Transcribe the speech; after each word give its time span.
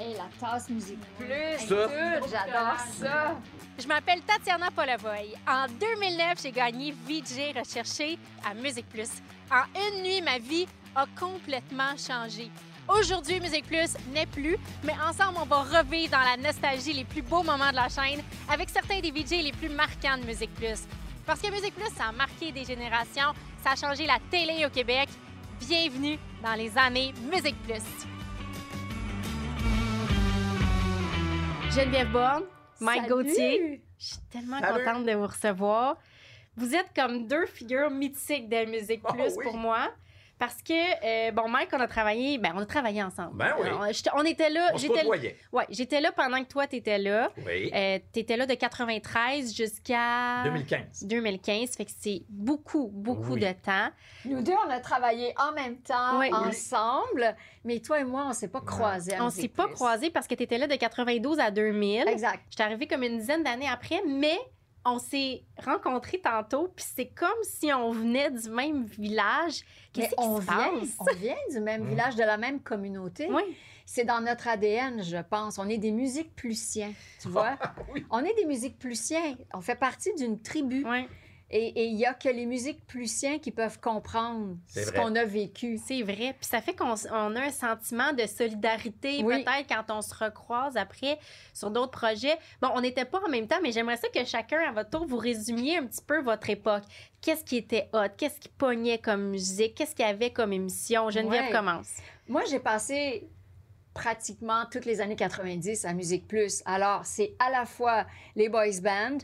Hey, 0.00 0.14
la 0.14 0.30
tasse 0.40 0.70
musique 0.70 0.98
plus, 1.18 1.58
Ça. 1.58 1.66
tout, 1.66 2.26
j'adore 2.30 2.78
ça. 2.98 3.36
Je 3.78 3.86
m'appelle 3.86 4.22
Tatiana 4.22 4.70
Polavoy. 4.70 5.34
En 5.46 5.66
2009, 5.66 6.40
j'ai 6.42 6.52
gagné 6.52 6.92
VJ 6.92 7.54
recherché 7.54 8.18
à 8.50 8.54
Musique 8.54 8.88
Plus. 8.88 9.10
En 9.50 9.64
une 9.78 10.02
nuit, 10.02 10.22
ma 10.22 10.38
vie 10.38 10.66
a 10.96 11.04
complètement 11.18 11.94
changé. 11.98 12.50
Aujourd'hui, 12.88 13.40
Musique 13.40 13.66
Plus 13.66 13.94
n'est 14.14 14.24
plus, 14.24 14.56
mais 14.84 14.94
ensemble, 15.06 15.36
on 15.42 15.44
va 15.44 15.64
revivre 15.64 16.12
dans 16.12 16.24
la 16.24 16.38
nostalgie 16.38 16.94
les 16.94 17.04
plus 17.04 17.20
beaux 17.20 17.42
moments 17.42 17.70
de 17.70 17.76
la 17.76 17.90
chaîne 17.90 18.22
avec 18.50 18.70
certains 18.70 19.00
des 19.00 19.10
VJ 19.10 19.42
les 19.42 19.52
plus 19.52 19.68
marquants 19.68 20.16
de 20.16 20.24
Musique 20.24 20.54
Plus. 20.54 20.80
Parce 21.26 21.42
que 21.42 21.50
Musique 21.50 21.74
Plus, 21.74 21.94
ça 21.94 22.04
a 22.08 22.12
marqué 22.12 22.52
des 22.52 22.64
générations, 22.64 23.34
ça 23.62 23.72
a 23.72 23.76
changé 23.76 24.06
la 24.06 24.16
télé 24.30 24.64
au 24.64 24.70
Québec. 24.70 25.10
Bienvenue 25.60 26.18
dans 26.42 26.54
les 26.54 26.76
années 26.78 27.12
Musique 27.30 27.62
Plus. 27.64 27.82
Geneviève 31.74 32.10
Borne, 32.10 32.44
Mike 32.80 33.02
Salut. 33.02 33.14
Gauthier, 33.24 33.82
je 33.98 34.04
suis 34.06 34.16
tellement 34.30 34.58
Salut. 34.60 34.84
contente 34.84 35.06
de 35.06 35.12
vous 35.12 35.26
recevoir. 35.26 35.96
Vous 36.56 36.74
êtes 36.74 36.88
comme 36.94 37.26
deux 37.28 37.46
figures 37.46 37.90
mythiques 37.90 38.48
de 38.48 38.64
Musique 38.66 39.00
Oh, 39.08 39.12
Plus 39.12 39.34
oui. 39.36 39.44
pour 39.44 39.56
moi. 39.56 39.88
Parce 40.40 40.62
que, 40.62 40.72
euh, 40.72 41.32
bon, 41.32 41.50
Mike, 41.50 41.68
on 41.74 41.80
a 41.80 41.86
travaillé, 41.86 42.38
ben, 42.38 42.52
on 42.56 42.60
a 42.60 42.64
travaillé 42.66 43.02
ensemble. 43.02 43.36
Ben 43.36 43.52
oui. 43.60 43.68
On, 44.14 44.24
était 44.24 44.48
là, 44.48 44.70
On 44.72 44.78
se 44.78 44.86
j'étais, 44.86 45.06
ouais, 45.52 45.66
j'étais 45.68 46.00
là 46.00 46.12
pendant 46.12 46.42
que 46.42 46.48
toi, 46.48 46.66
t'étais 46.66 46.96
là. 46.96 47.30
Oui. 47.46 47.70
Euh, 47.74 47.98
t'étais 48.10 48.38
là 48.38 48.46
de 48.46 48.54
93 48.54 49.54
jusqu'à 49.54 50.42
2015. 50.44 51.04
2015. 51.04 51.76
Fait 51.76 51.84
que 51.84 51.90
c'est 51.94 52.22
beaucoup, 52.30 52.88
beaucoup 52.90 53.34
Oui. 53.34 53.40
de 53.40 53.52
temps. 53.52 53.90
Nous 54.24 54.40
deux, 54.40 54.54
on 54.66 54.70
a 54.70 54.80
travaillé 54.80 55.34
en 55.36 55.52
même 55.52 55.76
temps, 55.82 56.18
Oui. 56.18 56.32
ensemble, 56.32 57.36
mais 57.64 57.80
toi 57.80 58.00
et 58.00 58.04
moi, 58.04 58.24
on 58.26 58.32
s'est 58.32 58.48
pas 58.48 58.62
croisés. 58.62 59.20
On 59.20 59.28
s'est 59.28 59.48
pas 59.48 59.68
croisés 59.68 60.08
parce 60.08 60.26
que 60.26 60.34
t'étais 60.34 60.56
là 60.56 60.66
de 60.66 60.74
92 60.74 61.38
à 61.38 61.50
2000. 61.50 62.08
Exact. 62.08 62.40
J'étais 62.48 62.62
arrivée 62.62 62.86
comme 62.86 63.02
une 63.02 63.18
dizaine 63.18 63.42
d'années 63.42 63.68
après, 63.68 64.00
mais 64.08 64.38
on 64.84 64.98
s'est 64.98 65.44
rencontrés 65.62 66.20
tantôt, 66.20 66.68
puis 66.74 66.84
c'est 66.94 67.08
comme 67.08 67.28
si 67.42 67.72
on 67.72 67.90
venait 67.90 68.30
du 68.30 68.48
même 68.48 68.84
village. 68.84 69.62
Qu'est-ce 69.92 70.14
on 70.16 70.38
vient, 70.38 70.78
passe? 70.80 70.96
on 71.00 71.14
vient 71.16 71.36
du 71.50 71.60
même 71.60 71.84
village, 71.88 72.16
de 72.16 72.22
la 72.22 72.36
même 72.36 72.60
communauté. 72.60 73.28
Oui. 73.30 73.42
C'est 73.84 74.04
dans 74.04 74.20
notre 74.20 74.46
ADN, 74.46 75.02
je 75.02 75.16
pense. 75.16 75.58
On 75.58 75.68
est 75.68 75.78
des 75.78 75.90
musiques 75.90 76.34
plusiens, 76.36 76.92
tu 77.20 77.28
vois? 77.28 77.58
Oui. 77.92 78.06
On 78.10 78.24
est 78.24 78.34
des 78.34 78.44
musiques 78.44 78.78
plusiens. 78.78 79.34
On 79.52 79.60
fait 79.60 79.74
partie 79.74 80.14
d'une 80.14 80.40
tribu. 80.40 80.86
Oui, 80.88 81.08
Et 81.52 81.86
il 81.86 81.96
y 81.96 82.06
a 82.06 82.14
que 82.14 82.28
les 82.28 82.46
musiques 82.46 82.86
plusiens 82.86 83.40
qui 83.40 83.50
peuvent 83.50 83.80
comprendre 83.80 84.56
ce 84.68 84.92
qu'on 84.92 85.16
a 85.16 85.24
vécu. 85.24 85.78
c'est 85.84 86.02
vrai. 86.02 86.34
Puis 86.38 86.48
ça 86.48 86.60
fait 86.62 86.74
qu'on 86.74 86.94
on 87.10 87.34
a 87.34 87.40
un 87.40 87.50
sentiment 87.50 88.12
de 88.12 88.24
solidarité, 88.26 89.22
Oui. 89.24 89.42
peut-être, 89.42 89.66
quand 89.68 89.92
on 89.92 90.00
se 90.00 90.14
recroise 90.14 90.76
après 90.76 91.18
sur 91.52 91.72
d'autres 91.72 91.90
projets. 91.90 92.38
Bon, 92.62 92.68
on 92.74 92.80
n'était 92.80 93.04
pas 93.04 93.20
en 93.26 93.28
même 93.28 93.48
temps, 93.48 93.58
mais 93.62 93.72
j'aimerais 93.72 93.96
ça 93.96 94.08
que 94.08 94.24
chacun, 94.24 94.60
à 94.60 94.70
votre 94.70 94.90
tour, 94.90 95.06
vous 95.06 95.16
résumiez 95.16 95.78
un 95.78 95.86
petit 95.86 96.02
peu 96.06 96.20
votre 96.20 96.48
époque. 96.50 96.84
Qu'est-ce 97.20 97.42
qui 97.44 97.56
était 97.56 97.88
hot? 97.92 98.06
Qu'est-ce 98.16 98.38
qui 98.38 98.48
pognait 98.48 98.98
comme 98.98 99.30
musique? 99.30 99.74
Qu'est-ce 99.74 99.96
qu'il 99.96 100.06
y 100.06 100.08
avait 100.08 100.30
comme 100.32 100.52
émission? 100.52 101.10
Geneviève 101.10 101.46
Ouais. 101.46 101.52
commence. 101.52 101.88
Moi, 102.28 102.42
j'ai 102.48 102.60
passé 102.60 103.28
pratiquement 103.92 104.64
toutes 104.70 104.84
les 104.84 105.00
années 105.00 105.16
90 105.16 105.84
à 105.84 105.92
Musique 105.94 106.28
Plus. 106.28 106.62
Alors, 106.64 107.04
c'est 107.04 107.34
à 107.40 107.50
la 107.50 107.66
fois 107.66 108.06
les 108.36 108.48
boys 108.48 108.80
bands, 108.80 109.18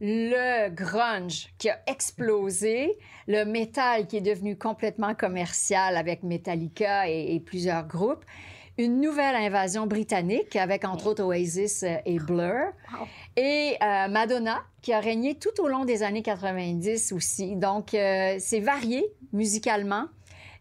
le 0.00 0.68
grunge 0.70 1.48
qui 1.58 1.68
a 1.68 1.78
explosé, 1.86 2.96
le 3.28 3.44
métal 3.44 4.06
qui 4.06 4.16
est 4.16 4.20
devenu 4.22 4.56
complètement 4.56 5.14
commercial 5.14 5.96
avec 5.96 6.22
Metallica 6.22 7.08
et, 7.08 7.34
et 7.34 7.40
plusieurs 7.40 7.86
groupes, 7.86 8.24
une 8.78 9.00
nouvelle 9.00 9.36
invasion 9.36 9.86
britannique 9.86 10.56
avec 10.56 10.84
entre 10.86 11.08
autres 11.08 11.22
Oasis 11.24 11.82
euh, 11.82 11.96
et 12.06 12.18
Blur, 12.18 12.72
Wow. 12.98 13.06
et 13.36 13.76
euh, 13.82 14.08
Madonna 14.08 14.62
qui 14.80 14.92
a 14.94 15.00
régné 15.00 15.34
tout 15.34 15.60
au 15.60 15.68
long 15.68 15.84
des 15.84 16.02
années 16.02 16.22
90 16.22 17.12
aussi. 17.12 17.56
Donc, 17.56 17.92
euh, 17.92 18.36
c'est 18.38 18.60
varié 18.60 19.04
musicalement. 19.34 20.06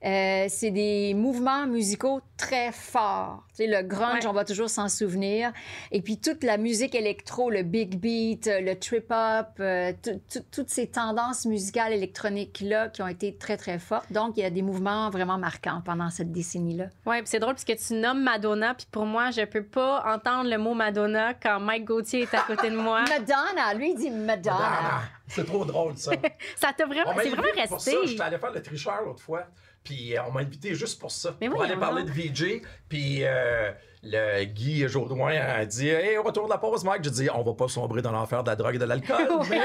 Euh, 0.06 0.46
c'est 0.48 0.72
des 0.72 1.14
mouvements 1.14 1.68
musicaux 1.68 2.22
très 2.38 2.72
forts. 2.72 3.44
Tu 3.50 3.66
sais, 3.66 3.68
le 3.68 3.82
grunge, 3.86 4.24
Ouais. 4.24 4.28
on 4.30 4.34
va 4.34 4.46
toujours 4.46 4.70
s'en 4.70 4.88
souvenir. 4.88 5.52
Et 5.92 6.02
puis 6.02 6.18
toute 6.18 6.44
la 6.46 6.58
musique 6.58 6.96
électro, 6.96 7.50
le 7.50 7.64
big 7.64 8.00
beat, 8.00 8.48
euh, 8.48 8.62
le 8.62 8.80
trip-hop, 8.80 9.48
euh, 9.60 9.92
tout- 10.02 10.22
tout- 10.32 10.46
toutes 10.54 10.70
ces 10.70 10.88
tendances 10.88 11.46
musicales 11.46 11.92
électroniques-là 11.92 12.88
qui 12.90 13.02
ont 13.02 13.08
été 13.10 13.36
très, 13.36 13.58
très 13.58 13.78
fortes. 13.78 14.10
Donc, 14.12 14.38
il 14.38 14.44
y 14.44 14.46
a 14.46 14.50
des 14.50 14.62
mouvements 14.62 15.10
vraiment 15.10 15.38
marquants 15.38 15.82
pendant 15.84 16.10
cette 16.10 16.32
décennie-là. 16.32 16.86
Oui, 17.06 17.18
puis 17.18 17.28
c'est 17.28 17.40
drôle 17.40 17.56
parce 17.56 17.66
que 17.66 17.74
tu 17.88 17.94
nommes 17.96 18.24
Madonna, 18.24 18.76
puis 18.76 18.88
pour 18.90 19.06
moi, 19.06 19.32
je 19.32 19.42
peux 19.44 19.64
pas 19.64 20.04
entendre 20.16 20.50
le 20.50 20.58
mot 20.58 20.74
Madonna 20.76 21.34
quand 21.34 21.60
Mike 21.60 21.84
Gauthier 21.86 22.22
est 22.22 22.34
à 22.34 22.42
côté 22.44 22.70
de 22.70 22.78
moi. 22.78 23.02
Madonna, 23.10 23.74
lui, 23.76 23.92
il 23.92 23.98
dit 23.98 24.10
Madonna. 24.12 24.30
Madonna. 24.60 25.02
C'est 25.28 25.46
trop 25.46 25.66
drôle, 25.66 25.98
ça. 25.98 26.12
Ça 26.56 26.72
t'a 26.76 26.86
vraiment, 26.86 27.12
c'est 27.22 27.30
vraiment 27.30 27.44
pour 27.68 27.80
ça. 27.82 27.92
resté. 27.92 28.08
J'étais 28.08 28.22
allé 28.24 28.38
faire 28.38 28.52
le 28.52 28.62
tricheur 28.62 29.02
l'autre 29.06 29.22
fois. 29.22 29.44
Puis 29.90 30.16
euh, 30.16 30.22
on 30.28 30.32
m'a 30.32 30.42
invité 30.42 30.76
juste 30.76 31.00
pour 31.00 31.10
ça. 31.10 31.36
Mais 31.42 31.50
pour 31.50 31.64
aller 31.64 31.76
parler 31.76 32.04
de 32.04 32.12
VJ. 32.12 32.62
Puis 32.88 33.24
euh, 33.24 33.72
le 34.04 34.44
Guy 34.46 34.88
Jourdouin 34.88 35.32
a 35.36 35.66
dit 35.66 35.90
Hey, 35.90 36.18
au 36.18 36.24
retour 36.24 36.46
de 36.46 36.50
la 36.52 36.58
pause, 36.58 36.84
Mike, 36.84 37.04
j'ai 37.04 37.10
dit 37.12 37.30
On 37.34 37.44
va 37.44 37.54
pas 37.54 37.68
sombrer 37.68 38.02
dans 38.02 38.12
l'enfer 38.12 38.44
de 38.44 38.50
la 38.50 38.56
drogue 38.56 38.76
et 38.76 38.80
de 38.80 38.86
l'alcool. 38.86 39.28
mais 39.50 39.60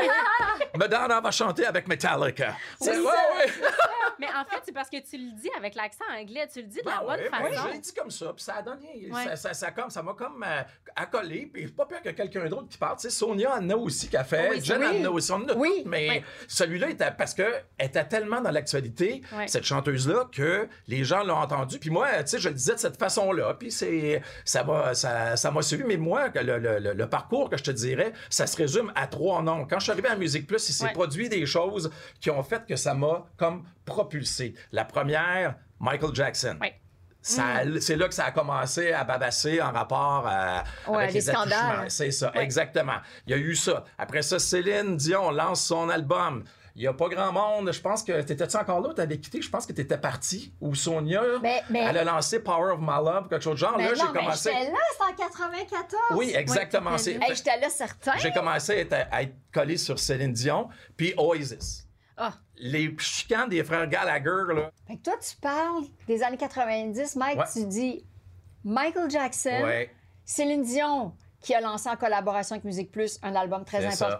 Madonna 0.77 1.21
va 1.21 1.31
chanter 1.31 1.67
avec 1.67 1.87
Metallica. 1.89 2.55
C'est 2.81 2.99
Ouais, 2.99 3.05
ouais. 3.05 3.53
Mais 4.21 4.29
en 4.29 4.45
fait, 4.45 4.61
c'est 4.65 4.73
parce 4.73 4.89
que 4.89 4.99
tu 4.99 5.17
le 5.19 5.33
dis 5.33 5.51
avec 5.59 5.75
l'accent 5.75 6.05
anglais, 6.17 6.47
tu 6.51 6.61
le 6.61 6.69
dis 6.69 6.81
de 6.81 6.89
la 6.89 6.99
bonne 7.01 7.19
ouais, 7.19 7.29
ben 7.33 7.51
façon. 7.53 7.67
je 7.69 7.73
l'ai 7.73 7.79
dit 7.81 7.93
comme 7.95 8.11
ça, 8.13 8.33
puis 8.33 8.45
ça 8.45 8.55
a 8.59 8.63
donné, 8.63 9.11
ça, 9.13 9.35
ça, 9.35 9.55
ça, 9.55 9.71
comme, 9.73 9.91
ça 9.91 10.05
m'a 10.05 10.13
comme 10.15 10.45
euh, 10.47 10.63
accolé, 10.95 11.51
puis 11.53 11.67
pas 11.67 11.85
pire 11.85 12.01
que 12.01 12.11
quelqu'un 12.11 12.47
d'autre 12.49 12.69
qui. 12.69 12.79
Tu 12.79 12.85
sais, 12.99 13.11
Sonia 13.11 13.57
en 13.57 13.71
a 13.71 13.75
aussi 13.75 14.09
qui 14.09 14.17
a 14.17 14.23
fait, 14.23 14.51
Oui, 14.51 14.65
Jen 14.65 14.79
oui. 14.79 15.01
en 15.01 15.05
a 15.07 15.11
aussi, 15.11 15.33
on 15.33 15.37
en 15.37 15.49
a 15.49 15.55
Oui. 15.55 15.83
mais 15.85 16.09
Oui. 16.09 16.23
celui-là 16.47 16.91
était 16.91 17.11
parce 17.11 17.35
que 17.35 17.43
était 17.77 18.05
tellement 18.05 18.41
dans 18.41 18.53
l'actualité, 18.53 19.23
cette 19.49 19.65
chanteuse-là, 19.65 20.27
que 20.31 20.69
les 20.87 21.03
gens 21.03 21.25
l'ont 21.25 21.35
entendu. 21.39 21.81
Puis 21.81 21.91
moi, 21.91 22.07
tu 22.23 22.29
sais, 22.29 22.39
je 22.39 22.49
le 22.51 22.55
disais 22.55 22.75
de 22.75 22.79
cette 22.79 22.97
façon-là, 22.99 23.55
puis 23.55 23.73
c'est, 23.73 24.23
ça 24.45 24.65
m'a, 24.65 24.95
ça, 24.95 25.37
ça 25.37 25.51
m'a 25.51 25.63
suivi. 25.63 25.85
Mais 25.85 25.97
moi, 25.97 26.29
le, 26.35 26.59
le- 26.59 26.79
le- 26.79 26.93
le 26.95 27.09
parcours 27.09 27.49
que 27.51 27.57
je 27.57 27.63
te 27.65 27.71
dirais, 27.71 28.13
ça 28.31 28.47
se 28.47 28.57
résume 28.57 28.93
à 28.95 29.07
trois 29.07 29.43
noms. 29.43 29.67
Quand 29.67 29.79
je 29.79 29.85
suis 29.85 29.93
arrivé 29.93 30.09
à 30.09 30.17
Musique 30.17 30.47
Plus, 30.47 30.69
il 30.69 30.73
s'est 30.73 30.85
Ouais. 30.87 30.93
produit 30.93 31.29
des 31.29 31.47
choses 31.47 31.91
qui 32.21 32.31
ont 32.31 32.43
fait 32.43 32.65
que 32.67 32.77
ça 32.77 32.95
m'a 32.95 33.27
comme 33.37 33.65
propulsé. 33.85 34.55
La 34.73 34.85
première, 34.85 35.57
Michael 35.81 36.15
Jackson. 36.15 36.59
Ouais. 36.61 36.75
Ça- 37.23 37.63
C'est 37.81 37.97
là 37.97 38.07
que 38.09 38.13
ça 38.15 38.27
a 38.27 38.33
commencé 38.33 38.93
à 38.93 39.03
babasser 39.05 39.63
en 39.63 39.73
rapport 39.73 40.27
à, 40.29 40.63
Ouais, 40.87 41.05
avec 41.05 41.09
les 41.09 41.15
les 41.15 41.21
scandales. 41.23 41.87
C'est 41.91 42.11
ça, 42.11 42.31
Ouais. 42.35 42.43
exactement. 42.45 42.99
Il 43.27 43.31
y 43.31 43.35
a 43.35 43.39
eu 43.39 43.55
ça. 43.55 43.85
Après 43.97 44.21
ça, 44.21 44.39
Céline 44.39 44.97
Dion 44.99 45.31
lance 45.31 45.65
son 45.65 45.89
album. 45.89 46.45
Il 46.77 46.81
n'y 46.83 46.89
a 46.89 46.93
pas 46.93 47.09
grand 47.09 47.31
monde. 47.33 47.73
Je 47.73 47.81
pense 47.81 48.03
que 48.03 48.21
t'étais-tu 48.23 48.57
encore 48.57 48.81
là? 48.81 48.93
T'avais 48.95 49.19
quitté? 49.19 49.41
Je 49.41 49.49
pense 49.49 49.65
que 49.65 49.73
t'étais 49.73 49.97
parti. 49.97 50.53
Ou 50.61 50.75
Sonia, 50.75 51.23
Mais- 51.41 51.63
mais- 51.71 51.85
elle 51.89 51.99
a 51.99 52.05
lancé 52.05 52.41
Power 52.41 52.73
of 52.73 52.81
My 52.81 52.97
Love, 53.05 53.29
quelque 53.29 53.43
chose 53.43 53.53
de 53.55 53.59
genre. 53.59 53.77
Mais 53.77 53.85
là, 53.85 53.91
non, 53.91 53.95
j'ai 54.07 54.13
mais 54.13 54.19
commencé. 54.19 54.51
j'étais 54.53 54.71
là, 54.73 54.79
c'est 54.99 55.05
en 55.13 55.17
94. 55.17 56.03
Oui, 56.19 56.33
exactement. 56.35 56.91
Ouais, 56.93 56.99
C'est- 56.99 57.13
t'étais 57.13 57.27
Hey, 57.31 57.37
j'étais 57.37 57.61
là 57.61 57.71
certain. 57.71 58.17
J'ai 58.19 58.33
commencé 58.33 58.73
à 58.73 58.77
être, 58.79 58.93
à 59.13 59.23
être 59.23 59.35
collé 59.53 59.77
sur 59.77 59.99
Céline 60.01 60.33
Dion, 60.33 60.69
puis 60.97 61.15
Oasis. 61.17 61.87
Ah, 62.17 62.33
Les 62.57 62.95
chicanes 62.99 63.49
des 63.49 63.63
frères 63.65 63.87
Gallagher, 63.89 64.55
là. 64.55 64.71
Fait 64.87 64.97
que 64.97 65.03
toi, 65.03 65.15
tu 65.21 65.37
parles 65.37 65.85
des 66.09 66.23
années 66.23 66.37
90, 66.37 67.17
Mike, 67.17 67.39
Ouais. 67.39 67.45
tu 67.53 67.65
dis 67.67 68.05
Michael 68.65 69.11
Jackson, 69.11 69.61
Ouais. 69.65 69.95
Céline 70.25 70.63
Dion, 70.63 71.13
qui 71.41 71.55
a 71.55 71.61
lancé 71.61 71.89
en 71.89 71.97
collaboration 71.97 72.55
avec 72.55 72.65
Musique 72.65 72.91
Plus 72.93 73.19
un 73.23 73.35
album 73.35 73.65
très 73.65 73.81
C'est 73.91 73.97
ça. 73.97 74.19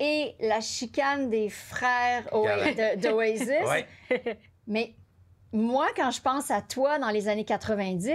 Et 0.00 0.34
la 0.40 0.60
chicane 0.60 1.30
des 1.30 1.48
frères 1.48 2.28
d'Oasis. 2.98 3.48
Ouais. 3.48 3.86
Mais 4.66 4.94
moi, 5.52 5.88
quand 5.96 6.10
je 6.10 6.20
pense 6.20 6.50
à 6.50 6.60
toi 6.62 6.98
dans 6.98 7.10
les 7.10 7.28
années 7.28 7.44
90, 7.44 8.14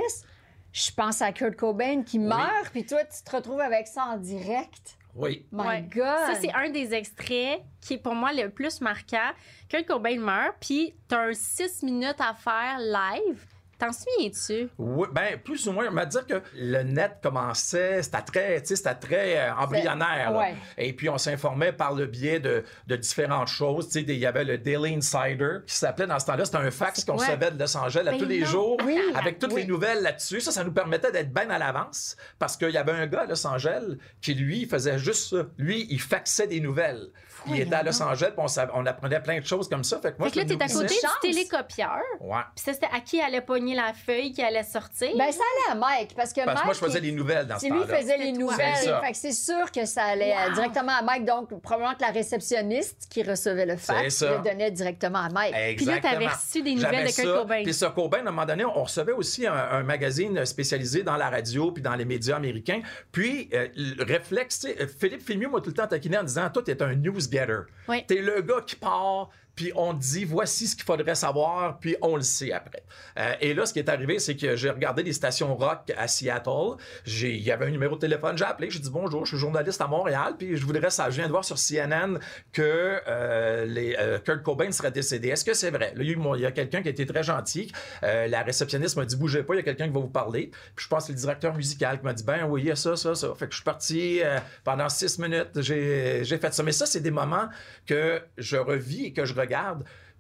je 0.73 0.91
pense 0.91 1.21
à 1.21 1.31
Kurt 1.31 1.55
Cobain 1.55 2.03
qui 2.03 2.19
meurt, 2.19 2.69
puis 2.72 2.85
toi, 2.85 2.99
tu 3.03 3.23
te 3.23 3.35
retrouves 3.35 3.59
avec 3.61 3.87
ça 3.87 4.05
en 4.05 4.17
direct. 4.17 4.97
Oui. 5.16 5.45
My 5.51 5.66
Ouais. 5.67 5.81
God! 5.93 6.05
Ça, 6.05 6.35
c'est 6.39 6.53
un 6.53 6.69
des 6.69 6.93
extraits 6.93 7.61
qui 7.81 7.95
est 7.95 7.97
pour 7.97 8.16
moi 8.16 8.31
le 8.31 8.49
plus 8.49 8.79
marquant. 8.79 9.31
Kurt 9.67 9.85
Cobain 9.85 10.17
meurt, 10.19 10.55
puis 10.61 10.93
t'as 11.07 11.27
un 11.27 11.34
6 11.34 11.84
minutes 11.84 12.19
à 12.19 12.34
faire 12.34 12.77
live. 12.79 13.45
T'en 13.81 13.91
souviens-tu? 13.91 14.69
Oui, 14.78 15.07
ben 15.11 15.39
plus 15.43 15.67
ou 15.67 15.72
moins. 15.72 15.87
On 15.89 15.91
m'a 15.91 16.05
dit 16.05 16.19
que 16.29 16.39
le 16.55 16.83
net 16.83 17.13
commençait, 17.23 18.03
c'était 18.03 18.22
très, 18.22 18.61
tu 18.61 18.67
sais, 18.67 18.75
c'était 18.75 18.93
très 18.93 19.39
euh, 19.39 19.55
embryonnaire. 19.55 20.35
ouais. 20.37 20.53
Et 20.78 20.93
puis 20.93 21.09
on 21.09 21.17
s'informait 21.17 21.72
par 21.73 21.93
le 21.95 22.05
biais 22.05 22.39
de, 22.39 22.63
de 22.85 22.95
différentes 22.95 23.47
choses. 23.47 23.87
Tu 23.87 23.93
sais, 23.93 24.03
des- 24.03 24.13
il 24.13 24.19
y 24.19 24.28
avait 24.28 24.43
le 24.43 24.59
Daily 24.59 24.93
Insider 24.95 25.57
qui 25.66 25.73
s'appelait 25.75 26.05
dans 26.05 26.19
ce 26.19 26.28
temps-là. 26.28 26.45
C'était 26.45 26.57
un 26.59 26.69
fax 26.69 27.03
qu'on 27.03 27.16
recevait 27.16 27.49
de 27.49 27.57
Los 27.59 27.75
Angeles 27.75 28.01
à 28.07 28.11
Ben 28.11 28.19
tous 28.19 28.25
les 28.25 28.45
jours, 28.45 28.78
Oui. 28.85 28.99
avec 29.16 29.39
toutes 29.39 29.53
Oui. 29.53 29.61
les 29.61 29.67
nouvelles 29.67 30.03
là-dessus. 30.03 30.41
Ça, 30.41 30.51
ça 30.51 30.63
nous 30.63 30.72
permettait 30.73 31.11
d'être 31.11 31.34
bien 31.34 31.49
à 31.49 31.57
l'avance 31.57 32.16
parce 32.37 32.55
qu'il 32.57 32.69
y 32.69 32.77
avait 32.77 32.91
un 32.91 33.07
gars 33.07 33.22
à 33.22 33.25
Los 33.25 33.47
Angeles 33.47 33.97
qui 34.22 34.35
lui 34.35 34.67
faisait 34.67 34.99
juste 34.99 35.31
ça. 35.31 35.43
Lui, 35.57 35.87
il 35.89 35.99
faxait 35.99 36.45
des 36.45 36.59
nouvelles. 36.59 37.07
Il 37.47 37.59
était 37.59 37.73
à 37.73 37.81
Los 37.81 37.99
Angeles, 38.03 38.34
puis 38.37 38.45
on, 38.45 38.79
on 38.79 38.85
apprenait 38.85 39.19
plein 39.19 39.39
de 39.39 39.45
choses 39.45 39.67
comme 39.67 39.84
ça. 39.84 39.99
Fait 39.99 40.11
que 40.11 40.19
moi, 40.19 40.29
fait 40.29 40.45
que 40.45 40.47
là, 40.47 40.55
t'es 40.57 40.63
à 40.63 40.67
côté 40.67 40.93
du 40.93 41.27
télécopieur. 41.34 41.97
Ouais. 42.19 42.37
Puis 42.55 42.63
ça, 42.63 42.73
c'était 42.73 42.89
à 42.95 42.99
qui 42.99 43.19
allait 43.19 43.41
pogner 43.41 43.71
la 43.76 43.94
feuille 43.94 44.32
qui 44.32 44.41
allait 44.41 44.64
sortir. 44.64 45.09
Ben, 45.18 45.32
ça 45.32 45.40
allait 45.68 45.72
à 45.72 45.76
Mike, 45.76 46.14
parce 46.16 46.34
que 46.34 46.41
Parce 46.44 46.62
que 46.62 46.66
Mike... 46.66 46.66
moi, 46.66 46.73
je 46.73 46.79
faisais 46.79 47.00
il- 47.00 47.06
les 47.06 47.12
nouvelles 47.12 47.47
dans 47.47 47.56
ce 47.56 47.62
C'est 47.62 47.70
lui 47.70 47.79
qui 47.82 47.88
temps-là. 47.88 47.97
faisait 48.00 48.18
les 48.18 48.32
nouvelles. 48.32 48.76
C'est 48.78 48.85
ça. 48.85 49.02
Fait 49.02 49.12
que 49.12 49.18
c'est 49.18 49.32
sûr 49.32 49.72
que 49.72 49.85
ça 49.85 50.03
allait 50.03 50.34
euh, 50.34 50.47
Wow. 50.50 50.53
directement 50.56 50.91
à 50.94 51.02
Mike. 51.02 51.26
Donc, 51.26 51.62
probablement 51.62 51.96
que 51.96 52.02
la 52.02 52.12
réceptionniste 52.12 53.08
qui 53.09 53.23
recevait 53.23 53.66
le 53.66 53.78
fax 53.78 54.16
ça. 54.16 54.38
le 54.38 54.44
donnait 54.50 54.72
directement 54.72 55.20
à 55.20 55.29
Mike. 55.29 55.56
Puis 55.78 55.85
là, 55.85 56.00
t'avais 56.00 56.26
Exactement. 56.26 56.29
reçu 56.32 56.62
des 56.64 56.76
nouvelles 56.76 56.91
J'avais 56.91 57.03
de 57.08 57.12
Kurt 57.16 57.28
ça. 57.28 57.34
Cobain. 57.41 57.64
Puis 57.64 57.73
sur 57.73 57.94
Cobain, 57.94 58.18
à 58.18 58.22
un 58.22 58.23
moment 58.26 58.46
donné, 58.46 58.66
on 58.66 58.84
recevait 58.84 59.12
aussi 59.12 59.46
un, 59.47 59.53
un 59.53 59.84
magazine 59.84 60.46
spécialisé 60.46 61.03
dans 61.03 61.18
la 61.18 61.29
radio 61.29 61.72
puis 61.72 61.82
dans 61.82 61.96
les 61.96 62.06
médias 62.06 62.35
américains. 62.38 62.82
Puis, 63.12 63.50
euh, 63.53 63.68
le 63.76 64.03
réflexe, 64.03 64.59
tu 64.59 64.68
sais, 64.68 64.88
Philippe 64.88 65.22
Filmieux 65.26 65.50
m'a 65.50 65.59
tout 65.59 65.70
le 65.70 65.76
temps 65.76 65.88
taquiné 65.88 66.18
en 66.18 66.23
disant 66.23 66.50
Toi, 66.50 66.64
t'es 66.64 66.82
un 66.82 66.96
newsgetter. 66.96 67.59
Oui. 67.88 68.03
T'es 68.08 68.16
le 68.22 68.41
gars 68.41 68.62
qui 68.66 68.76
part, 68.76 69.29
puis 69.61 69.72
on 69.75 69.93
dit 69.93 70.25
voici 70.25 70.66
ce 70.66 70.75
qu'il 70.75 70.85
faudrait 70.85 71.13
savoir, 71.13 71.78
puis 71.78 71.96
on 72.02 72.16
le 72.16 72.23
sait 72.23 72.52
après. 72.52 72.81
Euh, 73.19 73.34
et 73.41 73.53
là, 73.53 73.67
ce 73.67 73.73
qui 73.73 73.78
est 73.78 73.90
arrivé, 73.90 74.17
c'est 74.17 74.35
que 74.35 74.55
j'ai 74.55 74.72
regardé 74.72 75.03
des 75.03 75.13
stations 75.13 75.55
rock 75.55 75.91
à 75.96 76.08
Seattle. 76.08 76.78
Il 77.05 77.43
y 77.43 77.52
avait 77.52 77.67
un 77.67 77.69
numéro 77.69 77.93
de 77.93 77.99
téléphone, 77.99 78.35
j'ai 78.35 78.46
appelé, 78.46 78.72
j'ai 78.72 78.79
dit 78.79 78.90
bonjour, 78.90 79.23
je 79.23 79.35
suis 79.35 79.37
journaliste 79.37 79.79
à 79.79 79.85
Montréal, 79.85 80.34
puis 80.40 80.58
je 80.58 80.66
voudrais 80.66 80.90
ça. 80.90 81.11
Je 81.11 81.17
viens 81.17 81.28
de 81.28 81.31
voir 81.31 81.46
sur 81.46 81.58
CNN 81.58 82.17
que 82.52 83.02
euh, 83.08 83.66
les, 83.66 83.96
euh, 83.99 84.17
Kurt 84.17 84.41
Cobain 84.41 84.72
serait 84.72 84.90
décédé. 84.90 85.28
Est-ce 85.28 85.46
que 85.46 85.53
c'est 85.53 85.69
vrai? 85.69 85.93
Là, 85.96 86.03
il 86.03 86.41
y 86.41 86.46
a 86.47 86.52
quelqu'un 86.52 86.81
qui 86.81 86.87
a 86.87 86.91
été 86.91 87.05
très 87.05 87.22
gentil. 87.22 87.72
Euh, 88.02 88.25
la 88.28 88.41
réceptionniste 88.41 88.97
m'a 88.97 89.05
dit 89.05 89.16
bougez 89.16 89.43
pas, 89.43 89.53
il 89.53 89.58
y 89.58 89.59
a 89.59 89.63
quelqu'un 89.63 89.90
qui 89.90 89.93
va 89.93 89.99
vous 89.99 90.08
parler. 90.08 90.49
Puis 90.75 90.85
je 90.85 90.87
pense 90.87 91.03
que 91.03 91.08
c'est 91.08 91.13
le 91.13 91.19
directeur 91.19 91.53
musical 91.53 91.99
qui 91.99 92.05
m'a 92.05 92.13
dit 92.13 92.23
ben 92.23 92.47
oui, 92.49 92.61
il 92.63 92.67
y 92.69 92.72
a 92.72 92.75
ça, 92.75 92.96
ça, 92.96 93.13
ça. 93.13 93.31
Fait 93.35 93.46
que 93.46 93.52
je 93.52 93.58
suis 93.58 93.63
parti 93.63 94.22
pendant 94.63 94.90
six 94.90 95.19
minutes, 95.19 95.61
j'ai 95.61 96.23
fait 96.25 96.52
ça. 96.52 96.63
Mais 96.63 96.72
ça, 96.72 96.87
c'est 96.87 97.02
des 97.02 97.11
moments 97.11 97.47
que 97.85 98.23
je 98.40 98.58
revis 98.58 99.05
et 99.05 99.13
que 99.13 99.23
je 99.23 99.35
regarde. 99.35 99.50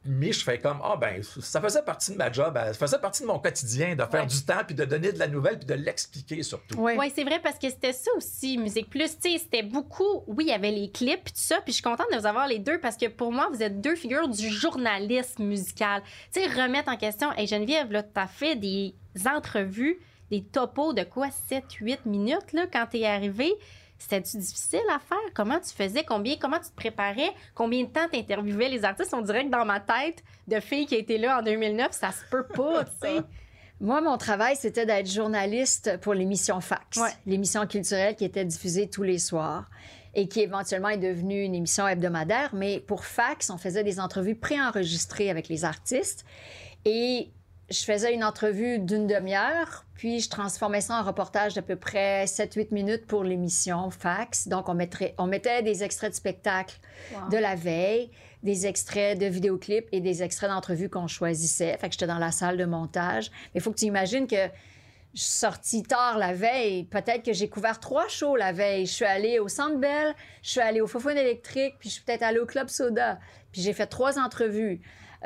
Mais 0.03 0.31
je 0.33 0.43
fais 0.43 0.57
comme, 0.57 0.79
ah 0.83 0.97
ben, 0.99 1.21
ça 1.21 1.61
faisait 1.61 1.83
partie 1.83 2.11
de 2.13 2.17
ma 2.17 2.31
job, 2.31 2.57
euh, 2.57 2.73
ça 2.73 2.87
faisait 2.87 2.97
partie 2.97 3.21
de 3.21 3.27
mon 3.27 3.37
quotidien 3.37 3.95
de 3.95 4.03
faire 4.05 4.21
Ouais. 4.21 4.25
du 4.25 4.43
temps, 4.43 4.63
puis 4.65 4.73
de 4.73 4.83
donner 4.83 5.11
de 5.11 5.19
la 5.19 5.27
nouvelle, 5.27 5.59
puis 5.59 5.67
de 5.67 5.75
l'expliquer 5.75 6.41
surtout. 6.41 6.75
Oui. 6.79 6.93
Oui, 6.97 7.11
c'est 7.13 7.23
vrai 7.23 7.39
parce 7.39 7.59
que 7.59 7.69
c'était 7.69 7.93
ça 7.93 8.09
aussi, 8.17 8.57
Musique 8.57 8.89
Plus. 8.89 9.15
Tu 9.19 9.33
sais, 9.33 9.37
c'était 9.37 9.61
beaucoup. 9.61 10.23
Oui, 10.25 10.45
il 10.45 10.49
y 10.49 10.53
avait 10.53 10.71
les 10.71 10.89
clips, 10.89 11.25
tout 11.25 11.31
ça. 11.35 11.57
Puis 11.61 11.67
je 11.67 11.73
suis 11.73 11.83
contente 11.83 12.07
de 12.11 12.17
vous 12.17 12.25
avoir 12.25 12.47
les 12.47 12.57
deux 12.57 12.79
parce 12.79 12.97
que 12.97 13.05
pour 13.09 13.31
moi, 13.31 13.47
vous 13.53 13.61
êtes 13.61 13.79
deux 13.79 13.95
figures 13.95 14.27
du 14.27 14.49
journalisme 14.49 15.43
musical. 15.43 16.01
Tu 16.33 16.41
sais, 16.41 16.47
remettre 16.47 16.89
en 16.89 16.97
question. 16.97 17.31
Hey, 17.33 17.45
Geneviève, 17.45 17.91
là, 17.91 18.01
t'as 18.01 18.25
fait 18.25 18.55
des 18.55 18.95
entrevues, 19.31 19.99
des 20.31 20.41
topos 20.43 20.93
de 20.93 21.03
quoi, 21.03 21.27
7, 21.47 21.63
8 21.79 22.07
minutes, 22.07 22.53
là, 22.53 22.65
quand 22.73 22.87
t'es 22.89 23.05
arrivé. 23.05 23.53
C'était-tu 24.01 24.37
difficile 24.37 24.81
à 24.89 24.97
faire? 24.99 25.17
Comment 25.35 25.59
tu 25.59 25.69
faisais? 25.75 26.03
Combien, 26.03 26.35
comment 26.37 26.57
tu 26.57 26.69
te 26.71 26.75
préparais? 26.75 27.29
Combien 27.53 27.83
de 27.83 27.89
temps 27.89 28.07
t'interviewais? 28.11 28.67
Les 28.69 28.83
artistes? 28.83 29.13
On 29.13 29.21
dirait 29.21 29.45
que 29.45 29.51
dans 29.51 29.63
ma 29.63 29.79
tête 29.79 30.23
de 30.47 30.59
fille 30.59 30.87
qui 30.87 30.95
a 30.95 30.97
été 30.97 31.19
là 31.19 31.39
en 31.39 31.43
2009, 31.43 31.91
ça 31.91 32.11
se 32.11 32.25
peut 32.31 32.45
pas, 32.47 32.83
tu 32.85 32.91
sais. 32.99 33.21
Moi, 33.79 34.01
mon 34.01 34.17
travail, 34.17 34.55
c'était 34.55 34.85
d'être 34.85 35.09
journaliste 35.09 35.97
pour 36.01 36.13
l'émission 36.15 36.61
Fax, 36.61 36.97
Ouais. 36.97 37.09
l'émission 37.25 37.65
culturelle 37.67 38.15
qui 38.15 38.25
était 38.25 38.45
diffusée 38.45 38.87
tous 38.89 39.03
les 39.03 39.17
soirs 39.19 39.69
et 40.13 40.27
qui 40.27 40.41
éventuellement 40.41 40.89
est 40.89 40.97
devenue 40.97 41.43
une 41.43 41.55
émission 41.55 41.87
hebdomadaire. 41.87 42.53
Mais 42.53 42.79
pour 42.79 43.05
Fax, 43.05 43.49
on 43.49 43.57
faisait 43.57 43.83
des 43.83 43.99
entrevues 43.99 44.35
préenregistrées 44.35 45.29
avec 45.29 45.47
les 45.47 45.63
artistes 45.65 46.25
et 46.85 47.31
je 47.71 47.83
faisais 47.83 48.13
une 48.13 48.23
entrevue 48.23 48.79
d'une 48.79 49.07
demi-heure, 49.07 49.85
puis 49.95 50.19
je 50.19 50.29
transformais 50.29 50.81
ça 50.81 50.99
en 50.99 51.03
reportage 51.03 51.53
d'à 51.53 51.61
peu 51.61 51.75
près 51.75 52.25
7-8 52.25 52.73
minutes 52.73 53.07
pour 53.07 53.23
l'émission 53.23 53.89
Fax. 53.89 54.47
Donc, 54.47 54.67
on, 54.67 54.73
mettrait, 54.73 55.15
on 55.17 55.25
mettait 55.25 55.63
des 55.63 55.83
extraits 55.83 56.11
de 56.11 56.15
spectacles 56.15 56.77
de 57.31 57.37
la 57.37 57.55
veille, 57.55 58.11
des 58.43 58.67
extraits 58.67 59.17
de 59.17 59.25
vidéoclips 59.25 59.87
et 59.91 60.01
des 60.01 60.21
extraits 60.21 60.49
d'entrevues 60.49 60.89
qu'on 60.89 61.07
choisissait. 61.07 61.77
Fait 61.77 61.87
que 61.87 61.93
j'étais 61.93 62.07
dans 62.07 62.19
la 62.19 62.31
salle 62.31 62.57
de 62.57 62.65
montage. 62.65 63.31
Mais 63.53 63.59
il 63.59 63.61
faut 63.61 63.71
que 63.71 63.77
tu 63.79 63.85
imagines 63.85 64.27
que 64.27 64.49
je 65.13 65.21
suis 65.21 65.31
sortie 65.31 65.83
tard 65.83 66.17
la 66.17 66.33
veille. 66.33 66.83
Peut-être 66.85 67.23
que 67.23 67.33
j'ai 67.33 67.47
couvert 67.47 67.79
trois 67.79 68.07
shows 68.07 68.35
la 68.35 68.51
veille. 68.51 68.85
Je 68.85 68.93
suis 68.93 69.05
allée 69.05 69.39
au 69.39 69.47
Centre 69.47 69.77
Bell, 69.77 70.13
je 70.41 70.49
suis 70.49 70.61
allée 70.61 70.81
au 70.81 70.87
Fofone 70.87 71.17
électrique, 71.17 71.75
puis 71.79 71.89
je 71.89 71.95
suis 71.95 72.03
peut-être 72.03 72.23
allée 72.23 72.39
au 72.39 72.45
Club 72.45 72.69
Soda. 72.69 73.19
Puis 73.51 73.61
j'ai 73.61 73.73
fait 73.73 73.87
trois 73.87 74.19
entrevues 74.19 74.81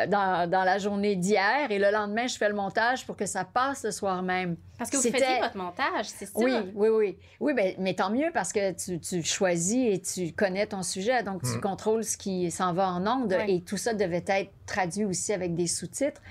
dans, 0.07 0.49
dans 0.49 0.63
la 0.63 0.77
journée 0.77 1.15
d'hier. 1.15 1.69
Et 1.71 1.79
le 1.79 1.89
lendemain, 1.91 2.27
je 2.27 2.37
fais 2.37 2.49
le 2.49 2.55
montage 2.55 3.05
pour 3.05 3.15
que 3.15 3.25
ça 3.25 3.45
passe 3.45 3.83
le 3.83 3.91
soir 3.91 4.21
même. 4.23 4.57
Parce 4.77 4.89
que 4.89 4.97
vous 4.97 5.03
faisiez 5.03 5.39
votre 5.41 5.55
montage, 5.57 6.05
c'est 6.07 6.25
ça? 6.25 6.31
Oui, 6.35 6.53
oui, 6.73 6.89
oui. 6.89 7.17
Oui, 7.39 7.53
ben, 7.53 7.73
mais 7.79 7.93
tant 7.93 8.09
mieux 8.09 8.29
parce 8.33 8.51
que 8.51 8.73
tu, 8.73 8.99
tu 8.99 9.23
choisis 9.23 9.93
et 9.95 10.01
tu 10.01 10.33
connais 10.33 10.67
ton 10.67 10.83
sujet. 10.83 11.23
Donc, 11.23 11.43
tu 11.43 11.57
Mm. 11.57 11.61
contrôles 11.61 12.03
ce 12.03 12.17
qui 12.17 12.51
s'en 12.51 12.73
va 12.73 12.89
en 12.89 13.07
ondes. 13.07 13.31
Ouais. 13.33 13.51
Et 13.53 13.61
tout 13.61 13.77
ça 13.77 13.93
devait 13.93 14.23
être 14.27 14.51
traduit 14.65 15.05
aussi 15.05 15.31
avec 15.31 15.55
des 15.55 15.67
sous-titres. 15.67 16.21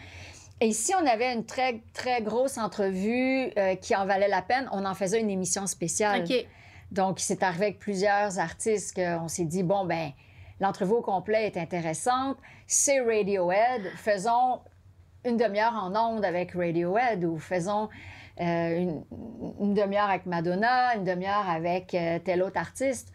Et 0.61 0.73
si 0.73 0.95
on 0.95 1.07
avait 1.07 1.33
une 1.33 1.45
très, 1.47 1.83
très 1.95 2.23
grosse 2.23 2.59
entrevue 2.59 3.51
euh, 3.59 3.75
qui 3.77 3.97
en 3.97 4.07
valait 4.07 4.29
la 4.29 4.41
peine, 4.43 4.69
on 4.73 4.85
en 4.85 4.95
faisait 4.95 5.21
une 5.21 5.31
émission 5.31 5.67
spéciale. 5.67 6.25
OK. 6.25 6.47
Donc, 6.93 7.19
c'est 7.19 7.43
arrivé 7.43 7.65
avec 7.67 7.79
plusieurs 7.81 8.39
artistes 8.39 8.95
qu'on 8.95 9.27
s'est 9.27 9.47
dit, 9.47 9.63
bon, 9.65 9.85
ben, 9.85 10.11
l'entrevue 10.65 10.95
au 10.95 11.03
complet 11.03 11.47
est 11.47 11.57
intéressante. 11.57 12.39
C'est 12.67 13.01
Radiohead. 13.01 13.83
Faisons 13.97 14.61
une 15.25 15.37
demi-heure 15.37 15.75
en 15.75 15.95
ondes 15.95 16.25
avec 16.25 16.53
Radiohead 16.53 17.25
ou 17.25 17.39
faisons 17.39 17.89
euh, 18.41 18.79
une, 18.79 19.05
une 19.61 19.75
demi-heure 19.75 20.09
avec 20.09 20.27
Madonna, 20.27 20.97
une 20.97 21.05
demi-heure 21.05 21.49
avec 21.49 21.95
euh, 21.95 22.19
tel 22.19 22.43
autre 22.43 22.59
artiste. 22.59 23.13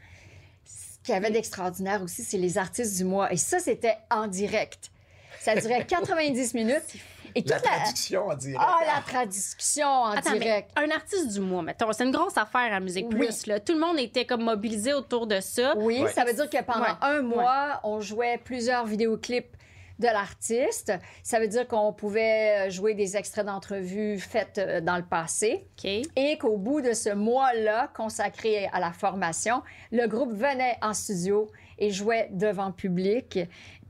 Ce 0.63 1.04
qu'il 1.04 1.13
y 1.13 1.18
avait 1.18 1.31
d'extraordinaire 1.31 2.01
aussi, 2.04 2.24
c'est 2.24 2.38
les 2.38 2.57
artistes 2.57 2.98
du 2.98 3.04
mois. 3.04 3.31
Et 3.34 3.38
ça, 3.38 3.60
c'était 3.60 3.98
en 4.12 4.28
direct. 4.28 4.92
Ça 5.40 5.56
durait 5.56 5.86
90 5.88 6.54
minutes. 6.54 6.95
Et 7.36 7.42
toute 7.42 7.52
La 7.52 7.58
la... 7.58 7.62
traduction 7.62 8.28
en 8.28 8.36
direct. 8.36 8.60
Ah, 8.62 8.80
la 8.86 9.02
traduction 9.02 9.88
en 9.88 10.12
Attends, 10.12 10.31
mais 10.34 10.40
direct. 10.40 10.72
un 10.76 10.90
artiste 10.92 11.34
du 11.34 11.40
mois, 11.40 11.62
mettons, 11.62 11.92
c'est 11.92 12.04
une 12.06 12.12
grosse 12.12 12.38
affaire 12.38 12.74
à 12.74 12.80
Musique 12.80 13.08
Oui. 13.10 13.16
Plus. 13.26 13.46
Là. 13.48 13.60
Tout 13.60 13.74
le 13.74 13.80
monde 13.80 14.00
était 14.00 14.26
comme 14.26 14.44
mobilisé 14.44 14.94
autour 14.94 15.28
de 15.28 15.40
ça. 15.40 15.74
Oui, 15.78 16.02
Ouais. 16.02 16.12
ça 16.12 16.24
veut 16.26 16.34
dire 16.34 16.50
que 16.50 16.62
pendant 16.64 16.81
Ouais. 16.81 16.90
un 17.02 17.22
mois, 17.22 17.80
on 17.84 18.00
jouait 18.02 18.38
plusieurs 18.44 18.86
vidéoclips 18.86 19.56
de 20.00 20.06
l'artiste. 20.06 20.94
Ça 21.24 21.42
veut 21.42 21.50
dire 21.50 21.68
qu'on 21.68 21.92
pouvait 21.92 22.68
euh, 22.68 22.70
jouer 22.70 22.94
des 22.94 23.18
extraits 23.18 23.46
d'entrevues 23.46 24.18
faites 24.18 24.58
euh, 24.58 24.80
dans 24.80 24.96
le 24.96 25.04
passé 25.04 25.68
OK. 25.78 25.92
et 26.16 26.38
qu'au 26.38 26.56
bout 26.56 26.80
de 26.80 26.94
ce 26.94 27.10
mois-là 27.10 27.90
consacré 27.94 28.70
à 28.72 28.80
la 28.80 28.94
formation, 28.94 29.62
le 29.92 30.08
groupe 30.08 30.31
venait 30.31 30.78
en 30.81 30.94
studio 30.94 31.50
et 31.78 31.90
jouait 31.92 32.30
devant 32.31 32.72
public 32.72 33.40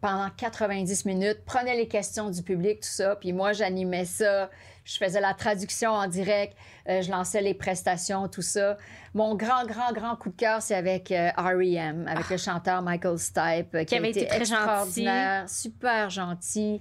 pendant 0.02 0.30
90 0.30 1.06
minutes, 1.06 1.40
prenait 1.46 1.76
les 1.76 1.88
questions 1.88 2.30
du 2.30 2.42
public, 2.42 2.82
tout 2.82 2.90
ça, 2.90 3.16
puis 3.16 3.34
moi 3.34 3.54
j'animais 3.54 4.06
ça, 4.06 4.50
je 4.86 4.98
faisais 4.98 5.22
la 5.22 5.34
traduction 5.34 5.92
en 5.92 6.08
direct, 6.08 6.56
je 7.02 7.12
lançais 7.12 7.42
les 7.42 7.54
prestations, 7.54 8.28
tout 8.28 8.42
ça. 8.42 8.78
Mon 9.16 9.34
grand, 9.36 9.66
grand, 9.66 9.92
grand 9.92 10.16
coup 10.16 10.30
de 10.30 10.36
cœur, 10.36 10.62
c'est 10.62 10.76
avec 10.76 11.12
euh, 11.12 11.30
R.E.M., 11.36 12.06
avec 12.08 12.30
le 12.30 12.38
chanteur 12.38 12.82
Michael 12.84 13.18
Stipe, 13.18 13.74
euh, 13.74 13.80
qui, 13.80 13.86
Qui 13.88 13.96
avait 13.96 14.12
été 14.12 14.28
très 14.28 14.40
gentil. 14.46 14.54
extraordinaire, 14.54 15.50
super 15.50 16.10
gentil. 16.12 16.80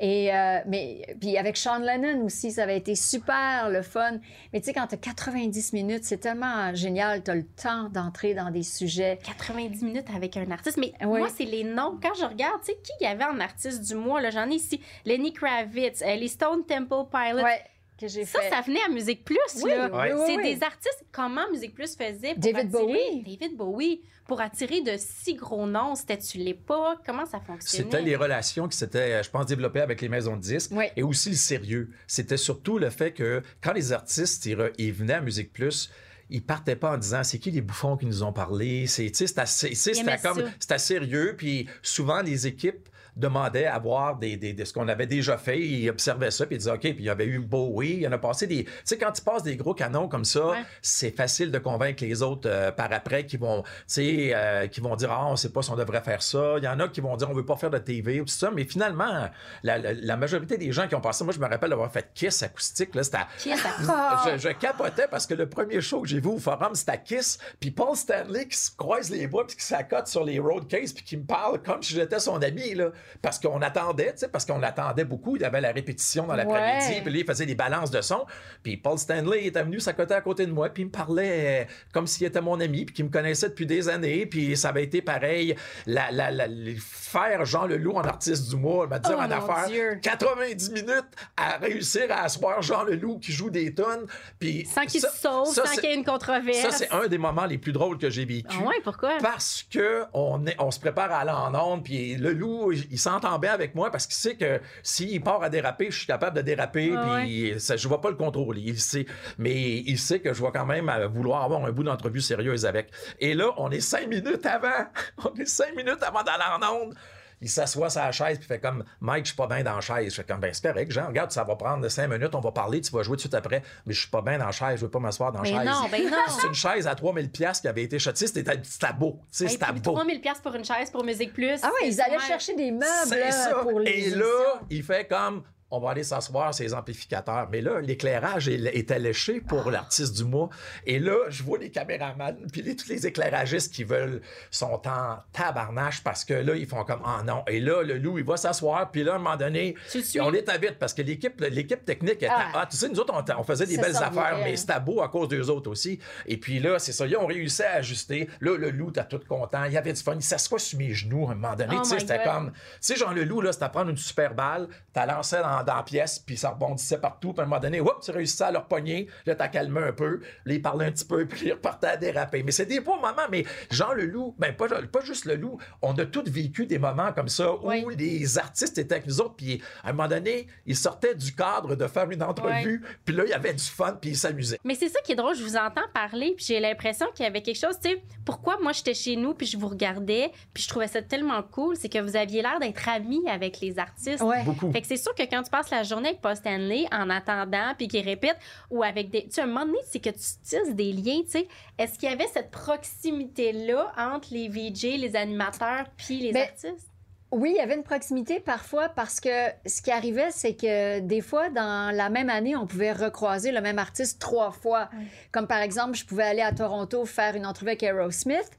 Et, 0.00 0.34
euh, 0.34 0.58
mais, 0.66 1.16
puis 1.20 1.36
avec 1.38 1.56
Sean 1.56 1.78
Lennon 1.78 2.24
aussi, 2.24 2.50
ça 2.50 2.64
avait 2.64 2.76
été 2.78 2.94
super 2.96 3.68
le 3.70 3.82
fun. 3.82 4.18
Mais 4.52 4.60
tu 4.60 4.66
sais, 4.66 4.72
quand 4.72 4.88
tu 4.88 4.94
as 4.96 4.98
90 4.98 5.72
minutes, 5.72 6.04
c'est 6.04 6.18
tellement 6.18 6.74
génial, 6.74 7.22
tu 7.22 7.30
as 7.30 7.34
le 7.36 7.46
temps 7.46 7.88
d'entrer 7.88 8.34
dans 8.34 8.50
des 8.50 8.62
sujets. 8.64 9.18
90 9.24 9.84
minutes 9.84 10.06
avec 10.14 10.36
un 10.36 10.50
artiste. 10.50 10.78
Mais 10.78 10.92
Oui. 11.04 11.20
moi, 11.20 11.28
c'est 11.36 11.44
les 11.44 11.62
noms. 11.64 11.96
Quand 12.02 12.14
je 12.18 12.24
regarde, 12.24 12.60
tu 12.64 12.72
sais, 12.72 12.78
qui 12.82 13.04
y 13.04 13.06
avait 13.06 13.24
en 13.24 13.38
artiste 13.38 13.82
du 13.86 13.94
mois, 13.94 14.20
là, 14.20 14.30
j'en 14.30 14.50
ai 14.50 14.54
ici. 14.54 14.80
Lenny 15.04 15.32
Kravitz, 15.32 16.02
euh, 16.02 16.16
les 16.16 16.28
Stone 16.28 16.64
Temple 16.66 17.08
Pilots. 17.10 17.42
Ouais, 17.44 17.60
que 17.98 18.08
j'ai 18.08 18.24
Ça, 18.24 18.40
fait. 18.40 18.50
ça 18.50 18.60
venait 18.60 18.82
à 18.86 18.88
Musique 18.88 19.24
Plus, 19.24 19.36
Oui, 19.62 19.70
là. 19.70 19.90
oui, 19.92 20.08
oui, 20.14 20.22
c'est 20.26 20.36
oui. 20.36 20.54
des 20.54 20.62
artistes. 20.62 21.04
Comment 21.12 21.50
Musique 21.50 21.74
Plus 21.74 21.94
faisait 21.96 22.34
pour 22.34 22.42
David 22.42 22.56
attirer... 22.56 22.70
Bowie. 22.70 23.22
David 23.38 23.56
Bowie. 23.56 24.00
Pour 24.26 24.40
attirer 24.42 24.82
de 24.82 24.92
si 24.98 25.34
gros 25.34 25.66
noms. 25.66 25.94
C'était-tu 25.94 26.38
l'époque? 26.38 26.98
Comment 27.06 27.24
ça 27.24 27.40
fonctionnait? 27.40 27.84
C'était 27.84 28.02
les 28.02 28.14
relations 28.14 28.68
qui 28.68 28.76
s'étaient, 28.76 29.22
je 29.22 29.30
pense, 29.30 29.46
développées 29.46 29.80
avec 29.80 30.00
les 30.02 30.08
maisons 30.08 30.36
de 30.36 30.42
disques. 30.42 30.70
Oui. 30.74 30.84
Et 30.96 31.02
aussi 31.02 31.30
le 31.30 31.36
sérieux. 31.36 31.90
C'était 32.06 32.36
surtout 32.36 32.78
le 32.78 32.90
fait 32.90 33.12
que 33.12 33.42
quand 33.62 33.72
les 33.72 33.92
artistes 33.92 34.44
ils, 34.46 34.70
ils 34.76 34.92
venaient 34.92 35.14
à 35.14 35.20
Musique 35.22 35.52
Plus, 35.52 35.90
ils 36.30 36.44
partaient 36.44 36.76
pas 36.76 36.92
en 36.92 36.98
disant 36.98 37.24
c'est 37.24 37.38
qui 37.38 37.50
les 37.50 37.62
bouffons 37.62 37.96
qui 37.96 38.04
nous 38.04 38.22
ont 38.22 38.34
parlé? 38.34 38.86
C'est, 38.86 39.10
assez, 39.38 39.74
sérieux. 39.74 41.34
Puis 41.36 41.66
souvent 41.82 42.20
les 42.20 42.46
équipes 42.46 42.88
demandaient 43.18 43.66
à 43.66 43.78
voir 43.78 44.16
des, 44.16 44.36
des- 44.36 44.52
de 44.52 44.64
ce 44.64 44.72
qu'on 44.72 44.88
avait 44.88 45.06
déjà 45.06 45.36
fait. 45.38 45.58
Ils 45.60 45.88
observaient 45.90 46.30
ça, 46.30 46.46
puis 46.46 46.56
ils 46.56 46.58
disaient, 46.58 46.70
OK, 46.72 46.80
puis 46.80 46.94
il 46.98 47.04
y 47.04 47.10
avait 47.10 47.26
eu 47.26 47.38
Bowie, 47.38 47.90
il 47.94 48.00
y 48.02 48.08
en 48.08 48.12
a 48.12 48.18
passé 48.18 48.46
des... 48.46 48.64
Tu 48.64 48.70
sais, 48.84 48.98
quand 48.98 49.12
tu 49.12 49.22
passes 49.22 49.42
des 49.42 49.56
gros 49.56 49.74
canons 49.74 50.08
comme 50.08 50.24
ça, 50.24 50.46
Ouais. 50.48 50.62
c'est 50.82 51.10
facile 51.10 51.50
de 51.50 51.58
convaincre 51.58 52.02
les 52.04 52.22
autres 52.22 52.48
euh, 52.48 52.70
par 52.70 52.92
après 52.92 53.26
qui 53.26 53.36
vont, 53.36 53.62
tu 53.62 53.68
sais, 53.86 54.30
euh, 54.34 54.66
qui 54.68 54.80
vont 54.80 54.94
dire, 54.96 55.10
ah, 55.12 55.26
on 55.28 55.36
sait 55.36 55.50
pas 55.50 55.62
si 55.62 55.70
on 55.70 55.76
devrait 55.76 56.00
faire 56.02 56.22
ça. 56.22 56.54
Il 56.58 56.64
y 56.64 56.68
en 56.68 56.78
a 56.80 56.88
qui 56.88 57.00
vont 57.00 57.16
dire, 57.16 57.28
on 57.30 57.34
veut 57.34 57.44
pas 57.44 57.56
faire 57.56 57.70
de 57.70 57.78
TV 57.78 58.20
ou 58.20 58.24
tout 58.24 58.32
ça. 58.32 58.50
Mais 58.54 58.64
finalement, 58.64 59.28
la, 59.62 59.78
la- 59.78 59.92
la 59.92 60.16
majorité 60.16 60.56
des 60.58 60.72
gens 60.72 60.86
qui 60.88 60.94
ont 60.94 61.00
passé, 61.00 61.24
moi, 61.24 61.32
je 61.34 61.40
me 61.40 61.46
rappelle 61.46 61.70
d'avoir 61.70 61.90
fait 61.92 62.08
Kiss 62.14 62.42
acoustique, 62.42 62.94
là, 62.94 63.02
c'était... 63.02 63.18
Qui 63.38 63.50
est 63.50 63.56
Je, 63.56 64.38
je 64.38 64.48
capotais 64.50 65.06
parce 65.10 65.26
que 65.26 65.34
le 65.34 65.48
premier 65.48 65.80
show 65.80 66.02
que 66.02 66.08
j'ai 66.08 66.20
vu 66.20 66.28
au 66.28 66.38
forum, 66.38 66.74
c'était 66.74 66.92
à 66.92 66.96
Kiss. 66.96 67.38
Puis 67.60 67.70
Paul 67.70 67.96
Stanley 67.96 68.46
qui 68.46 68.56
se 68.56 68.70
croise 68.76 69.10
les 69.10 69.26
bras 69.26 69.46
puis 69.46 69.56
qui 69.56 69.64
s'accote 69.64 70.06
sur 70.06 70.24
les 70.24 70.38
road 70.38 70.66
cases 70.68 70.92
puis 70.92 71.04
qui 71.04 71.16
me 71.16 71.24
parle 71.24 71.62
comme 71.62 71.82
si 71.82 71.94
j'étais 71.94 72.18
son 72.20 72.40
ami. 72.42 72.74
Là. 72.74 72.90
Parce 73.22 73.38
qu'on 73.38 73.60
attendait, 73.62 74.12
tu 74.12 74.18
sais, 74.18 74.28
parce 74.28 74.44
qu'on 74.44 74.58
l'attendait 74.58 75.04
beaucoup. 75.04 75.36
Il 75.36 75.44
avait 75.44 75.60
la 75.60 75.72
répétition 75.72 76.26
dans 76.26 76.34
l'après-midi, 76.34 76.94
Ouais. 76.96 77.00
puis 77.02 77.12
là, 77.12 77.18
il 77.20 77.24
faisait 77.26 77.46
des 77.46 77.54
balances 77.54 77.90
de 77.90 78.00
son. 78.00 78.26
Puis 78.62 78.76
Paul 78.76 78.98
Stanley 78.98 79.46
était 79.46 79.62
venu 79.62 79.80
s'accoter 79.80 80.14
à 80.14 80.20
côté 80.20 80.46
de 80.46 80.52
moi, 80.52 80.68
puis 80.68 80.82
il 80.82 80.86
me 80.86 80.90
parlait 80.90 81.62
euh, 81.62 81.64
comme 81.92 82.06
s'il 82.06 82.26
était 82.26 82.40
mon 82.40 82.60
ami, 82.60 82.84
puis 82.84 82.94
qu'il 82.94 83.04
me 83.04 83.10
connaissait 83.10 83.48
depuis 83.48 83.66
des 83.66 83.88
années. 83.88 84.26
Puis 84.26 84.56
ça 84.56 84.70
avait 84.70 84.84
été 84.84 85.02
pareil, 85.02 85.54
la, 85.86 86.10
la, 86.10 86.30
la- 86.30 86.46
les- 86.46 86.76
faire 86.78 87.44
Jean 87.44 87.66
Leloup 87.66 87.94
en 87.96 88.02
artiste 88.02 88.48
du 88.50 88.56
mois, 88.56 88.84
il 88.86 88.90
m'a 88.90 88.98
dit 88.98 89.10
Oh, 89.12 89.16
mon 89.16 89.30
affaire. 89.30 89.66
Dieu. 89.68 89.98
90 90.02 90.70
minutes 90.72 91.06
à 91.36 91.56
réussir 91.58 92.02
à 92.10 92.22
asseoir 92.24 92.62
Jean 92.62 92.84
Leloup 92.84 93.18
qui 93.18 93.32
joue 93.32 93.50
des 93.50 93.74
tonnes. 93.74 94.06
Puis 94.38 94.66
Sans 94.66 94.84
qu'il 94.86 95.00
se 95.00 95.08
sauve, 95.08 95.52
ça, 95.54 95.64
sans 95.66 95.72
qu'il 95.74 95.84
y 95.90 95.92
ait 95.92 95.94
une 95.96 96.04
controverse. 96.04 96.58
Ça, 96.58 96.70
c'est 96.70 96.90
un 96.92 97.06
des 97.08 97.18
moments 97.18 97.46
les 97.46 97.58
plus 97.58 97.72
drôles 97.72 97.98
que 97.98 98.10
j'ai 98.10 98.24
vécu. 98.24 98.56
Ah 98.60 98.64
ouais, 98.66 98.80
pourquoi? 98.84 99.18
Parce 99.20 99.64
que 99.70 100.04
on, 100.12 100.46
est, 100.46 100.56
on 100.58 100.70
se 100.70 100.80
prépare 100.80 101.10
à 101.12 101.18
aller 101.20 101.30
en 101.30 101.54
onde, 101.54 101.84
puis 101.84 102.14
le 102.16 102.32
loup, 102.32 102.72
il, 102.72 102.97
il 102.98 103.00
s'entend 103.00 103.38
bien 103.38 103.52
avec 103.52 103.76
moi 103.76 103.92
parce 103.92 104.08
qu'il 104.08 104.16
sait 104.16 104.34
que 104.34 104.60
s'il 104.82 105.22
part 105.22 105.40
à 105.44 105.48
déraper, 105.48 105.88
je 105.88 105.98
suis 105.98 106.06
capable 106.08 106.36
de 106.36 106.42
déraper, 106.42 106.92
Ah 106.96 107.20
puis 107.20 107.54
ça, 107.58 107.76
je 107.76 107.86
ne 107.86 107.94
vais 107.94 108.00
pas 108.00 108.10
le 108.10 108.16
contrôler. 108.16 108.60
Il 108.60 108.80
sait, 108.80 109.06
mais 109.38 109.78
il 109.86 109.98
sait 110.00 110.18
que 110.18 110.34
je 110.34 110.42
vais 110.42 110.50
quand 110.52 110.66
même 110.66 110.88
euh, 110.88 111.06
vouloir 111.06 111.44
avoir 111.44 111.64
un 111.64 111.70
bout 111.70 111.84
d'entrevue 111.84 112.20
sérieuse 112.20 112.66
avec. 112.66 112.90
Et 113.20 113.34
là, 113.34 113.52
on 113.56 113.70
est 113.70 113.80
cinq 113.80 114.08
minutes 114.08 114.44
avant. 114.46 114.68
On 115.24 115.34
est 115.36 115.46
cinq 115.46 115.76
minutes 115.76 116.02
avant 116.02 116.22
d'aller 116.24 116.44
en 116.60 116.74
onde. 116.74 116.94
Il 117.40 117.48
s'assoit 117.48 117.90
sur 117.90 118.00
la 118.00 118.12
chaise 118.12 118.38
puis 118.38 118.46
fait 118.46 118.58
comme 118.58 118.84
Mike, 119.00 119.24
je 119.26 119.28
suis 119.30 119.36
pas 119.36 119.46
bien 119.46 119.62
dans 119.62 119.74
la 119.76 119.80
chaise. 119.80 120.10
Je 120.10 120.16
fais 120.16 120.24
comme 120.24 120.40
ben 120.40 120.52
c'est 120.52 120.66
correct, 120.66 120.90
Jean, 120.90 121.06
regarde, 121.08 121.30
ça 121.30 121.44
va 121.44 121.56
prendre 121.56 121.88
cinq 121.88 122.08
minutes, 122.08 122.34
on 122.34 122.40
va 122.40 122.52
parler, 122.52 122.80
tu 122.80 122.90
vas 122.92 123.02
jouer 123.02 123.12
tout 123.12 123.16
de 123.16 123.20
suite 123.22 123.34
après. 123.34 123.62
Mais 123.86 123.94
je 123.94 124.00
suis 124.00 124.10
pas 124.10 124.22
bien 124.22 124.38
dans 124.38 124.46
la 124.46 124.52
chaise, 124.52 124.76
je 124.80 124.84
veux 124.84 124.90
pas 124.90 124.98
m'asseoir 124.98 125.32
dans 125.32 125.42
la 125.42 125.44
chaise. 125.44 125.66
non, 125.66 125.88
ben 125.90 126.10
non. 126.10 126.16
C'est 126.28 126.46
une 126.48 126.54
chaise 126.54 126.86
à 126.86 126.94
3000 126.94 127.30
pièces 127.30 127.60
qui 127.60 127.68
avait 127.68 127.82
été 127.84 127.98
chatée, 127.98 128.26
c'était 128.26 128.60
c'était 128.62 128.92
beau, 128.92 129.18
tu 129.22 129.26
sais, 129.30 129.44
Hey, 129.44 129.50
c'était 129.50 129.72
beau. 129.72 129.92
3000 129.92 130.20
pièces 130.20 130.40
pour 130.40 130.54
une 130.54 130.64
chaise 130.64 130.90
pour 130.90 131.04
Musique 131.04 131.32
Plus. 131.32 131.60
Ah 131.62 131.70
oui, 131.80 131.92
c'est 131.92 131.94
ils 131.94 132.00
allaient 132.00 132.18
chercher 132.18 132.54
des 132.54 132.70
meubles 132.70 132.84
C'est 133.06 133.30
ça. 133.30 133.54
pour 133.62 133.80
les 133.80 133.90
Et 133.90 134.10
là, 134.10 134.60
il 134.70 134.82
fait 134.82 135.06
comme 135.08 135.42
on 135.70 135.80
va 135.80 135.90
aller 135.90 136.02
s'asseoir 136.04 136.54
ces 136.54 136.72
amplificateurs. 136.74 137.48
Mais 137.50 137.60
là, 137.60 137.80
l'éclairage 137.80 138.48
est- 138.48 138.74
était 138.76 138.98
léché 138.98 139.40
pour 139.40 139.64
Ah. 139.68 139.70
l'artiste 139.70 140.16
du 140.16 140.24
mois. 140.24 140.48
Et 140.86 140.98
là, 140.98 141.16
je 141.28 141.42
vois 141.42 141.58
les 141.58 141.70
caméramans, 141.70 142.36
puis 142.52 142.62
les- 142.62 142.74
tous 142.76 142.88
les 142.88 143.06
éclairagistes 143.06 143.72
qui 143.74 143.84
veulent 143.84 144.22
sont 144.50 144.80
en 144.86 145.18
tabarnache 145.32 146.02
parce 146.02 146.24
que 146.24 146.34
là, 146.34 146.54
ils 146.54 146.66
font 146.66 146.84
comme 146.84 147.02
ah 147.04 147.22
non. 147.24 147.42
Et 147.48 147.60
là, 147.60 147.82
le 147.82 147.98
loup, 147.98 148.18
il 148.18 148.24
va 148.24 148.36
s'asseoir, 148.36 148.90
puis 148.90 149.04
là, 149.04 149.12
à 149.12 149.14
un 149.16 149.18
moment 149.18 149.36
donné, 149.36 149.74
on 150.20 150.32
est 150.32 150.48
à 150.48 150.58
vite 150.58 150.78
parce 150.78 150.94
que 150.94 151.02
l'équipe, 151.02 151.40
l'équipe 151.40 151.84
technique 151.84 152.22
était 152.22 152.28
Ah. 152.30 152.50
ah, 152.54 152.66
tu 152.70 152.76
sais, 152.76 152.88
nous 152.88 152.98
autres, 153.00 153.12
on, 153.14 153.40
on 153.40 153.44
faisait 153.44 153.66
des 153.66 153.76
Ça 153.76 153.82
belles 153.82 153.96
affaires, 153.96 154.38
mais 154.42 154.56
c'était 154.56 154.80
beau 154.80 155.02
à 155.02 155.08
cause 155.08 155.28
d'eux 155.28 155.48
autres 155.50 155.70
aussi. 155.70 155.98
Et 156.26 156.36
puis 156.38 156.58
là, 156.60 156.78
c'est 156.78 156.92
ça, 156.92 157.06
ils 157.06 157.16
ont 157.16 157.26
réussi 157.26 157.62
à 157.62 157.74
ajuster. 157.74 158.28
Là, 158.40 158.56
le 158.56 158.70
loup, 158.70 158.90
t'as 158.90 159.04
tout 159.04 159.20
content. 159.28 159.64
Il 159.64 159.72
y 159.72 159.76
avait 159.76 159.92
du 159.92 160.02
fun. 160.02 160.14
Il 160.14 160.22
s'assoit 160.22 160.58
sur 160.58 160.78
mes 160.78 160.92
genoux 160.94 161.26
à 161.28 161.32
un 161.32 161.34
moment 161.34 161.54
donné. 161.54 161.76
Oh 161.78 161.82
tu 161.82 161.90
sais, 161.90 161.98
c'était 162.00 162.22
comme. 162.24 162.52
Tu 162.52 162.58
sais, 162.80 162.96
genre, 162.96 163.12
le 163.12 163.24
loup, 163.24 163.40
là, 163.40 163.52
c'était 163.52 163.64
à 163.64 163.68
prendre 163.68 163.90
une 163.90 163.96
super 163.96 164.34
balle, 164.34 164.68
t'as 164.92 165.06
lancé 165.06 165.36
dans, 165.36 165.57
dans 165.64 165.76
la 165.76 165.82
pièce, 165.82 166.18
puis 166.18 166.36
ça 166.36 166.50
rebondissait 166.50 166.98
partout. 166.98 167.32
Puis 167.32 167.40
à 167.40 167.44
un 167.44 167.46
moment 167.46 167.60
donné, 167.60 167.80
hop, 167.80 168.00
tu 168.02 168.10
réussissais 168.10 168.44
à 168.44 168.50
leur 168.50 168.66
pogner. 168.66 169.08
Là, 169.26 169.34
t'as 169.34 169.48
calmé 169.48 169.80
un 169.80 169.92
peu. 169.92 170.20
Là, 170.44 170.54
ils 170.54 170.62
parlaient 170.62 170.86
un 170.86 170.92
petit 170.92 171.04
peu, 171.04 171.26
puis 171.28 171.46
ils 171.46 171.52
repartaient 171.52 171.88
à 171.88 171.96
déraper. 171.96 172.42
Mais 172.42 172.52
c'est 172.52 172.66
des 172.66 172.80
beaux 172.80 172.96
moments. 172.96 173.22
Mais 173.30 173.44
Jean 173.70 173.92
le 173.92 174.06
loup, 174.06 174.34
ben, 174.38 174.54
pas, 174.54 174.68
pas 174.68 175.00
juste 175.00 175.24
le 175.24 175.36
loup, 175.36 175.58
on 175.82 175.92
a 175.98 176.04
tous 176.06 176.24
vécu 176.28 176.66
des 176.66 176.78
moments 176.78 177.12
comme 177.12 177.28
ça 177.28 177.52
où 177.54 177.68
Oui. 177.68 177.84
les 177.96 178.38
artistes 178.38 178.78
étaient 178.78 178.94
avec 178.96 179.06
nous 179.06 179.20
autres, 179.20 179.34
puis 179.36 179.60
à 179.84 179.90
un 179.90 179.92
moment 179.92 180.08
donné, 180.08 180.46
ils 180.66 180.76
sortaient 180.76 181.14
du 181.14 181.34
cadre 181.34 181.74
de 181.76 181.86
faire 181.86 182.10
une 182.10 182.22
entrevue, 182.22 182.82
puis 183.04 183.14
là, 183.14 183.24
il 183.24 183.30
y 183.30 183.34
avait 183.34 183.54
du 183.54 183.64
fun, 183.64 183.96
puis 184.00 184.10
ils 184.10 184.16
s'amusaient. 184.16 184.58
Mais 184.64 184.74
c'est 184.74 184.88
ça 184.88 185.00
qui 185.00 185.12
est 185.12 185.16
drôle, 185.16 185.34
je 185.34 185.42
vous 185.42 185.56
entends 185.56 185.82
parler, 185.94 186.34
puis 186.36 186.44
j'ai 186.46 186.60
l'impression 186.60 187.06
qu'il 187.14 187.24
y 187.24 187.28
avait 187.28 187.42
quelque 187.42 187.58
chose, 187.58 187.78
tu 187.82 187.90
sais, 187.90 188.02
pourquoi 188.24 188.58
moi 188.62 188.72
j'étais 188.72 188.94
chez 188.94 189.16
nous, 189.16 189.34
puis 189.34 189.46
je 189.46 189.56
vous 189.56 189.68
regardais, 189.68 190.30
puis 190.52 190.62
je 190.62 190.68
trouvais 190.68 190.88
ça 190.88 191.02
tellement 191.02 191.42
cool, 191.42 191.76
c'est 191.76 191.88
que 191.88 191.98
vous 191.98 192.16
aviez 192.16 192.42
l'air 192.42 192.58
d'être 192.60 192.88
amis 192.88 193.22
avec 193.28 193.60
les 193.60 193.78
artistes. 193.78 194.22
Ouais. 194.22 194.42
Beaucoup. 194.44 194.70
Fait 194.72 194.80
que 194.80 194.86
c'est 194.86 194.96
sûr 194.96 195.14
que 195.14 195.22
quand 195.22 195.42
tu 195.48 195.50
passes 195.50 195.70
la 195.70 195.82
journée 195.82 196.10
avec 196.10 196.20
Paul 196.20 196.36
Stanley 196.36 196.86
en 196.92 197.08
attendant, 197.08 197.72
puis 197.76 197.88
qu'il 197.88 198.04
répète, 198.04 198.36
ou 198.70 198.82
avec 198.82 199.10
des. 199.10 199.24
Tu 199.24 199.32
sais, 199.32 199.40
un 199.40 199.46
moment 199.46 199.64
donné, 199.64 199.78
c'est 199.86 200.00
que 200.00 200.10
tu 200.10 200.18
tisses 200.18 200.74
des 200.74 200.92
liens, 200.92 201.22
tu 201.24 201.30
sais. 201.30 201.48
Est-ce 201.78 201.98
qu'il 201.98 202.10
y 202.10 202.12
avait 202.12 202.26
cette 202.26 202.50
proximité-là 202.50 203.92
entre 203.96 204.28
les 204.32 204.48
VJ, 204.48 204.98
les 204.98 205.16
animateurs, 205.16 205.86
puis 205.96 206.18
les 206.18 206.32
Ben, 206.32 206.42
artistes? 206.42 206.88
Oui, 207.30 207.50
il 207.54 207.56
y 207.56 207.60
avait 207.60 207.74
une 207.74 207.82
proximité 207.82 208.40
parfois 208.40 208.88
parce 208.88 209.20
que 209.20 209.28
ce 209.66 209.82
qui 209.82 209.90
arrivait, 209.90 210.30
c'est 210.30 210.54
que 210.54 211.00
des 211.00 211.20
fois, 211.20 211.50
dans 211.50 211.94
la 211.94 212.08
même 212.08 212.30
année, 212.30 212.56
on 212.56 212.66
pouvait 212.66 212.92
recroiser 212.92 213.52
le 213.52 213.60
même 213.60 213.78
artiste 213.78 214.18
trois 214.18 214.50
fois. 214.50 214.88
Comme 215.30 215.46
par 215.46 215.60
exemple, 215.60 215.94
je 215.94 216.06
pouvais 216.06 216.24
aller 216.24 216.40
à 216.40 216.52
Toronto 216.52 217.04
faire 217.04 217.36
une 217.36 217.44
entrevue 217.44 217.68
avec 217.68 217.82
Aerosmith 217.82 218.50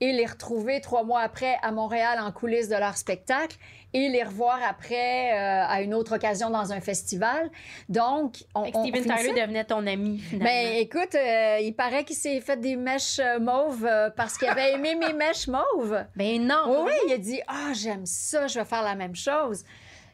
et 0.00 0.12
les 0.12 0.24
retrouver 0.24 0.80
trois 0.80 1.04
mois 1.04 1.20
après 1.20 1.56
à 1.62 1.70
Montréal 1.70 2.18
en 2.18 2.32
coulisses 2.32 2.68
de 2.68 2.76
leur 2.76 2.96
spectacle 2.96 3.58
et 3.94 4.08
les 4.10 4.22
revoir 4.22 4.58
après 4.68 5.32
euh, 5.32 5.64
à 5.66 5.80
une 5.80 5.94
autre 5.94 6.16
occasion 6.16 6.50
dans 6.50 6.72
un 6.72 6.80
festival. 6.82 7.50
Donc, 7.88 8.44
on, 8.54 8.64
on- 8.74 8.84
Steven 8.84 9.04
Tyler 9.04 9.40
devenait 9.40 9.64
ton 9.64 9.86
ami, 9.86 10.18
finalement. 10.18 10.44
Ben, 10.44 10.74
écoute, 10.76 11.14
euh, 11.14 11.58
il 11.62 11.74
paraît 11.74 12.04
qu'il 12.04 12.16
s'est 12.16 12.40
fait 12.40 12.58
des 12.60 12.76
mèches 12.76 13.20
euh, 13.20 13.38
mauves 13.38 13.86
euh, 13.86 14.10
parce 14.10 14.36
qu'il 14.36 14.48
avait 14.48 14.72
aimé 14.74 14.94
mes 14.96 15.12
mèches 15.14 15.48
mauves. 15.48 16.04
Ben 16.16 16.46
non! 16.46 16.84
Oui, 16.84 16.90
oui, 16.92 16.92
il 17.08 17.12
a 17.14 17.18
dit 17.18 17.40
Ah, 17.48 17.72
j'aime 17.72 18.04
ça, 18.04 18.46
je 18.48 18.58
vais 18.58 18.64
faire 18.66 18.82
la 18.82 18.94
même 18.96 19.16
chose. 19.16 19.64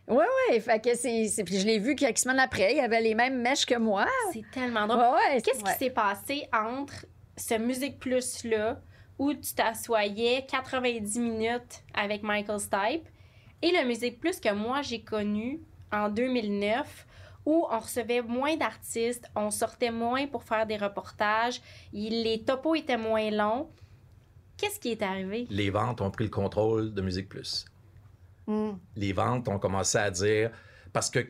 Oui, 0.08 0.24
oui, 0.50 0.60
fait 0.60 0.82
que 0.82 0.94
c'est. 0.94 1.26
c'est- 1.28 1.44
Puis 1.44 1.58
je 1.60 1.66
l'ai 1.66 1.78
vu 1.78 1.94
quelques 1.94 2.18
semaines 2.18 2.38
après, 2.40 2.74
il 2.74 2.80
avait 2.80 3.00
les 3.00 3.14
mêmes 3.14 3.40
mèches 3.40 3.64
que 3.64 3.76
moi. 3.78 4.06
C'est 4.32 4.44
tellement 4.52 4.86
drôle. 4.86 5.00
Ouais, 5.00 5.34
ouais, 5.34 5.40
Qu'est-ce 5.42 5.62
ouais. 5.64 5.72
qui 5.72 5.78
s'est 5.84 5.90
passé 5.90 6.48
entre 6.52 7.06
ce 7.36 7.54
Musique 7.54 7.98
Plus-là, 7.98 8.80
où 9.18 9.32
tu 9.32 9.54
t'assoyais 9.54 10.44
90 10.50 11.18
minutes 11.20 11.82
avec 11.94 12.22
Michael 12.22 12.58
Stipe, 12.60 13.08
et 13.62 13.70
le 13.70 13.86
Musique 13.86 14.20
Plus 14.20 14.40
que 14.40 14.52
moi 14.52 14.82
j'ai 14.82 15.02
connu 15.02 15.60
en 15.92 16.08
2009, 16.08 17.06
où 17.46 17.66
on 17.70 17.78
recevait 17.78 18.22
moins 18.22 18.56
d'artistes, 18.56 19.26
on 19.34 19.50
sortait 19.50 19.90
moins 19.90 20.26
pour 20.26 20.44
faire 20.44 20.66
des 20.66 20.76
reportages, 20.76 21.60
les 21.92 22.42
topos 22.46 22.74
étaient 22.74 22.98
moins 22.98 23.30
longs. 23.30 23.70
Qu'est-ce 24.56 24.78
qui 24.78 24.90
est 24.90 25.02
arrivé? 25.02 25.46
Les 25.50 25.70
ventes 25.70 26.00
ont 26.00 26.10
pris 26.10 26.24
le 26.24 26.30
contrôle 26.30 26.92
de 26.92 27.00
Musique 27.00 27.28
Plus. 27.28 27.64
Mm. 28.46 28.72
les 28.96 29.12
ventes 29.12 29.48
ont 29.48 29.58
commencé 29.58 29.96
à 29.98 30.10
dire. 30.10 30.50
Parce 30.92 31.08
que 31.08 31.20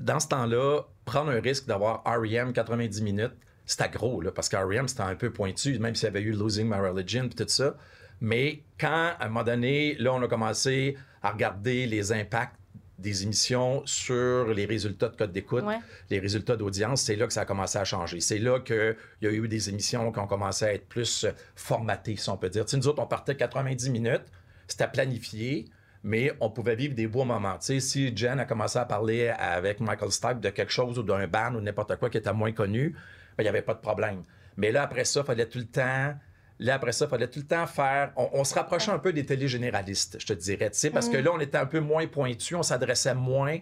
dans 0.00 0.18
ce 0.18 0.28
temps-là, 0.28 0.82
prendre 1.04 1.30
un 1.30 1.40
risque 1.40 1.66
d'avoir 1.66 2.02
REM 2.04 2.52
90 2.52 3.02
minutes, 3.02 3.34
c'était 3.66 3.90
gros, 3.90 4.20
là, 4.20 4.32
parce 4.32 4.48
que 4.48 4.56
REM, 4.56 4.88
c'était 4.88 5.02
un 5.02 5.14
peu 5.14 5.30
pointu, 5.30 5.78
même 5.78 5.94
s'il 5.94 6.06
y 6.06 6.08
avait 6.08 6.22
eu 6.22 6.32
Losing 6.32 6.66
My 6.68 6.80
Religion 6.80 7.24
et 7.24 7.28
tout 7.28 7.44
ça. 7.46 7.76
Mais 8.20 8.62
quand, 8.78 9.12
à 9.18 9.24
un 9.24 9.28
moment 9.28 9.44
donné, 9.44 9.96
là, 9.96 10.12
on 10.14 10.22
a 10.22 10.28
commencé 10.28 10.96
à 11.22 11.30
regarder 11.30 11.86
les 11.86 12.12
impacts 12.12 12.56
des 12.98 13.24
émissions 13.24 13.82
sur 13.84 14.46
les 14.54 14.64
résultats 14.64 15.08
de 15.08 15.16
code 15.16 15.32
d'écoute, 15.32 15.64
Ouais. 15.64 15.78
les 16.08 16.20
résultats 16.20 16.56
d'audience, 16.56 17.02
c'est 17.02 17.16
là 17.16 17.26
que 17.26 17.32
ça 17.32 17.40
a 17.40 17.44
commencé 17.44 17.78
à 17.78 17.84
changer. 17.84 18.20
C'est 18.20 18.38
là 18.38 18.60
qu'il 18.60 18.96
y 19.22 19.26
a 19.26 19.30
eu 19.30 19.48
des 19.48 19.68
émissions 19.68 20.12
qui 20.12 20.18
ont 20.20 20.26
commencé 20.28 20.64
à 20.64 20.72
être 20.72 20.86
plus 20.86 21.26
formatées, 21.56 22.16
si 22.16 22.28
on 22.30 22.36
peut 22.36 22.48
dire. 22.48 22.64
Tu 22.64 22.72
sais, 22.72 22.76
nous 22.76 22.86
autres, 22.86 23.02
on 23.02 23.06
partait 23.06 23.34
90 23.34 23.90
minutes, 23.90 24.22
c'était 24.68 24.86
planifié, 24.86 25.64
mais 26.04 26.32
on 26.40 26.50
pouvait 26.50 26.76
vivre 26.76 26.94
des 26.94 27.08
beaux 27.08 27.24
moments. 27.24 27.54
Tu 27.58 27.66
sais, 27.66 27.80
si 27.80 28.16
Jen 28.16 28.38
a 28.38 28.44
commencé 28.44 28.78
à 28.78 28.84
parler 28.84 29.28
avec 29.28 29.80
Michael 29.80 30.12
Stipe 30.12 30.40
de 30.40 30.50
quelque 30.50 30.72
chose 30.72 30.96
ou 30.98 31.02
d'un 31.02 31.26
band 31.26 31.54
ou 31.56 31.60
n'importe 31.60 31.96
quoi 31.96 32.08
qui 32.08 32.18
était 32.18 32.32
moins 32.32 32.52
connu, 32.52 32.90
ben, 32.90 32.98
il 33.40 33.42
n'y 33.44 33.48
avait 33.48 33.62
pas 33.62 33.74
de 33.74 33.80
problème. 33.80 34.22
Mais 34.56 34.70
là, 34.70 34.82
après 34.84 35.04
ça, 35.04 35.20
il 35.20 35.26
fallait 35.26 35.46
tout 35.46 35.58
le 35.58 35.66
temps... 35.66 36.14
Là, 36.62 36.74
après 36.74 36.92
ça, 36.92 37.06
il 37.06 37.08
fallait 37.08 37.28
tout 37.28 37.40
le 37.40 37.46
temps 37.46 37.66
faire... 37.66 38.12
On, 38.16 38.30
on 38.34 38.44
se 38.44 38.54
rapprochait 38.54 38.92
un 38.92 38.98
peu 38.98 39.12
des 39.12 39.26
télégénéralistes, 39.26 40.18
je 40.20 40.26
te 40.26 40.32
dirais, 40.32 40.70
tu 40.70 40.78
sais, 40.78 40.90
parce 40.90 41.08
que 41.08 41.16
là, 41.16 41.30
on 41.34 41.40
était 41.40 41.58
un 41.58 41.66
peu 41.66 41.80
moins 41.80 42.06
pointu, 42.06 42.54
on 42.54 42.62
s'adressait 42.62 43.14
moins 43.14 43.58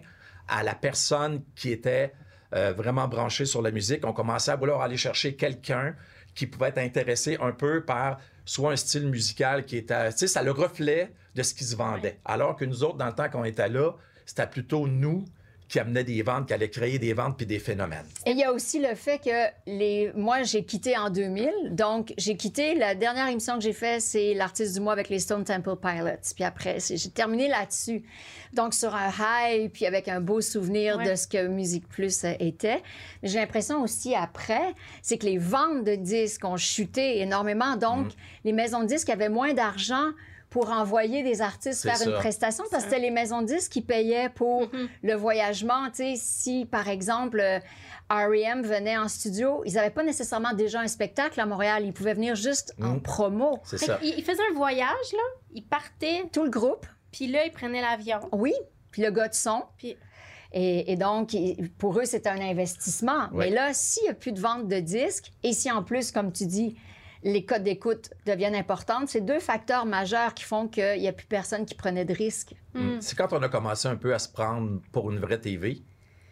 à 0.47 0.63
la 0.63 0.75
personne 0.75 1.43
qui 1.55 1.71
était 1.71 2.13
euh, 2.53 2.73
vraiment 2.73 3.07
branchée 3.07 3.45
sur 3.45 3.61
la 3.61 3.71
musique. 3.71 4.05
On 4.05 4.13
commençait 4.13 4.51
à 4.51 4.55
vouloir 4.55 4.81
aller 4.81 4.97
chercher 4.97 5.35
quelqu'un 5.35 5.95
qui 6.35 6.47
pouvait 6.47 6.69
être 6.69 6.77
intéressé 6.77 7.37
un 7.41 7.51
peu 7.51 7.83
par 7.83 8.19
soit 8.45 8.71
un 8.71 8.75
style 8.75 9.07
musical 9.07 9.65
qui 9.65 9.77
était... 9.77 10.11
Tu 10.11 10.19
sais, 10.19 10.27
ça 10.27 10.43
le 10.43 10.51
reflet 10.51 11.13
de 11.35 11.43
ce 11.43 11.53
qui 11.53 11.63
se 11.63 11.75
vendait. 11.75 12.19
Alors 12.25 12.55
que 12.55 12.65
nous 12.65 12.83
autres, 12.83 12.97
dans 12.97 13.07
le 13.07 13.13
temps 13.13 13.29
qu'on 13.29 13.45
était 13.45 13.69
là, 13.69 13.91
c'était 14.25 14.47
plutôt 14.47 14.87
nous 14.87 15.25
qui 15.71 15.79
amenaient 15.79 16.03
des 16.03 16.21
ventes, 16.21 16.47
qui 16.49 16.53
allaient 16.53 16.69
créer 16.69 16.99
des 16.99 17.13
ventes 17.13 17.37
puis 17.37 17.45
des 17.45 17.57
phénomènes. 17.57 18.05
Et 18.25 18.31
il 18.31 18.37
y 18.37 18.43
a 18.43 18.51
aussi 18.51 18.77
le 18.79 18.93
fait 18.93 19.19
que 19.19 19.47
les... 19.65 20.11
moi, 20.15 20.43
j'ai 20.43 20.65
quitté 20.65 20.97
en 20.97 21.09
2000. 21.09 21.49
Donc, 21.71 22.13
j'ai 22.17 22.35
quitté. 22.35 22.75
La 22.75 22.93
dernière 22.93 23.27
émission 23.29 23.55
que 23.57 23.63
j'ai 23.63 23.71
faite, 23.71 24.01
c'est 24.01 24.33
l'artiste 24.33 24.73
du 24.73 24.81
mois 24.81 24.91
avec 24.91 25.07
les 25.07 25.19
Stone 25.19 25.45
Temple 25.45 25.77
Pilots. 25.81 26.33
Puis 26.35 26.43
après, 26.43 26.81
c'est- 26.81 26.97
j'ai 26.97 27.09
terminé 27.09 27.47
là-dessus. 27.47 28.03
Donc, 28.51 28.73
sur 28.73 28.93
un 28.93 29.09
high, 29.17 29.71
puis 29.71 29.85
avec 29.85 30.09
un 30.09 30.19
beau 30.19 30.41
souvenir 30.41 30.97
Ouais. 30.97 31.09
de 31.09 31.15
ce 31.15 31.25
que 31.25 31.47
Musique 31.47 31.87
Plus 31.87 32.25
était. 32.41 32.83
J'ai 33.23 33.39
l'impression 33.39 33.81
aussi 33.81 34.13
après, 34.13 34.73
c'est 35.01 35.17
que 35.17 35.25
les 35.25 35.37
ventes 35.37 35.85
de 35.85 35.95
disques 35.95 36.43
ont 36.43 36.57
chuté 36.57 37.19
énormément. 37.21 37.77
Donc, 37.77 38.07
Mm. 38.07 38.11
les 38.43 38.51
maisons 38.51 38.81
de 38.81 38.87
disques 38.87 39.09
avaient 39.09 39.29
moins 39.29 39.53
d'argent 39.53 40.09
pour 40.51 40.69
envoyer 40.69 41.23
des 41.23 41.41
artistes 41.41 41.81
faire 41.81 41.97
ça. 41.97 42.05
une 42.07 42.17
prestation 42.17 42.63
parce 42.69 42.83
que 42.83 42.89
c'était 42.91 43.01
les 43.01 43.09
maisons 43.09 43.41
de 43.41 43.47
disques 43.47 43.71
qui 43.71 43.81
payaient 43.81 44.29
pour 44.29 44.61
Mhm. 44.71 44.89
le 45.01 45.13
voyagement. 45.15 45.87
Tu 45.89 45.95
sais, 45.95 46.13
si, 46.17 46.65
par 46.65 46.87
exemple, 46.89 47.39
euh, 47.39 47.57
R.E.M. 48.09 48.61
venait 48.61 48.97
en 48.97 49.07
studio, 49.07 49.63
ils 49.65 49.73
n'avaient 49.75 49.89
pas 49.89 50.03
nécessairement 50.03 50.53
déjà 50.53 50.81
un 50.81 50.87
spectacle 50.87 51.39
à 51.39 51.45
Montréal. 51.45 51.83
Ils 51.85 51.93
pouvaient 51.93 52.13
venir 52.13 52.35
juste 52.35 52.75
en 52.83 52.95
Mm. 52.95 53.01
promo. 53.01 53.59
Ça. 53.63 53.77
qu'il- 53.97 54.13
il 54.17 54.23
faisait 54.23 54.43
un 54.51 54.53
voyage, 54.53 55.13
là. 55.13 55.23
Il 55.53 55.63
partait. 55.63 56.25
Tout 56.33 56.43
le 56.43 56.49
groupe. 56.49 56.85
Puis 57.13 57.27
là, 57.27 57.45
ils 57.45 57.51
prenaient 57.51 57.81
l'avion. 57.81 58.19
Oui, 58.33 58.53
puis 58.91 59.01
le 59.01 59.09
gars 59.11 59.29
de 59.29 59.33
son. 59.33 59.63
Puis 59.77 59.95
Et, 60.53 60.91
et 60.91 60.97
donc, 60.97 61.33
pour 61.77 61.97
eux, 61.97 62.03
c'est 62.03 62.27
un 62.27 62.37
investissement. 62.41 63.29
Oui. 63.31 63.45
Mais 63.45 63.49
là, 63.51 63.73
s'il 63.73 64.03
n'y 64.03 64.09
a 64.09 64.13
plus 64.13 64.33
de 64.33 64.39
vente 64.41 64.67
de 64.67 64.81
disques, 64.81 65.31
et 65.43 65.53
si 65.53 65.71
en 65.71 65.81
plus, 65.81 66.11
comme 66.11 66.33
tu 66.33 66.45
dis, 66.45 66.75
les 67.23 67.45
codes 67.45 67.63
d'écoute 67.63 68.09
deviennent 68.25 68.55
importantes, 68.55 69.09
c'est 69.09 69.21
deux 69.21 69.39
facteurs 69.39 69.85
majeurs 69.85 70.33
qui 70.33 70.43
font 70.43 70.67
qu'il 70.67 70.99
n'y 70.99 71.07
a 71.07 71.13
plus 71.13 71.27
personne 71.27 71.65
qui 71.65 71.75
prenait 71.75 72.05
de 72.05 72.13
risques. 72.13 72.53
hmm. 72.73 72.99
C'est 72.99 73.17
quand 73.17 73.31
on 73.33 73.41
a 73.41 73.49
commencé 73.49 73.87
un 73.87 73.95
peu 73.95 74.13
à 74.13 74.19
se 74.19 74.29
prendre 74.29 74.81
pour 74.91 75.11
une 75.11 75.19
vraie 75.19 75.39
TV, 75.39 75.81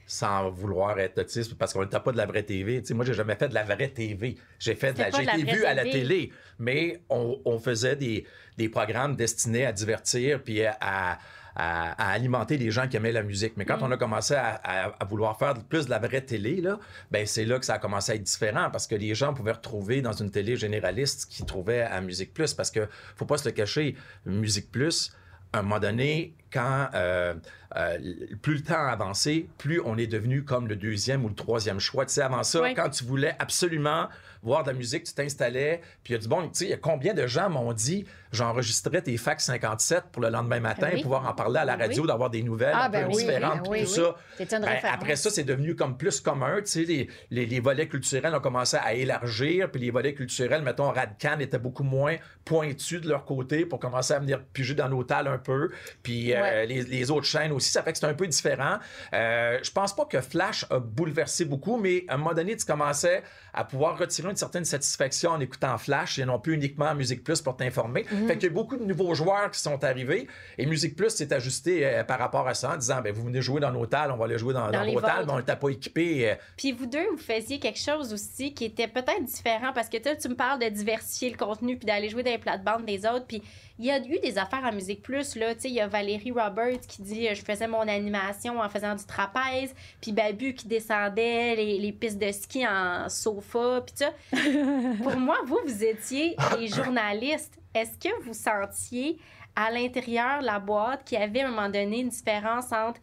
sans 0.07 0.49
vouloir 0.49 0.99
être 0.99 1.19
autiste, 1.19 1.53
parce 1.53 1.71
qu'on 1.71 1.83
n'était 1.83 1.99
pas 1.99 2.11
de 2.11 2.17
la 2.17 2.25
vraie 2.25 2.41
TV. 2.41 2.81
Tu 2.81 2.87
sais, 2.87 2.93
moi, 2.95 3.05
j'ai 3.05 3.13
jamais 3.13 3.35
fait 3.35 3.47
de 3.47 3.53
la 3.53 3.63
vraie 3.63 3.89
TV. 3.89 4.35
J'ai 4.57 4.73
fait 4.73 4.93
de 4.93 4.99
la, 4.99 5.11
j'ai 5.11 5.21
de 5.21 5.25
la 5.27 5.37
été 5.37 5.51
vu 5.53 5.65
à 5.65 5.75
la 5.75 5.83
télé, 5.83 6.31
mais 6.57 7.01
on, 7.09 7.39
on 7.45 7.59
faisait 7.59 7.95
des, 7.95 8.25
des 8.57 8.69
programmes 8.69 9.15
destinés 9.15 9.67
à 9.67 9.71
divertir 9.71 10.41
puis 10.41 10.65
à, 10.65 10.75
à- 10.81 11.19
à 11.61 12.11
alimenter 12.11 12.57
les 12.57 12.71
gens 12.71 12.87
qui 12.87 12.97
aimaient 12.97 13.11
la 13.11 13.23
musique. 13.23 13.53
Mais 13.57 13.65
quand 13.65 13.77
Mm. 13.77 13.83
on 13.83 13.91
a 13.91 13.97
commencé 13.97 14.33
à, 14.35 14.59
à- 14.63 14.95
à 14.99 15.05
vouloir 15.05 15.37
faire 15.37 15.53
plus 15.67 15.85
de 15.85 15.89
la 15.89 15.99
vraie 15.99 16.21
télé, 16.21 16.61
là, 16.61 16.79
ben 17.11 17.25
c'est 17.25 17.45
là 17.45 17.59
que 17.59 17.65
ça 17.65 17.73
a 17.75 17.79
commencé 17.79 18.11
à 18.11 18.15
être 18.15 18.23
différent 18.23 18.69
parce 18.71 18.87
que 18.87 18.95
les 18.95 19.13
gens 19.15 19.33
pouvaient 19.33 19.51
retrouver 19.53 20.01
dans 20.01 20.13
une 20.13 20.31
télé 20.31 20.55
généraliste 20.55 21.27
qu'ils 21.29 21.45
trouvaient 21.45 21.81
à 21.81 21.99
Musique 22.01 22.33
Plus. 22.33 22.53
Parce 22.53 22.71
que 22.71 22.87
faut 23.15 23.25
pas 23.25 23.37
se 23.37 23.45
le 23.47 23.51
cacher, 23.53 23.95
Musique 24.25 24.71
Plus, 24.71 25.11
à 25.53 25.59
un 25.59 25.61
moment 25.63 25.79
donné, 25.79 26.35
quand 26.51 26.87
euh, 26.93 27.33
euh, 27.75 27.97
plus 28.41 28.55
le 28.55 28.61
temps 28.63 28.73
a 28.85 28.91
avancé, 28.91 29.49
plus 29.57 29.81
on 29.85 29.97
est 29.97 30.07
devenu 30.07 30.43
comme 30.43 30.67
le 30.67 30.75
deuxième 30.75 31.23
ou 31.25 31.29
le 31.29 31.35
troisième 31.35 31.79
choix. 31.79 32.05
Tu 32.05 32.13
sais, 32.13 32.21
avant 32.21 32.43
ça, 32.43 32.59
quand 32.75 32.89
tu 32.89 33.03
voulais 33.03 33.35
absolument 33.39 34.07
voir 34.41 34.63
de 34.63 34.69
la 34.69 34.73
musique, 34.73 35.03
tu 35.03 35.13
t'installais, 35.13 35.81
puis 36.01 36.13
il 36.13 36.15
y 36.15 36.15
a 36.15 36.21
du 36.21 36.29
bon, 36.29 36.43
tu 36.43 36.49
sais, 36.53 36.63
il 36.65 36.69
y 36.69 36.73
a 36.73 36.77
combien 36.77 37.13
de 37.13 37.27
gens 37.27 37.49
m'ont 37.49 37.73
dit, 37.73 38.05
j'enregistrais 38.31 39.01
tes 39.01 39.17
fax 39.17 39.43
57 39.45 40.05
pour 40.13 40.21
le 40.21 40.29
lendemain 40.29 40.61
matin, 40.61 40.87
Ah 40.91 40.95
oui. 40.95 41.01
pouvoir 41.01 41.27
en 41.27 41.33
parler 41.33 41.59
à 41.59 41.65
la 41.65 41.73
Ah 41.73 41.77
radio, 41.77 42.03
oui. 42.03 42.07
d'avoir 42.07 42.29
des 42.29 42.41
nouvelles 42.41 42.71
Ah, 42.73 42.85
un 42.85 42.89
ben 42.89 43.05
peu 43.07 43.11
différentes, 43.17 43.65
tout 43.65 43.85
ça. 43.85 44.15
Une 44.39 44.61
Ben, 44.61 44.77
après 44.93 45.17
ça, 45.17 45.29
c'est 45.29 45.43
devenu 45.43 45.75
comme 45.75 45.97
plus 45.97 46.21
commun. 46.21 46.55
Tu 46.61 46.67
sais, 46.67 46.83
les, 46.83 47.09
les, 47.31 47.45
les 47.47 47.59
volets 47.59 47.89
culturels 47.89 48.33
ont 48.33 48.39
commencé 48.39 48.77
à 48.77 48.93
élargir, 48.93 49.69
puis 49.69 49.81
les 49.81 49.91
volets 49.91 50.13
culturels, 50.13 50.61
mettons, 50.61 50.89
Radcan 50.89 51.39
étaient 51.39 51.59
beaucoup 51.59 51.83
moins 51.83 52.15
pointus 52.45 53.01
de 53.01 53.09
leur 53.09 53.25
côté 53.25 53.65
pour 53.65 53.79
commencer 53.79 54.13
à 54.13 54.19
venir 54.19 54.41
piger 54.53 54.73
dans 54.73 54.87
nos 54.87 55.03
tales 55.03 55.27
un 55.27 55.37
peu. 55.37 55.69
Puis 56.01 56.33
euh, 56.33 56.38
Ouais. 56.41 56.65
les, 56.65 56.83
les 56.83 57.11
autres 57.11 57.25
chaînes 57.25 57.51
aussi, 57.51 57.69
ça 57.71 57.83
fait 57.83 57.91
que 57.93 57.97
c'est 57.97 58.05
un 58.05 58.13
peu 58.13 58.27
différent. 58.27 58.77
Euh, 59.13 59.59
je 59.61 59.71
pense 59.71 59.95
pas 59.95 60.05
que 60.05 60.21
Flash 60.21 60.65
a 60.69 60.79
bouleversé 60.79 61.45
beaucoup, 61.45 61.77
mais 61.77 62.05
à 62.07 62.15
un 62.15 62.17
moment 62.17 62.33
donné, 62.33 62.55
tu 62.55 62.65
commençais 62.65 63.23
à 63.53 63.63
pouvoir 63.63 63.97
retirer 63.97 64.29
une 64.29 64.35
certaine 64.35 64.65
satisfaction 64.65 65.31
en 65.31 65.39
écoutant 65.39 65.77
Flash 65.77 66.19
et 66.19 66.25
non 66.25 66.39
plus 66.39 66.53
uniquement 66.53 66.93
Musique 66.95 67.23
Plus 67.23 67.41
pour 67.41 67.57
t'informer. 67.57 68.05
Mhm. 68.11 68.27
Fait 68.27 68.33
qu'il 68.37 68.43
y 68.49 68.51
a 68.51 68.53
beaucoup 68.53 68.77
de 68.77 68.83
nouveaux 68.85 69.13
joueurs 69.15 69.49
qui 69.51 69.59
sont 69.59 69.83
arrivés 69.83 70.27
et 70.57 70.65
Musique 70.65 70.95
Plus 70.95 71.09
s'est 71.09 71.33
ajusté 71.33 71.85
euh, 71.85 72.03
par 72.03 72.19
rapport 72.19 72.47
à 72.47 72.53
ça 72.53 72.73
en 72.73 72.77
disant 72.77 73.01
ben, 73.01 73.11
vous 73.13 73.23
venez 73.23 73.41
jouer 73.41 73.59
dans 73.59 73.71
nos 73.71 73.85
tales, 73.85 74.11
on 74.11 74.17
va 74.17 74.25
aller 74.25 74.37
jouer 74.37 74.53
dans, 74.53 74.69
Dans 74.69 74.85
dans 74.85 74.91
vos 74.93 75.01
tales, 75.01 75.25
mais 75.25 75.31
on 75.33 75.37
n'était 75.37 75.55
pas 75.55 75.69
équipé. 75.69 76.29
euh, 76.31 76.35
Puis 76.57 76.71
vous 76.71 76.85
deux, 76.85 77.07
vous 77.11 77.17
faisiez 77.17 77.59
quelque 77.59 77.79
chose 77.79 78.13
aussi 78.13 78.53
qui 78.53 78.65
était 78.65 78.87
peut-être 78.87 79.23
différent 79.23 79.71
parce 79.73 79.89
que 79.89 79.97
tu 79.97 80.29
me 80.29 80.35
parles 80.35 80.59
de 80.59 80.69
diversifier 80.69 81.29
le 81.31 81.37
contenu 81.37 81.77
puis 81.77 81.85
d'aller 81.85 82.09
jouer 82.09 82.23
dans 82.23 82.31
les 82.31 82.37
plates-bandes 82.37 82.85
des 82.85 83.05
autres. 83.05 83.25
Puis 83.27 83.41
il 83.79 83.85
y 83.85 83.91
a 83.91 83.97
eu 83.97 84.19
des 84.19 84.37
affaires 84.37 84.65
à 84.65 84.73
Musique 84.73 85.01
Plus, 85.01 85.35
là. 85.35 85.55
Tu 85.55 85.61
sais, 85.61 85.69
il 85.69 85.75
y 85.75 85.79
a 85.79 85.87
Valérie 85.87 86.31
Roberts 86.31 86.81
qui 86.81 87.01
dit 87.01 87.27
Je 87.33 87.41
faisais 87.41 87.67
mon 87.67 87.87
animation 87.87 88.59
en 88.59 88.67
faisant 88.67 88.93
du 88.93 89.05
trapèze. 89.05 89.73
Puis 90.01 90.11
Babu 90.11 90.53
qui 90.53 90.67
descendait 90.67 91.55
les, 91.55 91.79
les 91.79 91.91
pistes 91.93 92.19
de 92.19 92.29
ski 92.29 92.67
en 92.67 93.07
sofa. 93.07 93.81
Puis 93.85 93.95
ça. 93.95 94.11
Pour 95.01 95.15
moi, 95.15 95.37
vous, 95.45 95.59
vous 95.65 95.83
étiez 95.83 96.35
des 96.57 96.67
journalistes. 96.67 97.57
Est-ce 97.73 97.97
que 97.97 98.13
vous 98.23 98.33
sentiez 98.33 99.17
à 99.55 99.71
l'intérieur 99.71 100.41
de 100.41 100.45
la 100.45 100.59
boîte 100.59 101.05
qu'il 101.05 101.17
y 101.17 101.21
avait 101.21 101.41
à 101.41 101.47
un 101.47 101.51
moment 101.51 101.69
donné 101.69 102.01
une 102.01 102.09
différence 102.09 102.73
entre 102.73 102.99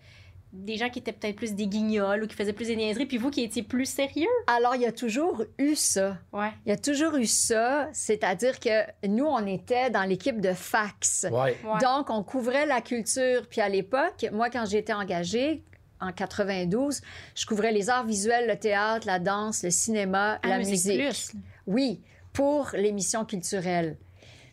des 0.64 0.76
gens 0.76 0.88
qui 0.90 0.98
étaient 0.98 1.12
peut-être 1.12 1.36
plus 1.36 1.54
des 1.54 1.66
guignols 1.66 2.25
ou 2.25 2.26
qui 2.26 2.34
faisaient 2.34 2.52
plus 2.52 2.68
des 2.68 2.76
niaiseries, 2.76 3.06
puis 3.06 3.18
vous 3.18 3.30
qui 3.30 3.42
étiez 3.42 3.62
plus 3.62 3.86
sérieux? 3.86 4.26
Alors, 4.46 4.75
il 4.75 4.82
y 4.82 4.86
a 4.86 4.92
toujours 4.92 5.44
eu 5.58 5.75
ça. 5.75 6.16
Ouais. 6.32 6.50
Il 6.64 6.70
y 6.70 6.72
a 6.72 6.76
toujours 6.76 7.14
eu 7.16 7.26
ça, 7.26 7.88
c'est-à-dire 7.92 8.58
que 8.60 8.84
nous, 9.06 9.26
on 9.26 9.46
était 9.46 9.90
dans 9.90 10.02
l'équipe 10.04 10.40
de 10.40 10.52
fax. 10.52 11.26
ouais. 11.30 11.32
Ouais. 11.32 11.56
Donc, 11.82 12.10
on 12.10 12.23
couvrait 12.23 12.66
la 12.66 12.80
culture. 12.80 13.47
Puis 13.49 13.60
à 13.60 13.69
l'époque, 13.69 14.26
moi, 14.32 14.50
quand 14.50 14.64
j'étais 14.66 14.92
engagée, 14.92 15.62
en 16.00 16.12
92, 16.12 17.00
je 17.34 17.47
couvrais 17.47 17.73
les 17.73 17.88
arts 17.88 18.04
visuels, 18.04 18.47
le 18.49 18.56
théâtre, 18.58 19.06
la 19.06 19.19
danse, 19.19 19.62
le 19.62 19.71
cinéma, 19.71 20.38
À 20.42 20.49
la 20.49 20.58
Musique 20.58 20.73
musique. 20.73 21.00
Plus. 21.00 21.32
Oui, 21.66 22.00
pour 22.32 22.69
l'émission 22.75 23.25
culturelle. 23.25 23.97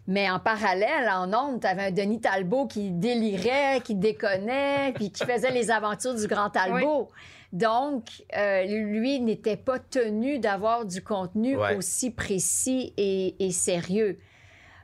Mais 0.08 0.30
en 0.30 0.40
parallèle, 0.40 1.10
en 1.10 1.32
ondes, 1.34 1.62
tu 1.62 1.68
avais 1.68 1.84
un 1.84 1.92
Denis 1.92 2.20
Talbot 2.20 2.68
qui 2.68 2.92
délirait, 2.92 3.80
qui 3.84 3.96
déconnait, 3.96 4.92
puis 4.96 5.12
qui 5.12 5.24
faisait 5.26 5.52
les 5.52 5.72
aventures 5.72 6.14
du 6.16 6.28
grand 6.28 6.50
Talbot. 6.50 7.10
Donc, 7.54 8.06
euh, 8.36 8.64
lui 8.66 9.22
n'était 9.22 9.56
pas 9.58 9.80
tenu 9.80 10.40
d'avoir 10.40 10.86
du 10.86 11.02
contenu 11.04 11.56
Ouais. 11.56 11.76
aussi 11.76 12.10
précis 12.12 12.94
et, 12.98 13.46
et 13.46 13.52
sérieux. 13.52 14.20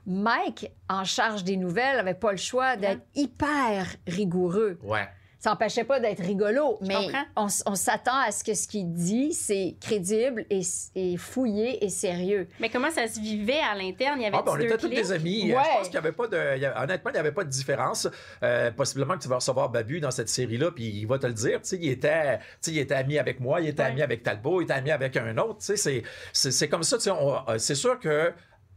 Mike, 0.05 0.71
en 0.87 1.03
charge 1.03 1.43
des 1.43 1.57
nouvelles, 1.57 1.99
avait 1.99 2.13
pas 2.13 2.31
le 2.31 2.37
choix 2.37 2.77
d'être 2.77 3.01
hyper 3.15 3.87
rigoureux. 4.07 4.79
Ouais. 4.83 5.07
Ça 5.39 5.51
n'empêchait 5.51 5.85
pas 5.85 6.01
d'être 6.01 6.21
rigolo, 6.21 6.77
mais 6.81 7.07
on, 7.37 7.47
s'attend 7.47 8.17
à 8.27 8.29
ce 8.31 8.43
que 8.43 8.53
ce 8.53 8.67
qu'il 8.67 8.91
dit, 8.91 9.31
c'est 9.33 9.77
crédible 9.79 10.45
et, 10.49 11.15
fouillé 11.17 11.83
et 11.85 11.87
sérieux. 11.89 12.49
Mais 12.59 12.69
comment 12.69 12.91
ça 12.91 13.07
se 13.07 13.21
vivait 13.21 13.61
à 13.61 13.73
l'interne? 13.73 14.19
Il 14.19 14.23
y 14.23 14.25
avait 14.25 14.35
Ah, 14.37 14.43
ben, 14.45 14.51
on 14.51 14.57
deux 14.57 14.65
était 14.65 14.77
tous 14.77 14.89
des 14.89 15.11
amis. 15.13 15.53
Ouais. 15.53 15.61
Je 15.63 15.77
pense 15.77 15.83
qu'il 15.83 15.91
n'y 15.91 15.97
avait 16.05 16.11
pas 16.11 16.27
de. 16.27 16.55
il 16.57 16.61
y 16.61 16.65
a- 16.65 16.83
honnêtement, 16.83 17.09
il 17.11 17.13
n'y 17.13 17.19
avait 17.19 17.31
pas 17.31 17.45
de 17.45 17.49
différence. 17.49 18.07
Euh, 18.43 18.69
possiblement 18.71 19.15
que 19.15 19.21
tu 19.23 19.29
vas 19.29 19.35
recevoir 19.35 19.69
Babu 19.69 20.01
dans 20.01 20.11
cette 20.11 20.27
série-là, 20.29 20.71
puis 20.71 20.89
il 20.89 21.05
va 21.05 21.17
te 21.17 21.27
le 21.27 21.33
dire. 21.33 21.61
Tu 21.61 21.69
sais, 21.69 21.77
il 21.81 21.89
était, 21.89 22.37
tu 22.39 22.43
sais, 22.59 22.71
il 22.71 22.79
était 22.79 22.95
ami 22.95 23.17
avec 23.17 23.39
moi, 23.39 23.61
il 23.61 23.69
était 23.69 23.83
Ouais. 23.83 23.89
ami 23.89 24.01
avec 24.01 24.23
Talbot, 24.23 24.59
il 24.59 24.65
était 24.65 24.73
ami 24.73 24.91
avec 24.91 25.15
un 25.15 25.37
autre. 25.37 25.59
Tu 25.59 25.65
sais, 25.67 25.77
c'est- 25.77 26.03
c'est 26.33 26.51
c'est 26.51 26.67
comme 26.67 26.83
ça. 26.83 26.97
tu 26.97 27.03
sais, 27.03 27.11
on- 27.11 27.47
euh, 27.49 27.57
C'est 27.57 27.75
sûr 27.75 27.97
que. 27.97 28.33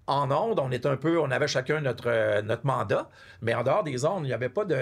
En 0.08 0.30
ondes, 0.32 0.58
on 0.58 0.72
était 0.72 0.88
un 0.88 0.96
peu, 0.96 1.20
on 1.20 1.30
avait 1.30 1.46
chacun 1.46 1.80
notre, 1.80 2.08
euh, 2.08 2.42
notre 2.42 2.66
mandat, 2.66 3.08
mais 3.40 3.54
en 3.54 3.62
dehors 3.62 3.84
des 3.84 4.04
ondes, 4.04 4.24
il 4.24 4.28
n'y 4.28 4.32
avait 4.32 4.48
pas 4.48 4.64
de. 4.64 4.74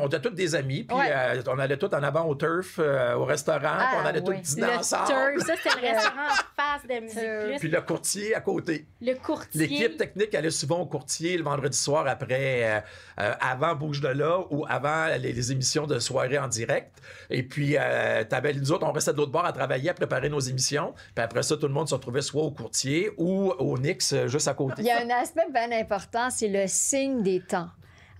on 0.00 0.06
était 0.06 0.20
tous 0.20 0.30
des 0.30 0.54
amis, 0.54 0.84
puis 0.84 0.96
Ouais. 0.96 1.10
euh, 1.12 1.42
on 1.48 1.58
allait 1.58 1.76
tous 1.76 1.94
en 1.94 2.02
avant 2.02 2.24
au 2.24 2.34
turf, 2.34 2.76
euh, 2.78 3.14
au 3.14 3.26
restaurant, 3.26 3.60
Ah, 3.78 3.88
puis 3.90 3.98
on 4.02 4.06
allait 4.06 4.22
oui. 4.26 4.36
tous 4.42 4.54
dîner 4.54 4.66
Le 4.68 4.78
ensemble. 4.78 5.06
Turf, 5.06 5.46
ça, 5.46 5.52
c'était 5.62 5.80
le 5.80 5.86
restaurant 5.94 6.22
en 6.22 6.62
face 6.62 6.82
de 6.88 7.00
Musique. 7.48 7.60
Puis 7.60 7.68
le 7.68 7.80
courtier 7.82 8.34
à 8.34 8.40
côté. 8.40 8.86
Le 9.02 9.14
courtier. 9.14 9.60
L'équipe 9.66 9.96
technique 9.98 10.34
allait 10.34 10.50
souvent 10.50 10.78
au 10.80 10.86
courtier 10.86 11.36
le 11.36 11.44
vendredi 11.44 11.76
soir 11.76 12.06
après, 12.08 12.64
euh, 12.64 12.80
euh, 13.20 13.32
avant 13.40 13.74
Bouge 13.74 14.00
de 14.00 14.08
là 14.08 14.40
ou 14.50 14.64
avant 14.68 15.06
les, 15.20 15.32
les 15.34 15.52
émissions 15.52 15.86
de 15.86 15.98
soirée 15.98 16.38
en 16.38 16.48
direct. 16.48 16.90
Et 17.28 17.42
puis, 17.42 17.76
euh, 17.78 18.24
t'avais, 18.24 18.54
nous 18.54 18.72
autres, 18.72 18.86
on 18.86 18.92
restait 18.92 19.12
de 19.12 19.18
l'autre 19.18 19.32
bord 19.32 19.44
à 19.44 19.52
travailler, 19.52 19.90
à 19.90 19.94
préparer 19.94 20.30
nos 20.30 20.40
émissions. 20.40 20.94
Puis 21.14 21.22
après 21.22 21.42
ça, 21.42 21.56
tout 21.58 21.66
le 21.68 21.74
monde 21.74 21.88
se 21.88 21.94
retrouvait 21.94 22.22
soit 22.22 22.42
au 22.42 22.50
courtier 22.50 23.10
ou 23.18 23.50
au 23.58 23.78
Nix, 23.78 24.14
à 24.46 24.54
côté. 24.54 24.82
Il 24.82 24.84
y 24.86 24.90
a 24.90 25.00
un 25.00 25.10
aspect 25.10 25.46
bien 25.52 25.72
important, 25.72 26.30
c'est 26.30 26.48
le 26.48 26.66
signe 26.66 27.22
des 27.22 27.40
temps. 27.40 27.68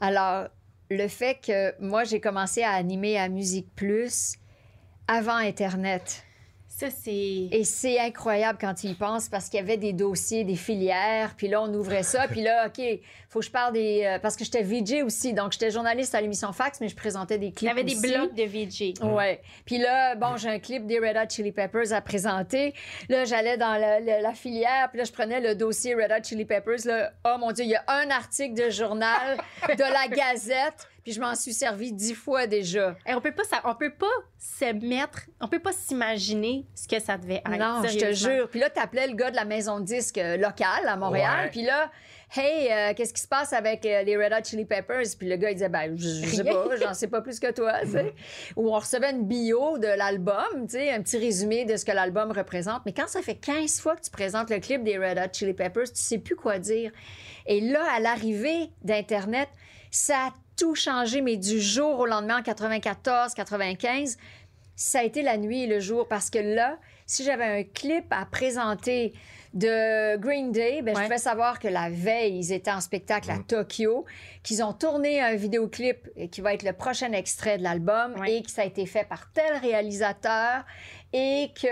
Alors, 0.01 0.49
le 0.91 1.07
fait 1.09 1.39
que 1.45 1.81
moi, 1.81 2.05
j'ai 2.05 2.21
commencé 2.21 2.63
à 2.63 2.73
animer 2.73 3.19
à 3.19 3.29
Musique 3.29 3.75
Plus 3.75 4.37
avant 5.07 5.37
Internet. 5.37 6.25
Ça, 6.79 6.91
c'est. 6.91 7.11
Et 7.51 7.65
c'est 7.65 7.99
incroyable 7.99 8.57
quand 8.61 8.73
tu 8.75 8.87
y 8.87 8.95
penses 8.95 9.29
parce 9.29 9.49
qu'il 9.49 9.59
y 9.59 9.63
avait 9.63 9.77
des 9.77 9.93
dossiers, 9.93 10.45
des 10.45 10.55
filières, 10.55 11.35
puis 11.37 11.49
là, 11.49 11.61
on 11.61 11.75
ouvrait 11.75 12.05
ça, 12.05 12.29
puis 12.29 12.41
là, 12.41 12.69
OK, 12.69 12.81
faut 13.29 13.41
que 13.41 13.45
je 13.47 13.51
parle 13.51 13.73
des... 13.73 14.05
euh, 14.05 14.19
parce 14.21 14.37
que 14.37 14.45
j'étais 14.45 14.63
VJ 14.63 15.03
aussi, 15.05 15.33
donc 15.33 15.51
j'étais 15.51 15.73
journaliste 15.73 16.15
à 16.15 16.21
l'émission 16.21 16.53
Fax, 16.53 16.81
mais 16.81 16.87
je 16.89 16.95
présentais 16.95 17.37
des 17.37 17.47
Il 17.47 17.51
y 17.51 17.53
clips 17.53 17.71
avait 17.73 17.83
des 17.83 17.97
blocs 17.97 18.33
de 18.33 18.45
VJ. 18.45 18.95
Ouais. 19.03 19.41
Puis 19.67 19.79
là, 19.79 20.15
bon, 20.15 20.37
j'ai 20.37 20.49
un 20.51 20.61
clip 20.61 20.87
des 20.87 21.01
Red 21.01 21.17
Hot 21.17 21.29
Chili 21.29 21.51
Peppers 21.51 21.93
à 21.93 22.01
présenter. 22.01 22.75
Là, 23.09 23.25
j'allais 23.25 23.57
dans 23.57 23.75
la, 23.77 23.99
la- 23.99 24.21
la 24.21 24.33
filière, 24.33 24.89
puis 24.91 24.99
là, 24.99 25.05
je 25.05 25.11
prenais 25.13 25.41
le 25.41 25.57
dossier 25.57 25.97
Red 25.97 26.13
Hot 26.13 26.23
Chili 26.23 26.45
Peppers. 26.45 26.85
Là, 26.87 27.11
oh 27.25 27.39
mon 27.41 27.51
Dieu, 27.51 27.65
il 27.65 27.71
y 27.71 27.75
a 27.77 27.85
un 27.89 28.09
article 28.11 28.55
de 28.55 28.71
journal 28.71 29.37
de 29.69 29.83
la 29.83 30.07
Gazette, 30.15 30.87
puis 31.03 31.13
je 31.13 31.21
m'en 31.21 31.35
suis 31.35 31.53
servi 31.53 31.93
dix 31.93 32.15
fois 32.15 32.47
déjà. 32.47 32.97
Et 33.07 33.15
on 33.15 33.21
peut 33.21 33.33
pas, 33.33 33.45
ça- 33.45 33.61
on 33.65 33.75
peut 33.75 33.93
pas 33.93 34.07
se 34.39 34.73
mettre, 34.87 35.23
on 35.41 35.49
peut 35.49 35.61
pas 35.61 35.73
s'imaginer 35.73 36.67
ce 36.75 36.87
que 36.89 37.01
ça 37.01 37.17
devait 37.17 37.37
être. 37.47 37.51
non, 37.59 37.83
je 37.89 37.99
te 37.99 38.13
jure. 38.13 38.49
Puis 38.51 38.61
là, 38.61 38.71
t'appelais 38.71 39.07
le 39.07 39.15
gars 39.15 39.31
de 39.31 39.37
la 39.37 39.45
maison 39.45 39.81
de 39.81 39.85
disques 39.85 40.19
euh, 40.19 40.37
locale 40.37 40.87
à 40.87 40.97
Montréal, 40.97 41.45
Ouais. 41.45 41.51
puis 41.51 41.63
là, 41.63 41.91
hey, 42.37 42.71
euh, 42.71 42.95
qu'est-ce 42.95 43.15
qui 43.15 43.23
se 43.23 43.29
passe 43.29 43.53
avec 43.53 43.87
euh, 43.87 44.03
les 44.03 44.17
Red 44.17 44.33
Hot 44.33 44.45
Chili 44.45 44.65
Peppers? 44.67 45.05
Puis 45.19 45.29
le 45.29 45.37
gars, 45.37 45.51
il 45.51 45.55
disait, 45.55 45.69
ben, 45.69 45.97
je, 45.97 46.07
je 46.27 46.37
sais 46.37 46.45
pas, 46.45 46.77
j'en 46.77 46.93
sais 46.95 47.09
pas 47.09 47.21
plus 47.23 47.41
que 47.41 47.51
toi, 47.53 47.81
tu 47.83 47.93
sais. 47.93 48.15
Ou 48.57 48.69
on 48.75 48.79
recevait 48.79 49.11
une 49.13 49.27
bio 49.27 49.79
de 49.79 49.87
l'album, 49.89 50.67
tu 50.67 50.73
sais, 50.73 50.91
un 50.91 51.01
petit 51.03 51.17
résumé 51.19 51.65
de 51.65 51.77
ce 51.77 51.85
que 51.85 51.93
l'album 51.93 52.31
représente. 52.33 52.83
Mais 52.87 52.93
quand 52.93 53.09
ça 53.09 53.23
fait 53.23 53.37
15 53.37 53.81
fois 53.81 53.97
que 53.97 54.03
tu 54.03 54.11
présentes 54.11 54.51
le 54.51 54.59
clip 54.61 54.85
des 54.85 54.99
Red 54.99 55.19
Hot 55.19 55.33
Chili 55.33 55.55
Peppers, 55.55 55.85
tu 55.93 56.03
sais 56.03 56.19
plus 56.19 56.37
quoi 56.37 56.59
dire. 56.59 56.93
Et 57.47 57.61
là, 57.63 57.83
à 57.95 57.99
l'arrivée 58.01 58.71
d'Internet, 58.83 59.49
ça 59.91 60.17
a 60.27 60.31
tout 60.59 60.75
changé, 60.75 61.21
mais 61.21 61.37
du 61.37 61.61
jour 61.61 61.99
au 62.01 62.07
lendemain, 62.07 62.39
en 62.41 62.43
94, 62.43 63.35
95, 63.35 64.17
ça 64.77 65.01
a 65.01 65.03
été 65.05 65.23
la 65.23 65.37
nuit 65.37 65.63
et 65.65 65.67
le 65.67 65.81
jour 65.81 66.07
parce 66.09 66.31
que 66.31 66.39
là, 66.39 66.79
si 67.07 67.25
j'avais 67.25 67.45
un 67.45 67.63
clip 67.65 68.05
à 68.11 68.27
présenter 68.27 69.13
de 69.55 70.17
Green 70.19 70.53
Day, 70.53 70.83
ben, 70.83 70.95
je 70.95 71.03
pouvais 71.03 71.17
savoir 71.19 71.59
que 71.59 71.69
la 71.69 71.89
veille, 71.89 72.39
ils 72.39 72.53
étaient 72.53 72.71
en 72.71 72.83
spectacle 72.83 73.31
à 73.31 73.37
Mm. 73.37 73.45
Tokyo, 73.47 74.05
qu'ils 74.43 74.63
ont 74.63 74.75
tourné 74.75 75.21
un 75.23 75.35
vidéoclip 75.37 76.07
et 76.17 76.29
qui 76.29 76.43
va 76.43 76.53
être 76.53 76.65
le 76.65 76.75
prochain 76.75 77.13
extrait 77.13 77.57
de 77.57 77.63
l'album 77.63 78.15
Ouais. 78.21 78.35
et 78.37 78.43
que 78.43 78.51
ça 78.51 78.63
a 78.63 78.65
été 78.67 78.85
fait 78.85 79.05
par 79.09 79.33
tel 79.33 79.57
réalisateur 79.57 80.65
et 81.13 81.51
que 81.55 81.67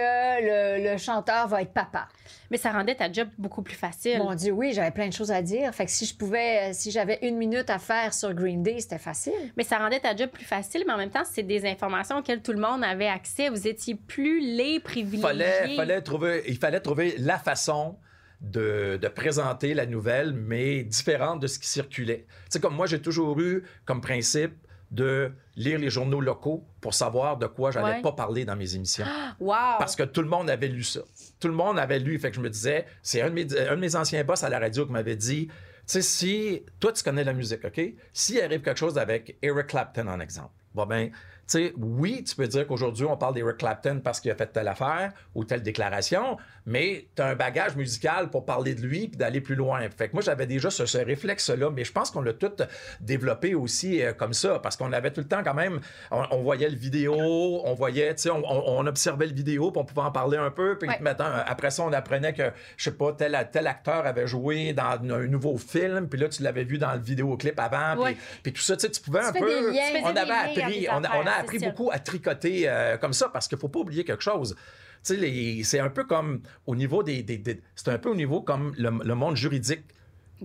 le, 0.80 0.92
le 0.92 0.98
chanteur 0.98 1.46
va 1.48 1.62
être 1.62 1.72
papa. 1.72 2.08
Mais 2.50 2.56
ça 2.56 2.70
rendait 2.70 2.94
ta 2.94 3.12
job 3.12 3.28
beaucoup 3.36 3.62
plus 3.62 3.74
facile. 3.74 4.18
Mon 4.18 4.34
Dieu, 4.34 4.52
oui, 4.52 4.72
j'avais 4.72 4.90
plein 4.90 5.08
de 5.08 5.12
choses 5.12 5.30
à 5.30 5.42
dire. 5.42 5.74
Fait 5.74 5.84
que 5.84 5.90
si 5.90 6.06
je 6.06 6.16
pouvais, 6.16 6.72
si 6.72 6.90
j'avais 6.90 7.18
une 7.22 7.36
minute 7.36 7.68
à 7.68 7.78
faire 7.78 8.14
sur 8.14 8.32
Green 8.32 8.62
Day, 8.62 8.78
c'était 8.80 8.98
facile. 8.98 9.32
Mais 9.56 9.64
ça 9.64 9.78
rendait 9.78 10.00
ta 10.00 10.16
job 10.16 10.30
plus 10.30 10.44
facile, 10.44 10.84
mais 10.86 10.92
en 10.94 10.96
même 10.96 11.10
temps, 11.10 11.24
c'est 11.24 11.42
des 11.42 11.66
informations 11.66 12.18
auxquelles 12.18 12.42
tout 12.42 12.52
le 12.52 12.60
monde 12.60 12.82
avait 12.82 13.08
accès. 13.08 13.48
Vous 13.50 13.66
étiez 13.66 13.94
plus 13.94 14.40
les 14.40 14.80
privilégiés. 14.80 15.22
fallait, 15.22 15.76
fallait 15.76 16.00
trouver, 16.02 16.42
il 16.46 16.56
fallait 16.56 16.80
trouver 16.80 17.14
la 17.18 17.38
façon 17.38 17.96
de, 18.40 18.98
de 19.00 19.08
présenter 19.08 19.74
la 19.74 19.86
nouvelle, 19.86 20.32
mais 20.32 20.82
différente 20.82 21.40
de 21.40 21.46
ce 21.46 21.58
qui 21.58 21.68
circulait. 21.68 22.26
Tu 22.26 22.34
sais, 22.50 22.60
comme 22.60 22.74
moi, 22.74 22.86
j'ai 22.86 23.00
toujours 23.02 23.38
eu 23.40 23.64
comme 23.84 24.00
principe 24.00 24.54
de 24.90 25.32
lire 25.56 25.78
les 25.78 25.90
journaux 25.90 26.20
locaux 26.20 26.64
pour 26.80 26.94
savoir 26.94 27.36
de 27.38 27.46
quoi 27.46 27.70
j'allais 27.70 27.96
Ouais. 27.96 28.02
pas 28.02 28.12
parler 28.12 28.44
dans 28.44 28.56
mes 28.56 28.74
émissions. 28.74 29.04
Wow! 29.40 29.54
Parce 29.78 29.96
que 29.96 30.02
tout 30.04 30.22
le 30.22 30.28
monde 30.28 30.48
avait 30.48 30.68
lu 30.68 30.82
ça. 30.82 31.00
Tout 31.40 31.48
le 31.48 31.54
monde 31.54 31.78
avait 31.78 31.98
lu. 31.98 32.18
Fait 32.18 32.30
que 32.30 32.36
je 32.36 32.40
me 32.40 32.48
disais, 32.50 32.86
c'est 33.02 33.20
un, 33.20 33.28
de 33.30 33.34
mes- 33.34 33.58
un 33.68 33.74
de 33.76 33.80
mes 33.80 33.96
anciens 33.96 34.22
boss 34.24 34.42
à 34.44 34.48
la 34.48 34.58
radio 34.58 34.86
qui 34.86 34.92
m'avait 34.92 35.16
dit, 35.16 35.48
tu 35.48 35.52
sais, 35.86 36.02
si 36.02 36.62
toi, 36.80 36.92
tu 36.92 37.02
connais 37.02 37.24
la 37.24 37.32
musique, 37.32 37.64
OK? 37.64 37.80
S'il 38.12 38.40
arrive 38.40 38.62
quelque 38.62 38.78
chose 38.78 38.96
avec 38.98 39.36
Eric 39.42 39.66
Clapton, 39.68 40.06
en 40.08 40.20
exemple, 40.20 40.50
bon 40.74 40.86
ben, 40.86 41.08
tu 41.10 41.14
sais, 41.46 41.72
oui, 41.76 42.24
tu 42.24 42.34
peux 42.34 42.48
dire 42.48 42.66
qu'aujourd'hui, 42.66 43.04
on 43.04 43.16
parle 43.16 43.34
d'Eric 43.34 43.58
Clapton 43.58 44.00
parce 44.02 44.18
qu'il 44.20 44.30
a 44.32 44.34
fait 44.34 44.48
telle 44.48 44.66
affaire 44.68 45.12
ou 45.34 45.44
telle 45.44 45.62
déclaration, 45.62 46.36
mais 46.66 47.06
tu 47.14 47.22
as 47.22 47.26
un 47.26 47.34
bagage 47.36 47.76
musical 47.76 48.28
pour 48.28 48.44
parler 48.44 48.74
de 48.74 48.82
lui 48.82 49.08
puis 49.08 49.16
d'aller 49.16 49.40
plus 49.40 49.54
loin. 49.54 49.80
Fait 49.96 50.08
que 50.08 50.12
moi, 50.14 50.22
j'avais 50.22 50.46
déjà 50.46 50.68
ce, 50.68 50.84
ce 50.84 50.98
réflexe-là, 50.98 51.70
mais 51.70 51.84
je 51.84 51.92
pense 51.92 52.10
qu'on 52.10 52.20
l'a 52.22 52.32
tout 52.32 52.52
développé 53.00 53.54
aussi 53.54 54.02
euh, 54.02 54.12
comme 54.12 54.32
ça 54.32 54.58
parce 54.58 54.76
qu'on 54.76 54.92
avait 54.92 55.10
tout 55.12 55.20
le 55.20 55.28
temps 55.28 55.42
quand 55.44 55.54
même, 55.54 55.80
on, 56.10 56.24
on 56.32 56.42
voyait 56.42 56.68
le 56.68 56.76
vidéo, 56.76 57.14
on 57.16 57.74
voyait, 57.74 58.14
tu 58.14 58.22
sais, 58.22 58.30
on, 58.30 58.86
observait 58.86 59.26
le 59.26 59.32
vidéo 59.34 59.70
puis 59.70 59.80
on 59.80 59.84
pouvait 59.84 60.06
en 60.06 60.12
parler 60.12 60.38
un 60.38 60.50
peu. 60.50 60.76
Puis 60.78 60.88
Ouais. 60.88 60.98
maintenant, 61.00 61.30
après 61.46 61.70
ça, 61.70 61.82
on 61.82 61.92
apprenait 61.92 62.32
que, 62.32 62.50
je 62.76 62.84
sais 62.84 62.96
pas, 62.96 63.12
tel, 63.12 63.36
tel 63.52 63.66
acteur 63.66 64.06
avait 64.06 64.26
joué 64.26 64.72
dans 64.72 64.98
un 65.02 65.26
nouveau 65.26 65.56
film, 65.58 66.08
puis 66.08 66.18
là, 66.20 66.28
tu 66.28 66.42
l'avais 66.42 66.64
vu 66.64 66.78
dans 66.78 66.92
le 66.94 67.00
vidéoclip 67.00 67.58
avant, 67.58 67.96
puis- 68.42 68.52
tout 68.52 68.62
ça, 68.62 68.76
tu 68.76 68.82
sais, 68.86 68.90
tu 68.90 69.00
pouvais 69.00 69.20
Tu 69.20 69.26
un 69.26 69.32
peu... 69.32 69.72
liens. 69.72 69.82
On 70.02 70.16
avait 70.16 70.30
appris, 70.60 70.86
on 70.90 70.94
a, 70.94 70.98
on 70.98 71.02
a 71.02 71.08
affaires, 71.20 71.38
appris 71.40 71.58
beaucoup 71.58 71.90
à 71.92 71.98
tricoter 71.98 72.64
euh, 72.68 72.96
comme 72.96 73.12
ça 73.12 73.28
parce 73.32 73.48
qu'il 73.48 73.58
faut 73.58 73.68
pas 73.68 73.80
oublier 73.80 74.04
quelque 74.04 74.22
chose. 74.22 74.56
C'est 75.02 75.78
un 75.80 75.90
peu 75.90 76.04
comme 76.04 76.42
au 76.66 76.74
niveau 76.76 77.02
des, 77.02 77.22
des- 77.22 77.38
des- 77.38 77.60
c'est 77.74 77.88
un 77.90 77.98
peu 77.98 78.10
au 78.10 78.14
niveau 78.14 78.40
comme 78.42 78.74
le, 78.78 78.90
le 79.04 79.14
monde 79.14 79.36
juridique. 79.36 79.84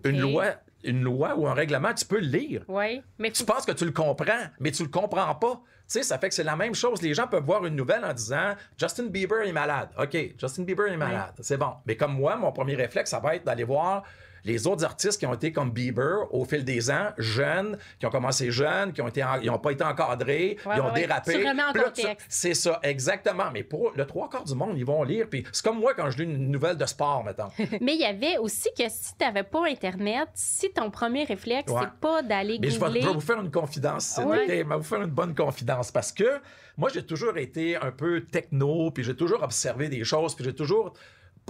Une 0.05 0.19
loi, 0.21 0.45
une 0.83 1.01
loi 1.03 1.35
ou 1.35 1.47
un 1.47 1.53
règlement, 1.53 1.93
tu 1.93 2.05
peux 2.05 2.19
le 2.19 2.27
lire. 2.27 2.63
Oui, 2.67 3.01
mais 3.19 3.31
Tu 3.31 3.43
penses 3.43 3.65
que 3.65 3.71
tu 3.73 3.85
le 3.85 3.91
comprends, 3.91 4.45
mais 4.59 4.71
tu 4.71 4.83
le 4.83 4.89
comprends 4.89 5.35
pas. 5.35 5.55
Tu 5.55 5.97
sais, 5.99 6.03
ça 6.03 6.17
fait 6.17 6.29
que 6.29 6.35
c'est 6.35 6.45
la 6.45 6.55
même 6.55 6.73
chose. 6.73 7.01
Les 7.01 7.13
gens 7.13 7.27
peuvent 7.27 7.43
voir 7.43 7.65
une 7.65 7.75
nouvelle 7.75 8.05
en 8.05 8.13
disant 8.13 8.55
Justin 8.77 9.07
Bieber 9.07 9.41
est 9.45 9.51
malade. 9.51 9.89
OK, 9.99 10.17
Justin 10.39 10.63
Bieber 10.63 10.87
est 10.87 10.95
malade. 10.97 11.33
C'est 11.41 11.57
bon. 11.57 11.73
Mais 11.85 11.97
comme 11.97 12.13
moi, 12.13 12.37
mon 12.37 12.53
premier 12.53 12.75
réflexe, 12.75 13.09
ça 13.11 13.19
va 13.19 13.35
être 13.35 13.43
d'aller 13.45 13.65
voir 13.65 14.03
les 14.43 14.67
autres 14.67 14.83
artistes 14.85 15.19
qui 15.19 15.25
ont 15.25 15.33
été 15.33 15.51
comme 15.51 15.71
Bieber 15.71 16.25
au 16.31 16.45
fil 16.45 16.63
des 16.63 16.89
ans, 16.91 17.09
jeunes, 17.17 17.77
qui 17.99 18.05
ont 18.05 18.09
commencé 18.09 18.51
jeunes, 18.51 18.91
qui 18.93 19.01
ont 19.01 19.07
été 19.07 19.23
en- 19.23 19.39
ils 19.41 19.49
ont 19.49 19.59
pas 19.59 19.71
été 19.71 19.83
encadrés, 19.83 20.57
Ouais, 20.65 20.73
ils 20.77 20.81
ont 20.81 20.87
ouais, 20.87 21.01
dérapé. 21.01 21.33
Tu 21.39 21.47
remets 21.47 21.63
en 21.63 21.71
Puis 21.73 21.81
là, 21.81 21.89
tu- 21.91 22.01
contexte. 22.01 22.25
C'est 22.29 22.53
ça, 22.53 22.79
exactement. 22.83 23.51
Mais 23.53 23.63
pour 23.63 23.91
le 23.95 24.05
trois 24.05 24.29
quarts 24.29 24.43
du 24.43 24.55
monde, 24.55 24.77
ils 24.77 24.85
vont 24.85 25.03
lire. 25.03 25.27
Puis 25.29 25.43
c'est 25.51 25.63
comme 25.63 25.79
moi 25.79 25.93
quand 25.93 26.09
je 26.09 26.17
lis 26.17 26.23
une 26.23 26.49
nouvelle 26.51 26.77
de 26.77 26.85
sport, 26.85 27.23
mettons. 27.23 27.49
mais 27.81 27.93
il 27.95 28.01
y 28.01 28.05
avait 28.05 28.37
aussi 28.37 28.69
que 28.77 28.87
si 28.89 29.15
tu 29.17 29.23
n'avais 29.25 29.43
pas 29.43 29.67
Internet, 29.67 30.27
si 30.33 30.71
ton 30.71 30.89
premier 30.91 31.23
réflexe, 31.23 31.71
Ouais. 31.71 31.81
c'est 31.83 31.99
pas 31.99 32.21
d'aller 32.21 32.57
Mais 32.61 32.69
je 32.69 32.79
vais, 32.79 32.85
googler. 32.87 33.01
vous 33.01 33.21
faire 33.21 33.39
une 33.41 33.51
confidence. 33.51 34.19
OK? 34.23 34.33
Je 34.47 34.51
vais 34.51 34.63
vous 34.63 34.83
faire 34.83 35.01
une 35.01 35.09
bonne 35.11 35.35
confidence 35.35 35.91
parce 35.91 36.11
que 36.11 36.39
moi, 36.77 36.89
j'ai 36.93 37.03
toujours 37.05 37.37
été 37.37 37.75
un 37.75 37.91
peu 37.91 38.21
techno, 38.21 38.89
puis 38.91 39.03
j'ai 39.03 39.15
toujours 39.15 39.43
observé 39.43 39.89
des 39.89 40.03
choses, 40.03 40.33
puis 40.33 40.43
j'ai 40.45 40.55
toujours 40.55 40.93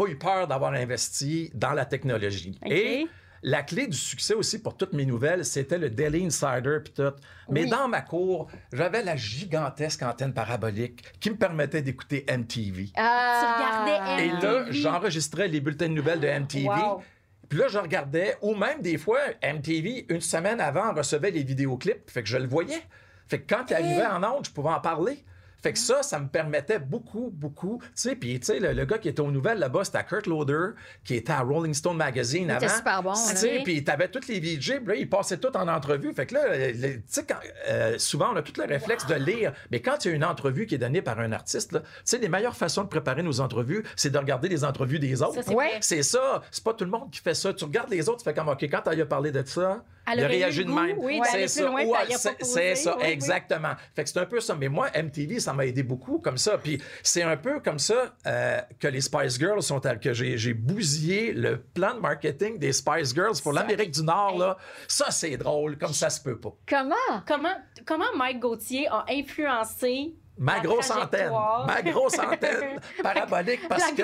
pas 0.06 0.12
eu 0.12 0.18
peur 0.18 0.48
d'avoir 0.48 0.74
investi 0.74 1.52
dans 1.54 1.74
la 1.74 1.86
technologie. 1.86 2.58
Et 2.66 3.08
la 3.44 3.64
clé 3.64 3.88
du 3.88 3.98
succès 3.98 4.34
aussi 4.36 4.62
pour 4.62 4.78
toutes 4.78 4.94
mes 4.94 5.06
nouvelles, 5.06 5.44
c'était 5.46 5.78
le 5.80 5.90
Daily 5.90 6.26
Insider 6.26 6.78
puis 6.84 6.94
tout. 6.94 7.12
Mais 7.50 7.64
Oui. 7.64 7.70
dans 7.70 7.88
ma 7.88 8.02
cour, 8.02 8.48
j'avais 8.72 9.04
la 9.04 9.16
gigantesque 9.16 10.04
antenne 10.04 10.34
parabolique 10.34 11.04
qui 11.20 11.32
me 11.32 11.38
permettait 11.38 11.82
d'écouter 11.82 12.26
MTV. 12.30 12.90
Ah. 12.96 13.86
regardais 13.88 14.24
Et 14.26 14.28
là, 14.30 14.60
MTV. 14.66 14.74
j'enregistrais 14.82 15.48
les 15.48 15.60
bulletins 15.60 15.88
de 15.90 15.94
nouvelles 15.94 16.20
de 16.20 16.28
MTV. 16.28 16.68
Wow. 16.68 17.02
Puis 17.50 17.60
là, 17.60 17.68
je 17.68 17.80
regardais, 17.80 18.38
ou 18.42 18.56
même 18.56 18.82
des 18.82 18.98
fois, 18.98 19.20
MTV, 19.44 20.06
une 20.10 20.22
semaine 20.22 20.62
avant, 20.62 20.94
recevait 20.94 21.32
les 21.32 21.44
vidéoclips. 21.44 22.10
Fait 22.10 22.24
que 22.24 22.30
je 22.30 22.38
le 22.38 22.48
voyais. 22.48 22.82
Fait 23.28 23.42
que 23.42 23.54
quand 23.56 23.66
il 23.70 23.74
arrivait 23.74 24.06
en 24.06 24.24
ondes, 24.24 24.46
je 24.46 24.52
pouvais 24.52 24.70
en 24.70 24.80
parler. 24.80 25.24
Fait 25.62 25.74
que 25.74 25.80
ça, 25.80 26.02
ça 26.04 26.20
me 26.20 26.28
permettait 26.28 26.80
beaucoup, 26.80 27.30
beaucoup. 27.34 27.80
Tu 27.84 27.90
sais, 27.96 28.16
puis 28.16 28.40
tu 28.40 28.48
sais, 28.48 28.60
le, 28.60 28.74
le 28.74 28.86
gars 28.86 28.98
qui 28.98 29.10
était 29.10 29.22
aux 29.22 29.32
nouvelles 29.32 29.60
là-bas, 29.60 29.84
c'était 29.84 30.04
Kurt 30.04 30.26
Loder, 30.28 30.70
qui 31.04 31.16
était 31.16 31.34
à 31.34 31.42
Rolling 31.42 31.74
Stone 31.74 31.98
Magazine 31.98 32.46
Il 32.46 32.52
avant. 32.52 32.66
était 32.66 32.76
super 32.76 33.04
bon. 33.04 33.14
Tu 33.14 33.38
sais, 33.38 33.62
puis 33.64 33.84
t'avais 33.84 34.08
tous 34.08 34.28
les 34.28 34.40
VJ, 34.40 34.82
là, 34.86 34.96
ils 34.96 35.10
passaient 35.10 35.38
tout 35.38 35.56
en 35.56 35.68
entrevue. 35.68 36.14
Fait 36.14 36.26
que 36.26 36.34
là, 36.36 36.58
le- 36.58 36.74
tu 36.98 37.04
sais, 37.08 37.26
euh, 37.70 37.98
souvent, 38.00 38.32
on 38.34 38.36
a 38.38 38.42
tout 38.42 38.54
le 38.60 38.66
réflexe 38.66 39.06
de 39.06 39.16
lire. 39.16 39.54
Mais 39.72 39.82
quand 39.82 40.04
il 40.04 40.10
y 40.10 40.12
a 40.12 40.16
une 40.16 40.26
entrevue 40.26 40.66
qui 40.66 40.76
est 40.76 40.80
donnée 40.80 41.02
par 41.02 41.20
un 41.20 41.32
artiste, 41.32 41.72
tu 41.72 41.80
sais, 42.06 42.18
les 42.18 42.30
meilleures 42.30 42.56
façons 42.58 42.84
de 42.84 42.88
préparer 42.90 43.22
nos 43.24 43.40
entrevues, 43.40 43.84
c'est 43.96 44.10
de 44.12 44.18
regarder 44.18 44.50
les 44.50 44.64
entrevues 44.64 45.00
des 45.00 45.22
autres. 45.22 45.36
Ça, 45.36 45.42
c'est 45.44 45.54
Ouais. 45.54 45.68
vrai. 45.70 45.78
C'est 45.82 46.04
ça. 46.04 46.42
C'est 46.52 46.64
pas 46.64 46.74
tout 46.74 46.86
le 46.86 46.92
monde 46.92 47.12
qui 47.12 47.20
fait 47.20 47.34
ça. 47.36 47.54
Tu 47.54 47.64
regardes 47.66 47.90
les 47.92 48.10
autres, 48.10 48.20
tu 48.20 48.24
fais 48.24 48.34
comme, 48.34 48.50
OK, 48.50 48.64
quand 48.64 48.82
elle 48.92 49.02
a 49.02 49.06
parlé 49.06 49.32
de 49.32 49.44
ça, 49.46 49.84
Elle 50.08 50.20
il 50.20 50.24
a 50.24 50.26
aurait 50.26 50.36
eu 50.36 50.40
réagi 50.40 50.60
le 50.60 50.66
de 50.66 50.72
même. 50.72 50.98
oui, 51.00 51.20
c'est 51.26 51.32
d'aller 51.34 51.48
ça. 51.48 51.62
plus 51.62 51.70
loin, 51.72 51.86
Ouais, 51.86 52.00
c'est- 52.10 52.76
ça, 52.76 52.96
Oui, 52.98 53.04
oui. 53.04 53.10
exactement. 53.12 53.74
Fait 53.96 54.04
que 54.04 54.10
c'est 54.10 54.20
un 54.20 54.26
peu 54.26 54.40
ça. 54.40 54.56
Mais 54.56 54.68
moi, 54.70 54.90
MTV, 54.96 55.40
ça 55.40 55.54
m'a 55.54 55.66
aidé 55.66 55.84
beaucoup 55.84 56.20
comme 56.20 56.38
ça. 56.38 56.58
Puis 56.58 56.82
c'est 57.04 57.24
un 57.24 57.38
peu 57.38 57.60
comme 57.60 57.80
ça 57.80 58.16
euh, 58.26 58.60
que 58.80 58.88
les 58.88 59.02
Spice 59.02 59.38
Girls 59.38 59.62
sont, 59.62 59.86
à- 59.86 59.96
que 59.96 60.14
j'ai 60.14 60.38
j'ai 60.38 60.54
bousillé 60.54 61.34
le 61.34 61.58
plan 61.62 61.94
de 61.94 62.00
marketing 62.00 62.58
des 62.58 62.74
Spice 62.74 63.14
Girls 63.14 63.36
pour 63.44 63.54
l'Amérique 63.54 63.92
du 63.92 64.04
Nord. 64.04 64.38
Là. 64.38 64.58
Ça, 64.88 65.12
c'est 65.12 65.38
drôle, 65.38 65.78
comme 65.78 65.94
ça 65.94 66.10
se 66.10 66.22
peut 66.22 66.40
pas. 66.40 66.54
Comment? 66.68 66.96
Comment, 67.28 67.56
comment 67.86 68.06
Mike 68.16 68.40
Gauthier 68.40 68.88
a 68.90 69.06
influencé 69.10 70.14
Ma 70.42 70.60
grosse 70.60 70.90
antenne, 70.90 71.32
ma 71.68 71.84
grosse 71.84 72.18
antenne 72.18 72.80
parabolique 73.04 73.68
parce 73.70 73.92
que 73.92 74.02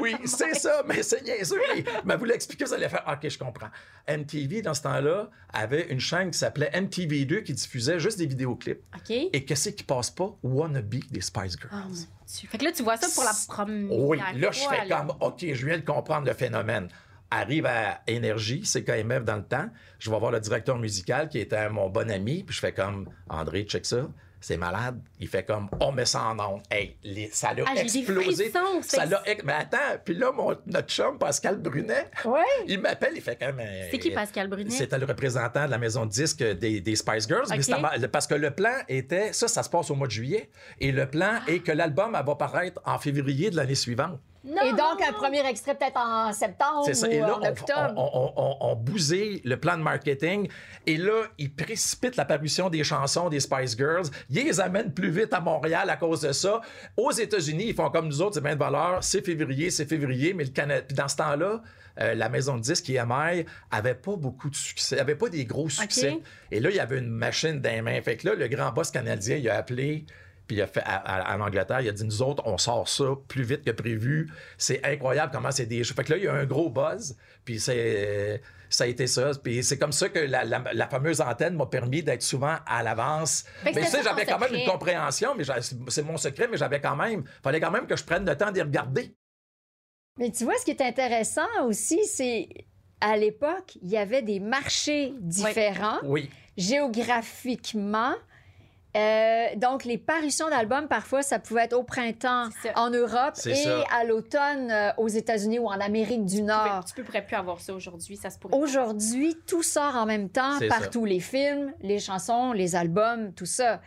oui, 0.00 0.14
c'est 0.24 0.54
ça, 0.54 0.84
mais 0.86 1.02
c'est 1.02 1.20
niaiseux. 1.22 1.60
Mais, 1.74 1.84
mais 2.04 2.16
vous 2.16 2.26
l'expliquer, 2.26 2.64
vous 2.64 2.74
allez 2.74 2.88
faire 2.88 3.04
OK, 3.08 3.28
je 3.28 3.36
comprends. 3.36 3.66
MTV 4.08 4.62
dans 4.62 4.72
ce 4.72 4.82
temps-là 4.82 5.28
avait 5.52 5.88
une 5.88 5.98
chaîne 5.98 6.30
qui 6.30 6.38
s'appelait 6.38 6.70
MTV2 6.70 7.42
qui 7.42 7.54
diffusait 7.54 7.98
juste 7.98 8.18
des 8.18 8.26
vidéoclips. 8.26 8.84
OK. 8.94 9.10
Et 9.10 9.44
qu'est-ce 9.44 9.70
qui 9.70 9.82
passe 9.82 10.12
pas? 10.12 10.32
Wannabe 10.44 10.94
des 11.10 11.20
Spice 11.20 11.56
Girls. 11.58 11.72
Oh. 11.74 12.46
Fait 12.48 12.58
que 12.58 12.64
là, 12.64 12.70
tu 12.70 12.84
vois 12.84 12.96
ça 12.96 13.08
pour 13.12 13.24
la 13.24 13.32
première 13.48 13.98
Oui, 13.98 14.18
là, 14.36 14.50
je 14.52 14.60
fois, 14.60 14.74
fais 14.74 14.88
comme, 14.88 15.12
OK, 15.20 15.40
je 15.40 15.66
viens 15.66 15.78
de 15.78 15.84
comprendre 15.84 16.28
le 16.28 16.34
phénomène. 16.34 16.86
Arrive 17.32 17.66
à 17.66 18.00
Énergie, 18.06 18.62
c'est 18.64 18.84
KMF 18.84 19.24
dans 19.24 19.36
le 19.36 19.44
temps. 19.44 19.68
Je 19.98 20.08
vais 20.08 20.18
voir 20.18 20.30
le 20.30 20.38
directeur 20.38 20.78
musical 20.78 21.28
qui 21.28 21.40
était 21.40 21.68
mon 21.68 21.88
bon 21.90 22.08
ami, 22.10 22.44
puis 22.44 22.54
je 22.54 22.60
fais 22.60 22.72
comme, 22.72 23.08
André, 23.28 23.64
check 23.64 23.84
ça. 23.84 24.08
C'est 24.40 24.56
malade. 24.56 25.00
Il 25.20 25.28
fait 25.28 25.44
comme, 25.44 25.68
on 25.80 25.90
met 25.92 26.04
ça 26.04 26.22
en 26.24 26.38
ondes. 26.38 26.62
Hey, 26.70 26.96
les- 27.02 27.28
ça 27.32 27.52
l'a 27.54 27.64
Ah, 27.66 27.80
explosé. 27.80 28.52
ça 28.82 29.04
l'a 29.06 29.22
Mais 29.44 29.52
attends, 29.52 29.98
puis 30.04 30.14
là, 30.14 30.30
mon, 30.32 30.56
notre 30.66 30.88
chum, 30.88 31.18
Pascal 31.18 31.56
Brunet, 31.58 32.10
Oui. 32.24 32.40
il 32.66 32.80
m'appelle, 32.80 33.12
il 33.16 33.22
fait 33.22 33.36
comme. 33.38 33.58
euh, 33.60 33.88
C'est 33.90 33.98
qui 33.98 34.10
Pascal 34.10 34.48
Brunet? 34.48 34.70
C'était 34.70 34.98
le 34.98 35.06
représentant 35.06 35.66
de 35.66 35.70
la 35.70 35.78
maison 35.78 36.06
de 36.06 36.10
disques 36.10 36.42
des, 36.42 36.80
des 36.80 36.96
Spice 36.96 37.26
Girls. 37.26 37.46
mais 37.50 38.08
parce 38.08 38.26
que 38.26 38.34
le 38.34 38.50
plan 38.50 38.74
était. 38.88 39.32
Ça, 39.32 39.48
ça 39.48 39.62
se 39.62 39.70
passe 39.70 39.90
au 39.90 39.94
mois 39.94 40.06
de 40.06 40.12
juillet. 40.12 40.50
Et 40.80 40.92
le 40.92 41.06
plan 41.08 41.40
est 41.46 41.60
que 41.60 41.72
l'album 41.72 42.14
elle 42.18 42.24
va 42.24 42.34
paraître 42.36 42.80
en 42.84 42.98
février 42.98 43.50
de 43.50 43.56
l'année 43.56 43.74
suivante. 43.74 44.18
Et 44.64 44.70
donc, 44.72 45.02
un 45.06 45.12
premier 45.12 45.46
extrait 45.46 45.74
peut-être 45.74 45.96
en 45.98 46.32
septembre 46.32 46.82
C'est 46.86 46.94
ça. 46.94 47.06
ou 47.06 47.10
Et 47.10 47.18
là, 47.20 47.36
en 47.36 47.40
on, 47.42 47.48
octobre. 47.48 47.92
on, 47.96 48.10
on, 48.14 48.32
on- 48.42 48.56
on 48.72 48.76
bousille 48.76 49.40
le 49.44 49.58
plan 49.58 49.76
de 49.76 49.82
marketing. 49.82 50.48
Et 50.86 50.96
là, 50.96 51.24
ils 51.38 51.52
précipitent 51.52 52.16
l'apparition 52.16 52.70
des 52.70 52.82
chansons 52.84 53.28
des 53.28 53.40
Spice 53.40 53.76
Girls. 53.76 54.06
Ils 54.30 54.44
les 54.44 54.60
amènent 54.60 54.92
plus 54.92 55.10
vite 55.10 55.32
à 55.32 55.40
Montréal 55.40 55.88
à 55.90 55.96
cause 55.96 56.22
de 56.22 56.32
ça. 56.32 56.60
Aux 56.96 57.10
États-Unis, 57.12 57.66
ils 57.68 57.74
font 57.74 57.90
comme 57.90 58.06
nous 58.08 58.22
autres, 58.22 58.34
c'est 58.34 58.40
bien 58.42 58.54
de 58.54 58.58
valeur. 58.58 59.02
C'est 59.02 59.24
février, 59.24 59.70
c'est 59.70 59.86
février. 59.86 60.34
Mais 60.34 60.44
le 60.44 60.50
Canada. 60.50 60.82
Puis 60.86 60.96
dans 60.96 61.08
ce 61.08 61.16
temps-là, 61.16 61.62
euh, 62.00 62.14
la 62.14 62.28
maison 62.28 62.56
de 62.56 62.60
disques 62.62 62.88
EMI 62.90 63.44
avait 63.70 63.94
pas 63.94 64.16
beaucoup 64.16 64.48
de 64.50 64.54
succès, 64.54 64.98
avait 65.00 65.16
pas 65.16 65.28
des 65.28 65.44
gros 65.44 65.68
succès. 65.68 66.18
Et 66.50 66.60
là, 66.60 66.70
il 66.70 66.76
y 66.76 66.80
avait 66.80 66.98
une 66.98 67.08
machine 67.10 67.60
dans 67.60 67.70
les 67.70 67.82
mains. 67.82 68.00
Fait 68.02 68.16
que 68.16 68.28
là, 68.28 68.34
le 68.34 68.46
grand 68.48 68.70
boss 68.72 68.90
canadien, 68.92 69.36
il 69.36 69.48
a 69.48 69.56
appelé 69.56 70.06
puis 70.48 70.56
il 70.56 70.62
a 70.62 70.66
fait 70.66 70.82
à, 70.84 70.96
à- 70.96 71.36
en 71.36 71.40
Angleterre, 71.42 71.80
il 71.82 71.88
a 71.88 71.92
dit 71.92 72.04
nous 72.04 72.22
autres, 72.22 72.42
on 72.46 72.58
sort 72.58 72.88
ça 72.88 73.04
plus 73.28 73.44
vite 73.44 73.62
que 73.64 73.70
prévu. 73.70 74.28
C'est 74.56 74.84
incroyable 74.84 75.30
comment 75.32 75.52
c'est 75.52 75.66
des. 75.66 75.84
Fait 75.84 76.02
que 76.02 76.12
là, 76.12 76.16
il 76.18 76.24
y 76.24 76.28
a 76.28 76.32
un 76.34 76.44
gros 76.46 76.70
buzz, 76.70 77.16
puis 77.44 77.60
c'est. 77.60 78.42
Ça 78.70 78.84
a 78.84 78.86
été 78.86 79.06
ça. 79.06 79.30
Puis 79.42 79.62
c'est 79.64 79.78
comme 79.78 79.92
ça 79.92 80.08
que 80.10 80.18
la, 80.18 80.44
la- 80.44 80.62
la 80.74 80.88
fameuse 80.88 81.20
antenne 81.22 81.54
m'a 81.54 81.64
permis 81.66 82.02
d'être 82.02 82.22
souvent 82.22 82.56
à 82.66 82.82
l'avance. 82.82 83.44
Mais 83.64 83.72
tu 83.72 83.82
sais, 83.84 84.02
j'avais 84.02 84.26
quand 84.26 84.38
même 84.38 84.52
une 84.54 84.66
compréhension, 84.68 85.34
mais 85.34 85.44
c'est 85.88 86.02
mon 86.02 86.16
secret, 86.18 86.48
mais 86.50 86.56
j'avais 86.58 86.80
quand 86.80 86.96
même. 86.96 87.24
fallait 87.42 87.60
quand 87.60 87.70
même 87.70 87.86
que 87.86 87.96
je 87.96 88.04
prenne 88.04 88.26
le 88.26 88.36
temps 88.36 88.50
d'y 88.50 88.60
regarder. 88.60 89.14
Mais 90.18 90.30
tu 90.32 90.44
vois, 90.44 90.54
ce 90.58 90.64
qui 90.64 90.72
est 90.72 90.82
intéressant 90.82 91.46
aussi, 91.64 92.04
c'est 92.04 92.48
à 93.00 93.16
l'époque, 93.16 93.78
il 93.80 93.88
y 93.88 93.96
avait 93.96 94.20
des 94.22 94.40
marchés 94.40 95.14
différents 95.20 96.00
Oui. 96.02 96.28
géographiquement. 96.56 98.14
Euh, 98.96 99.46
donc, 99.56 99.84
les 99.84 99.98
parutions 99.98 100.48
d'albums, 100.48 100.88
parfois, 100.88 101.22
ça 101.22 101.38
pouvait 101.38 101.64
être 101.64 101.74
au 101.74 101.82
printemps 101.82 102.48
ça. 102.62 102.70
en 102.74 102.90
Europe 102.90 103.34
et 103.46 103.54
ça. 103.54 103.84
à 103.96 104.04
l'automne 104.04 104.70
euh, 104.70 104.90
aux 104.96 105.08
États-Unis 105.08 105.58
ou 105.58 105.66
en 105.66 105.78
Amérique 105.80 106.24
du 106.24 106.42
Nord. 106.42 106.84
Tu 106.86 106.94
peux 106.94 107.04
pourrais 107.04 107.24
plus 107.24 107.36
avoir 107.36 107.60
ça 107.60 107.74
aujourd'hui, 107.74 108.16
ça 108.16 108.30
se 108.30 108.38
pourrait. 108.38 108.52
pas. 108.52 108.56
Aujourd'hui, 108.56 109.36
tout 109.46 109.62
sort 109.62 109.96
en 109.96 110.06
même 110.06 110.30
temps, 110.30 110.58
partout. 110.68 111.04
Les 111.04 111.20
films, 111.20 111.72
les 111.82 111.98
chansons, 111.98 112.52
les 112.52 112.76
albums, 112.76 113.32
tout 113.34 113.46
ça. 113.46 113.80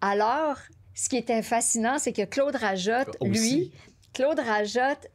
Alors, 0.00 0.56
ce 0.94 1.08
qui 1.08 1.16
était 1.16 1.42
fascinant, 1.42 1.98
c'est 1.98 2.12
que 2.12 2.24
Claude 2.24 2.56
Rajotte, 2.56 3.16
lui. 3.22 3.72
Claude 4.12 4.40
Rajotte, 4.40 5.08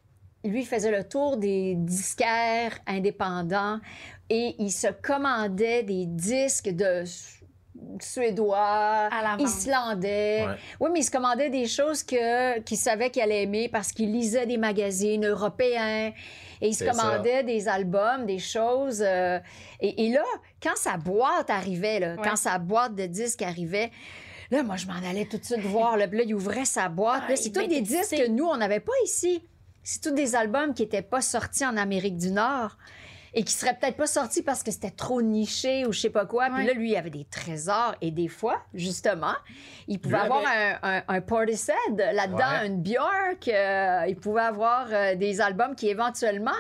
lui 0.46 0.64
faisait 0.64 0.92
le 0.92 1.04
tour 1.04 1.38
des 1.38 1.76
disquaires 1.76 2.78
indépendants 2.88 3.80
et 4.30 4.56
il 4.60 4.72
se 4.72 4.88
commandait 4.88 5.84
des 5.84 6.06
disques 6.06 6.70
de 6.70 7.04
suédois, 8.02 9.10
islandais. 9.40 10.46
Ouais. 10.48 10.56
Oui, 10.80 10.90
mais 10.94 11.00
il 11.00 11.04
se 11.04 11.12
commandait 11.12 11.50
des 11.50 11.68
choses 11.68 12.04
que 12.04 12.60
qu'il 12.62 12.78
savait 12.78 13.10
qu'il 13.10 13.22
allait 13.22 13.44
aimer 13.44 13.70
parce 13.70 13.92
qu'il 13.92 14.12
lisait 14.12 14.46
des 14.46 14.58
magazines 14.58 15.26
européens 15.26 16.12
et 16.62 16.68
il 16.68 16.74
se 16.74 16.86
ça. 16.86 16.92
commandait 16.92 17.44
des 17.44 17.68
albums, 17.68 18.26
des 18.26 18.40
choses. 18.40 19.02
euh, 19.06 19.40
et, 19.80 20.06
et 20.06 20.10
là, 20.12 20.24
quand 20.62 20.76
sa 20.76 20.98
boîte 20.98 21.50
arrivait, 21.50 22.00
là, 22.00 22.16
Ouais. 22.16 22.22
quand 22.24 22.36
sa 22.36 22.58
boîte 22.60 22.96
de 22.96 23.06
disques 23.06 23.42
arrivait, 23.42 23.92
là, 24.52 24.64
moi, 24.64 24.78
je 24.78 24.88
m'en 24.88 24.94
allais 25.10 25.26
tout 25.26 25.38
de 25.38 25.44
suite 25.46 25.60
voir. 25.62 25.98
Là, 25.98 26.08
là, 26.08 26.24
il 26.26 26.34
ouvrait 26.34 26.66
sa 26.66 26.88
boîte. 26.90 27.24
Ah, 27.26 27.30
Là, 27.32 27.36
c'est 27.36 27.52
tous 27.52 27.68
des 27.68 27.82
disques 27.82 28.16
que 28.16 28.28
nous, 28.30 28.46
on 28.46 28.58
n'avait 28.58 28.80
pas 28.80 28.94
ici. 29.04 29.44
C'est 29.84 30.02
tous 30.02 30.12
des 30.12 30.36
albums 30.36 30.74
qui 30.74 30.84
n'étaient 30.84 31.02
pas 31.04 31.22
sortis 31.22 31.66
en 31.66 31.78
Amérique 31.78 32.18
du 32.18 32.32
Nord 32.32 32.78
et 33.38 33.44
qui 33.44 33.52
seraient 33.54 33.76
peut-être 33.78 33.98
pas 33.98 34.08
sortis 34.08 34.42
parce 34.42 34.64
que 34.64 34.72
c'était 34.72 34.90
trop 34.92 35.22
niché 35.22 35.86
ou 35.86 35.92
je 35.92 36.00
sais 36.00 36.10
pas 36.10 36.26
quoi. 36.26 36.50
Puis 36.50 36.66
là, 36.66 36.74
lui, 36.74 36.92
il 36.92 36.96
avait 36.96 37.10
des 37.10 37.26
trésors 37.26 37.94
et 38.02 38.10
des 38.10 38.30
fois, 38.30 38.62
justement, 38.74 39.36
il 39.88 40.00
pouvait 40.00 40.16
Lui 40.16 40.24
avoir 40.24 40.44
un, 40.48 40.78
un, 40.98 41.04
un 41.08 41.22
Portishead 41.22 41.98
là-dedans, 42.14 42.38
Ouais. 42.62 42.68
une 42.68 42.82
Björk. 42.82 43.48
euh, 43.50 44.06
il 44.08 44.16
pouvait 44.16 44.42
avoir 44.42 44.88
euh, 44.90 45.16
des 45.16 45.42
albums 45.42 45.76
qui 45.76 45.90
éventuellement 45.90 46.52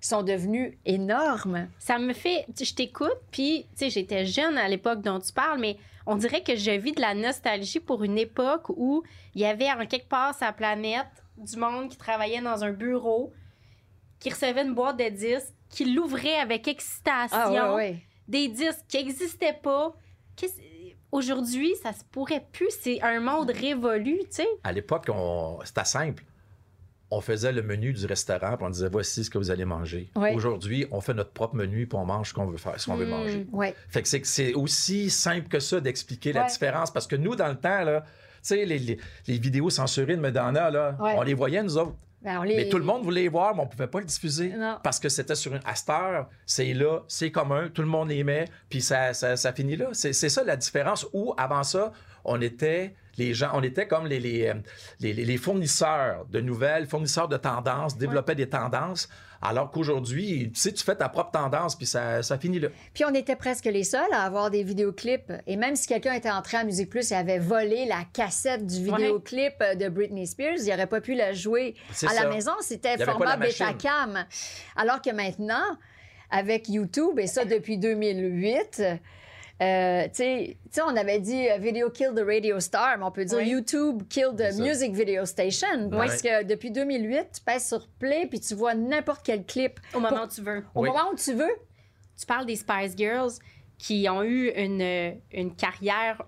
sont 0.00 0.22
devenus 0.22 0.76
énormes. 0.84 1.68
Ça 1.78 1.98
me 1.98 2.12
fait. 2.12 2.46
Je 2.60 2.72
t'écoute, 2.72 3.18
puis, 3.30 3.66
tu 3.76 3.84
sais, 3.84 3.90
j'étais 3.90 4.24
jeune 4.24 4.56
à 4.58 4.68
l'époque 4.68 5.02
dont 5.02 5.18
tu 5.20 5.32
parles, 5.32 5.58
mais 5.60 5.76
on 6.06 6.16
dirait 6.16 6.42
que 6.42 6.56
je 6.56 6.70
vis 6.72 6.92
de 6.92 7.00
la 7.00 7.14
nostalgie 7.14 7.78
pour 7.80 8.02
une 8.04 8.18
époque 8.18 8.68
où 8.70 9.02
il 9.34 9.40
y 9.42 9.44
avait 9.44 9.70
en 9.70 9.86
quelque 9.86 10.08
part 10.08 10.34
sa 10.34 10.52
planète 10.52 11.06
du 11.36 11.56
monde 11.56 11.88
qui 11.88 11.96
travaillait 11.96 12.40
dans 12.40 12.64
un 12.64 12.72
bureau, 12.72 13.32
qui 14.18 14.30
recevait 14.30 14.62
une 14.62 14.74
boîte 14.74 14.98
de 14.98 15.08
disques, 15.08 15.52
qui 15.72 15.92
l'ouvrait 15.92 16.36
avec 16.36 16.68
excitation, 16.68 17.36
Ah 17.36 17.74
ouais, 17.74 17.74
ouais. 17.74 18.02
des 18.28 18.46
disques 18.48 18.84
qui 18.88 18.98
n'existaient 19.04 19.58
pas. 19.60 19.92
Qu'est-ce- 20.36 20.60
Aujourd'hui, 21.10 21.74
ça 21.82 21.92
se 21.92 22.04
pourrait 22.10 22.46
plus. 22.52 22.70
C'est 22.80 23.02
un 23.02 23.20
monde 23.20 23.50
révolu, 23.50 24.18
tu 24.20 24.26
sais. 24.30 24.48
À 24.64 24.72
l'époque, 24.72 25.06
on... 25.12 25.58
c'était 25.64 25.84
simple. 25.84 26.22
On 27.10 27.20
faisait 27.20 27.52
le 27.52 27.62
menu 27.62 27.92
du 27.92 28.06
restaurant, 28.06 28.56
puis 28.56 28.64
on 28.66 28.70
disait 28.70 28.88
voici 28.88 29.22
ce 29.22 29.28
que 29.28 29.36
vous 29.36 29.50
allez 29.50 29.66
manger. 29.66 30.10
Ouais. 30.16 30.32
Aujourd'hui, 30.34 30.86
on 30.90 31.02
fait 31.02 31.12
notre 31.12 31.32
propre 31.32 31.54
menu, 31.56 31.86
puis 31.86 31.98
on 31.98 32.06
mange 32.06 32.30
ce 32.30 32.34
qu'on 32.34 32.46
veut 32.46 32.56
faire, 32.56 32.80
ce 32.80 32.86
qu'on 32.86 32.96
veut 32.96 33.04
Mm. 33.04 33.10
manger. 33.10 33.46
Ouais. 33.52 33.74
Fait 33.90 34.00
que 34.00 34.08
c'est 34.26 34.54
aussi 34.54 35.10
simple 35.10 35.48
que 35.48 35.60
ça 35.60 35.80
d'expliquer 35.80 36.32
la 36.32 36.44
différence. 36.44 36.90
Parce 36.90 37.06
que 37.06 37.16
nous, 37.16 37.36
dans 37.36 37.48
le 37.48 37.56
temps, 37.58 37.82
là, 37.84 38.00
tu 38.00 38.08
sais, 38.42 38.64
les, 38.64 38.78
les- 38.78 38.98
les 39.26 39.38
vidéos 39.38 39.68
censurées 39.68 40.16
de 40.16 40.22
Madonna, 40.22 40.70
là, 40.70 40.96
Ouais. 40.98 41.14
on 41.18 41.22
les 41.22 41.34
voyait, 41.34 41.62
nous 41.62 41.76
autres. 41.76 41.94
Ben, 42.24 42.44
les- 42.44 42.56
Mais 42.56 42.68
tout 42.68 42.78
le 42.78 42.84
monde 42.84 43.02
voulait 43.02 43.22
les 43.22 43.28
voir, 43.28 43.54
mais 43.54 43.62
on 43.62 43.66
pouvait 43.66 43.86
pas 43.88 43.98
le 44.00 44.04
diffuser. 44.06 44.50
Non. 44.56 44.78
Parce 44.82 44.98
que 45.00 45.08
c'était 45.08 45.34
sur 45.34 45.52
une. 45.54 45.60
À 45.64 45.74
cette 45.74 45.90
heure, 45.90 46.28
c'est 46.46 46.72
là, 46.72 47.00
c'est 47.08 47.30
commun, 47.30 47.68
tout 47.72 47.82
le 47.82 47.88
monde 47.88 48.08
les 48.10 48.22
met, 48.24 48.44
puis 48.68 48.80
ça, 48.80 49.12
ça, 49.12 49.36
ça 49.36 49.52
finit 49.52 49.76
là. 49.76 49.88
C'est 49.92 50.12
c'est 50.12 50.28
ça 50.28 50.44
la 50.44 50.56
différence. 50.56 51.06
Ou 51.12 51.34
avant 51.36 51.62
ça, 51.64 51.92
on 52.24 52.40
était. 52.40 52.94
Les 53.18 53.34
gens, 53.34 53.50
on 53.52 53.62
était 53.62 53.86
comme 53.86 54.06
les, 54.06 54.18
les, 54.20 54.46
euh, 54.46 54.54
les, 55.00 55.12
les- 55.12 55.26
les 55.26 55.36
fournisseurs 55.36 56.24
de 56.30 56.40
nouvelles, 56.40 56.86
fournisseurs 56.86 57.28
de 57.28 57.36
tendances, 57.36 57.98
développaient 57.98 58.34
des 58.34 58.48
tendances, 58.48 59.06
alors 59.42 59.72
qu'aujourd'hui, 59.72 60.52
tu 60.54 60.60
sais, 60.60 60.72
tu 60.72 60.84
fais 60.84 60.94
ta 60.94 61.08
propre 61.08 61.32
tendance, 61.32 61.74
puis 61.74 61.86
ça, 61.86 62.22
ça 62.22 62.38
finit 62.38 62.60
là. 62.60 62.68
Puis 62.94 63.04
on 63.04 63.12
était 63.12 63.34
presque 63.34 63.64
les 63.64 63.82
seuls 63.82 64.12
à 64.12 64.22
avoir 64.22 64.50
des 64.50 64.62
vidéoclips. 64.62 65.32
Et 65.48 65.56
même 65.56 65.74
si 65.74 65.88
quelqu'un 65.88 66.14
était 66.14 66.30
entré 66.30 66.58
à 66.58 66.64
Musique 66.64 66.88
Plus 66.88 67.10
et 67.10 67.16
avait 67.16 67.40
volé 67.40 67.84
la 67.84 68.04
cassette 68.12 68.64
du 68.64 68.84
vidéoclip 68.84 69.54
euh, 69.60 69.74
de 69.74 69.88
Britney 69.88 70.26
Spears, 70.28 70.58
il 70.58 70.70
n'aurait 70.70 70.86
pas 70.86 71.00
pu 71.00 71.14
la 71.14 71.32
jouer 71.32 71.74
à 71.90 71.94
ça. 71.94 72.14
la 72.14 72.28
maison. 72.28 72.52
C'était 72.60 72.96
format. 73.04 73.36
Betacam. 73.36 74.24
Alors 74.76 75.02
que 75.02 75.10
maintenant, 75.10 75.76
avec 76.30 76.68
YouTube, 76.68 77.18
et 77.18 77.26
ça 77.26 77.44
depuis 77.44 77.78
2008, 77.78 78.82
euh, 79.60 80.04
tu 80.08 80.14
sais, 80.14 80.56
on 80.84 80.96
avait 80.96 81.20
dit 81.20 81.48
euh, 81.50 81.58
Video 81.58 81.90
Kill 81.90 82.12
the 82.16 82.24
Radio 82.26 82.58
Star, 82.60 82.98
mais 82.98 83.04
on 83.04 83.10
peut 83.12 83.24
dire. 83.24 83.40
YouTube 83.40 84.02
Kill 84.08 84.28
the. 84.36 84.58
Music 84.58 84.92
Video 84.94 85.24
Station. 85.24 85.88
Parce 85.90 86.22
que 86.22 86.42
depuis 86.44 86.70
2008, 86.70 87.26
tu 87.34 87.40
pèses 87.42 87.68
sur 87.68 87.86
Play 87.98 88.26
puis 88.28 88.40
tu 88.40 88.54
vois 88.54 88.74
n'importe 88.74 89.22
quel 89.24 89.44
clip 89.44 89.78
Au 89.94 90.00
moment 90.00 90.24
où 90.24 90.28
tu 90.28 90.40
veux. 90.40 90.64
au 90.74 90.82
Oui. 90.82 90.88
moment 90.88 91.10
où 91.12 91.16
tu 91.16 91.32
veux. 91.34 91.52
Tu 92.18 92.26
parles 92.26 92.46
des 92.46 92.56
Spice 92.56 92.96
Girls 92.96 93.32
qui 93.78 94.06
ont 94.08 94.22
eu 94.22 94.48
une, 94.56 95.14
une 95.32 95.54
carrière 95.54 96.22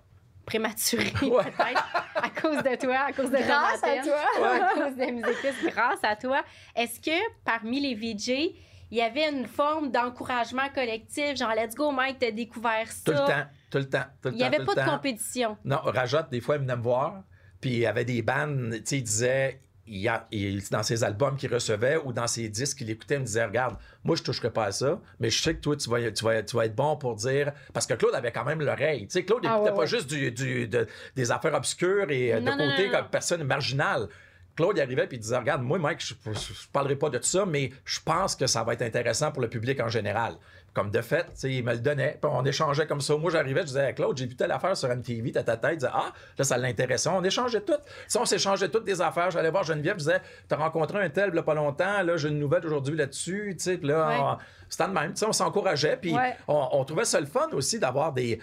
prématurée, 0.45 1.11
Ouais. 1.23 1.43
peut-être, 1.43 2.05
à 2.15 2.29
cause 2.29 2.57
de 2.63 2.75
toi, 2.75 2.97
à 3.07 3.11
cause 3.13 3.31
de 3.31 3.37
Grâce 3.37 3.83
à 3.83 4.03
toi. 4.03 4.19
à 4.43 4.73
cause 4.75 4.95
de 4.95 5.11
Musique 5.11 5.37
Plus, 5.39 5.69
grâce 5.71 5.99
à 6.03 6.15
toi. 6.15 6.43
Est-ce 6.75 6.99
que 6.99 7.17
parmi 7.43 7.79
les 7.79 7.95
VJ, 7.95 8.53
il 8.91 8.97
y 8.97 9.01
avait 9.01 9.29
une 9.29 9.47
forme 9.47 9.91
d'encouragement 9.91 10.69
collectif, 10.73 11.35
genre 11.37 11.53
let's 11.55 11.75
go 11.75 11.91
Mike, 11.91 12.19
t'as 12.19 12.31
découvert 12.31 12.91
ça. 12.91 13.01
Tout 13.05 13.11
le 13.11 13.17
temps, 13.17 13.45
tout 13.71 13.77
le 13.79 13.89
temps, 13.89 14.05
tout 14.21 14.29
le 14.29 14.33
Il 14.35 14.37
n'y 14.37 14.43
avait 14.43 14.57
tout 14.57 14.65
pas 14.65 14.75
de 14.75 14.79
temps. 14.81 14.95
compétition. 14.97 15.57
Non, 15.65 15.77
Rajat, 15.83 16.27
des 16.31 16.41
fois, 16.41 16.55
il 16.55 16.61
venait 16.61 16.75
me 16.75 16.81
voir, 16.81 17.23
puis 17.61 17.71
il 17.71 17.79
y 17.79 17.85
avait 17.85 18.05
des 18.05 18.21
bandes, 18.21 18.71
tu 18.75 18.81
sais, 18.85 18.97
il 18.99 19.03
disait, 19.03 19.61
il 19.87 19.97
y 19.97 20.07
a- 20.07 20.27
il- 20.31 20.67
dans 20.71 20.81
ses 20.81 21.03
albums 21.03 21.35
qu'il 21.37 21.53
recevait 21.53 21.97
ou 21.97 22.11
dans 22.11 22.25
ses 22.25 22.49
disques 22.49 22.79
qu'il 22.79 22.89
écoutait, 22.89 23.15
il 23.15 23.19
me 23.21 23.25
disait, 23.25 23.45
regarde, 23.45 23.75
moi, 24.03 24.15
je 24.15 24.23
toucherai 24.23 24.49
pas 24.49 24.65
à 24.65 24.71
ça, 24.71 24.99
mais 25.19 25.29
je 25.29 25.39
sais 25.41 25.53
que 25.55 25.61
toi, 25.61 25.75
tu 25.75 25.87
vas, 25.91 26.11
tu 26.11 26.23
vas, 26.25 26.41
tu 26.41 26.55
vas 26.55 26.65
être 26.65 26.75
bon 26.75 26.95
pour 26.97 27.15
dire... 27.15 27.51
Parce 27.71 27.85
que 27.85 27.93
Claude 27.93 28.15
avait 28.15 28.31
quand 28.31 28.45
même 28.45 28.61
l'oreille. 28.63 29.01
Tu 29.07 29.11
sais, 29.13 29.23
Claude 29.25 29.43
Ah, 29.45 29.49
n'écoutait 29.49 29.69
ouais, 29.69 29.75
pas 29.75 29.81
ouais. 29.81 29.87
juste 29.87 30.07
du, 30.09 30.31
du- 30.31 30.67
de- 30.67 30.87
des 31.15 31.29
affaires 31.31 31.53
obscures 31.53 32.09
et 32.09 32.33
de 32.33 32.39
Non, 32.39 32.53
côté 32.57 32.87
non. 32.87 32.91
comme 32.93 33.09
personne 33.11 33.43
marginale. 33.43 34.07
Claude 34.55 34.77
il 34.77 34.81
arrivait 34.81 35.07
puis 35.07 35.17
il 35.17 35.19
disait 35.19 35.37
Regarde, 35.37 35.61
moi, 35.61 35.77
Mike, 35.79 36.01
je 36.05 36.13
ne 36.29 36.33
parlerai 36.71 36.95
pas 36.95 37.09
de 37.09 37.19
ça, 37.21 37.45
mais 37.45 37.71
je 37.83 37.99
pense 38.03 38.35
que 38.35 38.47
ça 38.47 38.63
va 38.63 38.73
être 38.73 38.81
intéressant 38.81 39.31
pour 39.31 39.41
le 39.41 39.49
public 39.49 39.79
en 39.81 39.89
général. 39.89 40.35
Comme 40.73 40.91
de 40.91 41.01
fait, 41.01 41.25
il 41.43 41.63
me 41.63 41.71
le 41.71 41.79
donnait. 41.79 42.17
Puis 42.21 42.29
on 42.33 42.43
échangeait 42.43 42.85
comme 42.85 42.99
ça. 42.99 43.15
Moi, 43.15 43.31
j'arrivais, 43.31 43.61
je 43.61 43.67
disais 43.67 43.93
Claude, 43.93 44.17
j'ai 44.17 44.25
vu 44.25 44.35
telle 44.35 44.51
affaire 44.51 44.75
sur 44.75 44.89
MTV, 44.89 45.31
ta 45.31 45.41
ta 45.43 45.55
tête. 45.55 45.71
Il 45.73 45.77
disait 45.77 45.91
Ah, 45.93 46.11
là, 46.37 46.43
ça 46.43 46.57
l'intéressait. 46.57 47.07
On 47.09 47.23
échangeait 47.23 47.61
tout. 47.61 47.73
On 48.17 48.25
s'échangeait 48.25 48.67
toutes 48.67 48.83
des 48.83 49.01
affaires, 49.01 49.31
j'allais 49.31 49.51
voir 49.51 49.63
Geneviève, 49.63 49.93
je 49.95 49.99
disais 49.99 50.21
T'as 50.49 50.57
rencontré 50.57 51.01
un 51.01 51.09
tel, 51.09 51.31
il 51.33 51.41
pas 51.43 51.53
longtemps, 51.53 52.01
là, 52.03 52.17
j'ai 52.17 52.27
une 52.27 52.39
nouvelle 52.39 52.65
aujourd'hui 52.65 52.97
là-dessus. 52.97 53.55
Là, 53.83 54.07
Ouais. 54.09 54.37
c'était 54.67 54.87
de 54.87 54.93
même. 54.93 55.13
On 55.25 55.31
s'encourageait. 55.31 55.97
Puis 56.01 56.13
Ouais. 56.13 56.35
on, 56.49 56.67
on 56.73 56.83
trouvait 56.83 57.05
ça 57.05 57.21
le 57.21 57.25
fun 57.27 57.47
aussi 57.53 57.79
d'avoir 57.79 58.11
des. 58.11 58.39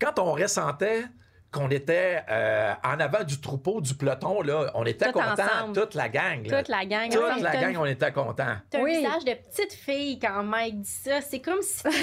Quand 0.00 0.18
on 0.20 0.32
ressentait 0.32 1.04
qu'on 1.50 1.70
était 1.70 2.22
euh, 2.30 2.74
en 2.84 3.00
avant 3.00 3.24
du 3.24 3.40
troupeau, 3.40 3.80
du 3.80 3.94
peloton, 3.94 4.42
là, 4.42 4.70
on 4.74 4.84
était 4.84 5.06
Tout 5.06 5.12
contents, 5.12 5.42
ensemble. 5.60 5.72
toute 5.80 5.94
la 5.94 6.08
gang. 6.10 6.46
là. 6.46 6.58
Toute 6.58 6.68
la 6.68 6.84
gang. 6.84 7.08
Toute 7.10 7.22
ensemble. 7.22 7.42
la 7.42 7.56
gang, 7.56 7.76
on 7.78 7.84
était 7.86 8.12
contents. 8.12 8.56
T'as 8.70 8.78
un 8.78 8.82
Oui. 8.82 8.98
visage 8.98 9.24
de 9.24 9.32
petite 9.32 9.72
fille 9.72 10.18
quand 10.18 10.42
Mike 10.42 10.82
dit 10.82 10.90
ça. 10.90 11.20
C'est 11.22 11.40
comme 11.40 11.62
si 11.62 11.82
tes 11.84 11.88
yeux 11.90 11.96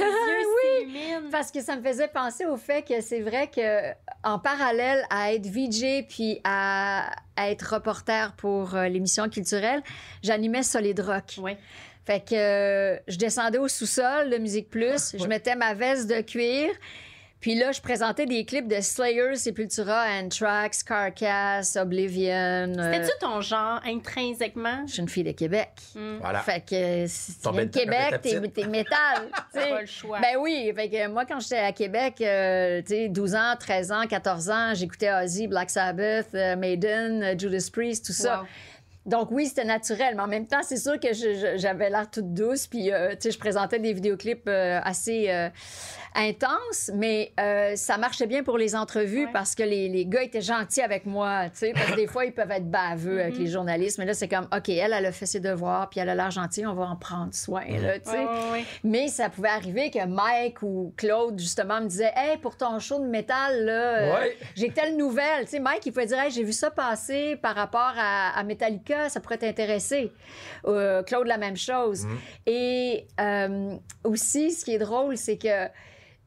s'illuminent. 0.80 1.30
Parce 1.32 1.52
que 1.52 1.62
ça 1.62 1.76
me 1.76 1.84
faisait 1.84 2.08
penser 2.08 2.46
au 2.46 2.58
fait 2.58 2.82
que 2.82 3.02
c'est 3.02 3.22
vrai 3.22 3.48
que 3.56 3.92
en 4.24 4.40
parallèle 4.40 5.06
à 5.12 5.34
être 5.34 5.46
VJ 5.46 6.08
puis 6.10 6.42
à, 6.44 7.12
à 7.36 7.52
être 7.52 7.74
reporter 7.76 8.34
pour 8.38 8.74
euh, 8.76 8.88
l'émission 8.88 9.30
culturelle, 9.30 9.84
j'animais 10.24 10.64
Solid 10.64 11.00
Rock. 11.02 11.36
Ouais. 11.38 11.58
Fait 12.04 12.20
que 12.24 12.36
euh, 12.36 13.00
je 13.08 13.18
descendais 13.18 13.58
au 13.58 13.68
sous-sol 13.68 14.30
de 14.30 14.38
Musique 14.38 14.70
Plus, 14.70 15.12
je 15.16 15.22
Ouais. 15.24 15.28
mettais 15.28 15.56
ma 15.56 15.74
veste 15.74 16.08
de 16.08 16.22
cuir, 16.22 16.70
Puis 17.46 17.54
là, 17.54 17.72
je 17.72 17.80
présentais 17.80 18.26
des 18.26 18.44
clips 18.44 18.68
de 18.68 18.82
Slayer, 18.82 19.36
Sepultura, 19.36 20.06
Anthrax, 20.20 20.82
Carcass, 20.82 21.76
Oblivion. 21.76 22.74
euh, 22.76 22.92
C'était-tu 22.92 23.12
ton 23.22 23.40
genre 23.42 23.80
intrinsèquement? 23.86 24.88
je 24.88 24.94
suis 24.94 25.02
une 25.04 25.08
fille 25.10 25.24
de 25.24 25.32
Québec. 25.32 25.70
Voilà. 26.22 26.40
Fait 26.40 26.62
que 26.68 27.06
si 27.08 27.34
tu 27.36 27.42
viens 27.44 27.52
de 27.52 27.58
métal, 27.68 28.20
Québec, 28.20 28.52
t'es, 28.56 28.66
métal. 28.66 29.30
tu 29.54 29.60
sais. 29.62 29.70
Pas 29.70 29.82
le 29.82 29.86
choix. 29.86 30.20
Ben 30.22 30.38
oui. 30.40 30.74
Fait 30.76 30.90
que 30.90 31.08
moi, 31.08 31.26
quand 31.26 31.40
j'étais 31.40 31.60
à 31.60 31.72
Québec, 31.72 32.16
euh, 32.22 32.82
tu 32.82 32.88
sais, 32.96 33.10
12 33.10 33.36
ans, 33.36 33.54
13 33.60 33.92
ans, 33.92 34.08
14 34.10 34.50
ans, 34.50 34.74
j'écoutais 34.74 35.12
Ozzy, 35.14 35.46
Black 35.46 35.70
Sabbath, 35.70 36.30
euh, 36.34 36.56
Maiden, 36.56 37.22
euh, 37.22 37.36
Judas 37.38 37.70
Priest, 37.72 38.08
tout 38.08 38.12
ça. 38.14 38.40
Wow. 38.40 38.46
Donc 39.06 39.28
oui, 39.30 39.46
c'était 39.46 39.66
naturel, 39.66 40.16
mais 40.16 40.24
en 40.24 40.28
même 40.28 40.48
temps, 40.48 40.64
c'est 40.64 40.78
sûr 40.78 41.00
que 41.00 41.14
je- 41.14 41.36
je- 41.36 41.58
j'avais 41.60 41.92
l'air 41.92 42.10
toute 42.10 42.34
douce, 42.34 42.66
puis 42.66 42.92
euh, 42.92 43.12
tu 43.12 43.18
sais, 43.20 43.32
je 43.32 43.38
présentais 43.38 43.78
des 43.78 43.94
vidéoclips 43.94 44.48
euh, 44.48 44.80
assez 44.84 45.28
euh, 45.30 45.48
intenses, 46.16 46.92
mais 46.94 47.32
euh, 47.40 47.76
ça 47.76 47.98
marchait 47.98 48.28
bien 48.28 48.44
pour 48.44 48.58
les 48.58 48.76
entrevues 48.76 49.26
Ouais. 49.26 49.32
parce 49.34 49.54
que 49.56 49.64
les, 49.64 49.90
les 49.90 50.06
gars 50.06 50.24
étaient 50.24 50.42
gentils 50.42 50.82
avec 50.82 51.06
moi, 51.06 51.50
tu 51.52 51.58
sais, 51.60 51.74
parce 51.74 51.92
que 51.92 51.96
des 51.96 52.08
fois, 52.08 52.26
ils 52.26 52.34
peuvent 52.34 52.52
être 52.52 52.70
baveux 52.70 53.18
Mm-hmm. 53.18 53.22
avec 53.22 53.38
les 53.38 53.48
journalistes, 53.48 53.98
mais 53.98 54.06
là, 54.06 54.14
c'est 54.14 54.28
comme, 54.28 54.48
OK, 54.56 54.70
elle, 54.70 54.94
elle 54.94 55.06
a 55.06 55.12
fait 55.12 55.26
ses 55.26 55.40
devoirs, 55.40 55.90
puis 55.90 56.00
elle 56.00 56.10
a 56.10 56.16
l'air 56.16 56.32
gentille, 56.32 56.66
on 56.66 56.74
va 56.74 56.86
en 56.86 56.96
prendre 56.96 57.34
soin, 57.34 57.66
là, 57.66 58.00
tu 58.00 58.10
sais. 58.10 58.18
Ouais, 58.18 58.26
ouais, 58.26 58.52
ouais. 58.52 58.66
Mais 58.84 59.08
ça 59.10 59.30
pouvait 59.30 59.50
arriver 59.50 59.92
que 59.92 60.06
Mike 60.06 60.62
ou 60.64 60.94
Claude, 60.98 61.38
justement, 61.40 61.82
me 61.82 61.88
disaient 61.88 62.14
Hey, 62.16 62.38
pour 62.38 62.56
ton 62.58 62.80
show 62.80 63.00
de 63.00 63.06
métal, 63.08 63.66
là, 63.66 63.74
euh, 63.74 64.28
j'ai 64.56 64.70
telle 64.70 64.96
nouvelle. 64.98 65.44
Tu 65.46 65.52
sais, 65.52 65.60
Mike, 65.60 65.86
il 65.86 65.92
pouvait 65.92 66.06
dire 66.06 66.20
Hey, 66.20 66.32
j'ai 66.32 66.44
vu 66.44 66.54
ça 66.54 66.72
passer 66.72 67.36
par 67.36 67.56
rapport 67.56 67.94
à, 67.98 68.38
à 68.38 68.44
Metallica, 68.44 69.10
ça 69.10 69.20
pourrait 69.20 69.38
t'intéresser. 69.38 70.12
Euh, 70.68 71.04
Claude, 71.04 71.28
la 71.28 71.38
même 71.38 71.58
chose. 71.58 72.06
Et 72.46 73.06
euh, 73.20 73.76
aussi, 74.04 74.52
ce 74.52 74.66
qui 74.66 74.74
est 74.74 74.80
drôle, 74.80 75.18
c'est 75.18 75.38
que, 75.38 75.68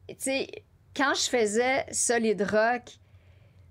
tu 0.09 0.17
sais, 0.19 0.49
quand 0.97 1.15
je 1.15 1.29
faisais 1.29 1.87
Solid 1.93 2.41
Rock, 2.43 2.83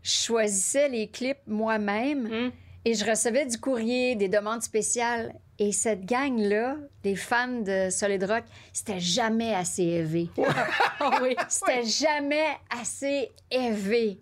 je 0.02 0.12
choisissais 0.12 0.90
les 0.90 1.08
clips 1.10 1.46
moi-même. 1.46 2.26
Hum. 2.26 2.52
Et 2.86 2.94
je 2.94 3.04
recevais 3.04 3.46
du 3.46 3.58
courrier, 3.58 4.16
des 4.16 4.30
demandes 4.30 4.62
spéciales. 4.62 5.34
Et 5.60 5.74
cette 5.74 6.06
gang-là, 6.06 6.78
des 7.04 7.18
fans 7.18 7.62
de 7.62 7.90
Solid 7.90 8.24
Rock, 8.24 8.46
c'était 8.72 9.02
jamais 9.02 9.54
assez 9.54 9.84
élevé. 9.84 10.30
Ah 11.00 11.20
oui. 11.22 11.36
C'était 11.50 11.84
jamais 11.84 12.58
assez 12.70 13.32
élevé. 13.52 14.20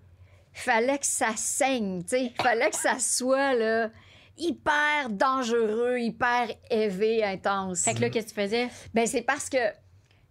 Fallait 0.52 0.98
que 0.98 1.06
ça 1.06 1.34
saigne, 1.36 2.02
tu 2.04 2.10
sais. 2.18 2.34
Fallait 2.42 2.70
que 2.70 2.76
ça 2.76 2.98
soit, 3.00 3.54
là, 3.54 3.90
hyper 4.38 5.10
dangereux, 5.10 6.00
hyper 6.00 6.50
élevé, 6.70 7.24
intense. 7.24 7.84
Fait 7.84 7.94
que 7.94 8.02
là, 8.02 8.10
qu'est-ce 8.10 8.34
que 8.34 8.40
tu 8.40 8.42
faisais? 8.42 8.70
Ben, 8.94 9.06
c'est 9.06 9.22
parce 9.22 9.50
que, 9.50 9.58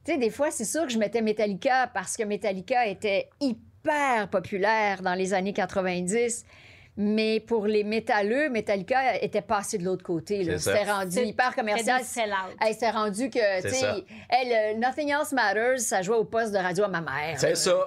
tu 0.04 0.12
sais, 0.12 0.18
des 0.18 0.30
fois, 0.30 0.50
c'est 0.50 0.64
sûr 0.64 0.86
que 0.86 0.92
je 0.92 0.98
mettais 0.98 1.22
Metallica 1.22 1.88
parce 1.92 2.16
que 2.16 2.22
Metallica 2.22 2.86
était 2.86 3.28
hyper 3.40 4.28
populaire 4.28 5.02
dans 5.02 5.14
les 5.14 5.34
années 5.34 5.52
90. 5.52 6.44
Mais 6.96 7.40
pour 7.40 7.66
les 7.66 7.82
métalleux, 7.82 8.50
Metallica 8.50 9.16
était 9.16 9.42
passé 9.42 9.78
de 9.78 9.84
l'autre 9.84 10.04
côté. 10.04 10.58
C'était 10.58 10.84
rendu 10.84 11.18
hyper 11.18 11.54
commercial. 11.54 12.00
C'était 12.04 12.90
rendu 12.90 13.30
que, 13.30 13.62
tu 13.62 13.68
sais, 13.70 14.04
le 14.30 14.78
Nothing 14.78 15.10
Else 15.10 15.32
Matters, 15.32 15.80
ça 15.80 16.02
jouait 16.02 16.16
au 16.16 16.24
poste 16.24 16.52
de 16.52 16.58
radio 16.58 16.84
à 16.84 16.88
ma 16.88 17.00
mère. 17.00 17.34
C'est 17.36 17.56
ça. 17.56 17.86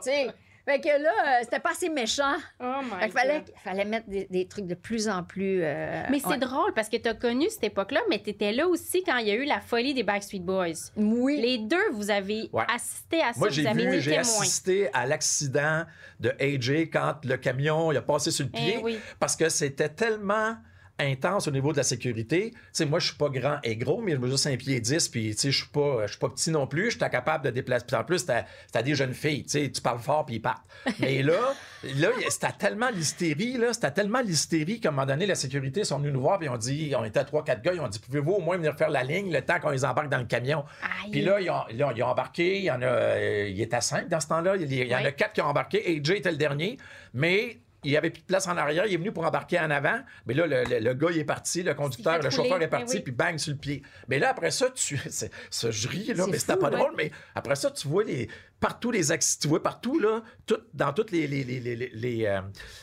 Fait 0.68 0.82
que 0.82 0.90
là, 1.02 1.10
euh, 1.10 1.40
c'était 1.44 1.60
pas 1.62 1.72
assez 1.72 1.88
méchant. 1.88 2.36
Oh 2.60 2.80
my 2.84 2.90
Fait 3.00 3.06
qu'il 3.06 3.12
fallait, 3.14 3.40
God. 3.40 3.54
fallait 3.64 3.86
mettre 3.86 4.10
des, 4.10 4.28
des 4.30 4.48
trucs 4.50 4.68
de 4.68 4.76
plus 4.76 5.08
en 5.08 5.24
plus. 5.24 5.62
euh, 5.64 6.04
Mais 6.12 6.20
c'est 6.20 6.28
ouais. 6.28 6.38
drôle 6.38 6.74
parce 6.74 6.90
que 6.90 6.98
tu 6.98 7.08
as 7.08 7.14
connu 7.14 7.50
cette 7.50 7.64
époque-là, 7.64 8.02
mais 8.10 8.22
tu 8.22 8.32
étais 8.32 8.52
là 8.52 8.68
aussi 8.68 9.02
quand 9.04 9.16
il 9.18 9.28
y 9.28 9.32
a 9.32 9.36
eu 9.36 9.46
la 9.46 9.62
folie 9.62 9.94
des 9.94 10.04
Backstreet 10.04 10.42
Boys. 10.42 10.92
Oui. 10.98 11.40
Les 11.40 11.58
deux, 11.60 11.90
vous 11.94 12.12
avez 12.12 12.50
Ouais. 12.52 12.66
assisté 12.68 13.22
à 13.22 13.32
ça, 13.32 13.40
Moi, 13.40 13.48
vous 13.48 13.54
j'ai 13.54 13.66
avez 13.66 13.88
vu, 13.92 14.02
j'ai 14.02 14.18
assisté 14.18 14.90
à 14.94 15.06
l'accident 15.06 15.86
de 16.20 16.32
AJ 16.40 16.90
quand 16.92 17.24
le 17.24 17.38
camion 17.38 17.92
il 17.94 17.98
a 17.98 18.02
passé 18.02 18.30
sur 18.32 18.46
le 18.46 18.52
Eh 18.54 18.58
pied. 18.58 18.80
oui. 18.84 19.00
Parce 19.20 19.38
que 19.38 19.48
c'était 19.48 19.90
tellement 19.90 20.58
intense 21.00 21.48
au 21.48 21.52
niveau 21.52 21.72
de 21.72 21.78
la 21.78 21.84
sécurité. 21.84 22.52
Tu 22.52 22.58
sais, 22.74 22.86
moi, 22.86 23.00
je 23.00 23.08
suis 23.08 23.16
pas 23.18 23.30
grand 23.30 23.58
et 23.64 23.76
gros, 23.76 24.02
mais 24.02 24.14
je 24.14 24.18
mesure 24.18 24.40
5 24.40 24.58
pieds 24.58 24.80
10, 24.80 25.10
puis 25.10 25.32
tu 25.32 25.38
sais, 25.38 25.52
je 25.52 25.58
suis 25.58 25.68
pas, 25.70 26.04
je 26.08 26.12
suis 26.12 26.20
pas 26.20 26.30
petit 26.30 26.50
non 26.52 26.66
plus. 26.68 26.92
J'étais 26.92 27.10
capable 27.10 27.46
de 27.46 27.52
déplacer. 27.52 27.86
Puis 27.86 27.96
en 27.96 28.04
plus, 28.04 28.20
c'était 28.20 28.84
des 28.84 28.96
jeunes 28.96 29.14
filles, 29.14 29.46
tu 29.46 29.70
parles 29.82 30.00
fort, 30.00 30.26
puis 30.26 30.36
ils 30.36 30.40
partent. 30.42 30.64
Mais 31.00 31.22
là, 31.22 31.54
là, 31.98 32.10
c'était 32.30 32.52
tellement 32.58 32.90
l'hystérie, 32.90 33.58
là, 33.58 33.74
c'était 33.74 33.92
tellement 33.92 34.22
l'hystérie 34.22 34.80
qu'à 34.80 34.90
un 34.90 34.92
moment 34.92 35.06
donné, 35.06 35.26
la 35.26 35.36
sécurité 35.36 35.84
sont 35.84 36.00
venus 36.00 36.14
nous 36.14 36.22
voir, 36.22 36.40
puis 36.40 36.48
ils 36.48 36.52
ont 36.52 36.58
dit, 36.58 36.94
on 36.98 37.04
était 37.04 37.20
à 37.20 37.24
3-4 37.26 37.62
gars, 37.62 37.74
ils 37.74 37.80
ont 37.80 37.88
dit, 37.88 38.00
pouvez-vous 38.00 38.32
au 38.34 38.42
moins 38.42 38.58
venir 38.58 38.76
faire 38.76 38.90
la 38.90 39.04
ligne 39.04 39.32
le 39.32 39.42
temps 39.42 39.60
qu'on 39.60 39.70
les 39.70 39.86
embarque 39.86 40.10
dans 40.10 40.18
le 40.20 40.26
camion? 40.26 40.64
Aïe. 40.82 41.12
Puis 41.12 41.22
là, 41.22 41.40
ils 41.40 41.50
ont, 41.50 41.62
ils 41.70 41.84
ont- 41.84 41.92
ils 41.96 42.04
ont 42.04 42.08
embarqué. 42.08 42.58
Il 42.60 42.64
y 42.66 42.72
en 42.72 42.82
a. 42.82 42.86
euh, 42.86 43.48
il 43.50 43.62
était 43.62 43.82
cinq 43.82 44.08
dans 44.10 44.20
ce 44.20 44.28
temps-là. 44.28 44.56
Il, 44.56 44.72
y- 44.74 44.96
en 44.96 45.04
a 45.06 45.12
quatre 45.12 45.34
qui 45.34 45.42
ont 45.42 45.46
embarqué. 45.46 45.84
AJ 45.98 46.10
était 46.12 46.32
le 46.32 46.38
dernier. 46.38 46.78
Mais. 47.14 47.60
Il 47.88 47.92
n'y 47.92 47.98
avait 47.98 48.10
plus 48.10 48.22
de 48.22 48.26
place 48.28 48.48
en 48.48 48.58
arrière. 48.58 48.86
Il 48.86 48.94
est 48.94 48.98
venu 48.98 49.14
pour 49.14 49.26
embarquer 49.26 49.58
en 49.60 49.72
avant. 49.72 50.00
Mais 50.26 50.34
là, 50.34 50.46
le, 50.46 50.64
le- 50.66 50.80
le 50.80 50.94
gars, 50.94 51.08
il 51.10 51.20
est 51.20 51.24
parti. 51.24 51.64
Le 51.64 51.74
conducteur, 51.74 52.20
le 52.22 52.30
chauffeur 52.30 52.62
est 52.62 52.68
parti. 52.68 52.98
Oui. 52.98 53.02
Puis 53.02 53.14
bang, 53.14 53.38
sur 53.38 53.54
le 53.54 53.58
pied. 53.58 53.82
Mais 54.10 54.20
là, 54.20 54.32
après 54.32 54.52
ça, 54.52 54.70
tu. 54.72 54.98
je 55.52 55.88
ris, 55.88 56.08
là, 56.14 56.26
C'est 56.26 56.32
mais 56.32 56.38
c'était 56.38 56.58
pas 56.58 56.70
ouais. 56.70 56.76
drôle. 56.78 56.92
Mais 56.98 57.12
après 57.34 57.56
ça, 57.56 57.72
tu 57.72 57.88
vois 57.88 58.04
les, 58.04 58.28
partout 58.60 58.92
les 58.92 59.12
accidents. 59.12 59.42
Tu 59.42 59.48
vois 59.50 59.62
partout, 59.64 60.00
là, 60.00 60.22
tout, 60.46 60.58
dans 60.74 60.94
toutes 60.94 61.12
les. 61.12 61.28
les, 61.28 61.44
les, 61.44 61.60
les, 61.60 61.76
les, 61.76 61.92
les, 61.94 62.26
euh, 62.26 62.42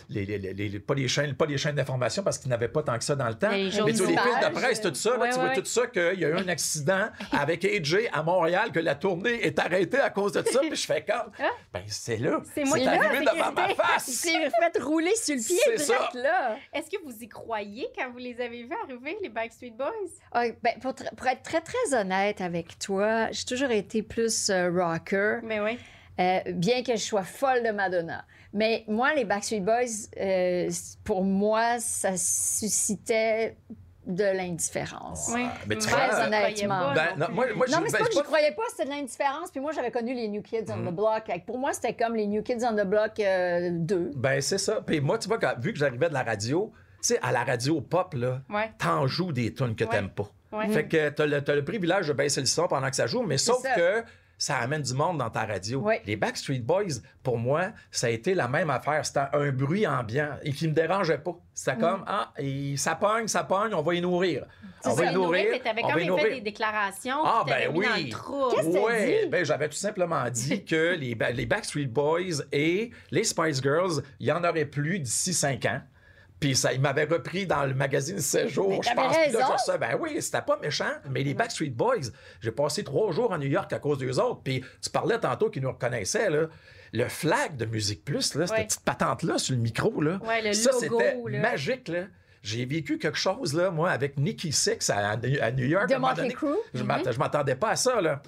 les- 0.09 0.25
les- 0.25 0.39
les- 0.39 0.55
les- 0.69 0.81
pas 0.81 0.95
les 0.95 1.09
chaînes, 1.09 1.35
pas 1.35 1.47
les 1.47 1.59
chaînes 1.59 1.75
d'information 1.77 2.23
parce 2.23 2.39
qu'ils 2.39 2.51
n'avaient 2.51 2.69
pas 2.69 2.83
tant 2.83 2.97
que 2.99 3.05
ça 3.05 3.17
dans 3.17 3.29
le 3.29 3.35
temps. 3.35 3.51
Les 3.51 3.65
Mais 3.65 3.71
tu 3.71 3.77
vois, 3.79 3.87
les 3.89 4.17
fils 4.19 4.49
de 4.49 4.53
presse, 4.53 4.81
tout 4.81 4.95
ça, 4.95 5.17
là, 5.17 5.29
tu 5.33 5.39
ouais, 5.39 5.45
vois 5.47 5.55
tout 5.55 5.65
ça 5.65 5.87
qu'il 5.87 6.21
y 6.21 6.25
a 6.25 6.29
eu 6.29 6.35
un 6.37 6.49
accident 6.49 7.09
avec 7.33 7.65
AJ 7.65 8.09
à 8.13 8.23
Montréal, 8.23 8.71
que 8.73 8.81
la 8.81 8.95
tournée 8.95 9.45
est 9.47 9.59
arrêtée 9.59 9.99
à 10.01 10.11
cause 10.11 10.33
de 10.33 10.43
ça. 10.43 10.61
Puis 10.61 10.77
je 10.77 10.87
fais 10.87 11.05
comme, 11.05 11.31
ben 11.73 11.83
c'est 11.89 12.19
là. 12.19 12.39
Ah. 12.41 12.45
C'est 12.55 12.65
moi 12.65 12.79
qui 12.79 12.87
arrivé 12.87 13.25
devant 13.25 13.53
ma 13.53 13.69
face. 13.75 14.05
s'est 14.07 14.51
fait 14.51 14.79
rouler 14.83 15.15
sur 15.17 15.35
le 15.35 15.41
pied 15.43 15.59
C'est 15.65 15.77
direct, 15.87 16.13
ça. 16.13 16.19
là. 16.21 16.57
Est-ce 16.73 16.91
que 16.91 17.03
vous 17.05 17.15
y 17.21 17.29
croyez 17.29 17.89
quand 17.97 18.11
vous 18.13 18.19
les 18.19 18.41
avez 18.41 18.63
vus 18.63 18.77
arriver, 18.85 19.17
les 19.23 19.29
Backstreet 19.29 19.71
Boys? 19.73 19.91
Ah, 20.33 20.45
ben, 20.63 20.75
pour 20.81 21.27
être 21.27 21.43
très, 21.43 21.61
très 21.61 21.95
honnête 21.99 22.41
avec 22.41 22.79
toi, 22.79 23.31
j'ai 23.33 23.45
toujours 23.45 23.71
été 23.71 24.03
plus 24.03 24.51
euh, 24.51 24.71
rocker, 24.71 25.39
Mais 25.43 25.61
oui. 25.65 25.79
euh, 26.21 26.41
bien 26.53 26.83
que 26.83 26.93
je 26.97 27.03
sois 27.03 27.25
folle 27.25 27.63
de 27.63 27.71
Madonna. 27.71 28.25
Mais 28.53 28.85
moi, 28.87 29.15
les 29.15 29.25
Backstreet 29.25 29.61
Boys, 29.61 30.09
euh, 30.21 30.71
pour 31.05 31.25
moi, 31.25 31.81
ça 31.81 32.17
suscitait 32.17 33.57
de 34.07 34.25
l'indifférence. 34.25 35.31
Oui. 35.35 35.47
mais 35.67 35.77
tu 35.77 35.89
Très 35.89 36.11
euh, 36.13 36.27
honnêtement. 36.27 36.93
Ben, 36.93 37.17
non, 37.17 37.27
moi, 37.33 37.47
moi, 37.57 37.67
Non, 37.69 37.79
je- 37.79 37.83
mais 37.85 37.89
c'est 37.89 37.97
ben, 37.99 38.05
pas 38.05 38.11
que 38.11 38.15
je- 38.15 38.21
croyais 38.21 38.53
pas, 38.53 38.63
c'était 38.71 38.85
de 38.85 38.91
l'indifférence. 38.91 39.51
Puis 39.51 39.61
moi, 39.61 39.73
j'avais 39.73 39.91
connu 39.91 40.13
les 40.15 40.29
New 40.29 40.43
Kids 40.43 40.67
on 40.69 40.77
Mm. 40.77 40.89
the 40.89 40.93
Block. 40.95 41.31
Pour 41.47 41.59
moi, 41.59 41.73
c'était 41.73 41.95
comme 41.95 42.15
les 42.15 42.27
New 42.27 42.43
Kids 42.43 42.59
on 42.65 42.75
the 42.77 42.85
Block 42.87 43.19
euh, 43.21 43.71
2. 43.73 44.11
Ben, 44.15 44.41
c'est 44.43 44.59
ça. 44.59 44.83
Puis 44.87 45.01
moi, 45.01 45.17
tu 45.19 45.27
vois, 45.29 45.39
quand- 45.39 45.55
vu 45.59 45.73
que 45.73 45.79
j'arrivais 45.79 46.11
de 46.11 46.15
la 46.15 46.23
radio, 46.23 46.71
tu 47.03 47.15
sais, 47.15 47.19
à 47.23 47.33
la 47.33 47.45
radio 47.45 47.81
pop, 47.81 48.13
là, 48.15 48.43
Ouais. 48.51 48.71
t'en 48.79 49.07
joues 49.07 49.33
des 49.33 49.55
tunes 49.55 49.75
que 49.75 49.85
Ouais. 49.85 49.91
t'aimes 49.91 50.11
pas. 50.11 50.29
Ouais. 50.53 50.69
Fait 50.69 50.87
que 50.87 51.09
t'as 51.09 51.25
le, 51.27 51.43
t'as 51.43 51.55
le 51.55 51.65
privilège 51.65 52.07
de 52.07 52.13
baisser 52.13 52.41
le 52.41 52.47
son 52.47 52.69
pendant 52.69 52.91
que 52.91 52.97
ça 52.97 53.07
joue, 53.07 53.23
mais 53.23 53.39
sauf 53.39 53.63
ça. 53.63 53.75
que 53.75 54.05
ça 54.45 54.59
amène 54.59 54.83
du 54.83 54.93
monde 54.93 55.17
dans 55.17 55.31
ta 55.31 55.47
radio. 55.47 55.89
Les 56.05 56.17
Backstreet 56.17 56.59
Boys, 56.61 57.01
pour 57.23 57.39
moi, 57.39 57.71
ça 57.91 58.09
a 58.09 58.11
été 58.11 58.35
la 58.35 58.47
même 58.47 58.69
affaire. 58.69 59.07
C'était 59.07 59.21
un 59.33 59.51
bruit 59.53 59.87
ambiant 59.87 60.37
et 60.43 60.53
qui 60.53 60.69
me 60.69 60.75
dérangeait 60.75 61.17
pas. 61.17 61.35
C'était 61.55 61.79
comme, 61.79 62.05
ah, 62.07 62.31
et 62.37 62.77
ça 62.77 62.95
pogne, 62.95 63.27
ça 63.27 63.45
pogne, 63.45 63.73
on 63.73 63.81
va 63.81 63.95
y 63.95 64.03
nourrir. 64.03 64.45
On 64.85 64.91
Ça, 64.91 65.03
va 65.03 65.11
y 65.11 65.15
nourrir, 65.15 65.45
nourrir. 65.45 65.63
on 65.65 65.89
quand 65.89 65.95
même 65.97 66.19
fait 66.19 66.31
des 66.35 66.41
déclarations. 66.43 67.25
Ah, 67.25 67.43
ben 67.47 67.71
oui. 67.75 67.87
Qu'est-ce 68.11 68.69
que 68.69 68.85
Ouais, 68.85 69.23
dit? 69.23 69.29
ben 69.31 69.47
j'avais 69.47 69.69
tout 69.71 69.77
simplement 69.77 70.29
dit 70.29 70.63
que 70.67 70.95
les, 70.95 71.17
les 71.33 71.47
Backstreet 71.47 71.87
Boys 71.87 72.43
et 72.53 72.91
les 73.11 73.25
Spice 73.25 73.63
Girls, 73.63 74.03
il 74.21 74.27
y 74.27 74.33
en 74.33 74.45
aurait 74.45 74.67
plus 74.67 74.99
d'ici 74.99 75.33
cinq 75.33 75.65
ans. 75.65 75.81
Puis 76.45 76.55
ça, 76.55 76.75
il 76.75 76.81
m'avait 76.83 77.05
repris 77.05 77.47
dans 77.47 77.65
le 77.65 77.73
magazine 77.73 78.19
16 78.19 78.49
jours. 78.51 78.83
Je 78.83 78.91
pense 78.95 79.15
là, 79.17 79.23
raison. 79.25 79.39
je 79.57 79.63
sais, 79.73 79.79
ben 79.79 79.97
oui, 79.99 80.21
c'était 80.21 80.43
pas 80.43 80.59
méchant. 80.59 80.91
Mais 81.09 81.23
les 81.23 81.33
Backstreet 81.33 81.71
Boys, 81.71 82.11
j'ai 82.43 82.51
passé 82.51 82.85
trois 82.85 83.13
jours 83.13 83.33
à 83.33 83.39
New 83.39 83.47
York 83.49 83.73
à 83.73 83.79
cause 83.79 83.97
d'eux 83.97 84.19
autres. 84.21 84.43
Puis 84.45 84.63
tu 84.83 84.91
parlais 84.91 85.19
tantôt 85.19 85.49
qu'ils 85.49 85.63
nous 85.63 85.71
reconnaissaient, 85.73 86.29
là. 86.29 86.49
Le 86.93 87.09
flag 87.09 87.57
de 87.57 87.65
Musique 87.65 88.05
Plus, 88.05 88.35
là, 88.35 88.47
cette 88.47 88.57
Ouais. 88.59 88.65
petite 88.67 88.83
patente-là 88.85 89.39
sur 89.39 89.55
le 89.55 89.61
micro, 89.63 90.03
là. 90.03 90.19
Ouais, 90.23 90.43
le 90.43 90.53
ça, 90.53 90.71
logo, 90.73 91.01
c'était 91.01 91.17
là. 91.31 91.41
magique, 91.41 91.89
là. 91.89 92.05
J'ai 92.43 92.67
vécu 92.67 92.99
quelque 92.99 93.17
chose, 93.17 93.55
là, 93.55 93.71
moi, 93.71 93.91
avec 93.91 94.19
Nicky 94.19 94.53
Six 94.53 94.91
à, 94.91 95.13
à 95.13 95.17
New 95.17 95.65
York. 95.65 95.89
De 95.89 95.95
à 95.95 95.97
un 96.11 96.13
donné. 96.15 96.37
Je 96.75 96.83
m'att- 96.83 97.11
je 97.11 97.19
m'attendais 97.19 97.57
pas 97.57 97.71
à 97.71 97.77
ça, 97.77 98.03
là. 98.03 98.21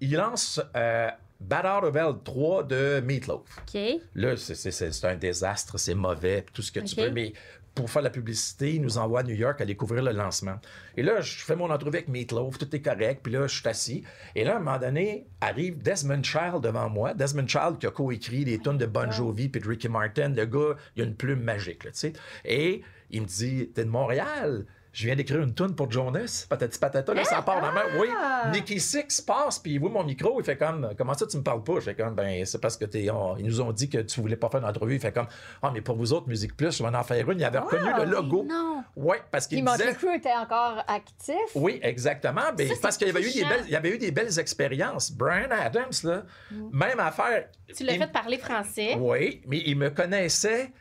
Il 0.00 0.14
lance 0.16 0.62
euh, 0.74 1.10
Bad 1.40 1.64
Out 1.66 1.84
of 1.88 1.96
Hell 1.96 2.14
3 2.24 2.64
de 2.64 3.00
Meatloaf. 3.00 3.40
OK. 3.66 3.80
Là, 4.14 4.36
c'est- 4.36 5.04
un 5.04 5.16
désastre, 5.16 5.78
c'est 5.78 5.94
mauvais, 5.94 6.44
tout 6.52 6.62
ce 6.62 6.70
que 6.70 6.80
tu 6.80 6.94
veux, 7.06 7.10
mais 7.10 7.32
pour 7.74 7.88
faire 7.88 8.02
la 8.02 8.10
publicité, 8.10 8.74
il 8.74 8.82
nous 8.82 8.98
envoie 8.98 9.20
à 9.20 9.22
New 9.22 9.34
York 9.34 9.60
à 9.60 9.64
découvrir 9.64 10.02
le 10.02 10.10
lancement. 10.12 10.56
Et 10.96 11.02
là, 11.02 11.20
je 11.20 11.36
fais 11.44 11.56
mon 11.56 11.70
entrevue 11.70 11.96
avec 11.98 12.08
Meatloaf, 12.08 12.58
tout 12.58 12.74
est 12.74 12.82
correct, 12.82 13.20
puis 13.22 13.32
là, 13.32 13.46
je 13.46 13.58
suis 13.60 13.68
assis. 13.68 14.04
Et 14.34 14.44
là, 14.44 14.54
à 14.54 14.56
un 14.56 14.58
moment 14.58 14.78
donné, 14.78 15.26
arrive 15.40 15.78
Desmond 15.80 16.22
Child 16.22 16.60
devant 16.62 16.90
moi. 16.90 17.14
Desmond 17.14 17.46
Child 17.46 17.78
qui 17.78 17.86
a 17.86 17.90
coécrit 17.90 18.44
les 18.44 18.58
tunes 18.58 18.76
de 18.78 18.86
Bon 18.86 19.10
Jovi 19.10 19.48
puis 19.48 19.60
de 19.62 19.68
Ricky 19.68 19.88
Martin. 19.88 20.30
Le 20.30 20.44
gars, 20.46 20.74
il 20.96 21.02
a 21.02 21.04
une 21.06 21.14
plume 21.14 21.42
magique, 21.42 21.82
tu 21.84 21.90
sais. 21.94 22.12
Et 22.44 22.82
il 23.10 23.22
me 23.22 23.26
dit, 23.26 23.70
t'es 23.72 23.84
de 23.84 23.90
Montréal? 23.90 24.66
Je 24.92 25.06
viens 25.06 25.14
d'écrire 25.14 25.40
une 25.40 25.54
tune 25.54 25.74
pour 25.74 25.90
Jonas. 25.90 26.46
Patati 26.48 26.78
patata, 26.78 27.14
là, 27.14 27.24
ça 27.24 27.42
part 27.42 27.60
dans 27.60 27.68
la 27.68 27.72
main. 27.72 27.82
Oui, 28.00 28.08
Ah! 28.16 28.50
Nicky 28.52 28.80
Six 28.80 29.20
passe, 29.20 29.58
puis 29.58 29.72
il 29.74 29.78
voit 29.80 29.90
mon 29.90 30.02
micro, 30.04 30.40
il 30.40 30.44
fait 30.44 30.56
comme, 30.56 30.90
comment 30.98 31.14
ça 31.14 31.26
tu 31.26 31.36
me 31.36 31.42
parles 31.42 31.62
pas? 31.62 31.74
Je 31.76 31.80
fais 31.80 31.94
comme, 31.94 32.14
ben, 32.14 32.44
c'est 32.44 32.60
parce 32.60 32.76
que 32.76 32.84
t'es, 32.86 33.08
on- 33.10 33.36
ils 33.36 33.44
nous 33.46 33.60
ont 33.60 33.72
dit 33.72 33.88
que 33.88 33.98
tu 33.98 34.20
voulais 34.20 34.36
pas 34.36 34.48
faire 34.48 34.60
d'entrevue. 34.60 34.94
Il 34.94 35.00
fait 35.00 35.12
comme, 35.12 35.28
ah, 35.62 35.70
mais 35.72 35.80
pour 35.80 35.96
vous 35.96 36.12
autres, 36.12 36.28
Musique 36.28 36.56
Plus, 36.56 36.76
je 36.76 36.82
vais 36.82 36.88
en 36.96 37.02
faire 37.04 37.30
une. 37.30 37.38
Il 37.38 37.44
avait 37.44 37.58
reconnu 37.58 37.88
le 37.98 38.04
logo. 38.04 38.44
Non. 38.48 38.82
Oui, 38.96 39.16
parce 39.30 39.46
qu'il 39.46 39.62
Motley 39.62 39.86
disait. 39.86 39.96
Crue 39.96 40.14
était 40.16 40.32
encore 40.34 40.82
actif. 40.88 41.36
Oui, 41.54 41.78
exactement. 41.82 42.52
Ben, 42.56 42.68
Ça, 42.68 42.74
parce 42.82 42.96
qu'il 42.96 43.06
y 43.06 43.10
avait, 43.10 43.20
eu 43.22 43.32
des 43.32 43.44
belles, 43.44 43.64
il 43.66 43.72
y 43.72 43.76
avait 43.76 43.90
eu 43.90 43.98
des 43.98 44.10
belles 44.10 44.38
expériences. 44.38 45.12
Brian 45.12 45.48
Adams, 45.50 45.90
là, 46.04 46.22
même 46.72 46.98
affaire. 47.00 47.48
Tu 47.76 47.84
l'as 47.84 47.92
il- 47.94 47.98
fait 48.00 48.10
parler 48.12 48.38
français. 48.38 48.96
Oui, 48.98 49.42
mais 49.46 49.62
il 49.66 49.76
me 49.76 49.90
connaissait. 49.90 50.72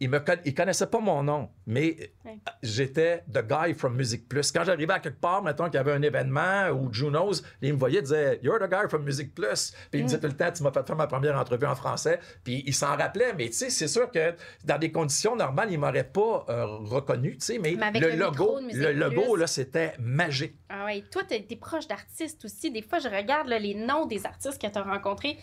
Il 0.00 0.10
me 0.10 0.20
con- 0.20 0.36
il 0.44 0.54
connaissait 0.54 0.86
pas 0.86 1.00
mon 1.00 1.22
nom, 1.24 1.48
mais 1.66 2.12
Ouais. 2.24 2.38
j'étais 2.62 3.24
the 3.32 3.42
guy 3.44 3.74
from 3.74 3.96
Music 3.96 4.28
Plus. 4.28 4.52
Quand 4.52 4.62
j'arrivais 4.64 4.92
à 4.92 5.00
quelque 5.00 5.20
part, 5.20 5.42
mettons 5.42 5.64
qu'il 5.64 5.74
y 5.74 5.78
avait 5.78 5.92
un 5.92 6.02
événement 6.02 6.68
ou 6.70 6.92
Junos, 6.92 7.42
il 7.62 7.72
me 7.74 7.78
voyait, 7.78 7.98
il 7.98 8.02
disait 8.02 8.38
You're 8.42 8.58
the 8.60 8.70
guy 8.70 8.88
from 8.88 9.02
Music 9.04 9.34
Plus. 9.34 9.72
Puis 9.90 9.98
il 9.98 10.00
Mm. 10.00 10.02
me 10.02 10.06
disait 10.08 10.20
tout 10.20 10.26
le 10.28 10.36
temps 10.36 10.52
Tu 10.52 10.62
m'as 10.62 10.70
fait 10.70 10.86
faire 10.86 10.96
ma 10.96 11.06
première 11.08 11.36
entrevue 11.36 11.66
en 11.66 11.74
français. 11.74 12.20
Puis 12.44 12.62
il 12.66 12.74
s'en 12.74 12.96
rappelait, 12.96 13.32
mais 13.34 13.46
tu 13.46 13.54
sais, 13.54 13.70
c'est 13.70 13.88
sûr 13.88 14.10
que 14.10 14.34
dans 14.64 14.78
des 14.78 14.92
conditions 14.92 15.34
normales, 15.34 15.72
il 15.72 15.78
m'aurait 15.78 16.04
pas 16.04 16.44
euh, 16.48 16.64
reconnu, 16.66 17.32
tu 17.38 17.44
sais, 17.46 17.58
mais, 17.58 17.72
le, 17.72 18.10
le 18.10 18.16
logo, 18.16 18.58
le 18.72 18.92
logo, 18.92 19.34
là, 19.36 19.46
c'était 19.48 19.94
magique. 19.98 20.54
Ah 20.68 20.84
ouais, 20.84 21.02
toi, 21.10 21.22
t'es 21.26 21.44
es 21.50 21.56
proche 21.56 21.88
d'artistes 21.88 22.44
aussi. 22.44 22.70
Des 22.70 22.82
fois, 22.82 22.98
je 23.00 23.08
regarde 23.08 23.48
là, 23.48 23.58
les 23.58 23.74
noms 23.74 24.06
des 24.06 24.24
artistes 24.26 24.60
que 24.60 24.66
tu 24.68 24.78
as 24.78 24.82
rencontrés, 24.82 25.34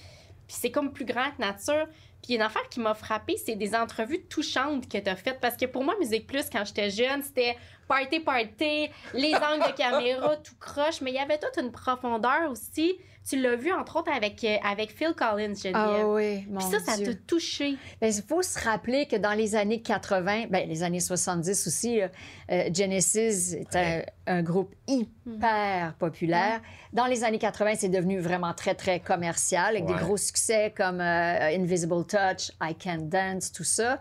puis 0.47 0.55
c'est 0.59 0.71
comme 0.71 0.93
plus 0.93 1.05
grand 1.05 1.31
que 1.31 1.41
nature. 1.41 1.87
Puis 2.25 2.33
une 2.33 2.41
affaire 2.41 2.67
qui 2.69 2.79
m'a 2.79 2.95
frappée, 2.95 3.37
c'est 3.37 3.55
des 3.55 3.75
entrevues 3.75 4.23
touchantes 4.23 4.89
que 4.89 4.97
tu 4.97 5.09
as 5.09 5.15
faites. 5.15 5.39
Parce 5.39 5.55
que 5.55 5.67
pour 5.67 5.83
moi, 5.83 5.93
Musique 5.99 6.25
Plus, 6.25 6.49
quand 6.51 6.65
j'étais 6.65 6.89
jeune, 6.89 7.21
c'était 7.21 7.55
party, 7.87 8.19
party, 8.19 8.89
les 9.13 9.35
angles 9.35 9.67
de 9.67 9.77
caméra, 9.77 10.35
tout 10.43 10.55
croche. 10.59 11.01
Mais 11.01 11.11
il 11.11 11.15
y 11.17 11.19
avait 11.19 11.37
toute 11.37 11.63
une 11.63 11.71
profondeur 11.71 12.49
aussi. 12.49 12.97
Tu 13.27 13.41
l'as 13.41 13.55
vu, 13.55 13.73
entre 13.73 13.95
autres, 13.97 14.11
avec, 14.11 14.43
euh, 14.43 14.57
avec 14.63 14.91
Phil 14.91 15.13
Collins, 15.15 15.55
Geneviève. 15.55 15.73
Ah 15.75 16.07
oui, 16.07 16.45
mon 16.47 16.59
Puis 16.59 16.67
ça, 16.69 16.79
ça 16.79 17.03
t'a 17.03 17.13
touché. 17.25 17.75
Ben, 17.99 18.13
il 18.13 18.21
faut 18.21 18.43
se 18.43 18.59
rappeler 18.63 19.07
que 19.07 19.15
dans 19.15 19.33
les 19.33 19.55
années 19.55 19.81
80, 19.81 20.45
ben, 20.51 20.69
les 20.69 20.83
années 20.83 20.99
70 20.99 21.65
aussi, 21.65 21.97
là, 21.97 22.09
euh, 22.51 22.69
Genesis 22.71 23.55
était 23.55 24.05
un, 24.27 24.37
un 24.37 24.43
groupe 24.43 24.75
hyper 24.87 25.95
populaire. 25.95 26.61
Dans 26.93 27.07
les 27.07 27.23
années 27.23 27.39
80, 27.39 27.73
c'est 27.77 27.89
devenu 27.89 28.19
vraiment 28.19 28.53
très, 28.53 28.75
très 28.75 28.99
commercial, 28.99 29.75
avec 29.75 29.87
Ouais. 29.89 29.93
des 29.95 29.99
gros 29.99 30.17
succès 30.17 30.71
comme 30.77 31.01
euh, 31.01 31.55
Invisible 31.57 32.05
Touch, 32.05 32.51
I 32.61 32.75
Can 32.75 32.99
Dance, 33.09 33.51
tout 33.51 33.63
ça. 33.63 33.97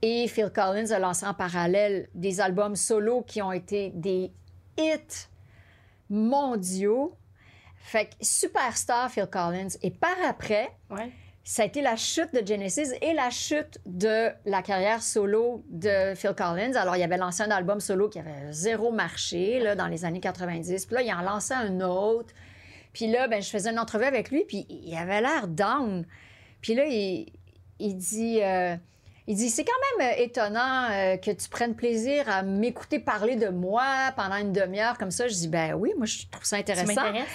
Et 0.00 0.26
Phil 0.26 0.50
Collins 0.54 0.90
a 0.90 0.98
lancé 0.98 1.26
en 1.26 1.34
parallèle 1.34 2.08
des 2.14 2.40
albums 2.40 2.76
solo 2.76 3.22
qui 3.22 3.42
ont 3.42 3.52
été 3.52 3.90
des 3.94 4.32
hits 4.78 5.28
mondiaux. 6.10 7.14
Fait 7.86 8.06
que 8.06 8.12
superstar 8.22 9.10
Phil 9.10 9.26
Collins. 9.26 9.68
Et 9.82 9.90
par 9.90 10.16
après, 10.26 10.70
Ouais. 10.90 11.10
ça 11.44 11.62
a 11.62 11.66
été 11.66 11.82
la 11.82 11.96
chute 11.96 12.32
de 12.34 12.44
Genesis 12.46 12.92
et 13.02 13.12
la 13.12 13.28
chute 13.28 13.78
de 13.84 14.30
la 14.46 14.62
carrière 14.62 15.02
solo 15.02 15.62
de 15.68 16.14
Phil 16.14 16.32
Collins. 16.34 16.74
Alors, 16.76 16.96
il 16.96 17.02
avait 17.02 17.18
lancé 17.18 17.42
un 17.42 17.50
album 17.50 17.80
solo 17.80 18.08
qui 18.08 18.18
avait 18.18 18.50
zéro 18.52 18.90
marché 18.90 19.60
là, 19.60 19.74
dans 19.74 19.86
les 19.86 20.06
années 20.06 20.20
90. 20.20 20.86
Puis 20.86 20.94
là, 20.94 21.02
il 21.02 21.12
en 21.12 21.20
lançait 21.20 21.52
un 21.54 21.80
autre. 21.82 22.32
Puis 22.94 23.06
là, 23.08 23.28
ben, 23.28 23.42
je 23.42 23.50
faisais 23.50 23.70
une 23.70 23.78
entrevue 23.78 24.04
avec 24.04 24.30
lui, 24.30 24.44
puis 24.48 24.66
il 24.70 24.96
avait 24.96 25.20
l'air 25.20 25.46
down. 25.48 26.06
Puis 26.62 26.74
là, 26.74 26.84
il, 26.86 27.30
il 27.78 27.96
dit... 27.96 28.40
euh, 28.42 28.76
il 29.26 29.36
dit, 29.36 29.48
c'est 29.48 29.64
quand 29.64 29.98
même 29.98 30.10
euh, 30.12 30.22
étonnant 30.22 30.90
euh, 30.90 31.16
que 31.16 31.30
tu 31.30 31.48
prennes 31.48 31.74
plaisir 31.74 32.28
à 32.28 32.42
m'écouter 32.42 32.98
parler 32.98 33.36
de 33.36 33.48
moi 33.48 34.12
pendant 34.16 34.36
une 34.36 34.52
demi-heure 34.52 34.98
comme 34.98 35.10
ça. 35.10 35.28
Je 35.28 35.32
dis, 35.34 35.48
ben 35.48 35.72
oui, 35.72 35.92
moi, 35.96 36.04
je 36.04 36.26
trouve 36.30 36.44
ça 36.44 36.56
intéressant. 36.56 36.86
m'intéresses? 36.94 37.26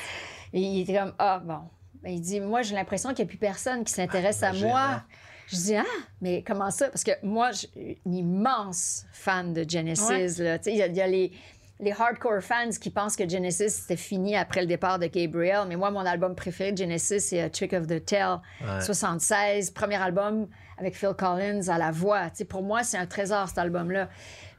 Et 0.53 0.61
il 0.61 0.81
était 0.81 0.95
comme, 0.95 1.13
ah, 1.19 1.41
bon. 1.43 1.59
Ben, 2.01 2.11
il 2.13 2.21
dit, 2.21 2.39
moi, 2.39 2.61
j'ai 2.61 2.75
l'impression 2.75 3.09
qu'il 3.09 3.25
n'y 3.25 3.29
a 3.29 3.29
plus 3.29 3.37
personne 3.37 3.83
qui 3.83 3.91
s'intéresse 3.93 4.41
à 4.43 4.49
imagine, 4.49 4.67
moi. 4.67 4.79
hein? 4.81 5.03
Je 5.47 5.55
dis, 5.55 5.75
ah, 5.75 5.83
mais 6.21 6.43
comment 6.45 6.69
ça? 6.71 6.87
Parce 6.89 7.03
que 7.03 7.11
moi, 7.23 7.51
je 7.51 7.57
suis 7.57 7.99
une 8.05 8.13
immense 8.15 9.05
fan 9.11 9.53
de 9.53 9.65
Genesis. 9.67 10.37
là. 10.41 10.57
Tu 10.59 10.65
sais, 10.65 10.71
Il 10.73 10.77
y 10.77 10.81
a, 10.83 10.87
il 10.87 10.95
y 10.95 11.01
a 11.01 11.07
les, 11.07 11.31
les 11.79 11.91
hardcore 11.91 12.41
fans 12.41 12.69
qui 12.79 12.89
pensent 12.89 13.15
que 13.15 13.27
Genesis, 13.27 13.69
c'était 13.69 13.95
fini 13.97 14.35
après 14.37 14.61
le 14.61 14.67
départ 14.67 14.97
de 14.99 15.07
Gabriel. 15.07 15.65
Mais 15.67 15.75
moi, 15.75 15.91
mon 15.91 16.05
album 16.05 16.35
préféré 16.35 16.71
de 16.71 16.77
Genesis, 16.77 17.19
c'est 17.19 17.41
A 17.41 17.49
Trick 17.49 17.73
of 17.73 17.87
the 17.87 18.03
Tail, 18.05 18.37
Ouais. 18.61 18.79
76, 18.81 19.71
premier 19.71 19.95
album 19.95 20.47
avec 20.77 20.95
Phil 20.95 21.13
Collins 21.17 21.67
à 21.67 21.77
la 21.77 21.91
voix. 21.91 22.29
Tu 22.29 22.37
sais, 22.37 22.45
pour 22.45 22.63
moi, 22.63 22.83
c'est 22.83 22.97
un 22.97 23.05
trésor, 23.07 23.49
cet 23.49 23.57
album-là. 23.57 24.07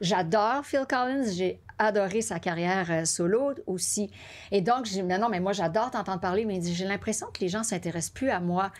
J'adore 0.01 0.63
Phil 0.65 0.85
Collins. 0.87 1.23
J'ai 1.35 1.59
adoré 1.85 2.21
sa 2.21 2.39
carrière 2.39 2.87
euh, 2.89 3.05
solo 3.05 3.53
aussi. 3.67 4.09
Et 4.51 4.61
donc, 4.61 4.85
j'ai 4.85 5.01
dit, 5.01 5.03
non, 5.03 5.17
non, 5.19 5.29
mais 5.29 5.39
moi, 5.39 5.53
j'adore 5.53 5.91
t'entendre 5.91 6.19
parler, 6.19 6.45
mais 6.45 6.55
il 6.55 6.61
dit, 6.61 6.73
j'ai 6.75 6.85
l'impression 6.85 7.27
que 7.33 7.39
les 7.41 7.49
gens 7.49 7.63
s'intéressent 7.63 8.11
plus 8.13 8.29
à 8.29 8.39
moi. 8.39 8.71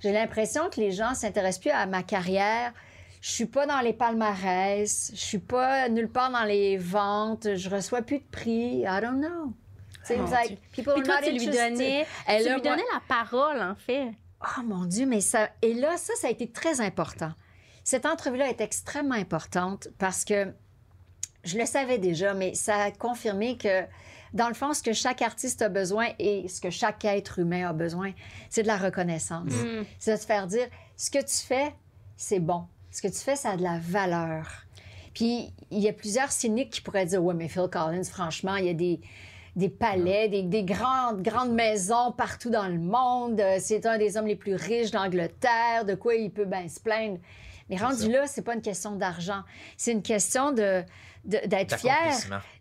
J'ai 0.00 0.12
l'impression 0.12 0.68
que 0.70 0.80
les 0.80 0.90
gens 0.92 1.14
s'intéressent 1.14 1.60
plus 1.60 1.70
à 1.70 1.86
ma 1.86 2.02
carrière. 2.02 2.72
Je 3.20 3.30
suis 3.30 3.46
pas 3.46 3.66
dans 3.66 3.80
les 3.80 3.92
palmarès. 3.92 5.10
Je 5.12 5.20
suis 5.20 5.38
pas 5.38 5.88
nulle 5.88 6.08
part 6.08 6.30
dans 6.30 6.44
les 6.44 6.76
ventes. 6.76 7.54
Je 7.56 7.68
reçois 7.68 8.02
plus 8.02 8.18
de 8.18 8.26
prix. 8.30 8.80
I 8.80 9.00
don't 9.02 9.20
know. 9.20 9.52
Mon 10.10 10.24
it's 10.24 10.30
like, 10.30 10.58
people 10.72 10.94
Puis 10.94 11.02
toi, 11.02 11.20
not 11.20 11.26
tu 11.26 11.32
lui 11.32 11.46
donnais, 11.46 12.06
Et 12.28 12.36
tu 12.38 12.44
lui 12.44 12.50
moi- 12.52 12.60
donnais 12.60 12.84
la 12.94 13.00
parole, 13.08 13.60
en 13.60 13.74
fait. 13.74 14.10
Oh 14.40 14.62
mon 14.62 14.84
Dieu, 14.84 15.04
mais 15.04 15.20
ça. 15.20 15.50
Et 15.62 15.74
là, 15.74 15.96
ça, 15.96 16.14
ça 16.20 16.28
a 16.28 16.30
été 16.30 16.50
très 16.50 16.80
important. 16.80 17.32
Cette 17.84 18.06
entrevue-là 18.06 18.48
est 18.48 18.60
extrêmement 18.60 19.14
importante 19.16 19.88
parce 19.98 20.24
que 20.24 20.52
je 21.48 21.58
le 21.58 21.66
savais 21.66 21.98
déjà, 21.98 22.34
mais 22.34 22.54
ça 22.54 22.76
a 22.84 22.90
confirmé 22.90 23.56
que, 23.56 23.82
dans 24.34 24.48
le 24.48 24.54
fond, 24.54 24.72
ce 24.74 24.82
que 24.82 24.92
chaque 24.92 25.22
artiste 25.22 25.62
a 25.62 25.68
besoin 25.68 26.08
et 26.18 26.46
ce 26.48 26.60
que 26.60 26.70
chaque 26.70 27.04
être 27.04 27.38
humain 27.38 27.68
a 27.68 27.72
besoin, 27.72 28.12
c'est 28.50 28.62
de 28.62 28.66
la 28.68 28.76
reconnaissance. 28.76 29.50
Mm. 29.50 29.84
C'est 29.98 30.14
de 30.14 30.18
te 30.20 30.24
faire 30.26 30.46
dire 30.46 30.66
ce 30.96 31.10
que 31.10 31.18
tu 31.18 31.46
fais, 31.46 31.74
c'est 32.16 32.40
bon. 32.40 32.64
Ce 32.90 33.02
que 33.02 33.08
tu 33.08 33.18
fais, 33.18 33.36
ça 33.36 33.50
a 33.50 33.56
de 33.56 33.62
la 33.62 33.78
valeur. 33.78 34.46
Puis, 35.14 35.52
il 35.70 35.78
y 35.80 35.88
a 35.88 35.92
plusieurs 35.92 36.30
cyniques 36.30 36.70
qui 36.70 36.80
pourraient 36.80 37.06
dire 37.06 37.22
Ouais, 37.24 37.34
mais 37.34 37.48
Phil 37.48 37.68
Collins, 37.70 38.04
franchement, 38.04 38.56
il 38.56 38.66
y 38.66 38.70
a 38.70 38.74
des, 38.74 39.00
des 39.56 39.68
palais, 39.68 40.28
des, 40.28 40.42
des 40.42 40.62
grandes, 40.64 41.22
grandes 41.22 41.52
maisons 41.52 42.12
partout 42.12 42.50
dans 42.50 42.66
le 42.68 42.78
monde. 42.78 43.40
Euh, 43.40 43.56
C'est 43.60 43.84
un 43.86 43.98
des 43.98 44.16
hommes 44.16 44.26
les 44.26 44.36
plus 44.36 44.54
riches 44.54 44.90
d'Angleterre. 44.90 45.84
De 45.86 45.94
quoi 45.94 46.14
il 46.14 46.30
peut 46.30 46.44
bien 46.44 46.68
se 46.68 46.78
plaindre? 46.80 47.18
Mais 47.68 47.76
rendu 47.76 48.02
ça. 48.02 48.08
là, 48.08 48.26
c'est 48.26 48.42
pas 48.42 48.54
une 48.54 48.62
question 48.62 48.92
d'argent. 48.96 49.42
C'est 49.76 49.92
une 49.92 50.02
question 50.02 50.52
de- 50.52 50.82
d'être 51.24 51.76
fier, 51.78 52.12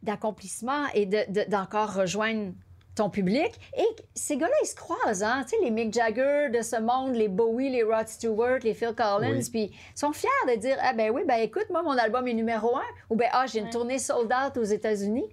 D'accomplissement. 0.03 0.85
et 0.93 1.05
de- 1.05 1.25
de- 1.31 1.49
d'encore 1.49 1.93
rejoindre 1.93 2.53
ton 2.95 3.09
public. 3.11 3.51
Et 3.77 3.85
ces 4.15 4.37
gars-là, 4.37 4.53
ils 4.63 4.67
se 4.67 4.73
croisent, 4.75 5.21
hein? 5.23 5.43
Tu 5.43 5.49
sais, 5.55 5.63
les 5.63 5.69
Mick 5.69 5.93
Jagger 5.93 6.49
de 6.51 6.61
ce 6.63 6.79
monde, 6.81 7.13
les 7.15 7.27
Bowie, 7.27 7.69
les 7.69 7.83
Rod 7.83 8.07
Stewart, 8.07 8.57
les 8.63 8.73
Phil 8.73 8.93
Collins, 8.95 9.37
Oui. 9.37 9.49
puis 9.51 9.63
ils 9.65 9.99
sont 9.99 10.13
fiers 10.13 10.29
de 10.47 10.55
dire, 10.59 10.77
ah 10.81 10.93
ben 10.93 11.11
oui, 11.11 11.21
ben 11.27 11.35
écoute, 11.35 11.67
moi, 11.69 11.83
mon 11.83 11.95
album 11.97 12.27
est 12.27 12.33
numéro 12.33 12.75
un, 12.75 12.81
ou 13.11 13.15
ben 13.15 13.27
ah, 13.33 13.45
j'ai 13.45 13.59
une 13.59 13.65
Ouais. 13.65 13.71
tournée 13.71 13.99
sold 13.99 14.31
out 14.33 14.57
aux 14.57 14.63
États-Unis. 14.63 15.29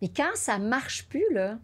Mais 0.00 0.08
quand 0.14 0.30
ça 0.36 0.58
marche 0.58 1.08
plus, 1.08 1.24
là, 1.32 1.58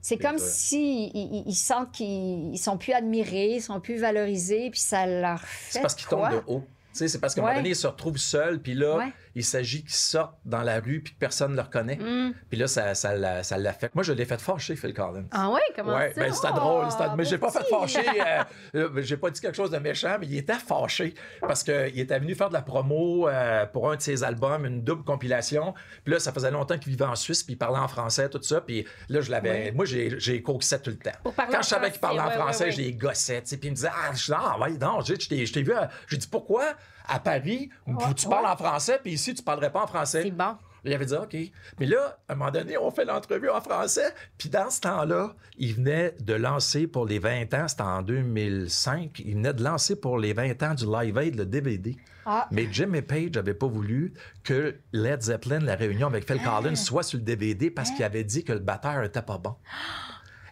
c'est 0.00 0.18
comme 0.18 0.36
dur. 0.36 0.44
si 0.46 1.10
ils, 1.14 1.52
sentent 1.54 1.90
qu'ils 1.92 2.52
ils 2.54 2.58
sont 2.58 2.78
plus 2.78 2.92
admirés, 2.92 3.54
ils 3.56 3.62
sont 3.62 3.80
plus 3.80 3.96
valorisés, 3.96 4.70
puis 4.70 4.80
ça 4.80 5.04
leur 5.06 5.40
fait 5.40 5.72
C'est 5.72 5.80
parce 5.82 5.94
qu'ils 5.96 6.06
quoi? 6.06 6.30
tombent 6.30 6.38
de 6.38 6.44
haut. 6.46 6.62
Tu 6.92 6.98
sais, 6.98 7.08
c'est 7.08 7.18
parce 7.20 7.34
qu'à 7.34 7.40
un 7.40 7.44
Ouais. 7.44 7.50
moment 7.50 7.60
donné, 7.60 7.70
ils 7.70 7.76
se 7.76 7.86
retrouvent 7.86 8.16
seuls, 8.18 8.60
puis 8.60 8.74
là, 8.74 8.96
Ouais. 8.96 9.12
Il 9.34 9.44
s'agit 9.44 9.82
qu'ils 9.82 9.90
sortent 9.92 10.36
dans 10.44 10.62
la 10.62 10.80
rue, 10.80 11.00
puis 11.00 11.12
que 11.14 11.18
personne 11.18 11.52
ne 11.52 11.56
le 11.56 11.62
reconnaît. 11.62 11.96
Mm. 11.96 12.34
Puis 12.50 12.58
là, 12.58 12.66
ça, 12.66 12.94
ça, 12.94 13.14
l'a- 13.14 13.42
ça 13.42 13.56
l'affecte. 13.58 13.94
Moi, 13.94 14.02
je 14.04 14.12
l'ai 14.12 14.24
fait 14.24 14.40
fâcher, 14.40 14.76
Phil 14.76 14.92
Collins. 14.94 15.26
Ah 15.30 15.48
ouais, 15.50 15.60
comment 15.76 15.94
Ouais, 15.94 16.12
ça? 16.14 16.20
ben 16.20 16.32
c'était 16.32 16.48
Oh, 16.52 16.56
drôle. 16.56 16.86
Mais 17.16 17.24
j'ai 17.24 17.38
pas 17.38 17.50
fait 17.50 17.64
fâcher. 17.68 18.00
euh, 18.74 18.86
euh, 18.96 19.02
j'ai 19.02 19.16
pas 19.16 19.30
dit 19.30 19.40
quelque 19.40 19.56
chose 19.56 19.70
de 19.70 19.78
méchant, 19.78 20.16
mais 20.20 20.26
il 20.26 20.36
était 20.36 20.54
fâché 20.54 21.14
parce 21.40 21.62
qu'il 21.62 21.98
était 21.98 22.18
venu 22.18 22.34
faire 22.34 22.48
de 22.48 22.54
la 22.54 22.62
promo 22.62 23.28
euh, 23.28 23.66
pour 23.66 23.90
un 23.90 23.96
de 23.96 24.02
ses 24.02 24.22
albums, 24.24 24.64
une 24.66 24.82
double 24.82 25.04
compilation. 25.04 25.74
Puis 26.04 26.12
là, 26.14 26.18
ça 26.20 26.32
faisait 26.32 26.50
longtemps 26.50 26.78
qu'il 26.78 26.90
vivait 26.92 27.04
en 27.04 27.14
Suisse, 27.16 27.42
puis 27.42 27.54
il 27.54 27.56
parlait 27.58 27.78
en 27.78 27.88
français, 27.88 28.28
tout 28.28 28.42
ça. 28.42 28.60
Puis 28.60 28.86
là, 29.08 29.20
je 29.20 29.30
l'avais. 29.30 29.72
Moi, 29.72 29.84
j'ai, 29.84 30.18
j'ai 30.18 30.42
coaxé 30.42 30.80
tout 30.80 30.90
le 30.90 30.96
temps. 30.96 31.10
Quand 31.24 31.62
je 31.62 31.68
savais 31.68 31.90
qu'il 31.90 32.00
parlait 32.00 32.20
en 32.20 32.30
français, 32.30 32.40
français, 32.40 32.64
ouais, 32.64 32.70
je 32.72 32.78
les 32.80 32.92
gossais. 32.94 33.42
Puis 33.42 33.58
il 33.62 33.70
me 33.70 33.74
disait 33.76 33.88
Ah, 33.92 34.10
je 34.14 34.24
dis, 34.26 34.32
ah 34.34 34.58
ouais, 34.58 34.70
non, 34.72 35.00
je 35.02 35.14
t'ai, 35.14 35.46
je 35.46 35.52
t'ai 35.52 35.62
vu. 35.62 35.72
à- 35.72 35.88
J'ai 36.08 36.16
dit 36.16 36.26
Pourquoi? 36.26 36.64
À 37.08 37.18
Paris, 37.20 37.70
où 37.86 37.96
tu 38.14 38.28
parles 38.28 38.46
en 38.46 38.56
français, 38.56 38.98
puis 39.02 39.12
ici, 39.12 39.34
tu 39.34 39.42
parlerais 39.42 39.70
pas 39.72 39.82
en 39.82 39.86
français 39.86 40.22
C'est 40.24 40.30
bon. 40.30 40.56
il 40.84 40.92
avait 40.94 41.06
dit 41.06 41.14
OK. 41.14 41.36
Mais 41.78 41.86
là, 41.86 42.18
à 42.28 42.32
un 42.32 42.36
moment 42.36 42.50
donné, 42.50 42.76
on 42.78 42.90
fait 42.90 43.04
l'entrevue 43.04 43.50
en 43.50 43.60
français. 43.60 44.14
Puis 44.38 44.48
dans 44.48 44.70
ce 44.70 44.80
temps-là, 44.80 45.34
il 45.58 45.74
venait 45.74 46.14
de 46.20 46.34
lancer 46.34 46.86
pour 46.86 47.06
les 47.06 47.18
20 47.18 47.52
ans, 47.54 47.68
c'était 47.68 47.82
en 47.82 48.02
2005, 48.02 49.20
il 49.24 49.34
venait 49.34 49.52
de 49.54 49.62
lancer 49.62 49.96
pour 49.96 50.18
les 50.18 50.32
20 50.32 50.62
ans 50.62 50.74
du 50.74 50.86
Live 50.86 51.18
Aid 51.18 51.36
le 51.36 51.46
DVD. 51.46 51.96
Ah. 52.26 52.46
Mais 52.50 52.68
Jimmy 52.70 53.02
Page 53.02 53.30
n'avait 53.34 53.54
pas 53.54 53.66
voulu 53.66 54.12
que 54.44 54.76
Led 54.92 55.22
Zeppelin, 55.22 55.58
la 55.60 55.74
réunion 55.74 56.06
avec 56.06 56.26
Phil 56.26 56.38
Ah. 56.44 56.60
Collins, 56.62 56.76
soit 56.76 57.02
sur 57.02 57.18
le 57.18 57.24
DVD 57.24 57.70
parce 57.70 57.90
qu'il 57.90 58.04
avait 58.04 58.24
dit 58.24 58.44
que 58.44 58.52
le 58.52 58.58
batteur 58.58 59.02
était 59.02 59.22
pas 59.22 59.38
bon. 59.38 59.54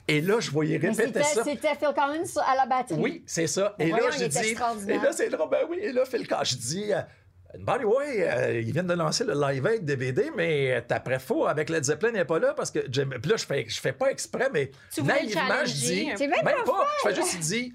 Et 0.09 0.21
là, 0.23 0.41
je 0.41 0.51
voyais 0.51 0.79
répéter 0.79 1.05
c'était, 1.05 1.23
ça. 1.23 1.45
c'était 1.45 1.75
Phil 1.77 1.93
Collins 1.95 2.43
à 2.47 2.57
la 2.57 2.67
batterie. 2.67 2.99
Oui, 2.99 3.23
c'est 3.27 3.47
ça. 3.47 3.75
Et 3.79 3.91
là, 3.91 3.99
je 4.11 4.25
dis. 4.25 4.39
extraordinaire. 4.39 5.01
Et 5.03 5.05
là, 5.05 5.13
c'est 5.13 5.29
drôle. 5.29 5.51
Ben 5.51 5.61
oui, 5.69 5.79
et 5.83 5.93
là, 5.93 6.05
Phil 6.07 6.27
Collins, 6.27 6.45
je 6.45 6.57
dis. 6.57 6.93
euh, 6.93 7.01
By 7.59 7.79
the 7.81 7.85
way, 7.85 8.29
euh, 8.29 8.61
ils 8.61 8.73
viennent 8.73 8.87
de 8.87 8.93
lancer 8.95 9.25
le 9.25 9.33
Live 9.33 9.67
Aid 9.67 9.85
DVD, 9.85 10.31
mais 10.37 10.83
t'après 10.87 11.19
faux 11.19 11.47
avec 11.47 11.71
Led 11.71 11.83
Zeppelin 11.83 12.11
n'est 12.13 12.25
pas 12.27 12.39
là 12.39 12.53
parce 12.55 12.71
que 12.71 12.81
Jim- 12.91 13.09
puis 13.23 13.31
là 13.31 13.39
je 13.39 13.47
fais 13.47 13.65
je 13.67 13.81
fais 13.81 13.93
pas 13.95 14.11
exprès 14.11 14.51
mais 14.53 14.71
Tu 14.93 15.03
naïvement 15.03 15.65
je 15.65 15.73
dis 15.73 16.05
même 16.21 16.31
pas 16.43 16.53
pas, 16.67 16.87
je 17.03 17.09
fais 17.09 17.15
juste 17.15 17.33
il 17.33 17.41
dit 17.41 17.73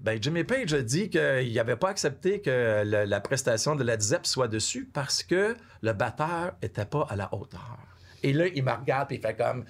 ben 0.00 0.20
Jimmy 0.20 0.42
Page 0.42 0.74
a 0.74 0.82
dit 0.82 1.08
qu'il 1.08 1.52
n'avait 1.54 1.76
pas 1.76 1.90
accepté 1.90 2.40
que 2.40 2.82
le- 2.84 3.04
la 3.04 3.20
prestation 3.20 3.76
de 3.76 3.84
Led 3.84 4.00
Zepp 4.00 4.26
soit 4.26 4.48
dessus 4.48 4.90
parce 4.92 5.22
que 5.22 5.54
le 5.82 5.92
batteur 5.92 6.54
était 6.60 6.84
pas 6.84 7.06
à 7.08 7.14
la 7.14 7.32
hauteur. 7.32 7.78
Et 8.24 8.32
là 8.32 8.46
il 8.52 8.64
me 8.64 8.72
regarde 8.72 9.12
et 9.12 9.14
il 9.14 9.20
fait 9.20 9.36
comme 9.36 9.64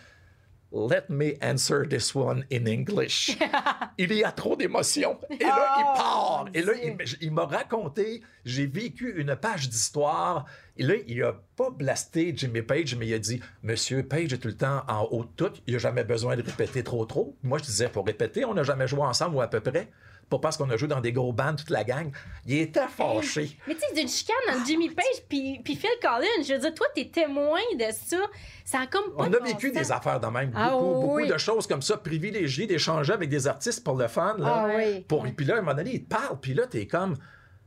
Let 0.75 1.11
me 1.11 1.35
answer 1.43 1.87
this 1.87 2.15
one 2.15 2.47
in 2.51 2.67
English. 2.67 3.37
il 3.99 4.13
y 4.15 4.25
a 4.25 4.33
trop 4.33 4.57
d'émotions. 4.57 5.19
Et 5.29 5.45
là, 5.45 5.75
il 5.79 5.85
Oh, 5.87 5.95
part. 5.95 6.47
Et 6.55 6.63
là, 6.63 6.73
il 7.21 7.31
m'a 7.31 7.45
raconté, 7.45 8.23
j'ai 8.47 8.67
vécu 8.67 9.13
une 9.21 9.37
page 9.37 9.69
d'histoire. 9.69 10.47
Et 10.79 10.85
là, 10.85 10.95
il 11.07 11.23
a 11.23 11.35
pas 11.57 11.69
blasté 11.69 12.33
Jimmy 12.35 12.63
Page, 12.63 12.95
mais 12.97 13.07
il 13.07 13.13
a 13.15 13.19
dit 13.19 13.41
Monsieur 13.63 14.03
Page 14.03 14.33
est 14.33 14.39
tout 14.39 14.49
le 14.49 14.57
temps 14.57 14.83
en 14.89 15.03
haut 15.11 15.25
de 15.25 15.31
tout. 15.37 15.53
Il 15.67 15.75
n'a 15.75 15.79
jamais 15.79 16.05
besoin 16.05 16.37
de 16.37 16.43
répéter 16.43 16.83
trop 16.83 17.05
trop. 17.05 17.37
Moi, 17.43 17.59
je 17.59 17.65
disais 17.65 17.91
Pour 17.91 18.07
répéter, 18.07 18.47
on 18.47 18.55
n'a 18.55 18.63
jamais 18.63 18.89
joué 18.89 19.03
ensemble 19.03 19.37
ou 19.37 19.41
à 19.43 19.49
peu 19.49 19.61
près. 19.61 19.91
Pas 20.33 20.39
parce 20.39 20.57
qu'on 20.57 20.71
a 20.71 20.79
joué 20.79 20.89
dans 20.89 21.03
des 21.03 21.13
gros 21.13 21.35
bands, 21.35 21.55
toute 21.55 21.69
la 21.69 21.85
gang. 21.85 22.11
Il 22.47 22.57
était 22.57 22.89
fâché. 22.89 23.59
Mais 23.69 23.75
tu 23.75 23.81
sais, 23.81 23.95
d'une 23.95 24.09
chicane 24.09 24.35
entre 24.49 24.65
Jimmy 24.65 24.89
Page 24.89 25.05
puis, 25.29 25.61
puis 25.63 25.77
Phil 25.77 25.91
Collins, 26.01 26.43
je 26.43 26.55
veux 26.55 26.59
dire, 26.59 26.73
toi, 26.73 26.87
t'es 26.95 27.05
témoin 27.05 27.61
de 27.79 27.85
ça. 27.93 28.17
Ça 28.65 28.81
a 28.81 28.87
comme 28.87 29.15
pas 29.15 29.25
On 29.25 29.29
de 29.29 29.37
a 29.37 29.45
vécu 29.45 29.71
des 29.71 29.93
affaires 29.93 30.19
de 30.21 30.27
même. 30.29 30.51
Ah 30.57 30.71
beaucoup, 30.71 31.01
beaucoup 31.01 31.27
de 31.27 31.37
choses 31.37 31.67
comme 31.67 31.83
ça, 31.83 31.99
privilégiées, 31.99 32.67
d'échanger 32.67 33.13
avec 33.13 33.29
des 33.29 33.47
artistes 33.47 33.85
pour 33.85 33.95
le 33.95 34.09
fun. 34.09 34.37
Là. 34.39 34.65
Ah 34.65 34.73
oui. 34.75 35.01
Pour, 35.01 35.27
puis 35.37 35.45
là, 35.45 35.57
à 35.57 35.59
un 35.59 35.61
moment 35.61 35.77
donné, 35.77 35.97
il 35.97 36.05
te 36.05 36.09
parle, 36.09 36.41
puis 36.41 36.55
là, 36.55 36.67
t'es 36.67 36.87
comme, 36.87 37.15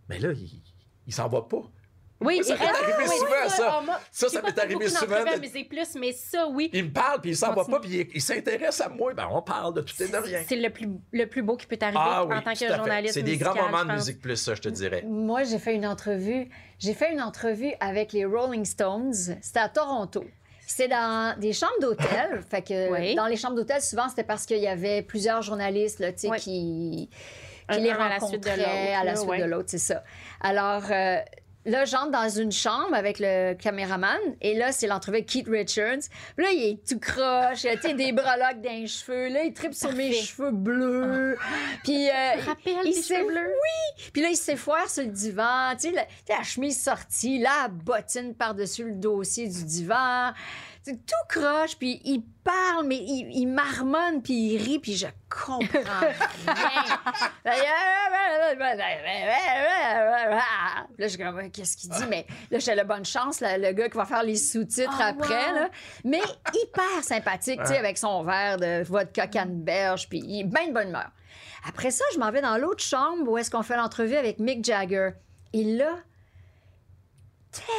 mais 0.10 0.18
là, 0.18 0.32
il, 0.32 0.50
il 1.06 1.14
s'en 1.14 1.28
va 1.28 1.44
pas. 1.44 1.62
Oui, 2.22 2.42
Ça 2.44 2.56
m'est 2.56 2.62
arrivé 2.66 2.94
oui, 2.98 3.18
souvent, 3.18 3.50
ça. 3.50 3.76
ah, 3.78 3.82
moi, 3.86 4.00
Ça, 4.10 4.30
ça 4.30 4.42
m'est 4.42 4.58
arrivé 4.58 4.88
souvent 4.88 5.24
de- 5.24 5.40
Musique 5.40 5.68
Plus, 5.68 5.96
mais 6.00 6.14
ça, 6.14 6.48
oui. 6.48 6.70
Il 6.72 6.86
me 6.86 6.92
parle, 6.92 7.20
puis 7.20 7.32
il 7.32 7.36
s'en 7.36 7.54
va 7.54 7.66
pas, 7.66 7.80
puis 7.82 7.90
il, 7.92 8.08
il 8.16 8.22
s'intéresse 8.22 8.80
à 8.80 8.88
moi. 8.88 9.14
Ben, 9.14 9.28
on 9.30 9.42
parle 9.42 9.74
de 9.74 9.82
tout 9.82 10.02
et 10.02 10.08
de 10.08 10.16
rien. 10.16 10.40
C'est 10.48 10.56
le 10.56 10.70
plus, 10.70 10.88
le 11.12 11.26
plus 11.26 11.42
beau 11.42 11.58
qui 11.58 11.66
peut 11.68 11.76
t'arriver 11.76 12.00
Ah 12.02 12.24
en 12.24 12.30
oui, 12.30 12.36
tant 12.44 12.54
tout 12.54 12.66
que 12.66 12.74
journaliste. 12.76 13.14
C'est 13.16 13.22
des 13.24 13.38
grands 13.38 13.54
moments 13.56 13.84
de 13.84 13.92
musique 13.92 14.22
plus, 14.22 14.38
ça, 14.38 14.56
je 14.56 14.62
te 14.62 14.70
dirais. 14.70 15.04
Moi, 15.06 15.44
j'ai 15.44 15.60
fait 15.60 15.76
une 15.76 15.86
entrevue. 15.86 16.48
J'ai 16.80 16.94
fait 16.94 17.12
une 17.12 17.22
entrevue 17.22 17.74
avec 17.82 18.14
les 18.14 18.24
Rolling 18.26 18.64
Stones. 18.66 19.14
C'était 19.42 19.60
à 19.60 19.68
Toronto. 19.70 20.24
C'était 20.66 20.88
dans 20.88 21.38
des 21.40 21.52
chambres 21.54 21.74
d'hôtel. 21.82 22.42
fait 22.50 22.62
que 22.62 22.92
Oui. 22.94 23.14
dans 23.16 23.28
les 23.28 23.36
chambres 23.36 23.56
d'hôtel, 23.56 23.82
souvent, 23.82 24.08
c'était 24.10 24.24
parce 24.24 24.46
qu'il 24.46 24.58
y 24.60 24.68
avait 24.68 25.02
plusieurs 25.02 25.42
journalistes 25.42 26.00
là, 26.00 26.12
tu 26.14 26.22
sais, 26.22 26.30
Oui. 26.30 26.40
qui, 26.40 27.10
qui 27.72 27.80
les 27.82 27.92
un 27.92 27.96
à 28.00 28.10
la 28.10 28.20
suite 28.20 28.42
de 28.44 28.50
rencontraient 28.50 28.58
l'autre, 28.58 29.00
à 29.00 29.04
la 29.04 29.16
suite 29.16 29.40
de 29.42 29.44
l'autre, 29.46 29.70
c'est 29.70 29.78
ça. 29.78 30.04
Alors, 30.42 30.84
euh, 30.92 31.18
là, 31.66 31.86
j'entre 31.86 32.12
dans 32.12 32.30
une 32.30 32.52
chambre 32.52 32.94
avec 32.94 33.20
le 33.20 33.54
caméraman 33.54 34.20
et 34.42 34.54
là, 34.56 34.72
c'est 34.72 34.88
l'entrevue 34.88 35.18
avec 35.18 35.28
Keith 35.28 35.48
Richards. 35.48 36.10
Puis 36.36 36.46
là, 36.46 36.52
il 36.52 36.64
est 36.64 36.88
tout 36.88 37.00
croche, 37.00 37.62
tu 37.62 37.82
sais, 37.82 37.94
des 37.94 38.12
breloques 38.12 38.62
dans 38.62 38.72
les 38.72 38.88
cheveux. 38.88 39.30
Là, 39.30 39.44
il 39.44 39.54
tripe 39.54 39.74
sur 39.74 39.92
mes 39.94 40.14
cheveux 40.14 40.52
bleus. 40.52 41.38
Puis, 41.84 42.10
euh, 42.10 42.14
il 42.86 42.94
tes 42.94 43.02
s'est 43.02 43.24
bleus? 43.24 43.54
puis 44.14 44.22
là, 44.22 44.30
il 44.30 44.38
s'effoire 44.38 44.90
sur 44.90 45.04
le 45.04 45.10
divan, 45.10 45.74
tu 45.80 45.90
sais, 45.90 45.92
la, 45.92 46.06
la 46.30 46.44
chemise 46.44 46.82
sortie, 46.82 47.40
là, 47.40 47.64
la 47.64 47.68
bottine 47.70 48.36
par-dessus 48.36 48.84
le 48.86 48.96
dossier 48.96 49.48
du 49.48 49.64
divan. 49.64 50.34
Tout 50.86 51.26
croche, 51.28 51.78
puis 51.78 52.00
il 52.06 52.22
parle, 52.44 52.86
mais 52.86 52.98
il, 52.98 53.30
il 53.34 53.48
marmonne, 53.48 54.22
puis 54.22 54.54
il 54.54 54.58
rit, 54.62 54.80
puis 54.80 54.96
je 54.96 55.08
comprends 55.30 55.66
rien. 57.44 57.72
Là, 60.98 61.08
je 61.08 61.08
suis 61.08 61.18
comme, 61.18 61.52
qu'est-ce 61.52 61.78
qu'il 61.78 61.90
dit? 61.90 62.06
Mais 62.10 62.26
là, 62.52 62.60
j'ai 62.60 62.76
la 62.76 62.84
bonne 62.84 63.06
chance, 63.06 63.40
là, 63.40 63.58
le 63.58 63.72
gars 63.72 63.90
qui 63.90 63.98
va 63.98 64.06
faire 64.06 64.24
les 64.24 64.36
sous-titres 64.36 64.98
Ah, 65.00 65.08
après, 65.08 65.50
wow. 65.50 65.56
là. 65.56 65.70
Mais 66.04 66.22
hyper 66.54 67.04
sympathique, 67.04 67.62
tu 67.62 67.68
sais, 67.68 67.78
avec 67.78 67.98
son 67.98 68.24
verre 68.24 68.58
de 68.58 68.84
vodka 68.84 69.28
canneberge, 69.28 70.08
puis 70.10 70.20
il 70.26 70.42
est 70.42 70.44
bien 70.44 70.68
de 70.68 70.74
bonne 70.74 70.90
humeur. 70.90 71.10
Après 71.68 71.92
ça, 71.92 72.04
je 72.14 72.20
m'en 72.20 72.32
vais 72.32 72.42
dans 72.42 72.58
l'autre 72.58 72.84
chambre 72.84 73.28
où 73.30 73.38
est-ce 73.38 73.50
qu'on 73.50 73.64
fait 73.64 73.76
l'entrevue 73.78 74.16
avec 74.16 74.40
Mick 74.40 74.64
Jagger. 74.64 75.12
Et 75.54 75.64
là, 75.64 75.96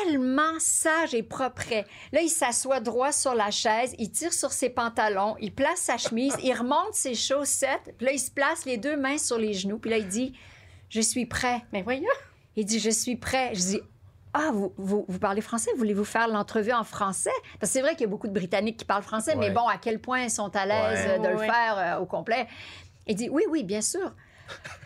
tellement 0.05 0.59
sage 0.59 1.15
et 1.15 1.23
propre. 1.23 1.63
Là, 2.13 2.21
il 2.23 2.29
s'assoit 2.29 2.81
droit 2.81 3.13
sur 3.13 3.35
la 3.35 3.51
chaise, 3.51 3.95
il 3.99 4.11
tire 4.11 4.33
sur 4.33 4.53
ses 4.53 4.71
pantalons, 4.71 5.37
il 5.41 5.53
place 5.55 5.81
sa 5.81 5.97
chemise, 5.99 6.35
il 6.43 6.53
remonte 6.55 6.95
ses 6.95 7.15
chaussettes, 7.15 7.95
puis 7.99 8.07
là, 8.07 8.13
il 8.13 8.19
se 8.19 8.31
place 8.31 8.65
les 8.65 8.77
deux 8.79 8.97
mains 8.97 9.19
sur 9.19 9.39
les 9.39 9.53
genoux, 9.55 9.79
puis 9.79 9.91
là, 9.91 9.99
il 9.99 10.09
dit 10.09 10.33
Je 10.89 11.01
suis 11.01 11.27
prêt. 11.27 11.63
Mais 11.73 11.83
voyons. 11.83 12.05
Il 12.57 12.65
dit 12.65 12.79
Je 12.81 12.91
suis 12.91 13.17
prêt. 13.17 13.51
Je 13.55 13.61
dis 13.61 13.81
Ah, 14.33 14.51
vous, 14.53 14.73
vous, 14.77 15.05
vous 15.09 15.19
parlez 15.19 15.41
français? 15.41 15.71
Voulez-vous 15.77 16.05
faire 16.05 16.29
l'entrevue 16.29 16.73
en 16.73 16.85
français 16.85 17.31
Parce 17.61 17.71
que 17.71 17.79
c'est 17.79 17.83
vrai 17.83 17.93
qu'il 17.93 18.03
y 18.03 18.05
a 18.05 18.09
beaucoup 18.11 18.29
de 18.29 18.33
Britanniques 18.35 18.79
qui 18.79 18.85
parlent 18.85 19.03
français, 19.03 19.35
mais 19.37 19.51
bon, 19.51 19.67
à 19.67 19.79
quel 19.79 20.01
point 20.01 20.23
ils 20.23 20.31
sont 20.31 20.55
à 20.57 20.65
l'aise 20.67 21.07
Ouais. 21.07 21.19
euh, 21.19 21.19
de 21.19 21.29
le 21.29 21.39
faire 21.39 21.79
euh, 21.79 22.01
au 22.03 22.07
complet? 22.07 22.47
Il 23.07 23.15
dit 23.15 23.29
Oui, 23.29 23.43
oui, 23.51 23.63
bien 23.65 23.81
sûr. 23.83 24.13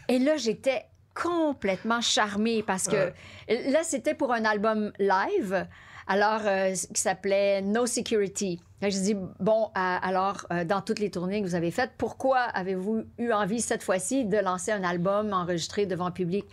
Et 0.08 0.18
là, 0.18 0.36
j'étais 0.36 0.84
complètement 1.14 2.00
charmée 2.00 2.62
parce 2.62 2.88
que 2.88 3.12
là, 3.48 3.82
c'était 3.82 4.14
pour 4.14 4.32
un 4.32 4.44
album 4.44 4.92
live. 4.98 5.66
Alors, 6.06 6.40
euh, 6.44 6.72
qui 6.92 7.00
s'appelait 7.00 7.62
No 7.62 7.86
Security. 7.86 8.60
Là, 8.82 8.88
je 8.88 8.98
dis, 8.98 9.14
bon, 9.14 9.66
euh, 9.66 9.70
alors, 9.76 10.46
euh, 10.50 10.64
dans 10.64 10.80
toutes 10.80 10.98
les 10.98 11.10
tournées 11.10 11.40
que 11.40 11.46
vous 11.46 11.54
avez 11.54 11.70
faites, 11.70 11.92
pourquoi 11.98 12.38
avez-vous 12.38 13.04
eu 13.18 13.30
envie 13.30 13.60
cette 13.60 13.82
fois-ci 13.82 14.24
de 14.24 14.38
lancer 14.38 14.72
un 14.72 14.82
album 14.82 15.32
enregistré 15.32 15.86
devant 15.86 16.10
public? 16.10 16.46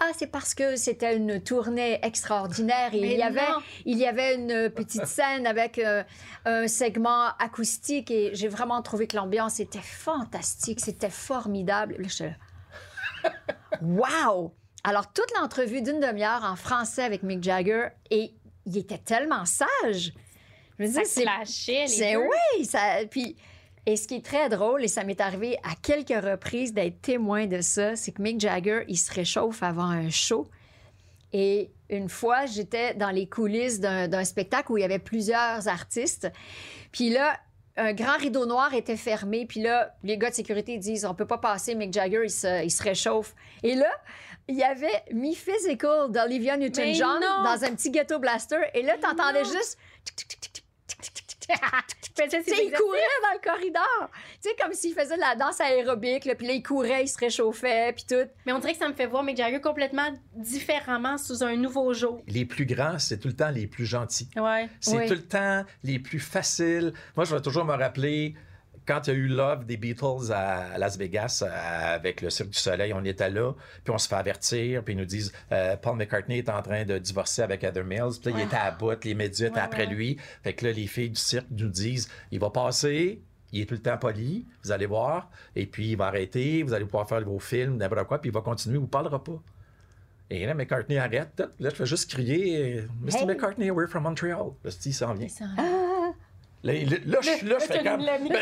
Ah, 0.00 0.10
c'est 0.16 0.26
parce 0.26 0.54
que 0.54 0.76
c'était 0.76 1.16
une 1.16 1.40
tournée 1.40 1.98
extraordinaire 2.02 2.92
et 2.94 2.98
il 2.98 3.18
y, 3.18 3.22
avait, 3.22 3.40
il 3.84 3.96
y 3.96 4.06
avait 4.06 4.34
une 4.34 4.68
petite 4.68 5.06
scène 5.06 5.46
avec 5.46 5.78
euh, 5.78 6.02
un 6.44 6.66
segment 6.66 7.28
acoustique 7.38 8.10
et 8.10 8.30
j'ai 8.34 8.48
vraiment 8.48 8.82
trouvé 8.82 9.06
que 9.06 9.16
l'ambiance 9.16 9.60
était 9.60 9.78
fantastique, 9.78 10.80
c'était 10.80 11.10
formidable. 11.10 11.96
Là, 11.98 12.08
Wow! 13.82 14.54
Alors, 14.82 15.12
toute 15.12 15.32
l'entrevue 15.38 15.82
d'une 15.82 16.00
demi-heure 16.00 16.44
en 16.44 16.56
français 16.56 17.02
avec 17.02 17.22
Mick 17.22 17.42
Jagger 17.42 17.88
et 18.10 18.32
il 18.66 18.76
était 18.76 18.98
tellement 18.98 19.44
sage. 19.44 20.12
Je 20.78 20.84
veux 20.84 20.92
Ça 20.92 21.00
dire, 21.00 21.06
c'est 21.06 21.22
clashait, 21.22 21.82
les 21.82 21.88
c'est 21.88 22.12
deux. 22.14 22.20
oui, 22.58 22.64
ça. 22.64 22.80
Puis, 23.10 23.36
et 23.86 23.96
ce 23.96 24.06
qui 24.08 24.16
est 24.16 24.24
très 24.24 24.48
drôle, 24.48 24.84
et 24.84 24.88
ça 24.88 25.04
m'est 25.04 25.20
arrivé 25.20 25.58
à 25.62 25.74
quelques 25.80 26.24
reprises 26.24 26.72
d'être 26.72 27.00
témoin 27.02 27.46
de 27.46 27.60
ça, 27.60 27.96
c'est 27.96 28.12
que 28.12 28.22
Mick 28.22 28.40
Jagger, 28.40 28.84
il 28.88 28.96
se 28.96 29.12
réchauffe 29.12 29.62
avant 29.62 29.84
un 29.84 30.08
show. 30.10 30.46
Et 31.32 31.70
une 31.90 32.08
fois, 32.08 32.46
j'étais 32.46 32.94
dans 32.94 33.10
les 33.10 33.28
coulisses 33.28 33.80
d'un 33.80 34.24
spectacle 34.24 34.70
où 34.72 34.78
il 34.78 34.82
y 34.82 34.84
avait 34.84 34.98
plusieurs 35.00 35.66
artistes. 35.68 36.30
Puis 36.92 37.10
là, 37.10 37.38
un 37.76 37.92
grand 37.92 38.16
rideau 38.16 38.46
noir 38.46 38.72
était 38.74 38.96
fermé. 38.96 39.46
Puis 39.46 39.60
là, 39.60 39.94
les 40.02 40.16
gars 40.18 40.30
de 40.30 40.34
sécurité 40.34 40.78
disent 40.78 41.04
on 41.04 41.14
peut 41.14 41.26
pas 41.26 41.38
passer, 41.38 41.74
Mick 41.74 41.92
Jagger, 41.92 42.22
il 42.24 42.30
se, 42.30 42.64
il 42.64 42.70
se 42.70 42.82
réchauffe. 42.82 43.34
Et 43.62 43.74
là, 43.74 43.90
il 44.48 44.56
y 44.56 44.62
avait 44.62 45.04
Me 45.12 45.34
Physical 45.34 46.10
d'Olivia 46.10 46.56
Newton-John 46.56 47.20
dans 47.20 47.64
un 47.64 47.74
petit 47.74 47.90
ghetto 47.90 48.18
blaster. 48.18 48.60
Et 48.74 48.82
là, 48.82 48.96
t'entendais 48.98 49.44
juste. 49.44 49.78
Il 51.48 52.72
courait 52.72 53.00
dans 53.22 53.32
le 53.34 53.40
corridor. 53.42 54.10
Tu 54.42 54.48
sais, 54.48 54.56
comme 54.60 54.72
s'il 54.72 54.94
faisait 54.94 55.16
de 55.16 55.20
la 55.20 55.34
danse 55.36 55.60
aérobique. 55.60 56.24
Là, 56.24 56.34
puis 56.34 56.46
là, 56.46 56.52
il 56.54 56.62
courait, 56.62 57.04
il 57.04 57.08
se 57.08 57.18
réchauffait, 57.18 57.92
puis 57.92 58.04
tout. 58.08 58.28
Mais 58.46 58.52
on 58.52 58.58
dirait 58.58 58.72
que 58.72 58.78
ça 58.78 58.88
me 58.88 58.94
fait 58.94 59.06
voir 59.06 59.22
Mick 59.22 59.36
Jagger 59.36 59.60
complètement 59.60 60.08
différemment 60.34 61.18
sous 61.18 61.42
un 61.42 61.56
nouveau 61.56 61.92
jour. 61.92 62.22
Les 62.26 62.44
plus 62.44 62.66
grands, 62.66 62.98
c'est 62.98 63.18
tout 63.18 63.28
le 63.28 63.36
temps 63.36 63.50
les 63.50 63.66
plus 63.66 63.86
gentils. 63.86 64.28
Ouais. 64.36 64.68
C'est 64.80 64.96
Oui. 64.96 65.06
tout 65.06 65.14
le 65.14 65.26
temps 65.26 65.64
les 65.82 65.98
plus 65.98 66.20
faciles. 66.20 66.92
Moi, 67.16 67.24
je 67.24 67.34
vais 67.34 67.42
toujours 67.42 67.64
me 67.64 67.74
rappeler 67.74 68.34
quand 68.86 69.06
il 69.06 69.10
y 69.10 69.16
a 69.16 69.18
eu 69.18 69.26
Love 69.28 69.64
des 69.66 69.76
Beatles 69.76 70.32
à 70.32 70.76
Las 70.78 70.96
Vegas 70.98 71.42
avec 71.50 72.20
le 72.22 72.30
Cirque 72.30 72.50
du 72.50 72.58
Soleil, 72.58 72.92
on 72.92 73.04
était 73.04 73.30
là, 73.30 73.52
puis 73.84 73.92
on 73.94 73.98
se 73.98 74.08
fait 74.08 74.14
avertir, 74.16 74.82
puis 74.84 74.94
ils 74.94 74.96
nous 74.98 75.04
disent 75.04 75.32
euh, 75.52 75.76
Paul 75.76 75.96
McCartney 75.96 76.38
est 76.38 76.48
en 76.48 76.60
train 76.62 76.84
de 76.84 76.98
divorcer 76.98 77.42
avec 77.42 77.64
Heather 77.64 77.84
Mills, 77.84 78.20
puis 78.22 78.32
là, 78.32 78.40
il 78.40 78.44
était 78.46 78.56
à 78.56 78.70
bout, 78.70 79.02
les 79.04 79.14
médias 79.14 79.46
étaient 79.48 79.56
Ouais, 79.56 79.62
après 79.62 79.86
ouais. 79.86 79.94
lui. 79.94 80.16
Fait 80.42 80.52
que 80.52 80.66
là, 80.66 80.72
les 80.72 80.86
filles 80.86 81.10
du 81.10 81.20
cirque 81.20 81.46
nous 81.50 81.68
disent 81.68 82.08
il 82.30 82.40
va 82.40 82.50
passer. 82.50 83.22
Il 83.52 83.60
est 83.60 83.66
tout 83.66 83.74
le 83.74 83.80
temps 83.82 83.96
poli, 83.96 84.44
vous 84.64 84.72
allez 84.72 84.86
voir, 84.86 85.30
et 85.54 85.66
puis 85.66 85.90
il 85.92 85.96
va 85.96 86.06
arrêter, 86.06 86.64
vous 86.64 86.72
allez 86.72 86.86
pouvoir 86.86 87.08
faire 87.08 87.20
vos 87.24 87.38
films, 87.38 87.76
n'importe 87.76 88.08
quoi, 88.08 88.20
puis 88.20 88.30
il 88.30 88.34
va 88.34 88.40
continuer, 88.40 88.74
il 88.78 88.80
vous 88.80 88.88
parlera 88.88 89.22
pas. 89.22 89.40
Et 90.28 90.44
là, 90.44 90.54
McCartney 90.54 90.98
arrête, 90.98 91.40
là, 91.60 91.70
je 91.70 91.76
fais 91.76 91.86
juste 91.86 92.10
crier 92.10 92.78
euh, 92.80 92.86
Mr. 93.02 93.18
Hey. 93.20 93.26
McCartney, 93.26 93.70
we're 93.70 93.86
from 93.88 94.02
Montreal. 94.02 94.54
Là, 94.64 94.70
il 94.84 94.92
s'en 94.92 95.14
vient. 95.14 95.28
Ça- 95.28 95.44
Là, 96.64 96.72
là, 96.72 97.18
je, 97.20 97.46
là, 97.46 97.56
je 97.60 97.66
fais 97.66 97.82
comme. 97.84 98.00
Ben 98.30 98.40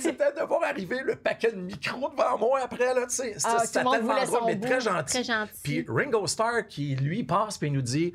c'était 0.00 0.32
de- 0.32 0.46
voir 0.46 0.64
arriver 0.64 1.00
le 1.04 1.14
paquet 1.14 1.52
de 1.52 1.56
micros 1.58 2.10
devant 2.10 2.36
moi 2.38 2.60
après, 2.64 2.92
là, 2.92 3.02
tu 3.06 3.14
sais. 3.14 3.34
C'était 3.36 3.44
Ah, 3.44 3.58
c'était 3.64 3.84
tellement 3.84 4.14
drôle, 4.24 4.40
mais 4.46 4.58
très 4.58 4.80
gentil. 4.80 5.12
Puis 5.62 5.84
Ringo 5.88 6.26
Starr 6.26 6.66
qui, 6.68 6.96
lui, 6.96 7.22
passe 7.22 7.56
puis 7.56 7.68
il 7.68 7.72
nous 7.74 7.82
dit 7.82 8.12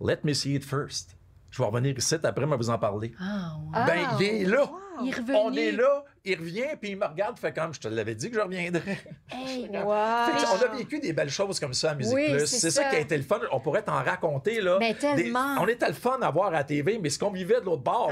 Let 0.00 0.18
me 0.24 0.34
see 0.34 0.54
it 0.54 0.64
first. 0.64 1.16
Je 1.50 1.62
vais 1.62 1.66
revenir 1.68 1.96
ici 1.96 2.16
après, 2.22 2.44
mais 2.44 2.56
vous 2.56 2.68
en 2.68 2.78
parler. 2.78 3.12
Ah. 3.18 3.52
Ah, 3.72 3.86
Ben, 3.86 4.06
il 4.20 4.26
est 4.26 4.44
là. 4.44 4.70
Il 5.02 5.08
est 5.08 5.16
revenu. 5.16 5.36
On 5.36 5.52
est 5.54 5.72
là. 5.72 6.04
Il 6.26 6.38
revient, 6.38 6.66
puis 6.80 6.90
il 6.90 6.96
me 6.96 7.06
regarde, 7.06 7.38
fait 7.38 7.52
comme 7.54 7.72
je 7.72 7.80
te 7.80 7.88
l'avais 7.88 8.14
dit 8.14 8.28
que 8.30 8.36
je 8.36 8.40
reviendrais. 8.40 8.98
Hey, 9.32 9.68
wow. 9.72 9.86
on 9.90 10.62
a 10.64 10.76
vécu 10.76 10.98
des 11.00 11.12
belles 11.12 11.30
choses 11.30 11.58
comme 11.60 11.74
ça 11.74 11.90
à 11.90 11.94
Musique 11.94 12.14
Oui, 12.14 12.30
Plus. 12.30 12.46
c'est 12.46 12.70
ça. 12.70 12.82
ça. 12.82 12.90
qui 12.90 12.96
a 12.96 13.00
été 13.00 13.16
le 13.16 13.22
fun. 13.24 13.40
On 13.52 13.60
pourrait 13.60 13.82
t'en 13.82 14.02
raconter, 14.02 14.60
là. 14.60 14.76
Mais 14.78 14.92
Des- 14.94 14.98
tellement. 15.00 15.56
On 15.60 15.66
était 15.66 15.88
le 15.88 15.94
fun 15.94 16.18
à 16.22 16.30
voir 16.30 16.48
à 16.48 16.50
la 16.52 16.64
TV, 16.64 16.98
mais 17.02 17.10
ce 17.10 17.18
qu'on 17.18 17.30
vivait 17.30 17.60
de 17.60 17.64
l'autre 17.66 17.82
bord, 17.82 18.10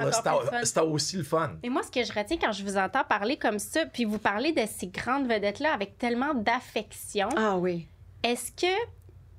c'était 0.62 0.80
aussi 0.80 1.16
le 1.16 1.22
fun. 1.24 1.52
Mais 1.62 1.68
moi, 1.68 1.82
ce 1.82 1.90
que 1.90 2.02
je 2.04 2.12
retiens 2.12 2.36
quand 2.40 2.52
je 2.52 2.62
vous 2.64 2.76
entends 2.76 3.04
parler 3.04 3.36
comme 3.36 3.58
ça, 3.58 3.86
puis 3.86 4.04
vous 4.04 4.18
parler 4.18 4.52
de 4.52 4.62
ces 4.66 4.88
grandes 4.88 5.26
vedettes-là 5.28 5.72
avec 5.72 5.98
tellement 5.98 6.34
d'affection, 6.34 7.28
Ah 7.36 7.56
oui. 7.56 7.88
est-ce 8.22 8.50
que 8.52 8.72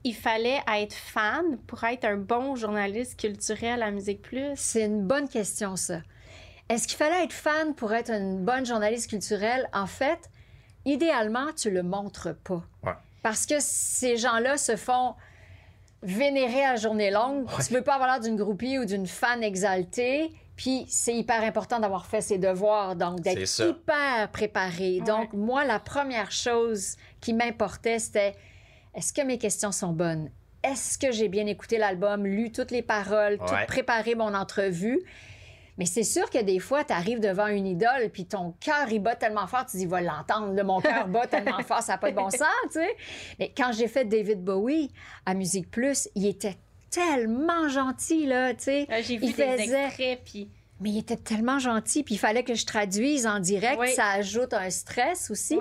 il 0.03 0.13
fallait 0.15 0.59
être 0.78 0.93
fan 0.93 1.57
pour 1.65 1.84
être 1.84 2.05
un 2.05 2.17
bon 2.17 2.55
journaliste 2.55 3.19
culturel 3.19 3.82
à 3.82 3.89
Musique 3.91 4.21
Plus? 4.21 4.51
C'est 4.55 4.86
une 4.86 5.01
bonne 5.05 5.28
question, 5.28 5.76
ça. 5.76 6.01
Est-ce 6.70 6.88
qu'il 6.88 6.97
fallait 6.97 7.24
être 7.24 7.34
fan 7.34 7.76
pour 7.76 7.93
être 7.93 8.09
une 8.09 8.43
bonne 8.43 8.66
journaliste 8.66 9.09
culturelle? 9.09 9.70
En 9.74 9.86
fait, 9.86 10.30
idéalement, 10.86 11.53
tu 11.55 11.70
le 11.70 11.84
montres 11.84 12.36
pas. 12.36 12.63
Ouais. 12.84 12.93
Parce 13.22 13.45
que 13.45 13.55
ces 13.59 14.18
gens-là 14.18 14.57
se 14.57 14.76
font 14.76 15.16
vénérer 16.01 16.63
à 16.66 16.76
journée 16.76 17.11
longue. 17.11 17.45
Ouais. 17.45 17.63
Tu 17.66 17.74
peux 17.74 17.82
pas 17.82 17.95
avoir 17.95 18.09
l'air 18.09 18.20
d'une 18.20 18.36
groupie 18.36 18.80
ou 18.80 18.86
d'une 18.86 19.07
fan 19.07 19.43
exaltée. 19.43 20.32
Puis 20.55 20.86
c'est 20.88 21.13
hyper 21.13 21.43
important 21.43 21.80
d'avoir 21.80 22.05
fait 22.05 22.22
ses 22.22 22.38
devoirs, 22.38 22.95
donc 22.95 23.20
d'être 23.20 23.59
hyper 23.59 24.30
préparé. 24.32 25.01
Donc 25.01 25.34
moi, 25.34 25.66
la 25.66 25.80
première 25.80 26.32
chose 26.32 26.95
qui 27.20 27.34
m'importait, 27.34 27.99
c'était 27.99 28.36
est-ce 28.93 29.11
que 29.11 29.22
mes 29.22 29.38
questions 29.38 29.74
sont 29.74 29.91
bonnes? 29.91 30.30
Est-ce 30.63 30.97
que 30.97 31.11
j'ai 31.11 31.28
bien 31.28 31.45
écouté 31.45 31.78
l'album, 31.78 32.26
lu 32.26 32.51
toutes 32.51 32.72
les 32.72 32.82
paroles, 32.82 33.38
tout 33.38 33.53
préparé 33.68 34.16
mon 34.16 34.34
entrevue? 34.34 35.03
Mais 35.78 35.86
c'est 35.86 36.03
sûr 36.03 36.30
que 36.30 36.41
des 36.41 36.59
fois, 36.59 36.84
tu 36.86 36.93
arrives 36.93 37.19
devant 37.19 37.47
une 37.47 37.67
idole, 37.67 38.09
puis 38.13 38.26
ton 38.26 38.53
cœur, 38.61 38.89
il 38.91 38.99
bat 38.99 39.15
tellement 39.15 39.45
fort, 39.47 39.65
tu 39.65 39.78
dis, 39.78 39.86
va 39.86 39.99
l'entendre. 40.01 40.63
Mon 40.63 40.80
cœur 40.80 41.07
bat 41.07 41.28
tellement 41.28 41.61
fort, 41.67 41.82
ça 41.82 41.93
n'a 41.93 41.97
pas 41.97 42.11
de 42.11 42.15
bon 42.15 42.30
sens, 42.30 42.41
tu 42.67 42.80
sais. 42.80 42.95
Mais 43.39 43.51
quand 43.55 43.71
j'ai 43.73 43.88
fait 43.88 44.05
David 44.05 44.41
Bowie 44.43 44.89
à 45.26 45.34
Musique 45.34 45.69
Plus, 45.69 46.07
il 46.15 46.26
était 46.28 46.55
tellement 46.89 47.67
gentil, 47.67 48.26
là, 48.26 48.53
tu 48.53 48.63
sais. 48.63 48.88
Euh, 48.89 49.01
J'ai 49.03 49.17
vu 49.17 49.26
Il 49.26 49.34
des 49.36 49.43
faisait- 49.43 49.84
extraits, 49.86 50.21
puis 50.23 50.49
Mais 50.80 50.91
il 50.91 50.97
était 50.99 51.17
tellement 51.17 51.59
gentil, 51.59 52.03
puis 52.03 52.15
il 52.15 52.19
fallait 52.19 52.43
que 52.43 52.53
je 52.53 52.65
traduise 52.65 53.28
en 53.28 53.39
direct. 53.39 53.78
Oui. 53.80 53.91
Ça 53.95 54.07
ajoute 54.11 54.53
un 54.53 54.69
stress 54.69 55.30
aussi. 55.30 55.57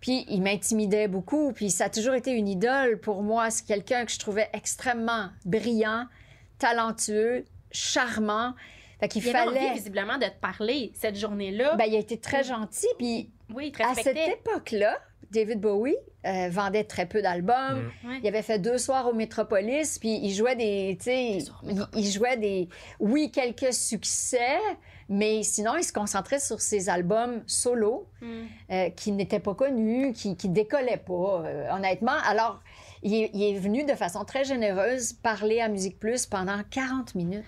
Puis 0.00 0.24
il 0.28 0.42
m'intimidait 0.42 1.08
beaucoup, 1.08 1.52
puis 1.52 1.70
ça 1.70 1.86
a 1.86 1.90
toujours 1.90 2.14
été 2.14 2.30
une 2.32 2.46
idole 2.48 3.00
pour 3.00 3.22
moi. 3.22 3.50
C'est 3.50 3.66
quelqu'un 3.66 4.04
que 4.04 4.12
je 4.12 4.18
trouvais 4.18 4.48
extrêmement 4.52 5.30
brillant, 5.44 6.04
talentueux, 6.58 7.44
charmant. 7.72 8.54
Fait 9.00 9.08
qu'il 9.08 9.24
il 9.24 9.34
avait 9.34 9.48
envie 9.48 9.58
fallait... 9.58 9.74
visiblement 9.74 10.18
de 10.18 10.24
te 10.24 10.40
parler 10.40 10.92
cette 10.94 11.16
journée-là. 11.16 11.76
Ben, 11.76 11.84
il 11.86 11.94
a 11.94 11.98
été 11.98 12.18
très 12.18 12.42
gentil, 12.42 12.88
puis 12.98 13.30
oui, 13.54 13.72
à 13.80 13.94
cette 13.94 14.16
époque-là, 14.16 14.98
David 15.30 15.60
Bowie 15.60 15.96
euh, 16.26 16.48
vendait 16.50 16.84
très 16.84 17.06
peu 17.06 17.22
d'albums. 17.22 17.90
Mm. 18.02 18.08
Ouais. 18.08 18.18
Il 18.22 18.28
avait 18.28 18.42
fait 18.42 18.58
deux 18.58 18.78
soirs 18.78 19.06
au 19.08 19.12
Métropolis, 19.14 19.98
puis 19.98 20.18
il 20.22 20.32
jouait 20.34 20.56
des, 20.56 20.96
tu 20.98 21.04
sais, 21.04 21.38
il, 21.64 21.86
il 21.94 22.10
jouait 22.10 22.36
des, 22.36 22.68
oui, 22.98 23.30
quelques 23.30 23.72
succès, 23.72 24.58
mais 25.08 25.42
sinon, 25.42 25.76
il 25.76 25.84
se 25.84 25.92
concentrait 25.92 26.40
sur 26.40 26.60
ses 26.60 26.88
albums 26.88 27.42
solo, 27.46 28.06
Mm. 28.20 28.26
euh, 28.72 28.90
qui 28.90 29.12
n'étaient 29.12 29.38
pas 29.38 29.54
connus, 29.54 30.12
qui, 30.12 30.36
qui 30.36 30.48
décollaient 30.48 30.96
pas, 30.96 31.44
euh, 31.44 31.70
honnêtement. 31.70 32.16
Alors, 32.26 32.60
il 33.04 33.14
est, 33.14 33.30
il 33.32 33.42
est 33.44 33.58
venu 33.58 33.84
de 33.84 33.94
façon 33.94 34.24
très 34.24 34.42
généreuse 34.44 35.12
parler 35.12 35.60
à 35.60 35.68
Musique 35.68 36.00
Plus 36.00 36.26
pendant 36.26 36.60
40 36.68 37.14
minutes. 37.14 37.44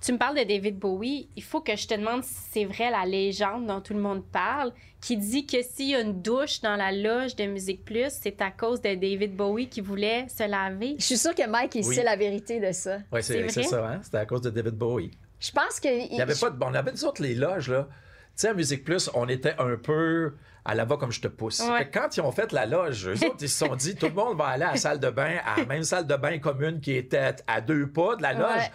Tu 0.00 0.12
me 0.12 0.18
parles 0.18 0.38
de 0.38 0.44
David 0.44 0.78
Bowie. 0.78 1.28
Il 1.36 1.42
faut 1.42 1.60
que 1.60 1.76
je 1.76 1.86
te 1.86 1.94
demande 1.94 2.24
si 2.24 2.34
c'est 2.52 2.64
vrai 2.64 2.90
la 2.90 3.04
légende 3.04 3.66
dont 3.66 3.80
tout 3.82 3.92
le 3.92 4.00
monde 4.00 4.24
parle, 4.24 4.72
qui 5.00 5.16
dit 5.18 5.46
que 5.46 5.62
s'il 5.62 5.90
y 5.90 5.94
a 5.94 6.00
une 6.00 6.22
douche 6.22 6.62
dans 6.62 6.76
la 6.76 6.90
loge 6.90 7.36
de 7.36 7.44
Musique 7.44 7.84
Plus, 7.84 8.08
c'est 8.10 8.40
à 8.40 8.50
cause 8.50 8.80
de 8.80 8.94
David 8.94 9.36
Bowie 9.36 9.68
qui 9.68 9.82
voulait 9.82 10.26
se 10.28 10.48
laver. 10.48 10.96
Je 10.98 11.04
suis 11.04 11.18
sûre 11.18 11.34
que 11.34 11.46
Mike, 11.46 11.74
il 11.74 11.84
Oui. 11.86 11.94
sait 11.94 12.02
la 12.02 12.16
vérité 12.16 12.60
de 12.60 12.72
ça. 12.72 12.98
Oui, 13.12 13.22
C'est 13.22 13.48
c'est 13.48 13.48
c'est 13.50 13.60
vrai? 13.60 13.68
ça, 13.68 13.88
hein? 13.88 14.00
C'était 14.02 14.16
à 14.18 14.26
cause 14.26 14.40
de 14.40 14.48
David 14.50 14.74
Bowie. 14.74 15.10
Je 15.38 15.50
pense 15.52 15.78
que... 15.80 15.88
Il 15.88 16.16
y 16.16 16.20
avait 16.22 16.34
pas 16.34 16.48
de... 16.50 16.56
bon, 16.56 16.66
on 16.70 16.74
avait 16.74 16.92
nous 16.92 17.04
autres 17.04 17.22
les 17.22 17.34
loges, 17.34 17.70
là. 17.70 17.86
Tu 17.90 17.96
sais, 18.36 18.48
à 18.48 18.54
Musique 18.54 18.84
Plus, 18.84 19.10
on 19.14 19.28
était 19.28 19.54
un 19.58 19.76
peu 19.76 20.34
à 20.64 20.74
la 20.74 20.84
va 20.86 20.96
comme 20.96 21.12
je 21.12 21.20
te 21.20 21.28
pousse. 21.28 21.60
Ouais. 21.60 21.78
Fait 21.78 21.88
que 21.90 21.98
quand 21.98 22.16
ils 22.16 22.20
ont 22.22 22.32
fait 22.32 22.52
la 22.52 22.64
loge, 22.64 23.06
eux 23.08 23.12
autres, 23.26 23.36
ils 23.40 23.48
se 23.50 23.66
sont 23.66 23.74
dit, 23.76 23.96
tout 23.96 24.06
le 24.06 24.12
monde 24.14 24.38
va 24.38 24.46
aller 24.46 24.64
à 24.64 24.72
la 24.72 24.76
salle 24.76 24.98
de 25.00 25.10
bain, 25.10 25.36
à 25.44 25.60
la 25.60 25.66
même 25.66 25.82
salle 25.82 26.06
de 26.06 26.16
bain 26.16 26.38
commune 26.38 26.80
qui 26.80 26.92
était 26.96 27.34
à 27.46 27.60
deux 27.60 27.86
pas 27.86 28.16
de 28.16 28.22
la 28.22 28.32
loge. 28.32 28.56
Ouais. 28.56 28.70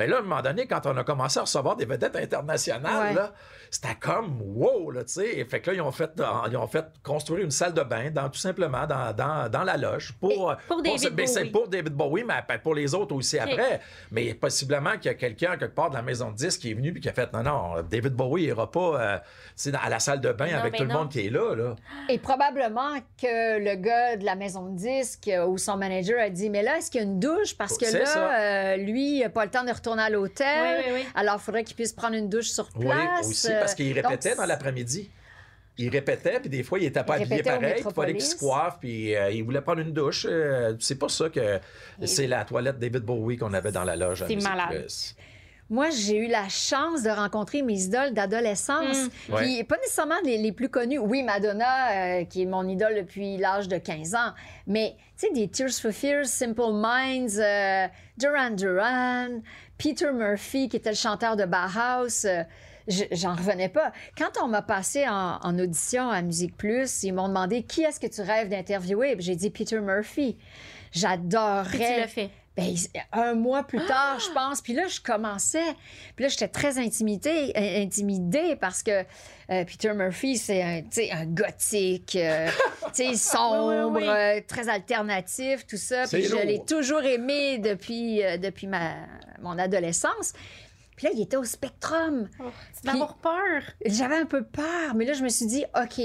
Mais 0.00 0.06
là, 0.06 0.16
à 0.16 0.18
un 0.20 0.22
moment 0.22 0.40
donné, 0.40 0.66
quand 0.66 0.86
on 0.86 0.96
a 0.96 1.04
commencé 1.04 1.38
à 1.38 1.42
recevoir 1.42 1.76
des 1.76 1.84
vedettes 1.84 2.16
internationales, 2.16 3.08
Ouais. 3.08 3.12
là, 3.12 3.32
c'était 3.70 3.94
comme 4.00 4.40
wow, 4.42 4.90
là, 4.90 5.04
tu 5.04 5.12
sais. 5.14 5.44
Fait 5.44 5.60
que 5.60 5.70
là, 5.70 5.76
ils 5.76 5.80
ont 5.80 5.92
fait, 5.92 6.10
euh, 6.20 6.24
ils 6.50 6.56
ont 6.56 6.66
fait 6.66 6.84
construire 7.02 7.44
une 7.44 7.50
salle 7.50 7.72
de 7.74 7.82
bain, 7.82 8.10
dans, 8.10 8.28
tout 8.28 8.38
simplement, 8.40 8.86
dans, 8.86 9.12
dans, 9.14 9.48
dans 9.50 9.62
la 9.64 9.76
loge. 9.76 10.12
Pour, 10.20 10.54
pour 10.68 10.82
David 10.82 11.14
ben, 11.14 11.26
c'est 11.26 11.40
Bowie. 11.44 11.50
pour 11.50 11.68
David 11.68 11.92
Bowie, 11.92 12.24
mais 12.24 12.42
ben, 12.48 12.58
pour 12.58 12.74
les 12.74 12.94
autres 12.94 13.14
aussi 13.14 13.38
après. 13.38 13.80
Mais 14.10 14.34
possiblement 14.34 14.92
qu'il 14.92 15.06
y 15.06 15.08
a 15.08 15.14
quelqu'un, 15.14 15.56
quelque 15.56 15.74
part 15.74 15.90
de 15.90 15.94
la 15.96 16.02
maison 16.02 16.30
de 16.30 16.36
disques, 16.36 16.60
qui 16.62 16.70
est 16.70 16.74
venu 16.74 16.94
et 16.96 17.00
qui 17.00 17.08
a 17.08 17.12
fait 17.12 17.32
non, 17.32 17.42
non, 17.42 17.82
David 17.88 18.14
Bowie 18.14 18.46
n'ira 18.46 18.70
pas 18.70 19.00
euh, 19.00 19.18
à 19.80 19.88
la 19.88 19.98
salle 19.98 20.20
de 20.20 20.32
bain 20.32 20.48
Non, 20.48 20.58
avec 20.58 20.72
ben 20.72 20.78
tout 20.78 20.84
le 20.84 20.92
monde 20.92 21.10
qui 21.10 21.26
est 21.26 21.30
là. 21.30 21.54
là. 21.54 21.76
Et 22.08 22.18
probablement 22.18 22.94
que 23.20 23.58
le 23.58 23.76
gars 23.76 24.16
de 24.16 24.24
la 24.24 24.34
maison 24.34 24.66
de 24.70 24.76
disques 24.76 25.28
euh, 25.28 25.46
ou 25.46 25.58
son 25.58 25.76
manager 25.76 26.18
a 26.20 26.30
dit 26.30 26.50
Mais 26.50 26.62
là, 26.62 26.78
est-ce 26.78 26.90
qu'il 26.90 27.00
y 27.00 27.04
a 27.04 27.06
une 27.06 27.20
douche? 27.20 27.56
Parce 27.56 27.76
que 27.78 27.84
là, 27.84 28.40
euh, 28.40 28.76
lui, 28.76 29.18
il 29.18 29.20
n'a 29.20 29.28
pas 29.30 29.44
le 29.44 29.50
temps 29.50 29.64
de 29.64 29.70
retourner 29.72 30.02
à 30.02 30.10
l'hôtel. 30.10 30.46
Oui, 30.78 30.84
oui, 30.86 30.92
oui. 31.02 31.06
Alors, 31.14 31.36
il 31.36 31.42
faudrait 31.42 31.64
qu'il 31.64 31.76
puisse 31.76 31.92
prendre 31.92 32.14
une 32.14 32.28
douche 32.28 32.48
sur 32.48 32.68
Oui, 32.76 32.86
place. 32.86 33.28
aussi, 33.28 33.48
Euh, 33.52 33.59
parce 33.60 33.74
qu'il 33.74 33.94
donc, 33.94 34.06
répétait 34.06 34.34
dans 34.34 34.46
l'après-midi. 34.46 35.10
Il 35.78 35.88
répétait, 35.88 36.40
puis 36.40 36.50
des 36.50 36.62
fois, 36.62 36.78
il 36.78 36.86
était 36.86 37.04
pas 37.04 37.18
Il 37.18 37.22
habillé 37.22 37.42
pareil. 37.42 37.82
Il 37.84 37.94
fallait 37.94 38.12
qu'il 38.12 38.22
se 38.22 38.36
coiffe, 38.36 38.78
puis 38.80 39.14
euh, 39.14 39.30
il 39.30 39.42
voulait 39.44 39.62
prendre 39.62 39.80
une 39.80 39.92
douche. 39.92 40.26
Euh, 40.28 40.74
c'est 40.78 40.98
pas 40.98 41.08
ça 41.08 41.30
que 41.30 41.58
c'est 42.04 42.26
la 42.26 42.44
toilette 42.44 42.78
David 42.78 43.02
Bowie 43.02 43.38
qu'on 43.38 43.54
avait 43.54 43.72
dans 43.72 43.84
la 43.84 43.96
loge. 43.96 44.24
C'est 44.26 44.36
malade. 44.36 44.80
Plus. 44.80 45.14
Moi, 45.70 45.90
j'ai 45.90 46.16
eu 46.16 46.26
la 46.26 46.48
chance 46.48 47.04
de 47.04 47.10
rencontrer 47.10 47.62
mes 47.62 47.84
idoles 47.84 48.12
d'adolescence. 48.12 49.06
Mm. 49.28 49.36
Puis, 49.36 49.64
pas 49.64 49.76
nécessairement 49.76 50.16
les, 50.24 50.36
les 50.36 50.50
plus 50.50 50.68
connus. 50.68 50.98
Oui, 50.98 51.22
Madonna, 51.22 51.92
euh, 51.92 52.24
qui 52.24 52.42
est 52.42 52.46
mon 52.46 52.68
idole 52.68 52.96
depuis 52.96 53.36
l'âge 53.36 53.68
de 53.68 53.78
15 53.78 54.16
ans. 54.16 54.34
Mais, 54.66 54.96
tu 55.16 55.28
sais, 55.28 55.32
des 55.32 55.46
Tears 55.46 55.70
for 55.70 55.92
Fears, 55.92 56.26
Simple 56.26 56.72
Minds, 56.72 57.38
euh, 57.38 57.86
Duran 58.18 58.50
Duran, 58.50 59.40
Peter 59.78 60.10
Murphy, 60.12 60.68
qui 60.68 60.76
était 60.76 60.90
le 60.90 60.96
chanteur 60.96 61.36
de 61.36 61.44
Bauhaus. 61.44 62.26
Je- 62.90 63.04
J'en 63.12 63.34
revenais 63.34 63.68
pas. 63.70 63.92
Quand 64.18 64.30
on 64.42 64.48
m'a 64.48 64.60
passé 64.62 65.08
en, 65.08 65.38
en 65.42 65.58
audition 65.58 66.10
à 66.10 66.20
Musique 66.20 66.56
Plus, 66.56 67.02
ils 67.04 67.12
m'ont 67.12 67.28
demandé 67.28 67.62
qui 67.62 67.82
est-ce 67.82 67.98
que 68.00 68.06
tu 68.06 68.20
rêves 68.20 68.48
d'interviewer. 68.50 69.16
J'ai 69.18 69.36
dit 69.36 69.48
Peter 69.50 69.80
Murphy. 69.80 70.36
J'adorerais. 70.92 71.94
tu 71.94 72.00
l'as 72.00 72.08
fait. 72.08 72.30
Ben, 72.56 72.74
un 73.12 73.34
mois 73.34 73.62
plus 73.62 73.78
tard, 73.86 74.18
je 74.18 74.30
pense. 74.32 74.60
Puis 74.60 74.72
là, 74.74 74.88
je 74.88 75.00
commençais. 75.00 75.62
Puis 76.16 76.24
là, 76.24 76.28
j'étais 76.28 76.48
très 76.48 76.78
intimidée, 76.78 77.52
euh, 77.56 77.82
intimidée 77.82 78.56
parce 78.56 78.82
que 78.82 78.90
euh, 79.50 79.64
Peter 79.64 79.92
Murphy, 79.94 80.36
c'est 80.36 80.60
un, 80.62 80.82
tu 80.82 80.88
sais, 80.90 81.10
un 81.12 81.26
gothique, 81.26 82.16
euh, 82.16 82.48
tu 82.92 83.04
sais, 83.06 83.14
sombre, 83.14 83.88
Oui, 83.92 84.02
oui, 84.02 84.02
oui. 84.02 84.08
euh, 84.08 84.40
très 84.46 84.68
alternatif, 84.68 85.64
tout 85.66 85.76
ça. 85.76 86.04
Puis 86.08 86.24
je 86.24 86.36
l'ai 86.36 86.62
toujours 86.64 87.02
aimé 87.04 87.58
depuis, 87.58 88.22
euh, 88.24 88.36
depuis 88.36 88.66
ma, 88.66 88.94
mon 89.40 89.56
adolescence. 89.56 90.32
Puis 91.00 91.06
là, 91.06 91.14
il 91.14 91.22
était 91.22 91.38
au 91.38 91.44
Spectrum. 91.44 92.28
Oh, 92.40 92.50
tu 92.78 92.86
vas 92.86 92.92
avoir 92.92 93.16
peur. 93.16 93.62
J'avais 93.86 94.16
un 94.16 94.26
peu 94.26 94.44
peur, 94.44 94.94
mais 94.94 95.06
là, 95.06 95.14
je 95.14 95.22
me 95.22 95.30
suis 95.30 95.46
dit, 95.46 95.64
OK, 95.74 95.98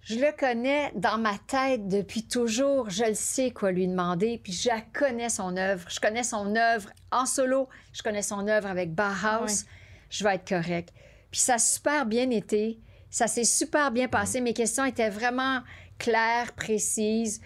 je 0.00 0.16
le 0.16 0.36
connais 0.36 0.90
dans 0.96 1.16
ma 1.16 1.38
tête 1.46 1.86
depuis 1.86 2.26
toujours. 2.26 2.90
Je 2.90 3.04
le 3.04 3.14
sais 3.14 3.52
quoi 3.52 3.70
lui 3.70 3.86
demander, 3.86 4.40
puis 4.42 4.52
je 4.52 4.68
connais 4.92 5.28
son 5.28 5.56
œuvre. 5.56 5.88
Je 5.88 6.00
connais 6.00 6.24
son 6.24 6.56
œuvre 6.56 6.90
en 7.12 7.24
solo, 7.24 7.68
je 7.92 8.02
connais 8.02 8.22
son 8.22 8.48
œuvre 8.48 8.66
avec 8.66 8.92
Bauhaus. 8.92 9.64
Je 10.10 10.24
vais 10.24 10.34
être 10.34 10.48
correct. 10.48 10.92
Puis 11.30 11.42
ça 11.42 11.54
a 11.54 11.58
super 11.58 12.04
bien 12.04 12.30
été. 12.30 12.80
Ça 13.10 13.28
s'est 13.28 13.44
super 13.44 13.92
bien 13.92 14.08
passé. 14.08 14.40
Mes 14.40 14.54
questions 14.54 14.84
étaient 14.84 15.08
vraiment 15.08 15.60
claires, 15.98 16.52
précises. 16.54 17.40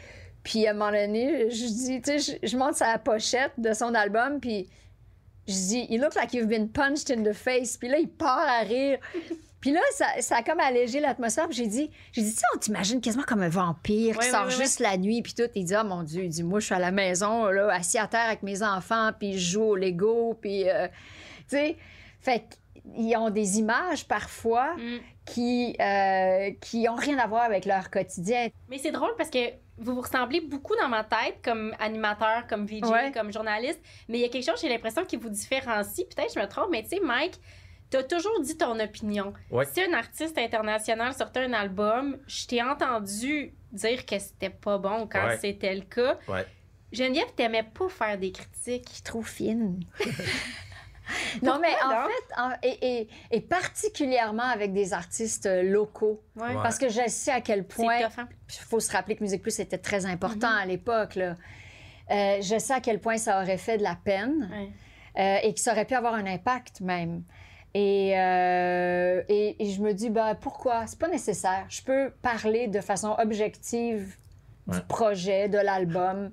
Puis 0.44 0.66
à 0.66 0.70
un 0.70 0.72
moment 0.72 0.92
donné, 0.92 1.50
je 1.50 1.66
dis, 1.66 2.00
tu 2.00 2.18
sais, 2.18 2.38
je, 2.42 2.48
je 2.48 2.56
monte 2.56 2.76
sa 2.76 2.96
pochette 2.96 3.52
de 3.58 3.74
son 3.74 3.94
album, 3.94 4.40
puis 4.40 4.70
je 5.48 5.52
dis, 5.54 5.86
You 5.90 6.00
look 6.00 6.14
like 6.14 6.32
you've 6.32 6.48
been 6.48 6.68
punched 6.68 7.10
in 7.10 7.24
the 7.24 7.32
face. 7.32 7.76
Puis 7.76 7.88
là, 7.88 7.98
il 7.98 8.08
part 8.08 8.46
à 8.46 8.60
rire. 8.60 8.98
Puis 9.60 9.72
là, 9.72 9.80
ça, 9.92 10.06
ça 10.20 10.36
a 10.36 10.42
comme 10.42 10.60
allégé 10.60 11.00
l'atmosphère. 11.00 11.48
Puis 11.48 11.56
j'ai 11.56 11.66
dit, 11.66 11.90
j'ai 12.12 12.22
dit, 12.22 12.30
tu 12.30 12.36
sais, 12.36 12.46
on 12.54 12.58
t'imagine 12.58 13.00
quasiment 13.00 13.24
comme 13.24 13.42
un 13.42 13.48
vampire 13.48 14.16
qui 14.18 14.28
sort 14.28 14.50
juste 14.50 14.78
la 14.78 14.96
nuit, 14.96 15.20
puis 15.22 15.34
tout. 15.34 15.50
Il 15.54 15.64
dit, 15.64 15.74
oh 15.78 15.84
mon 15.84 16.04
Dieu, 16.04 16.24
il 16.24 16.28
dit, 16.28 16.44
moi, 16.44 16.60
je 16.60 16.66
suis 16.66 16.74
à 16.74 16.78
la 16.78 16.92
maison, 16.92 17.46
là, 17.46 17.72
assis 17.72 17.98
à 17.98 18.06
terre 18.06 18.26
avec 18.26 18.42
mes 18.42 18.62
enfants, 18.62 19.10
puis 19.18 19.38
je 19.38 19.52
joue 19.52 19.62
au 19.62 19.76
Lego, 19.76 20.38
puis, 20.40 20.68
euh, 20.68 20.86
tu 21.48 21.56
sais, 21.56 21.76
fait 22.20 22.44
qu'ils 22.94 23.16
ont 23.16 23.30
des 23.30 23.58
images 23.58 24.06
parfois 24.06 24.74
Mm. 24.76 24.98
qui, 25.26 25.76
euh, 25.80 26.50
qui 26.60 26.88
ont 26.88 26.94
rien 26.96 27.18
à 27.18 27.26
voir 27.26 27.42
avec 27.42 27.64
leur 27.64 27.90
quotidien. 27.90 28.48
Mais 28.68 28.78
c'est 28.78 28.92
drôle 28.92 29.14
parce 29.16 29.30
que 29.30 29.50
vous 29.80 29.94
vous 29.94 30.00
ressemblez 30.00 30.40
beaucoup 30.40 30.74
dans 30.80 30.88
ma 30.88 31.04
tête 31.04 31.38
comme 31.44 31.72
animateur, 31.78 32.46
comme 32.48 32.66
VJ, 32.66 32.82
Ouais. 32.90 33.12
comme 33.12 33.32
journaliste. 33.32 33.80
Mais 34.08 34.18
il 34.18 34.20
y 34.22 34.24
a 34.24 34.28
quelque 34.28 34.44
chose, 34.50 34.60
j'ai 34.60 34.68
l'impression, 34.68 35.04
qui 35.04 35.16
vous 35.16 35.28
différencie. 35.28 36.04
Peut-être 36.08 36.34
je 36.34 36.40
me 36.40 36.46
trompe, 36.46 36.68
mais 36.70 36.82
tu 36.82 36.90
sais, 36.90 37.00
Mike, 37.02 37.34
T'as 37.90 38.02
toujours 38.02 38.38
dit 38.42 38.54
ton 38.58 38.78
opinion. 38.80 39.32
Ouais. 39.50 39.64
Si 39.64 39.80
un 39.82 39.94
artiste 39.94 40.36
international 40.36 41.14
sortait 41.14 41.40
un 41.40 41.54
album, 41.54 42.18
je 42.26 42.46
t'ai 42.46 42.62
entendu 42.62 43.54
dire 43.72 44.04
que 44.04 44.18
c'était 44.18 44.50
pas 44.50 44.76
bon 44.76 45.08
quand 45.10 45.24
Ouais. 45.26 45.38
c'était 45.38 45.74
le 45.74 45.80
cas. 45.80 46.18
Ouais. 46.28 46.44
Geneviève, 46.92 47.32
t'aimais 47.34 47.62
pas 47.62 47.88
faire 47.88 48.18
des 48.18 48.30
critiques. 48.30 49.02
trop 49.04 49.22
fine. 49.22 49.80
non, 51.42 51.58
mais 51.60 51.74
en 51.84 51.88
donc? 51.88 52.10
fait, 52.10 52.40
en- 52.40 52.50
et, 52.62 53.00
et- 53.00 53.08
et 53.30 53.40
particulièrement 53.40 54.42
avec 54.44 54.72
des 54.72 54.92
artistes 54.92 55.48
locaux, 55.62 56.22
Ouais. 56.36 56.54
Parce 56.62 56.78
que 56.78 56.88
je 56.88 57.08
sais 57.08 57.32
à 57.32 57.40
quel 57.40 57.64
point. 57.66 58.04
Hein? 58.16 58.28
Il 58.48 58.64
faut 58.64 58.80
se 58.80 58.92
rappeler 58.92 59.16
que 59.16 59.22
Musique 59.24 59.42
Plus 59.42 59.58
était 59.58 59.78
très 59.78 60.06
important 60.06 60.50
Mhm. 60.50 60.58
à 60.62 60.66
l'époque. 60.66 61.14
là. 61.16 61.34
Euh, 62.10 62.38
je 62.40 62.58
sais 62.58 62.72
à 62.74 62.80
quel 62.80 63.00
point 63.00 63.18
ça 63.18 63.42
aurait 63.42 63.58
fait 63.58 63.76
de 63.76 63.82
la 63.82 63.94
peine 63.96 64.48
Ouais. 64.50 64.68
euh, 65.22 65.46
et 65.46 65.52
que 65.54 65.60
ça 65.60 65.72
aurait 65.72 65.84
pu 65.84 65.94
avoir 65.94 66.14
un 66.14 66.26
impact 66.26 66.80
même. 66.80 67.22
Et, 67.74 68.12
euh, 68.18 69.22
et, 69.28 69.62
et 69.62 69.70
je 69.70 69.82
me 69.82 69.92
dis, 69.92 70.08
ben, 70.10 70.34
pourquoi? 70.34 70.86
C'est 70.86 70.98
pas 70.98 71.08
nécessaire. 71.08 71.66
Je 71.68 71.82
peux 71.82 72.10
parler 72.22 72.66
de 72.66 72.80
façon 72.80 73.14
objective 73.18 74.16
du 74.66 74.80
projet, 74.88 75.48
de 75.48 75.58
l'album, 75.58 76.30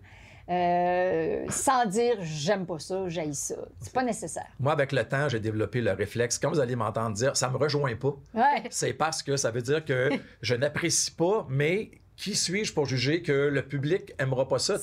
euh, 0.50 1.46
sans 1.50 1.86
dire 1.86 2.18
j'aime 2.22 2.66
pas 2.66 2.80
ça, 2.80 3.08
j'haïs 3.10 3.34
ça. 3.36 3.56
C'est 3.82 3.93
pas 3.93 4.04
nécessaire. 4.04 4.48
Moi, 4.60 4.74
avec 4.74 4.91
le 4.91 5.04
temps, 5.04 5.28
j'ai 5.30 5.39
développé 5.39 5.82
le 5.82 5.91
réflexe. 5.91 6.38
Quand 6.38 6.50
vous 6.52 6.60
allez 6.60 6.76
m'entendre 6.76 7.16
dire 7.16 7.36
ça 7.36 7.50
me 7.50 7.58
rejoint 7.58 7.96
pas, 7.96 8.16
Ouais. 8.34 8.64
c'est 8.70 8.93
parce 8.93 9.24
que 9.24 9.38
ça 9.38 9.52
veut 9.52 9.62
dire 9.62 9.84
que 9.84 10.10
je 10.41 10.56
n'apprécie 10.56 11.12
pas, 11.12 11.46
mais 11.50 11.91
qui 12.16 12.36
suis-je 12.36 12.74
pour 12.74 12.86
juger 12.86 13.22
que 13.22 13.32
le 13.50 13.62
public 13.62 14.14
aimera 14.20 14.48
pas 14.48 14.60
ça? 14.60 14.76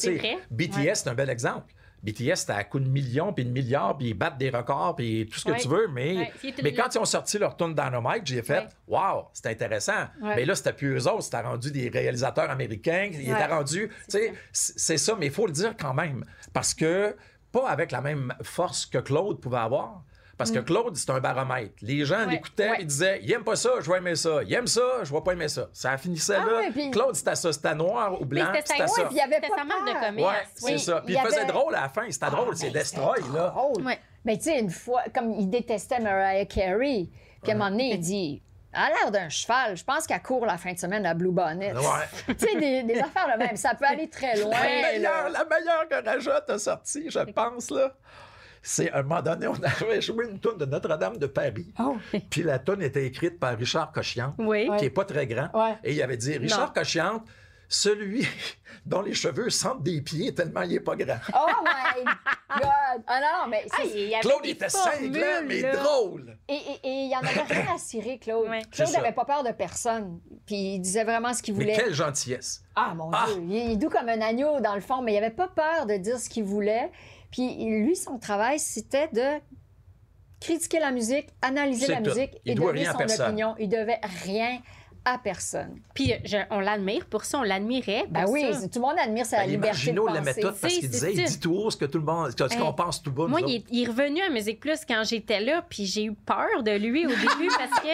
BTS, 0.51 0.77
Ouais. 0.77 0.95
c'est 0.95 1.09
un 1.09 1.15
bel 1.15 1.31
exemple. 1.31 1.73
BTS, 2.03 2.35
c'était 2.35 2.53
à 2.53 2.65
coup 2.65 2.81
de 2.81 2.89
millions, 2.89 3.33
puis 3.33 3.45
de 3.45 3.51
milliards, 3.51 3.97
puis 3.97 4.09
ils 4.09 4.15
battent 4.15 4.39
des 4.39 4.51
records, 4.51 4.97
puis 4.97 5.29
tout 5.31 5.39
ce 5.39 5.45
que 5.45 5.61
tu 5.61 5.69
veux, 5.69 5.89
mais, 5.89 6.33
c'est 6.41 6.63
mais 6.63 6.73
quand 6.73 6.95
ils 6.95 6.99
ont 6.99 7.05
sorti 7.05 7.39
leur 7.39 7.57
tune 7.57 7.75
Dynamite, 7.75 8.23
j'ai 8.25 8.43
fait. 8.43 8.69
Wow, 8.89 9.29
c'était 9.33 9.51
intéressant. 9.51 10.07
Mais 10.21 10.45
là, 10.45 10.55
c'était 10.55 10.73
plus 10.73 10.99
eux 10.99 11.09
autres, 11.09 11.23
c'était 11.23 11.41
rendu 11.41 11.71
des 11.71 11.89
réalisateurs 11.89 12.51
américains, 12.51 13.11
ils 13.13 13.31
étaient 13.31 13.47
rendus. 13.47 13.91
C'est 14.09 14.33
c'est 14.53 14.93
c'est 14.93 14.99
ça, 14.99 15.17
mais 15.19 15.27
il 15.27 15.33
faut 15.33 15.47
le 15.47 15.53
dire 15.53 15.75
quand 15.79 15.95
même. 15.95 16.25
Parce 16.53 16.75
que, 16.75 17.17
pas 17.51 17.69
avec 17.69 17.93
la 17.93 18.01
même 18.01 18.35
force 18.43 18.85
que 18.85 18.99
Claude 18.99 19.41
pouvait 19.41 19.59
avoir. 19.59 20.03
Parce 20.43 20.51
que 20.51 20.59
Claude, 20.61 20.97
c'est 20.97 21.11
un 21.11 21.21
baromètre. 21.21 21.75
Les 21.83 22.05
gens 22.05 22.19
Mm. 22.21 22.27
Ouais, 22.27 22.31
l'écoutaient 22.33 22.71
ouais. 22.71 22.81
et 22.83 22.85
disaient 22.85 23.21
Il 23.23 23.33
aime 23.33 23.45
pas 23.45 23.57
ça, 23.57 23.71
je 23.81 23.91
vais 23.91 23.99
aimer 23.99 24.17
ça. 24.17 24.43
Il 24.47 24.53
aime 24.55 24.67
ça, 24.67 24.81
je 25.03 25.13
vais 25.13 25.21
pas 25.21 25.33
aimer 25.33 25.49
ça. 25.49 25.69
Ça 25.73 25.97
finissait 25.97 26.37
Ah 26.41 26.45
là. 26.47 26.57
ouais, 26.59 26.71
puis- 26.71 26.91
Claude, 26.91 27.15
c'était 27.15 27.35
ça. 27.37 27.53
C'était 27.53 27.75
noir 27.75 28.21
ou 28.21 28.25
blanc, 28.25 28.53
c'était 28.65 28.87
ça. 28.87 29.09
Il 29.11 29.17
y 29.17 29.21
avait 29.21 29.41
pas 29.41 29.49
sa 29.57 29.65
marque 29.65 29.87
de 29.89 29.93
commerce. 30.07 30.17
Ouais, 30.33 30.47
c'est 30.55 30.73
Oui. 30.73 30.79
ça. 30.79 31.01
Puis 31.05 31.15
il 31.15 31.21
faisait 31.21 31.41
avait- 31.41 31.53
drôle 31.53 31.75
à 31.75 31.83
la 31.83 31.89
fin. 31.89 32.11
C'était 32.11 32.31
drôle, 32.31 32.57
c'est 32.57 32.67
mais 32.67 32.73
Destroy, 32.73 33.19
là. 33.35 33.49
drôle. 33.49 33.83
Ouais. 33.85 33.99
Mais 34.25 34.37
tu 34.37 34.45
sais, 34.45 34.59
une 34.61 34.71
fois, 34.71 35.03
comme 35.15 35.33
il 35.33 35.49
détestait 35.51 35.99
Mariah 36.01 36.45
Carey, 36.47 37.09
puis 37.43 37.51
à 37.53 37.55
un 37.55 37.59
moment 37.59 37.71
donné, 37.71 37.95
il 37.95 38.01
dit 38.01 38.43
Elle 38.75 38.81
a 38.81 38.89
l'air 38.89 39.11
d'un 39.11 39.29
cheval. 39.29 39.77
Je 39.77 39.85
pense 39.85 40.07
qu'elle 40.07 40.23
court 40.23 40.47
la 40.47 40.57
fin 40.57 40.73
de 40.73 40.79
semaine 40.79 41.05
à 41.05 41.13
Blue 41.13 41.31
Bonnet. 41.31 41.75
Ouais. 41.75 41.83
tu 42.39 42.47
sais, 42.47 42.57
des, 42.59 42.83
des 42.85 42.99
affaires 43.01 43.31
de 43.35 43.39
même. 43.39 43.55
Ça 43.55 43.75
peut 43.75 43.85
aller 43.85 44.09
très 44.09 44.35
loin. 44.41 44.51
La 44.51 44.59
là. 44.59 44.93
meilleure, 44.93 45.29
la 45.29 45.45
meilleure 45.45 45.89
que 45.91 46.09
Rajat 46.09 46.45
a 46.49 46.59
sortie, 46.59 47.11
je 47.11 47.19
pense, 47.33 47.69
là. 47.71 47.93
C'est 48.63 48.91
à 48.93 48.99
un 48.99 49.03
moment 49.03 49.21
donné, 49.23 49.47
on 49.49 49.55
avait 49.63 50.01
joué 50.01 50.29
une 50.31 50.39
toune 50.39 50.57
de 50.59 50.65
Notre-Dame 50.67 51.17
de 51.19 51.27
Paris. 51.27 51.73
Oh. 51.81 51.97
Puis 52.31 52.43
la 52.45 52.59
toune 52.61 52.83
était 52.83 53.05
écrite 53.05 53.41
par 53.41 53.57
Richard 53.59 53.91
Cochian, 53.93 54.35
Oui. 54.39 54.69
qui 54.79 54.85
est 54.85 54.91
pas 54.91 55.05
très 55.05 55.27
grand. 55.27 55.49
Ouais. 55.53 55.77
Et 55.83 55.93
il 55.95 56.03
avait 56.03 56.17
dit 56.17 56.37
Richard 56.39 56.69
Non. 56.69 56.73
Cochian, 56.73 57.25
celui 57.69 58.27
dont 58.87 59.03
les 59.03 59.15
cheveux 59.15 59.51
sentent 59.51 59.83
des 59.83 60.01
pieds 60.01 60.33
tellement 60.35 60.63
il 60.63 60.75
est 60.75 60.81
pas 60.81 60.95
grand. 60.95 61.17
Oh 61.35 61.47
my 61.65 62.05
God! 62.05 63.03
Ah 63.07 63.21
non, 63.21 63.49
mais 63.51 63.65
Ah, 63.71 63.77
c'est- 63.81 63.89
il 63.89 64.09
y 64.11 64.15
avait 64.15 64.21
Claude 64.21 64.43
des 64.43 64.51
était 64.51 64.69
cinglant, 64.69 65.43
mais 65.47 65.61
là. 65.63 65.77
drôle. 65.77 66.37
Et 66.49 66.61
il 66.85 67.11
y 67.11 67.17
en 67.17 67.21
avait 67.21 67.41
rien 67.55 67.75
à 67.75 67.79
cirer, 67.79 68.19
Claude. 68.19 68.49
Ouais. 68.49 68.63
Claude 68.71 68.93
n'avait 68.93 69.13
pas 69.13 69.25
peur 69.25 69.43
de 69.43 69.51
personne. 69.53 70.21
Puis 70.47 70.75
il 70.75 70.81
disait 70.81 71.05
vraiment 71.05 71.33
ce 71.33 71.43
qu'il 71.43 71.55
Mais 71.57 71.65
voulait. 71.65 71.77
quelle 71.77 71.95
gentillesse. 71.95 72.63
Ah, 72.77 72.93
mon 72.95 73.11
Ah! 73.13 73.25
Dieu! 73.27 73.43
Il 73.49 73.73
est 73.73 73.77
doux 73.77 73.89
comme 73.89 74.09
un 74.09 74.21
agneau, 74.21 74.61
dans 74.61 74.75
le 74.75 74.81
fond, 74.83 75.01
mais 75.03 75.15
il 75.15 75.19
avait 75.19 75.31
pas 75.31 75.49
peur 75.49 75.87
de 75.87 75.97
dire 75.97 76.19
ce 76.19 76.29
qu'il 76.29 76.45
voulait. 76.45 76.91
Puis 77.33 77.57
lui, 77.65 77.97
son 77.97 78.19
travail, 78.19 78.59
c'était 78.61 79.09
de 79.09 79.41
critiquer 80.41 80.79
la 80.81 80.91
musique, 80.93 81.27
analyser 81.41 81.87
la 81.89 81.97
tout. 82.01 82.11
musique 82.11 82.31
Il 82.45 82.53
et 82.53 82.55
donner 82.55 82.85
son 82.85 82.97
personne. 82.99 83.27
opinion. 83.27 83.55
Il 83.59 83.69
devait 83.69 84.01
rien 84.25 84.61
à 85.05 85.19
personne. 85.19 85.81
Puis 85.95 86.13
je- 86.25 86.37
on 86.51 86.61
l'admire 86.61 87.07
pour 87.07 87.25
ça, 87.25 87.39
on 87.41 87.43
l'admirait. 87.43 88.05
Ben 88.09 88.25
oui, 88.29 88.53
ça. 88.53 88.69
tout 88.69 88.79
le 88.79 88.81
monde 88.83 88.97
admire 89.01 89.27
sa 89.27 89.39
Ben, 89.39 89.47
les 89.47 89.53
liberté 89.53 89.91
de 89.91 89.93
marginaux 90.01 90.09
l'aimaient 90.09 90.31
penser. 90.35 90.41
toutes 90.43 90.61
parce 90.61 90.73
C'est- 90.75 90.81
qu'ils 90.81 90.91
disaient, 90.91 91.13
il 91.15 91.25
dit 91.25 91.41
tout 91.41 91.55
haut 91.55 91.71
ce 91.71 91.77
que 91.77 91.85
tout 91.87 91.99
le 91.99 92.05
monde, 92.05 92.31
ce 92.31 92.37
qu'on 92.37 92.69
Hey. 92.69 92.77
pense 92.77 93.03
tout 93.03 93.11
bas. 93.11 93.27
Moi, 93.27 93.41
il 93.47 93.83
est 93.83 93.87
revenu 93.89 94.21
à 94.23 94.31
Musique 94.31 94.61
Plus 94.61 94.85
quand 94.87 95.03
j'étais 95.05 95.41
là, 95.41 95.65
puis 95.69 95.87
j'ai 95.87 96.05
eu 96.05 96.13
peur 96.15 96.63
de 96.63 96.71
lui 96.73 97.07
au 97.07 97.11
début 97.11 97.17
parce 97.59 97.81
que 97.81 97.89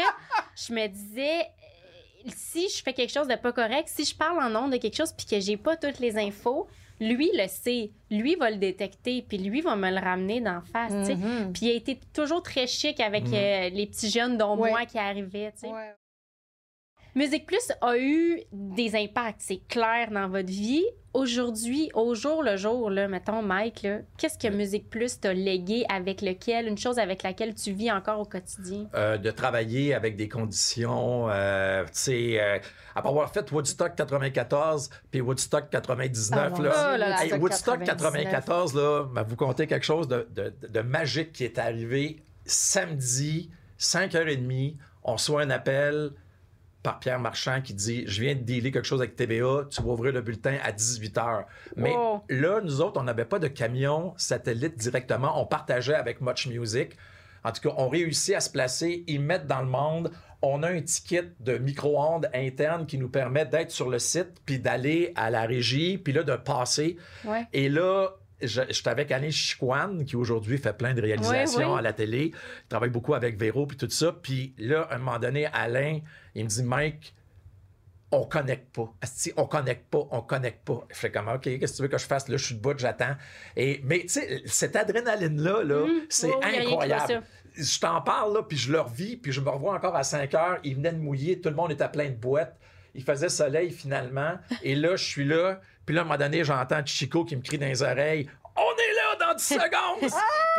je 0.66 0.72
me 0.74 0.86
disais, 0.86 1.40
euh, 1.40 2.30
si 2.36 2.68
je 2.68 2.82
fais 2.82 2.92
quelque 2.92 3.12
chose 3.12 3.28
de 3.28 3.36
pas 3.36 3.52
correct, 3.52 3.88
si 3.88 4.04
je 4.04 4.14
parle 4.14 4.42
en 4.42 4.50
nom 4.50 4.68
de 4.68 4.76
quelque 4.76 4.96
chose 4.96 5.12
puis 5.12 5.24
que 5.26 5.40
j'ai 5.40 5.56
pas 5.56 5.76
toutes 5.76 6.00
les 6.00 6.18
infos, 6.18 6.66
lui 7.00 7.30
le 7.34 7.46
sait, 7.48 7.92
lui 8.10 8.34
va 8.34 8.50
le 8.50 8.56
détecter, 8.56 9.22
puis 9.22 9.38
lui 9.38 9.60
va 9.60 9.76
me 9.76 9.90
le 9.90 9.98
ramener 10.00 10.40
d'en 10.40 10.60
face, 10.62 10.92
tu 10.92 11.04
sais. 11.06 11.16
Mhm. 11.16 11.52
Puis 11.52 11.66
il 11.66 11.70
a 11.70 11.74
été 11.74 11.98
toujours 12.12 12.42
très 12.42 12.66
chic 12.66 12.98
avec 13.00 13.24
Mhm. 13.28 13.34
euh, 13.34 13.68
les 13.70 13.86
petits 13.86 14.10
jeunes 14.10 14.36
dont 14.38 14.56
Ouais. 14.56 14.70
moi 14.70 14.84
qui 14.86 14.98
arrivaient, 14.98 15.52
sais. 15.54 15.68
Ouais. 15.68 15.94
Musique 17.14 17.46
Plus 17.46 17.72
a 17.80 17.96
eu 17.98 18.40
des 18.52 18.94
impacts, 18.94 19.40
c'est 19.40 19.66
clair 19.66 20.10
dans 20.10 20.28
votre 20.28 20.48
vie. 20.50 20.84
Aujourd'hui, 21.14 21.90
au 21.94 22.14
jour 22.14 22.42
le 22.42 22.56
jour, 22.56 22.90
là, 22.90 23.08
mettons, 23.08 23.42
Mike, 23.42 23.86
qu'est-ce 24.18 24.38
que 24.38 24.52
Musique 24.52 24.90
Plus 24.90 25.18
t'a 25.18 25.32
légué 25.32 25.84
avec 25.88 26.20
lequel, 26.20 26.66
une 26.68 26.76
chose 26.76 26.98
avec 26.98 27.22
laquelle 27.22 27.54
tu 27.54 27.72
vis 27.72 27.90
encore 27.90 28.20
au 28.20 28.24
quotidien? 28.24 28.86
Euh, 28.94 29.16
de 29.16 29.30
travailler 29.30 29.94
avec 29.94 30.16
des 30.16 30.28
conditions, 30.28 31.28
euh, 31.30 31.82
tu 31.86 31.90
sais, 31.94 32.40
euh, 32.40 32.58
après 32.94 33.08
avoir 33.08 33.32
fait 33.32 33.50
Woodstock 33.50 33.94
94 33.96 34.90
puis 35.10 35.20
Woodstock 35.22 35.70
99, 35.70 36.52
Ah, 36.76 36.98
là, 36.98 37.16
Oh. 37.18 37.22
Hey, 37.22 37.32
Woodstock 37.40 37.82
99. 37.84 38.24
94, 38.30 38.74
là, 38.74 39.04
ben, 39.12 39.22
vous 39.22 39.36
comptez 39.36 39.66
quelque 39.66 39.86
chose 39.86 40.08
de, 40.08 40.28
de- 40.34 40.52
de 40.68 40.80
magique 40.82 41.32
qui 41.32 41.44
est 41.44 41.58
arrivé 41.58 42.22
samedi, 42.44 43.50
5h30. 43.78 44.76
On 45.04 45.14
reçoit 45.14 45.40
un 45.42 45.50
appel 45.50 46.10
par 46.82 46.98
Pierre 47.00 47.18
Marchand 47.18 47.60
qui 47.62 47.74
dit 47.74 48.04
Je 48.06 48.20
viens 48.22 48.34
de 48.34 48.40
dealer 48.40 48.70
quelque 48.72 48.86
chose 48.86 49.00
avec 49.00 49.16
TVA, 49.16 49.66
tu 49.70 49.82
vas 49.82 49.88
ouvrir 49.90 50.12
le 50.12 50.20
bulletin 50.20 50.56
à 50.62 50.72
18h. 50.72 51.44
Mais 51.76 51.94
Wow. 51.94 52.22
là, 52.28 52.60
nous 52.62 52.80
autres, 52.80 53.00
on 53.00 53.04
n'avait 53.04 53.24
pas 53.24 53.38
de 53.38 53.48
camion 53.48 54.14
satellite 54.16 54.76
directement. 54.76 55.40
On 55.40 55.46
partageait 55.46 55.94
avec 55.94 56.20
Much 56.20 56.46
Music. 56.46 56.92
En 57.44 57.52
tout 57.52 57.68
cas, 57.68 57.74
on 57.78 57.88
réussit 57.88 58.34
à 58.34 58.40
se 58.40 58.50
placer, 58.50 59.04
ils 59.06 59.20
mettent 59.20 59.46
dans 59.46 59.60
le 59.60 59.68
monde. 59.68 60.10
On 60.42 60.62
a 60.62 60.68
un 60.70 60.80
ticket 60.82 61.24
de 61.40 61.58
micro-ondes 61.58 62.28
interne 62.32 62.86
qui 62.86 62.96
nous 62.98 63.08
permet 63.08 63.44
d'être 63.44 63.70
sur 63.72 63.88
le 63.90 63.98
site, 63.98 64.40
puis 64.46 64.58
d'aller 64.60 65.12
à 65.16 65.30
la 65.30 65.42
régie, 65.46 65.98
puis 65.98 66.12
là, 66.12 66.22
de 66.22 66.36
passer. 66.36 66.96
Ouais. 67.24 67.44
Et 67.52 67.68
là, 67.68 68.10
j'étais 68.40 68.88
avec 68.90 69.10
Alain 69.10 69.30
Chicoine, 69.30 70.04
qui 70.04 70.16
aujourd'hui 70.16 70.58
fait 70.58 70.72
plein 70.72 70.94
de 70.94 71.00
réalisations 71.02 71.58
Oui, 71.60 71.72
oui. 71.72 71.78
à 71.78 71.82
la 71.82 71.92
télé. 71.92 72.32
Il 72.34 72.68
travaille 72.68 72.90
beaucoup 72.90 73.14
avec 73.14 73.38
Véro, 73.38 73.66
puis 73.66 73.76
tout 73.76 73.90
ça. 73.90 74.12
Puis 74.12 74.54
là, 74.58 74.82
à 74.90 74.94
un 74.94 74.98
moment 74.98 75.18
donné, 75.18 75.46
Alain, 75.46 76.00
il 76.34 76.44
me 76.44 76.48
dit, 76.48 76.62
Mike, 76.62 77.14
on 78.10 78.24
connecte 78.24 78.74
pas. 78.74 78.90
Asti, 79.02 79.32
on 79.36 79.46
connecte 79.46 79.90
pas, 79.90 80.06
on 80.10 80.22
connecte 80.22 80.64
pas. 80.64 80.86
Je 80.90 80.96
fais 80.96 81.10
comme, 81.10 81.28
OK, 81.28 81.42
qu'est-ce 81.42 81.72
que 81.72 81.76
tu 81.76 81.82
veux 81.82 81.88
que 81.88 81.98
je 81.98 82.06
fasse? 82.06 82.28
Là, 82.28 82.36
je 82.38 82.44
suis 82.44 82.54
debout, 82.54 82.72
j'attends. 82.78 83.16
Et, 83.54 83.80
mais, 83.84 84.00
tu 84.00 84.08
sais, 84.08 84.42
cette 84.46 84.76
adrénaline-là, 84.76 85.62
là, 85.62 85.84
Mhm. 85.86 86.00
c'est 86.08 86.28
Oui, 86.28 86.58
incroyable. 86.58 87.22
Je 87.54 87.80
t'en 87.80 88.00
parle, 88.00 88.34
là, 88.34 88.42
puis 88.44 88.56
je 88.56 88.72
le 88.72 88.80
revis, 88.80 89.16
puis 89.16 89.32
je 89.32 89.40
me 89.40 89.50
revois 89.50 89.74
encore 89.74 89.96
à 89.96 90.04
5 90.04 90.32
heures. 90.34 90.58
Il 90.64 90.76
venait 90.76 90.92
de 90.92 90.98
mouiller, 90.98 91.40
tout 91.40 91.48
le 91.50 91.56
monde 91.56 91.72
était 91.72 91.88
plein 91.88 92.08
de 92.08 92.14
boîtes. 92.14 92.56
Il 92.94 93.02
faisait 93.02 93.28
soleil, 93.28 93.70
finalement. 93.72 94.34
Et 94.62 94.74
là, 94.74 94.96
je 94.96 95.04
suis 95.04 95.24
là. 95.24 95.60
Puis 95.88 95.94
là, 95.94 96.02
à 96.02 96.04
un 96.04 96.06
moment 96.06 96.18
donné, 96.18 96.44
j'entends 96.44 96.84
Chico 96.84 97.24
qui 97.24 97.34
me 97.34 97.40
crie 97.40 97.56
dans 97.56 97.64
les 97.64 97.82
oreilles. 97.82 98.28
On 98.56 98.60
est 98.60 98.94
là 98.94 99.07
dans 99.18 99.34
10 99.34 99.42
secondes! 99.44 99.98
Puis 100.00 100.10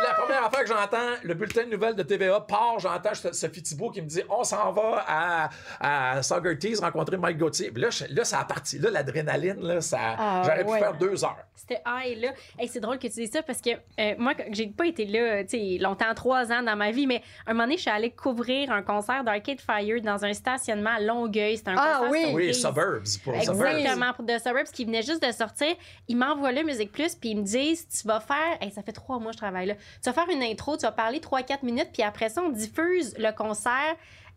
la 0.02 0.14
première 0.14 0.50
fois 0.50 0.60
que 0.62 0.66
j'entends 0.66 1.10
le 1.22 1.34
bulletin 1.34 1.64
de 1.64 1.70
nouvelles 1.70 1.94
de 1.96 2.02
TVA 2.02 2.40
part, 2.40 2.78
j'entends 2.78 3.12
Sophie 3.32 3.62
Thibault 3.62 3.90
qui 3.90 4.02
me 4.02 4.06
dit 4.06 4.22
On 4.28 4.44
s'en 4.44 4.70
va 4.72 5.04
à, 5.06 5.50
à 5.80 6.22
Saugerties 6.22 6.76
rencontrer 6.76 7.16
Mike 7.16 7.38
Gauthier. 7.38 7.70
Puis 7.70 7.82
là, 7.82 7.90
je- 7.90 8.04
là, 8.14 8.24
ça 8.24 8.40
a 8.40 8.44
parti. 8.44 8.78
Là, 8.78 8.90
l'adrénaline, 8.90 9.60
là, 9.60 9.80
ça, 9.80 9.98
Ah, 10.18 10.42
j'aurais 10.44 10.64
pu 10.64 10.72
faire 10.78 10.94
deux 10.94 11.24
heures. 11.24 11.36
C'était 11.54 11.82
high, 11.86 12.18
là. 12.20 12.28
Hey, 12.58 12.68
c'est 12.68 12.80
drôle 12.80 12.98
que 12.98 13.06
tu 13.06 13.14
dises 13.14 13.30
ça 13.30 13.42
parce 13.42 13.60
que 13.60 13.70
euh, 13.70 14.14
moi, 14.18 14.32
j'ai 14.50 14.66
pas 14.68 14.86
été 14.86 15.04
là, 15.04 15.44
tu 15.44 15.50
sais, 15.50 15.78
longtemps, 15.80 16.12
trois 16.14 16.50
ans 16.52 16.62
dans 16.62 16.76
ma 16.76 16.90
vie, 16.90 17.06
mais 17.06 17.22
un 17.46 17.52
moment 17.52 17.64
donné, 17.64 17.76
je 17.76 17.82
suis 17.82 17.90
allée 17.90 18.10
couvrir 18.10 18.72
un 18.72 18.82
concert 18.82 19.22
d'Arcade 19.24 19.60
Fire 19.60 20.00
dans 20.02 20.24
un 20.24 20.32
stationnement 20.32 20.90
à 20.96 21.00
Longueuil. 21.00 21.56
C'était 21.58 21.70
un 21.72 21.76
Ah, 21.78 21.96
concert 22.00 22.10
oui. 22.10 22.32
Oui. 22.34 22.54
Suburbs 22.54 23.18
pour 23.22 23.34
Suburbs. 23.40 23.66
Exactement, 23.66 24.12
pour 24.14 24.24
The 24.26 24.38
Suburbs 24.38 24.70
qui 24.72 24.84
venait 24.84 25.02
juste 25.02 25.22
de 25.26 25.30
sortir. 25.32 25.74
Ils 26.08 26.16
m'envoient 26.16 26.52
là 26.52 26.62
Musique 26.62 26.92
Plus, 26.92 27.14
puis 27.14 27.30
ils 27.30 27.36
me 27.38 27.42
disent 27.42 27.86
Tu 27.88 28.06
vas 28.06 28.20
faire. 28.20 28.49
Hey, 28.60 28.70
ça 28.70 28.82
fait 28.82 28.92
trois 28.92 29.18
mois 29.18 29.30
que 29.30 29.36
je 29.36 29.42
travaille 29.42 29.66
là. 29.66 29.74
Tu 29.74 30.10
vas 30.10 30.12
faire 30.12 30.28
une 30.30 30.42
intro, 30.42 30.76
tu 30.76 30.82
vas 30.82 30.92
parler 30.92 31.18
3-4 31.18 31.64
minutes, 31.64 31.90
puis 31.92 32.02
après 32.02 32.28
ça, 32.28 32.42
on 32.42 32.50
diffuse 32.50 33.14
le 33.18 33.32
concert 33.32 33.96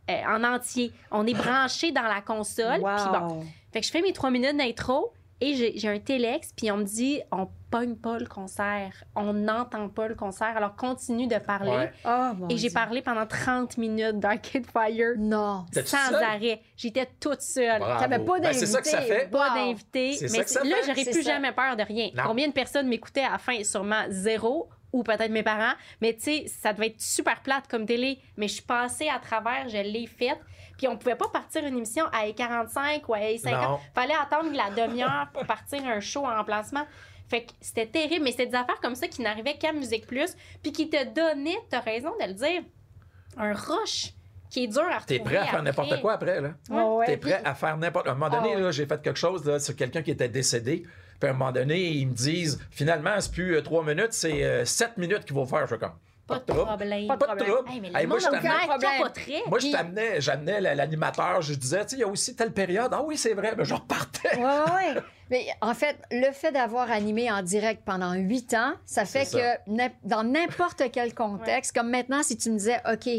euh, 0.09 0.22
en 0.28 0.43
entier. 0.43 0.91
On 1.11 1.26
est 1.26 1.34
branché 1.34 1.91
dans 1.91 2.03
la 2.03 2.22
console. 2.22 2.82
Wow. 2.82 2.95
Puis 2.95 3.20
bon. 3.20 3.45
Fait 3.72 3.80
que 3.80 3.86
je 3.86 3.91
fais 3.91 4.01
mes 4.01 4.14
trois 4.14 4.30
minutes 4.30 4.57
d'intro. 4.57 5.14
Et 5.45 5.73
j'ai 5.77 5.89
un 5.89 5.99
téléx, 5.99 6.53
puis 6.55 6.71
on 6.71 6.77
me 6.77 6.83
dit 6.83 7.19
on 7.31 7.49
pogne 7.69 7.95
pas 7.95 8.17
le 8.17 8.25
concert, 8.27 9.03
on 9.15 9.33
n'entend 9.33 9.89
pas 9.89 10.07
le 10.07 10.15
concert, 10.15 10.55
alors 10.55 10.75
continue 10.75 11.27
de 11.27 11.37
parler. 11.37 11.71
Ouais. 11.71 11.91
Oh, 12.05 12.31
mon 12.37 12.47
Et 12.47 12.55
j'ai 12.55 12.69
parlé 12.69 13.01
pendant 13.01 13.25
30 13.25 13.77
minutes 13.77 14.19
d'Arcade 14.19 14.65
Fire 14.71 15.15
Non. 15.17 15.65
Sans 15.83 15.97
seule? 16.11 16.23
arrêt. 16.23 16.61
J'étais 16.77 17.09
toute 17.19 17.41
seule. 17.41 17.81
T'avais 17.99 18.19
pas 18.19 18.39
Ben, 18.39 18.53
c'est 18.53 18.67
ça 18.67 18.79
que 18.81 18.87
ça 18.87 18.97
d'invité. 18.99 19.13
fait. 19.19 19.27
Pas 19.31 19.53
Wow. 19.53 19.75
C'est 19.91 20.21
Mais 20.21 20.27
ça 20.29 20.43
que 20.43 20.49
ça 20.49 20.63
là, 20.63 20.75
j'aurais 20.85 21.03
plus 21.03 21.23
ça. 21.23 21.33
jamais 21.33 21.51
peur 21.51 21.75
de 21.75 21.83
rien. 21.83 22.09
Non. 22.15 22.23
Combien 22.27 22.47
de 22.47 22.53
personnes 22.53 22.87
m'écoutaient 22.87 23.23
à 23.25 23.31
la 23.31 23.37
fin? 23.37 23.61
Sûrement 23.63 24.03
zéro 24.09 24.69
ou 24.93 25.03
peut-être 25.03 25.31
mes 25.31 25.43
parents. 25.43 25.73
Mais 26.01 26.13
tu 26.13 26.21
sais, 26.21 26.45
ça 26.47 26.71
devait 26.71 26.87
être 26.87 27.01
super 27.01 27.41
plate 27.41 27.67
comme 27.67 27.85
télé. 27.85 28.19
Mais 28.37 28.47
je 28.47 28.53
suis 28.53 28.63
passée 28.63 29.09
à 29.09 29.19
travers, 29.19 29.67
je 29.67 29.77
l'ai 29.77 30.07
faite. 30.07 30.39
Puis 30.77 30.87
on 30.87 30.97
pouvait 30.97 31.15
pas 31.15 31.27
partir 31.27 31.65
une 31.65 31.77
émission 31.77 32.05
à 32.13 32.31
45 32.31 33.07
ou 33.09 33.13
à 33.13 33.19
50. 33.37 33.61
Non. 33.69 33.79
Fallait 33.93 34.13
attendre 34.15 34.51
la 34.53 34.69
demi-heure 34.69 35.27
pour 35.33 35.45
partir 35.45 35.85
un 35.85 35.99
show 35.99 36.25
en 36.25 36.35
remplacement. 36.35 36.85
Fait 37.29 37.43
que 37.45 37.51
c'était 37.61 37.87
terrible, 37.87 38.23
mais 38.25 38.31
c'était 38.31 38.47
des 38.47 38.55
affaires 38.55 38.79
comme 38.81 38.95
ça 38.95 39.07
qui 39.07 39.21
n'arrivaient 39.21 39.57
qu'à 39.57 39.71
Musique 39.73 40.05
Plus, 40.05 40.35
puis 40.61 40.71
qui 40.71 40.89
te 40.89 41.03
donnaient, 41.05 41.57
t'as 41.69 41.79
raison 41.79 42.11
de 42.21 42.27
le 42.27 42.33
dire, 42.33 42.63
un 43.37 43.53
rush 43.53 44.13
qui 44.49 44.65
est 44.65 44.67
dur 44.67 44.81
à 44.83 44.99
retrouver. 44.99 45.17
T'es 45.17 45.19
prêt 45.19 45.37
à 45.37 45.45
faire 45.45 45.63
n'importe 45.63 45.99
quoi 46.01 46.13
après, 46.13 46.39
là? 46.41 46.49
Ouais, 46.69 46.81
ouais. 46.83 47.05
T'es 47.07 47.17
prêt 47.17 47.41
à 47.43 47.55
faire 47.55 47.75
n'importe... 47.77 48.07
À 48.07 48.11
un 48.11 48.15
moment 48.15 48.29
donné, 48.29 48.53
Ah 48.55 48.61
ouais. 48.61 48.71
j'ai 48.71 48.85
fait 48.85 49.01
quelque 49.01 49.17
chose 49.17 49.43
là, 49.45 49.57
sur 49.59 49.75
quelqu'un 49.75 50.03
qui 50.03 50.11
était 50.11 50.29
décédé. 50.29 50.83
Puis 51.20 51.28
à 51.30 51.32
un 51.32 51.36
moment 51.36 51.51
donné, 51.51 51.80
ils 51.89 52.07
me 52.07 52.14
disent, 52.14 52.59
finalement, 52.72 53.16
c'est 53.20 53.32
plus 53.32 53.55
euh, 53.55 53.61
trois 53.61 53.84
minutes, 53.84 54.11
c'est 54.14 54.43
euh, 54.43 54.66
sept 54.66 54.97
minutes 54.97 55.26
qu'il 55.26 55.36
faut 55.36 55.45
faire. 55.45 55.61
Je 55.68 55.76
suis 55.76 55.80
comme, 55.80 55.93
Pas 56.28 56.39
de 56.39 56.45
trouble. 56.45 56.66
problème. 56.66 57.07
Pas 57.07 57.16
de 57.16 57.20
Pas 57.20 57.28
de 57.28 57.32
problème. 57.36 57.53
trouble. 57.53 57.70
Hey, 57.72 57.80
mais 57.82 57.99
Hey, 58.01 58.07
moi, 58.07 58.20
je 58.20 59.72
t'amenais, 59.72 60.22
j'amenais 60.22 60.61
la- 60.61 60.76
l'animateur, 60.76 61.41
je 61.41 61.53
disais, 61.53 61.82
tu 61.86 61.89
sais, 61.89 61.95
il 61.97 61.99
y 61.99 62.03
a 62.03 62.07
aussi 62.07 62.36
telle 62.36 62.51
période. 62.51 62.91
Ah 62.93 63.01
oui, 63.03 63.18
c'est 63.18 63.34
vrai, 63.34 63.55
ben, 63.55 63.64
je 63.64 63.74
repartais. 63.74 64.36
Ouais, 64.38 64.43
ouais, 64.43 64.93
ouais. 64.95 65.01
Mais 65.30 65.47
en 65.61 65.74
fait, 65.74 65.97
le 66.11 66.32
fait 66.32 66.51
d'avoir 66.51 66.91
animé 66.91 67.32
en 67.32 67.41
direct 67.41 67.84
pendant 67.86 68.14
huit 68.14 68.53
ans, 68.53 68.74
ça 68.86 69.05
fait 69.05 69.26
ça. 69.26 69.39
que 69.68 69.89
dans 70.03 70.24
n'importe 70.24 70.84
quel 70.91 71.14
contexte, 71.16 71.74
comme 71.76 71.89
maintenant, 71.89 72.22
si 72.24 72.38
tu 72.38 72.51
me 72.51 72.57
disais, 72.57 72.80
OK, 72.91 73.09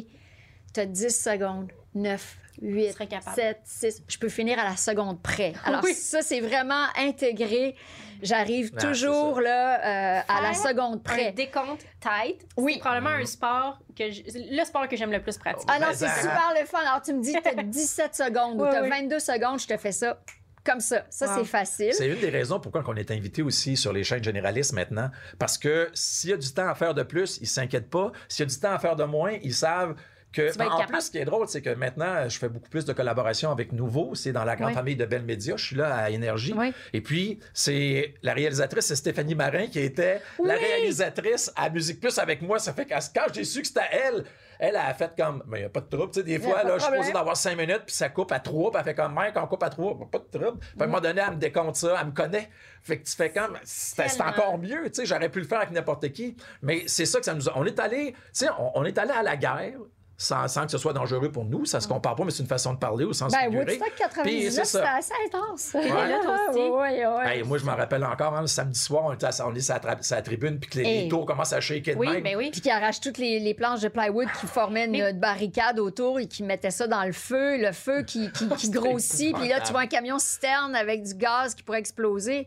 tu 0.75 0.81
as 0.81 0.87
10 0.87 1.09
secondes, 1.23 1.73
9, 1.95 2.37
8, 2.65 2.93
serais 2.93 3.07
capable. 3.07 3.35
7, 3.37 3.59
6, 3.65 4.03
je 4.09 4.19
peux 4.19 4.29
finir 4.29 4.59
à 4.59 4.65
la 4.65 4.77
seconde 4.77 5.21
près. 5.23 5.53
Alors, 5.65 5.83
Oui. 5.85 5.95
ça, 5.95 6.23
c'est 6.23 6.41
vraiment 6.41 6.87
intégré. 6.97 7.77
J'arrive 8.23 8.71
Ah, 8.77 8.81
toujours 8.81 9.41
là, 9.41 10.19
euh, 10.19 10.23
à 10.29 10.41
la 10.41 10.55
seconde 10.55 10.95
Un 10.97 10.99
près. 10.99 11.33
décompte 11.33 11.83
tête, 12.01 12.47
Oui. 12.57 12.75
c'est 12.75 12.81
probablement 12.81 13.11
un 13.17 13.27
sport 13.27 13.79
que 13.97 14.11
je- 14.11 14.23
le 14.59 14.65
sport 14.65 14.89
que 14.89 14.97
j'aime 14.97 15.13
le 15.13 15.21
plus 15.21 15.37
pratiquer. 15.37 15.67
Ah 15.69 15.79
non, 15.79 15.89
c'est 15.93 16.09
super 16.09 16.53
le 16.59 16.65
fun. 16.67 16.79
Alors, 16.79 17.03
tu 17.03 17.13
me 17.13 17.23
dis, 17.23 17.33
tu 17.33 17.49
as 17.49 17.63
17 17.63 18.15
secondes 18.15 18.61
ou 18.61 18.65
tu 18.71 18.77
as 18.77 18.83
oui. 18.83 18.89
22 18.89 19.19
secondes, 19.19 19.61
je 19.61 19.67
te 19.67 19.77
fais 19.77 19.93
ça 19.93 20.19
comme 20.65 20.81
ça. 20.81 21.05
Ça, 21.11 21.27
Wow. 21.27 21.33
c'est 21.41 21.45
facile. 21.51 21.93
C'est 21.93 22.09
une 22.09 22.21
des 22.21 22.31
raisons 22.31 22.59
pourquoi 22.61 22.83
on 22.87 22.97
est 22.97 23.11
invité 23.11 23.43
aussi 23.43 23.77
sur 23.77 23.93
les 23.93 24.05
chaînes 24.05 24.25
généralistes 24.25 24.73
maintenant. 24.73 25.11
Parce 25.39 25.59
que 25.59 25.91
s'il 25.93 26.31
y 26.31 26.33
a 26.33 26.39
du 26.39 26.51
temps 26.51 26.69
à 26.69 26.75
faire 26.75 26.95
de 26.95 27.03
plus, 27.03 27.39
ils 27.43 27.47
s'inquiètent 27.47 27.91
pas. 27.91 28.11
S'il 28.29 28.45
y 28.47 28.49
a 28.49 28.51
du 28.51 28.59
temps 28.59 28.73
à 28.73 28.79
faire 28.79 28.97
de 28.97 29.05
moins, 29.05 29.33
ils 29.43 29.55
savent 29.55 29.95
que. 30.35 30.43
Être 30.43 30.61
en 30.61 30.69
capable. 30.79 30.93
plus, 30.93 31.01
ce 31.03 31.11
qui 31.11 31.19
est 31.19 31.25
drôle, 31.25 31.49
c'est 31.49 31.63
que 31.63 31.71
maintenant, 31.71 32.29
je 32.29 32.39
fais 32.39 32.49
beaucoup 32.49 32.69
plus 32.69 32.85
de 32.85 32.93
collaborations 32.93 33.51
avec 33.51 33.73
Nouveau. 33.73 34.15
C'est 34.15 34.33
dans 34.33 34.45
la 34.45 34.57
grande 34.57 34.69
Oui. 34.71 34.75
famille 34.75 34.97
de 34.97 35.05
Bell 35.07 35.23
Media. 35.23 35.57
Je 35.57 35.65
suis 35.65 35.77
là 35.77 35.95
à 35.97 36.11
Énergie. 36.11 36.55
Oui. 36.57 36.73
Et 36.93 37.01
puis, 37.01 37.39
c'est 37.53 38.15
la 38.23 38.35
réalisatrice, 38.35 38.87
c'est 38.87 38.97
Stéphanie 38.97 39.35
Marin, 39.35 39.67
qui 39.69 39.81
était 39.81 40.21
la 40.45 40.55
réalisatrice 40.55 41.53
à 41.57 41.71
Musique 41.71 42.01
Plus 42.01 42.19
avec 42.19 42.43
moi. 42.43 42.59
Ça 42.59 42.73
fait 42.73 42.87
que 42.87 42.95
quand 43.15 43.33
j'ai 43.33 43.45
su 43.45 43.63
que 43.63 43.69
c'était 43.69 43.81
elle, 43.91 44.25
elle 44.59 44.77
a 44.77 44.95
fait 44.95 45.11
comme, 45.19 45.43
mais 45.49 45.59
il 45.59 45.61
n'y 45.63 45.67
a 45.67 45.71
pas 45.71 45.81
de 45.81 45.89
trouble. 45.89 46.13
Tu 46.13 46.21
sais, 46.21 46.25
des 46.25 46.39
fois, 46.39 46.63
de 46.63 46.69
là, 46.69 46.79
je 46.79 47.03
suis 47.03 47.13
d'avoir 47.13 47.37
cinq 47.37 47.57
minutes, 47.59 47.83
puis 47.87 47.95
ça 47.95 48.09
coupe 48.09 48.31
à 48.33 48.39
trois, 48.41 48.71
puis 48.71 48.79
elle 48.79 48.85
fait 48.85 48.95
comme, 48.95 49.13
Mike, 49.13 49.35
on 49.37 49.47
coupe 49.47 49.63
à 49.63 49.69
trois, 49.71 49.99
pas 50.11 50.19
de 50.19 50.39
trouble. 50.39 50.59
Puis 50.61 50.71
à 50.81 50.85
un 50.85 50.87
moment 50.87 51.01
donné, 51.01 51.21
elle 51.27 51.35
me 51.35 51.39
décompte 51.41 51.77
ça, 51.77 51.97
elle 52.01 52.07
me 52.07 52.13
connaît. 52.13 52.49
Fait 52.83 52.99
que 52.99 53.05
tu 53.05 53.17
fais 53.17 53.31
comme, 53.31 53.59
c'est 53.65 54.21
encore 54.21 54.59
mieux, 54.59 54.85
tu 54.87 54.95
sais, 54.95 55.07
j'aurais 55.07 55.29
pu 55.29 55.41
le 55.41 55.47
faire 55.47 55.59
avec 55.59 55.71
n'importe 55.73 56.13
qui. 56.13 56.37
Mais 56.63 56.85
c'est 56.87 57.07
ça 57.07 57.19
que 57.19 57.25
ça 57.25 57.35
nous 57.35 57.49
a. 57.49 57.53
On 57.57 57.65
est 57.65 57.79
allé, 57.81 58.13
tu 58.13 58.19
sais, 58.33 58.47
on, 58.59 58.79
on 58.79 58.85
est 58.85 58.97
allé 58.99 59.11
à 59.13 59.23
la 59.23 59.37
guerre. 59.37 59.79
Sans, 60.25 60.49
sans 60.49 60.65
que 60.65 60.71
ce 60.71 60.79
soit 60.79 60.93
dangereux 60.95 61.31
pour 61.31 61.45
nous, 61.45 61.67
ça 61.67 61.81
se 61.81 61.87
compare 61.89 62.15
pas, 62.17 62.25
mais 62.25 62.31
c'est 62.31 62.43
une 62.43 62.49
façon 62.49 62.73
de 62.73 62.79
parler 62.79 63.05
au 63.05 63.13
sens 63.13 63.31
Ben, 63.33 63.41
figuré. 63.45 63.65
Woodstock 63.65 63.89
Puis 63.89 63.99
99, 63.99 64.53
c'est 64.53 64.65
c'était 64.65 64.85
ça. 64.85 64.95
assez 64.95 65.13
intense. 65.27 65.71
Oui, 65.75 65.83
oui. 65.85 67.27
Hey, 67.27 67.43
moi, 67.43 67.59
je 67.59 67.65
m'en 67.65 67.77
rappelle 67.77 68.05
encore, 68.05 68.35
hein, 68.35 68.41
le 68.41 68.47
samedi 68.47 68.79
soir, 68.81 69.05
on 69.05 69.13
était 69.13 69.27
à, 69.27 69.47
on 69.47 69.55
est 69.55 69.61
sur 69.61 69.75
la, 69.75 69.81
tra- 69.81 70.03
sur 70.03 70.17
la 70.17 70.23
tribune, 70.23 70.59
puis 70.59 70.71
que 70.71 70.79
les, 70.79 70.85
Hey. 70.85 71.09
tours 71.09 71.27
commencent 71.27 71.53
à 71.53 71.61
shaker 71.61 71.95
de 71.95 72.01
Oui, 72.01 72.09
même. 72.09 72.23
ben 72.23 72.37
oui. 72.37 72.51
Puis 72.51 72.61
qui 72.61 72.71
arrache 72.71 73.01
toutes 73.01 73.19
les, 73.19 73.39
les 73.41 73.55
planches 73.55 73.81
de 73.81 73.89
plywood 73.89 74.29
qui 74.41 74.47
formaient 74.47 74.87
une 74.87 74.93
Mais- 74.93 75.13
barricade 75.13 75.79
autour 75.79 76.19
et 76.21 76.27
qui 76.27 76.43
mettaient 76.43 76.71
ça 76.71 76.87
dans 76.87 77.05
le 77.05 77.13
feu, 77.13 77.59
le 77.59 77.73
feu 77.73 78.03
qui, 78.03 78.31
qui, 78.33 78.49
qui 78.49 78.59
C'était 78.67 78.79
grossit. 78.79 79.35
Puis 79.37 79.49
là, 79.49 79.61
tu 79.61 79.73
vois 79.73 79.83
un 79.83 79.87
camion 79.87 80.19
citerne 80.19 80.75
avec 80.75 81.03
du 81.03 81.15
gaz 81.15 81.55
qui 81.55 81.63
pourrait 81.63 81.81
exploser. 81.81 82.47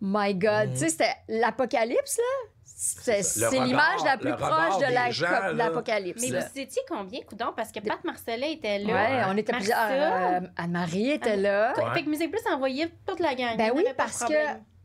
My 0.00 0.34
God. 0.34 0.72
Tu 0.72 0.78
sais, 0.78 0.88
c'était 0.90 1.14
l'apocalypse, 1.28 2.16
là. 2.18 2.50
C'est 2.82 3.60
l'image 3.60 4.02
la 4.06 4.16
plus 4.16 4.34
proche 4.34 4.78
de 4.78 5.56
l'apocalypse. 5.56 6.22
Mais 6.22 6.40
vous 6.40 6.58
étiez 6.60 6.82
combien, 6.88 7.20
coudon? 7.22 7.52
Parce 7.54 7.70
que 7.72 7.80
Pat 7.80 8.02
Marcellet 8.04 8.54
était 8.54 8.78
là. 8.78 8.92
Ouais, 8.94 9.22
on 9.28 9.36
était 9.36 9.52
plusieurs. 9.52 9.78
Euh, 9.90 10.40
Anne-Marie 10.56 11.10
était 11.10 11.36
là. 11.36 11.74
Ouais. 11.76 11.94
Fait 11.94 12.02
que 12.04 12.08
Musique 12.08 12.30
Plus 12.30 12.40
envoyait 12.50 12.90
toute 13.06 13.20
la 13.20 13.34
gang. 13.34 13.56
Ben 13.58 13.72
oui, 13.74 13.84
parce 13.98 14.24
que 14.24 14.34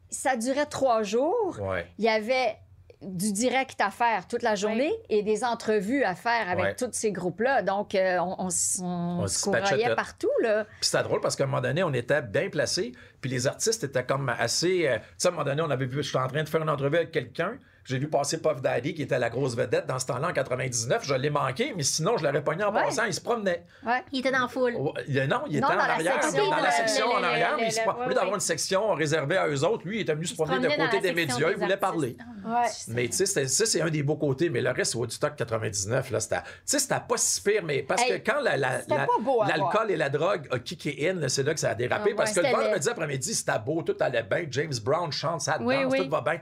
ça 0.10 0.36
durait 0.36 0.66
trois 0.66 1.04
jours. 1.04 1.58
Ouais. 1.62 1.88
il 1.98 2.04
y 2.06 2.10
avait 2.10 2.58
du 3.02 3.32
direct 3.34 3.80
à 3.82 3.91
faire 3.91 4.28
toute 4.28 4.41
la 4.41 4.56
journée 4.56 4.91
et 5.10 5.22
des 5.22 5.43
entrevues 5.43 6.04
à 6.04 6.16
faire 6.16 6.50
avec 6.50 6.66
Ouais. 6.66 6.76
tous 6.76 6.89
ces 6.91 7.12
groupes-là. 7.12 7.62
Donc, 7.62 7.93
euh, 7.93 8.18
on, 8.20 8.36
on, 8.39 8.46
on 8.48 9.28
se 9.28 9.96
partout, 9.96 10.32
là. 10.41 10.64
Puis 10.66 10.89
c'était 10.89 11.04
drôle 11.04 11.22
parce 11.22 11.36
qu'à 11.36 11.43
un 11.43 11.48
moment 11.48 11.62
donné, 11.62 11.84
on 11.84 11.93
était 11.93 12.22
bien 12.22 12.50
placés, 12.50 12.93
puis 13.22 13.30
les 13.30 13.48
artistes 13.48 13.84
étaient 13.84 14.06
comme 14.06 14.30
assez. 14.30 14.88
euh, 14.88 14.98
tu 14.98 15.04
sais, 15.18 15.28
à 15.28 15.32
un 15.32 15.34
moment 15.34 15.43
donné, 15.46 15.62
on 15.62 15.70
avait 15.70 15.86
vu, 15.86 16.02
je 16.04 16.10
suis 16.10 16.18
en 16.18 16.28
train 16.28 16.43
de 16.43 16.50
faire 16.50 16.62
une 16.62 16.70
entrevue 16.70 16.96
avec 16.98 17.12
quelqu'un. 17.12 17.58
J'ai 17.86 17.99
vu 17.99 18.07
passer 18.09 18.41
Puff 18.41 18.61
Daddy, 18.61 18.95
qui 18.95 19.03
était 19.03 19.19
la 19.19 19.29
grosse 19.29 19.55
vedette 19.55 19.86
dans 19.86 19.99
ce 19.99 20.07
temps-là, 20.07 20.29
en 20.29 20.33
99. 20.33 21.03
Je 21.05 21.13
l'ai 21.13 21.29
manqué, 21.29 21.71
mais 21.77 21.83
sinon, 21.83 22.17
je 22.17 22.23
l'aurais 22.25 22.43
pogné 22.43 22.63
en 22.63 22.73
Ouais. 22.73 22.81
passant. 22.81 23.03
Il 23.05 23.13
se 23.13 23.21
promenait. 23.21 23.63
Ouais. 23.86 24.03
Il 24.11 24.19
était 24.21 24.31
dans 24.31 24.39
la 24.41 24.47
foule. 24.47 24.73
Il- 25.07 25.23
non, 25.27 25.41
il 25.47 25.57
était 25.57 25.61
Non, 25.61 25.67
en 25.67 25.69
dans 25.69 25.75
la 25.77 25.83
arrière, 25.93 26.23
section, 26.23 26.49
dans 26.49 26.55
la 26.57 26.71
section 26.71 27.07
le- 27.09 27.13
en 27.13 27.23
arrière. 27.23 27.51
le- 27.51 27.57
mais 27.61 27.67
il 27.67 27.71
se 27.71 27.77
le- 27.79 27.86
pro- 27.86 27.99
ouais, 27.99 28.05
au 28.05 28.09
lieu 28.09 28.15
d'avoir 28.15 28.33
une 28.33 28.39
section 28.41 28.93
réservée 28.95 29.38
à 29.38 29.47
eux 29.47 29.63
autres, 29.63 29.86
lui, 29.88 29.97
il 29.97 30.01
était 30.01 30.15
venu 30.15 30.25
se 30.25 30.33
promener 30.33 30.57
de 30.61 30.67
promenait 30.67 30.86
côté 30.89 30.99
des 30.99 31.13
médias, 31.13 31.51
il 31.51 31.57
voulait 31.57 31.77
parler. 31.77 32.17
Ouais. 32.43 32.65
Mais 32.88 33.07
tu 33.07 33.17
sais, 33.23 33.27
ça, 33.27 33.65
c'est 33.67 33.81
un 33.81 33.89
des 33.91 34.01
beaux 34.01 34.15
côtés. 34.17 34.49
Mais 34.49 34.61
le 34.61 34.71
reste, 34.71 34.95
Woodstock 34.95 35.36
99, 35.36 36.09
là, 36.09 36.19
c'était, 36.19 36.41
tu 36.41 36.49
sais, 36.65 36.79
c'était 36.79 36.95
pas 37.07 37.17
si 37.17 37.39
pire. 37.41 37.61
Mais 37.63 37.83
parce 37.83 38.01
Hey, 38.01 38.19
que 38.21 38.31
quand 38.31 38.41
l'alcool 38.41 39.91
et 39.91 39.95
la 39.97 40.09
drogue 40.09 40.47
a 40.51 40.57
kické 40.59 41.09
in, 41.11 41.27
c'est 41.27 41.43
là 41.43 41.53
que 41.53 41.59
ça 41.59 41.69
a 41.69 41.75
dérapé. 41.75 42.11
Ah 42.13 42.17
parce 42.17 42.36
ouais, 42.36 42.41
que 42.41 42.47
le 42.47 42.51
vendredi 42.63 42.89
après-midi, 42.89 43.33
c'était 43.36 43.59
beau, 43.63 43.81
tout 43.83 43.95
allait 43.99 44.23
bien. 44.23 44.45
James 44.49 44.73
Brown 44.83 45.11
chante, 45.11 45.41
ça 45.41 45.57
danse, 45.59 45.93
tout 45.95 46.09
va 46.09 46.21
bien. 46.21 46.39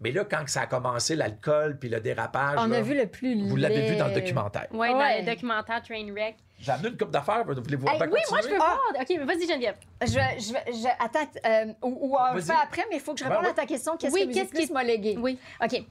Mais 0.00 0.12
là, 0.12 0.24
quand 0.24 0.46
ça 0.46 0.62
a 0.62 0.66
commencé, 0.66 1.16
l'alcool 1.16 1.78
puis 1.78 1.88
le 1.88 2.00
dérapage, 2.00 2.56
On 2.58 2.66
là, 2.66 2.78
a 2.78 2.80
vu 2.82 2.94
le 2.94 3.06
plus 3.06 3.34
vous 3.48 3.56
l'avez 3.56 3.88
vu 3.90 3.96
dans 3.96 4.08
le 4.08 4.14
documentaire. 4.14 4.66
Ouais, 4.72 4.90
dans 4.92 4.98
le 4.98 5.24
documentaire 5.24 5.82
Trainwreck. 5.82 6.36
J'ai 6.58 6.72
amené 6.72 6.88
une 6.88 6.96
coupe 6.96 7.10
d'affaires. 7.10 7.44
Voulez-vous 7.46 7.86
Hey, 7.88 7.98
ben, 7.98 8.08
oui, 8.12 8.20
moi, 8.30 8.40
je 8.42 8.48
veux 8.48 8.54
Ah. 8.54 8.58
voir. 8.58 8.80
OK, 9.00 9.06
mais 9.10 9.24
vas-y, 9.24 9.46
Geneviève. 9.46 9.76
Je, 10.02 10.14
vais- 10.14 10.38
je, 10.38 10.72
je- 10.72 11.04
attends, 11.04 11.30
euh, 11.46 11.72
ou, 11.82 12.08
ou 12.12 12.16
on 12.18 12.40
fait 12.40 12.52
après, 12.52 12.84
mais 12.90 12.96
il 12.96 13.00
faut 13.00 13.12
que 13.14 13.20
je 13.20 13.24
Ben 13.24 13.30
réponde 13.30 13.44
oui. 13.46 13.50
à 13.50 13.54
ta 13.54 13.66
question. 13.66 13.96
Qu'est-ce 13.96 14.12
Oui, 14.14 14.28
que 14.28 14.32
qu'est-ce 14.34 14.50
Plus 14.50 14.66
qui- 14.66 14.72
m'a 14.72 14.82
légué? 14.84 15.16
Oui. 15.18 15.38
OK. 15.62 15.82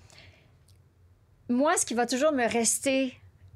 Moi, 1.49 1.77
ce 1.77 1.85
qui 1.85 1.93
va 1.93 2.05
toujours 2.07 2.31
me 2.31 2.47
rester 2.47 3.13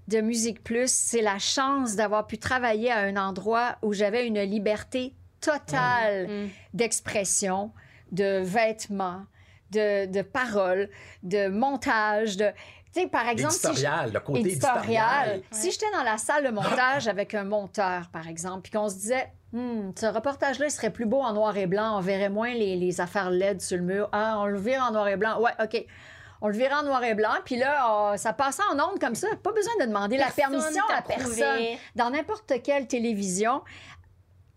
de 0.08 0.22
Musique 0.22 0.64
Plus, 0.64 0.92
c'est 0.92 1.22
la 1.22 1.40
chance 1.40 1.96
d'avoir 1.96 2.28
pu 2.28 2.38
travailler 2.38 2.92
à 2.92 3.00
un 3.00 3.18
endroit 3.18 3.78
où 3.82 3.94
j'avais 3.94 4.26
une 4.28 4.42
liberté 4.42 5.14
totale 5.42 6.28
Mm. 6.28 6.50
d'expression, 6.76 7.72
de 8.12 8.42
vêtements, 8.44 9.24
de, 9.72 10.06
de 10.06 10.22
paroles, 10.22 10.90
de 11.24 11.48
montage, 11.48 12.38
de... 12.38 12.50
Tu 12.94 13.02
sais, 13.02 13.08
par 13.08 13.28
exemple, 13.28 13.54
si 13.54 13.76
je- 13.76 14.12
le 14.14 14.20
côté 14.20 14.40
éditorial. 14.40 14.82
éditorial. 14.84 15.42
Si 15.52 15.72
j'étais 15.72 15.92
dans 15.94 16.02
la 16.04 16.18
salle 16.18 16.44
de 16.46 16.50
montage 16.50 17.08
avec 17.08 17.36
un 17.36 17.44
monteur, 17.44 18.10
par 18.12 18.28
exemple, 18.28 18.62
puis 18.64 18.72
qu'on 18.72 18.90
se 18.90 18.96
disait, 18.96 19.32
Hmm, 19.52 19.94
ce 20.00 20.06
reportage-là, 20.06 20.68
il 20.68 20.72
serait 20.72 20.92
plus 20.92 21.08
beau 21.08 21.22
en 21.22 21.34
noir 21.34 21.58
et 21.58 21.66
blanc, 21.66 21.98
on 21.98 22.02
verrait 22.02 22.30
moins 22.30 22.54
les, 22.54 22.76
les 22.76 23.02
affaires 23.02 23.32
LED 23.32 23.62
sur 23.62 23.78
le 23.78 23.84
mur. 23.84 24.08
Ah, 24.12 24.36
on 24.38 24.46
le 24.46 24.60
vire 24.60 24.84
en 24.88 24.92
noir 24.92 25.08
et 25.08 25.18
blanc. 25.18 25.40
Ouais, 25.42 25.50
OK. 25.60 25.86
On 26.42 26.48
le 26.50 26.54
vire 26.54 26.72
en 26.80 26.84
noir 26.84 27.04
et 27.04 27.16
blanc, 27.16 27.34
puis 27.44 27.56
là, 27.58 27.78
ah, 27.82 28.14
ça 28.16 28.32
passait 28.32 28.62
en 28.72 28.76
ondes 28.80 29.00
comme 29.00 29.16
ça. 29.16 29.28
Pas 29.42 29.52
besoin 29.52 29.74
de 29.82 29.86
demander 29.88 30.18
la 30.18 30.26
Personne 30.28 30.52
permission 30.52 30.84
à 30.96 31.02
personne. 31.02 31.64
Dans 31.96 32.12
n'importe 32.12 32.54
quelle 32.64 32.86
télévision, 32.86 33.64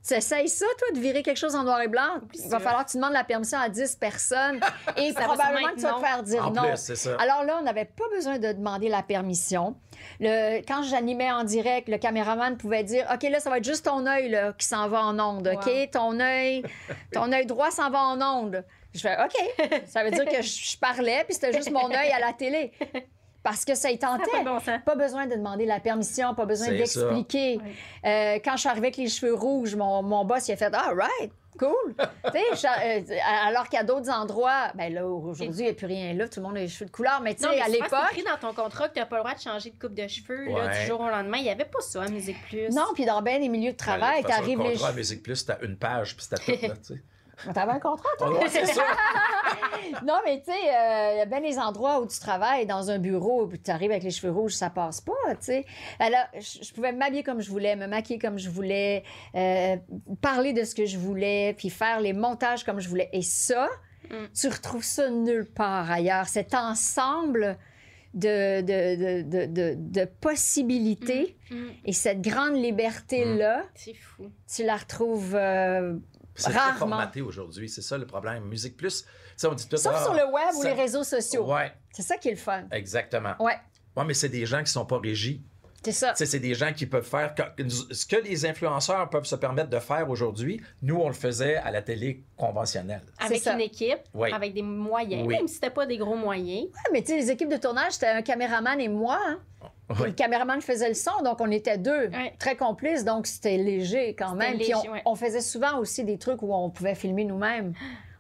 tu 0.07 0.15
essayes 0.15 0.49
ça, 0.49 0.67
toi, 0.79 0.89
de 0.95 0.99
virer 1.01 1.23
quelque 1.23 1.37
chose 1.39 1.55
en 1.55 1.65
noir 1.65 1.81
et 1.81 1.89
blanc? 1.89 2.21
Il 2.35 2.49
va 2.49 2.59
falloir 2.61 2.85
que 2.85 2.91
tu 2.91 2.97
demandes 2.97 3.13
la 3.13 3.25
permission 3.25 3.59
à 3.59 3.69
10 3.69 3.97
personnes. 3.97 4.61
et 4.97 5.13
Ça 5.13 5.21
probablement 5.23 5.69
que 5.71 5.77
tu 5.77 5.83
vas 5.83 5.95
te 5.95 6.01
faire 6.05 6.23
dire 6.23 6.47
En 6.47 6.51
non. 6.51 6.63
plus, 6.69 6.77
c'est 6.77 6.97
ça. 6.97 7.17
Alors 7.21 7.45
là, 7.45 7.59
on 7.61 7.63
n'avait 7.63 7.85
pas 7.85 8.05
besoin 8.15 8.39
de 8.39 8.53
demander 8.53 8.89
la 8.89 9.03
permission. 9.03 9.77
Le, 10.21 10.61
quand 10.67 10.83
j'animais 10.83 11.31
en 11.31 11.45
direct, 11.45 11.89
le 11.89 11.99
caméraman 11.99 12.57
pouvait 12.57 12.83
dire 12.85 13.07
OK, 13.15 13.23
là, 13.25 13.39
ça 13.41 13.51
va 13.51 13.59
être 13.59 13.65
juste 13.65 13.85
ton 13.85 14.07
œil 14.07 14.29
là, 14.31 14.53
qui 14.53 14.67
s'en 14.67 14.89
va 14.89 15.03
en 15.03 15.19
onde. 15.21 15.47
OK, 15.49 15.67
Wow. 15.67 15.87
ton 15.93 16.21
œil, 16.21 16.63
ton 17.13 17.33
œil 17.33 17.47
droit 17.47 17.71
s'en 17.71 17.91
va 17.91 18.01
en 18.01 18.21
onde. 18.21 18.65
Je 18.95 19.01
fais 19.01 19.17
OK. 19.25 19.81
Ça 19.87 20.03
veut 20.05 20.11
dire 20.11 20.25
que 20.27 20.43
je, 20.43 20.73
je 20.73 20.77
parlais, 20.79 21.25
puis 21.25 21.35
c'était 21.35 21.53
juste 21.53 21.71
mon 21.71 21.91
œil 21.91 22.11
à 22.11 22.19
la 22.19 22.33
télé. 22.33 22.73
Parce 23.43 23.65
que 23.65 23.75
ça 23.75 23.91
y 23.91 23.99
Ça 23.99 24.07
tentait. 24.19 24.79
pas 24.85 24.95
bon 24.95 24.99
besoin 24.99 25.27
de 25.27 25.35
demander 25.35 25.67
la 25.67 25.81
permission, 25.81 26.35
pas 26.35 26.47
besoin 26.47 26.69
d'expliquer. 26.69 27.59
Euh, 28.05 28.39
quand 28.45 28.53
je 28.55 28.61
suis 28.61 28.69
arrivée 28.69 28.87
avec 28.89 28.97
les 28.97 29.09
cheveux 29.09 29.35
rouges, 29.35 29.75
mon, 29.77 30.03
mon 30.03 30.25
boss, 30.25 30.49
il 30.49 30.53
a 30.53 30.57
fait 30.57 30.73
Ah, 30.73 30.93
right, 30.97 31.33
cool. 31.59 31.95
Tu 32.33 32.39
je- 32.55 33.13
euh, 33.13 33.17
alors 33.49 33.69
qu'à 33.69 33.83
d'autres 33.85 34.11
endroits, 34.11 34.71
ben 34.75 34.93
là, 34.95 35.07
aujourd'hui, 35.07 35.61
il 35.61 35.65
n'y 35.65 35.71
a 35.71 35.75
plus 35.75 35.87
rien 35.87 36.15
là, 36.15 36.29
tout 36.29 36.41
le 36.41 36.47
monde 36.47 36.57
a 36.57 36.61
les 36.61 36.69
cheveux 36.69 36.87
de 36.87 36.91
couleur. 36.91 37.21
Mais 37.21 37.35
tu 37.35 37.43
sais, 37.43 37.61
à 37.61 37.69
l'époque. 37.69 37.91
écrit 38.13 38.25
dans 38.25 38.39
ton 38.49 38.55
contrat 38.55 38.89
que 38.89 38.95
tu 38.95 39.01
n'as 39.01 39.07
pas 39.07 39.17
le 39.17 39.23
droit 39.23 39.35
de 39.35 39.41
changer 39.41 39.71
de 39.71 39.79
coupe 39.79 39.95
de 39.95 40.07
cheveux 40.07 40.47
là, 40.47 40.69
du 40.69 40.87
jour 40.87 41.01
au 41.01 41.09
lendemain. 41.09 41.39
Il 41.39 41.45
n'y 41.45 41.51
avait 41.51 41.65
pas 41.65 41.81
ça 41.81 42.03
à 42.03 42.09
Musique 42.09 42.39
Plus. 42.49 42.69
Non, 42.71 42.87
puis 42.95 43.05
dans 43.05 43.23
bien 43.23 43.39
des 43.39 43.49
milieux 43.49 43.73
de 43.73 43.77
Ben, 43.77 43.85
travail, 43.85 44.23
façon, 44.23 44.35
t'arrives 44.35 44.59
le 44.59 44.65
les 44.65 44.71
contrat 44.73 44.87
à 44.87 44.91
cheveux. 44.91 44.99
Musique 45.01 45.23
Plus, 45.23 45.37
c'était 45.37 45.67
une 45.67 45.77
page, 45.77 46.17
puis 46.17 46.25
c'était 46.29 46.57
tout, 46.59 46.67
là, 46.69 46.75
tu 46.77 46.95
sais. 46.95 47.03
T'avais 47.55 47.73
un 47.73 47.81
contrat, 47.81 48.09
toi? 48.19 48.31
Ouais, 48.39 48.49
c'est 48.49 48.67
ça. 48.67 48.83
Non, 50.07 50.15
mais 50.25 50.39
tu 50.41 50.47
sais, 50.47 50.53
euh, 50.53 51.11
il 51.15 51.19
y 51.19 51.21
a 51.21 51.27
bien 51.27 51.41
des 51.41 51.59
endroits 51.59 52.01
où 52.01 52.07
tu 52.07 52.19
travailles 52.19 52.67
dans 52.67 52.91
un 52.91 52.99
bureau, 52.99 53.47
puis 53.47 53.61
tu 53.61 53.71
arrives 53.71 53.91
avec 53.91 54.03
les 54.03 54.11
cheveux 54.11 54.33
rouges, 54.33 54.55
ça 54.55 54.71
passe 54.71 55.01
pas, 55.01 55.13
tu 55.33 55.37
sais. 55.41 55.65
Alors, 55.99 56.25
je 56.35 56.73
pouvais 56.73 56.93
m'habiller 56.93 57.23
comme 57.23 57.41
je 57.41 57.51
voulais, 57.51 57.75
me 57.77 57.87
maquiller 57.87 58.19
comme 58.19 58.39
je 58.39 58.49
voulais, 58.49 59.03
euh, 59.35 59.77
parler 60.21 60.53
de 60.53 60.65
ce 60.65 60.75
que 60.75 60.87
je 60.87 60.97
voulais, 60.99 61.55
puis 61.59 61.69
faire 61.71 62.01
les 62.01 62.13
montages 62.13 62.65
comme 62.65 62.81
je 62.81 62.89
voulais. 62.89 63.09
Et 63.13 63.23
ça, 63.23 63.69
Mm. 64.11 64.15
tu 64.35 64.49
retrouves 64.49 64.83
ça 64.85 65.09
nulle 65.11 65.47
part 65.51 65.91
ailleurs. 65.91 66.27
Cet 66.27 66.55
ensemble 66.55 67.57
de, 68.15 68.61
de, 68.61 69.23
de, 69.23 69.23
de, 69.23 69.47
de- 69.47 69.75
de 69.79 70.05
possibilités 70.05 71.37
Mm. 71.51 71.55
et 71.85 71.93
cette 71.93 72.21
grande 72.21 72.57
liberté-là, 72.57 73.65
tu 74.55 74.65
la 74.65 74.77
retrouves 74.77 75.35
euh, 75.35 75.97
C'est 76.35 76.51
très 76.51 76.59
Rarement. 76.59 76.79
formaté 76.79 77.21
aujourd'hui, 77.23 77.69
c'est 77.69 77.83
ça 77.83 77.99
le 77.99 78.07
problème. 78.07 78.45
Musique 78.45 78.77
Plus, 78.77 79.05
sais, 79.37 79.47
on 79.47 79.55
dit 79.55 79.69
tout 79.69 79.77
sauf 79.77 79.93
ah, 79.97 80.03
sur 80.05 80.15
le 80.15 80.25
web 80.33 80.55
ou 80.57 80.63
ça- 80.63 80.69
les 80.69 80.75
réseaux 80.81 81.05
sociaux. 81.05 81.45
Ouais, 81.53 81.73
C'est 81.93 82.03
ça 82.03 82.17
qui 82.17 82.29
est 82.29 82.33
le 82.33 82.37
fun. 82.39 82.65
exactement. 82.71 83.35
Ouais, 83.41 83.57
Ouais, 83.97 84.05
mais 84.07 84.15
c'est 84.15 84.31
des 84.31 84.47
gens 84.47 84.63
qui 84.63 84.71
sont 84.73 84.87
pas 84.87 84.99
régis. 84.99 85.41
c'est 85.85 85.93
ça. 85.93 86.15
C'est 86.15 86.39
des 86.39 86.55
gens 86.55 86.73
qui 86.73 86.87
peuvent 86.87 87.05
faire 87.07 87.35
ce 87.91 88.07
que 88.07 88.17
les 88.17 88.47
influenceurs 88.47 89.11
peuvent 89.11 89.25
se 89.27 89.35
permettre 89.37 89.69
de 89.69 89.79
faire 89.81 90.09
aujourd'hui. 90.09 90.63
Nous, 90.81 90.97
on 90.97 91.09
le 91.09 91.13
faisait 91.15 91.57
à 91.57 91.71
la 91.71 91.83
télé 91.83 92.23
conventionnelle. 92.37 93.03
Avec 93.19 93.43
ça. 93.43 93.53
une 93.55 93.61
équipe, 93.61 93.99
Oui. 94.15 94.33
avec 94.33 94.55
des 94.55 94.63
moyens, 94.63 95.27
Oui. 95.27 95.35
même 95.37 95.49
si 95.49 95.55
c'était 95.55 95.71
pas 95.71 95.85
des 95.85 95.99
gros 95.99 96.15
moyens. 96.17 96.67
Ouais, 96.67 96.91
mais 96.93 97.03
tu 97.03 97.09
sais, 97.09 97.17
les 97.17 97.31
équipes 97.31 97.51
de 97.51 97.57
tournage, 97.59 97.93
c'était 97.93 98.07
un 98.07 98.23
caméraman 98.23 98.81
et 98.81 98.89
moi. 98.89 99.19
hein. 99.27 99.41
Puis. 99.95 100.05
Le 100.05 100.13
caméraman 100.13 100.61
faisait 100.61 100.89
le 100.89 100.95
son, 100.95 101.23
donc 101.25 101.41
on 101.41 101.51
était 101.51 101.79
deux, 101.79 102.09
Ouais. 102.09 102.35
très 102.39 102.57
complices, 102.57 103.05
donc 103.05 103.27
c'était 103.27 103.57
léger 103.57 104.15
quand 104.15 104.35
même. 104.35 104.57
Puis 104.57 104.67
léger, 104.69 104.75
on, 104.89 104.93
ouais. 104.93 105.03
on 105.07 105.15
faisait 105.15 105.41
souvent 105.41 105.79
aussi 105.79 106.05
des 106.05 106.19
trucs 106.19 106.43
où 106.43 106.53
on 106.55 106.71
pouvait 106.71 106.95
filmer 106.95 107.25
nous-mêmes. 107.25 107.73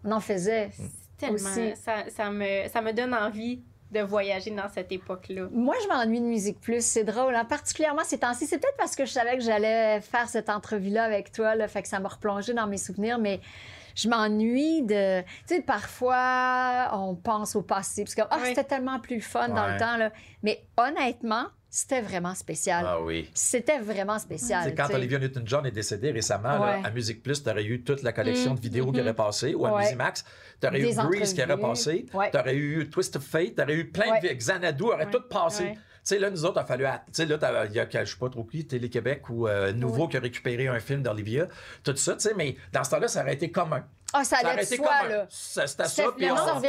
On 0.05 0.13
en 0.13 0.21
faisait. 0.21 0.71
Tellement, 1.19 1.35
Aussi. 1.37 1.77
ça, 1.77 2.05
ça, 2.09 2.31
me, 2.31 2.67
ça 2.69 2.81
me 2.81 2.93
donne 2.93 3.15
envie 3.15 3.63
de 3.93 4.01
voyager 4.01 4.51
dans 4.51 4.69
cette 4.75 4.91
époque-là. 4.91 5.49
Moi, 5.53 5.77
je 5.83 5.87
m'ennuie 5.89 6.21
de 6.21 6.25
Musique 6.27 6.59
Plus. 6.61 6.85
C'est 6.85 7.05
drôle, 7.05 7.35
hein? 7.37 7.45
particulièrement 7.45 8.03
ces 8.05 8.19
temps-ci. 8.19 8.47
C'est 8.47 8.59
peut-être 8.59 8.77
parce 8.79 8.97
que 8.97 9.05
je 9.05 9.13
savais 9.13 9.37
que 9.37 9.43
j'allais 9.45 10.01
faire 10.01 10.29
cette 10.29 10.49
entrevue-là 10.49 11.05
avec 11.05 11.31
toi, 11.31 11.55
là, 11.55 11.69
fait 11.69 11.83
que 11.83 11.89
ça 11.89 12.01
m'a 12.01 12.09
replongé 12.09 12.55
dans 12.55 12.67
mes 12.67 12.79
souvenirs, 12.79 13.19
mais 13.19 13.39
je 13.95 14.09
m'ennuie 14.09 14.83
de... 14.83 15.21
Tu 15.47 15.57
sais, 15.57 15.61
parfois, 15.61 16.91
on 16.95 17.15
pense 17.15 17.55
au 17.55 17.63
passé, 17.63 18.03
parce 18.05 18.15
que 18.15 18.23
Oui. 18.23 18.49
c'était 18.49 18.65
tellement 18.65 18.99
plus 18.99 19.21
fun 19.21 19.49
dans 19.51 19.67
le 19.69 19.77
temps, 19.79 19.97
là. 19.99 20.11
Mais 20.43 20.65
honnêtement, 20.77 21.47
c'était 21.75 22.03
vraiment 22.03 22.35
spécial. 22.35 22.85
Ah 22.87 23.01
oui. 23.01 23.31
C'était 23.33 23.79
vraiment 23.79 24.19
spécial. 24.19 24.65
Sais, 24.65 24.75
quand. 24.75 24.93
Olivia 24.93 25.19
Newton-John 25.19 25.65
est 25.65 25.71
décédée 25.71 26.11
récemment, 26.11 26.59
là, 26.59 26.81
à 26.85 26.91
Musique 26.91 27.23
Plus, 27.23 27.43
tu 27.43 27.49
aurais 27.49 27.65
eu 27.65 27.83
toute 27.83 28.03
la 28.03 28.13
collection 28.13 28.53
de 28.55 28.61
vidéos 28.61 28.93
qui 28.93 29.01
aurait 29.01 29.15
passé, 29.15 29.55
ou 29.55 29.65
à 29.65 29.73
Ouais. 29.73 29.85
Musimax, 29.85 30.23
tu 30.61 30.67
aurais 30.67 30.81
eu 30.83 30.95
Grease 30.95 31.33
qui 31.33 31.43
aurait 31.43 31.57
passé, 31.59 32.05
Ouais. 32.13 32.31
tu 32.31 32.37
aurais 32.39 32.55
eu 32.57 32.91
Twist 32.91 33.17
of 33.17 33.25
Fate, 33.25 33.55
tu 33.57 33.63
aurais 33.63 33.75
eu 33.75 33.91
plein 33.91 34.21
de... 34.21 34.29
Xanadu 34.29 34.85
aurait 34.85 35.11
tout 35.11 35.23
passé. 35.23 35.73
Sais, 36.05 36.19
là, 36.19 36.31
nous 36.31 36.45
autres, 36.45 36.57
il 36.57 36.63
a 36.63 36.65
fallu... 36.65 36.85
Tu 36.85 37.13
sais, 37.13 37.27
là, 37.27 37.39
t'as- 37.39 37.67
il 37.67 37.73
y 37.73 37.81
a, 37.81 37.87
je 38.05 38.11
sais 38.11 38.19
pas 38.19 38.29
trop 38.29 38.43
qui, 38.45 38.67
Télé-Québec 38.67 39.29
ou 39.31 39.47
euh, 39.47 39.73
Nouveau 39.73 40.09
qui 40.09 40.17
a 40.17 40.21
récupéré 40.21 40.67
un 40.69 40.81
film 40.81 41.03
d'Olivia, 41.03 41.47
tout 41.85 41.95
ça, 41.97 42.15
tu 42.15 42.21
sais, 42.21 42.35
mais 42.35 42.57
dans 42.73 42.83
ce 42.83 42.91
temps-là, 42.91 43.07
ça 43.09 43.23
aurait 43.23 43.35
été 43.35 43.51
commun. 43.53 43.85
Ah, 44.15 44.25
ça 44.25 44.37
Ça 44.37 44.37
allait 44.41 44.49
aurait 44.49 44.57
de 44.59 44.67
été 44.67 44.77
soi, 44.77 44.89
commun. 45.01 45.09
là. 45.09 45.27
Ça- 45.31 45.67
C'était 45.67 45.85
ça, 45.85 46.05
puis 46.15 46.31
on... 46.31 46.35
monde 46.35 46.47
sur 46.49 46.61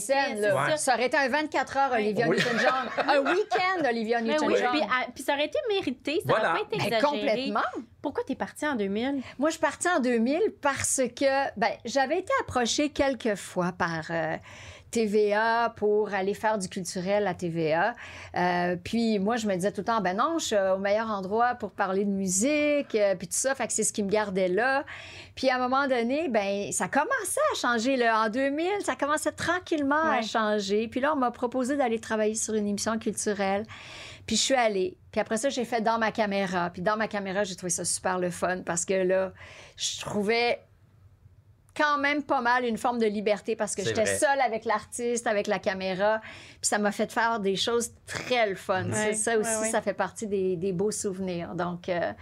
scène, 0.00 0.40
là. 0.40 0.66
ça. 0.70 0.76
Ça 0.76 0.94
aurait 0.94 1.06
été 1.06 1.16
un 1.16 1.28
24 1.28 1.76
heures, 1.76 1.92
Olivia 1.92 2.28
Oui. 2.28 2.36
Newton-John. 2.36 2.88
un 3.08 3.34
week-end, 3.34 3.88
Olivia 3.88 4.18
oui, 4.20 4.28
Newton-John. 4.28 4.70
puis, 4.72 4.82
à- 4.82 5.10
puis 5.12 5.24
ça 5.24 5.32
aurait 5.32 5.46
été 5.46 5.58
mérité, 5.68 6.16
ça 6.16 6.22
Voilà. 6.26 6.50
n'aurait 6.50 6.64
pas 6.66 6.76
été 6.76 6.90
Ben, 6.90 7.02
complètement. 7.02 7.60
Pourquoi 8.00 8.22
t'es 8.24 8.36
partie 8.36 8.66
en 8.66 8.76
2000? 8.76 9.22
Moi, 9.40 9.48
je 9.48 9.54
suis 9.54 9.60
partie 9.60 9.88
en 9.88 9.98
2000 9.98 10.40
parce 10.62 11.00
que 11.16 11.58
ben, 11.58 11.70
j'avais 11.84 12.20
été 12.20 12.32
approchée 12.42 12.90
quelques 12.90 13.34
fois 13.34 13.72
par 13.72 14.04
euh, 14.10 14.36
TVA 14.90 15.72
pour 15.76 16.14
aller 16.14 16.34
faire 16.34 16.58
du 16.58 16.68
culturel 16.68 17.26
à 17.26 17.34
TVA. 17.34 17.94
Euh, 18.36 18.76
puis 18.82 19.18
moi, 19.18 19.36
je 19.36 19.46
me 19.46 19.54
disais 19.54 19.72
tout 19.72 19.80
le 19.80 19.84
temps, 19.84 20.00
ben 20.00 20.16
non, 20.16 20.38
je 20.38 20.46
suis 20.46 20.56
au 20.56 20.78
meilleur 20.78 21.10
endroit 21.10 21.54
pour 21.54 21.70
parler 21.70 22.04
de 22.04 22.10
musique, 22.10 22.94
euh, 22.94 23.14
puis 23.14 23.28
tout 23.28 23.36
ça. 23.36 23.54
Fait 23.54 23.66
que 23.66 23.72
c'est 23.72 23.84
ce 23.84 23.92
qui 23.92 24.02
me 24.02 24.10
gardait 24.10 24.48
là. 24.48 24.84
Puis 25.34 25.50
à 25.50 25.56
un 25.56 25.58
moment 25.58 25.86
donné, 25.86 26.28
ben 26.28 26.72
ça 26.72 26.88
commençait 26.88 27.40
à 27.52 27.56
changer. 27.56 27.96
Là. 27.96 28.24
En 28.24 28.28
2000, 28.28 28.66
ça 28.84 28.96
commençait 28.96 29.32
tranquillement 29.32 29.96
à 29.96 30.22
changer. 30.22 30.88
Puis 30.88 31.00
là, 31.00 31.12
on 31.14 31.16
m'a 31.16 31.30
proposé 31.30 31.76
d'aller 31.76 32.00
travailler 32.00 32.34
sur 32.34 32.54
une 32.54 32.66
émission 32.66 32.98
culturelle. 32.98 33.64
Puis 34.26 34.36
je 34.36 34.42
suis 34.42 34.54
allée. 34.54 34.96
Puis 35.10 35.20
après 35.20 35.38
ça, 35.38 35.48
j'ai 35.48 35.64
fait 35.64 35.80
dans 35.80 35.98
ma 35.98 36.12
caméra. 36.12 36.70
Puis 36.70 36.82
dans 36.82 36.96
ma 36.96 37.08
caméra, 37.08 37.44
j'ai 37.44 37.56
trouvé 37.56 37.70
ça 37.70 37.84
super 37.84 38.18
le 38.18 38.30
fun 38.30 38.62
parce 38.64 38.84
que 38.84 38.94
là, 38.94 39.32
je 39.76 40.00
trouvais 40.00 40.60
quand 41.78 41.96
même 41.98 42.22
pas 42.24 42.40
mal 42.40 42.64
une 42.64 42.76
forme 42.76 42.98
de 42.98 43.06
liberté 43.06 43.54
parce 43.54 43.74
que 43.76 43.84
j'étais 43.84 44.04
seule 44.04 44.40
avec 44.40 44.64
l'artiste, 44.64 45.26
avec 45.28 45.46
la 45.46 45.58
caméra. 45.60 46.20
Puis 46.20 46.58
ça 46.68 46.78
m'a 46.78 46.90
fait 46.90 47.10
faire 47.12 47.38
des 47.40 47.54
choses 47.56 47.92
très 48.06 48.48
le 48.48 48.56
fun. 48.56 48.84
Ouais, 48.86 48.92
C'est 48.92 49.14
ça 49.14 49.38
aussi, 49.38 49.48
ouais, 49.48 49.60
ouais. 49.60 49.70
ça 49.70 49.80
fait 49.80 49.94
partie 49.94 50.26
des, 50.26 50.56
des 50.56 50.72
beaux 50.72 50.90
souvenirs. 50.90 51.54
Donc, 51.54 51.88
euh, 51.88 52.12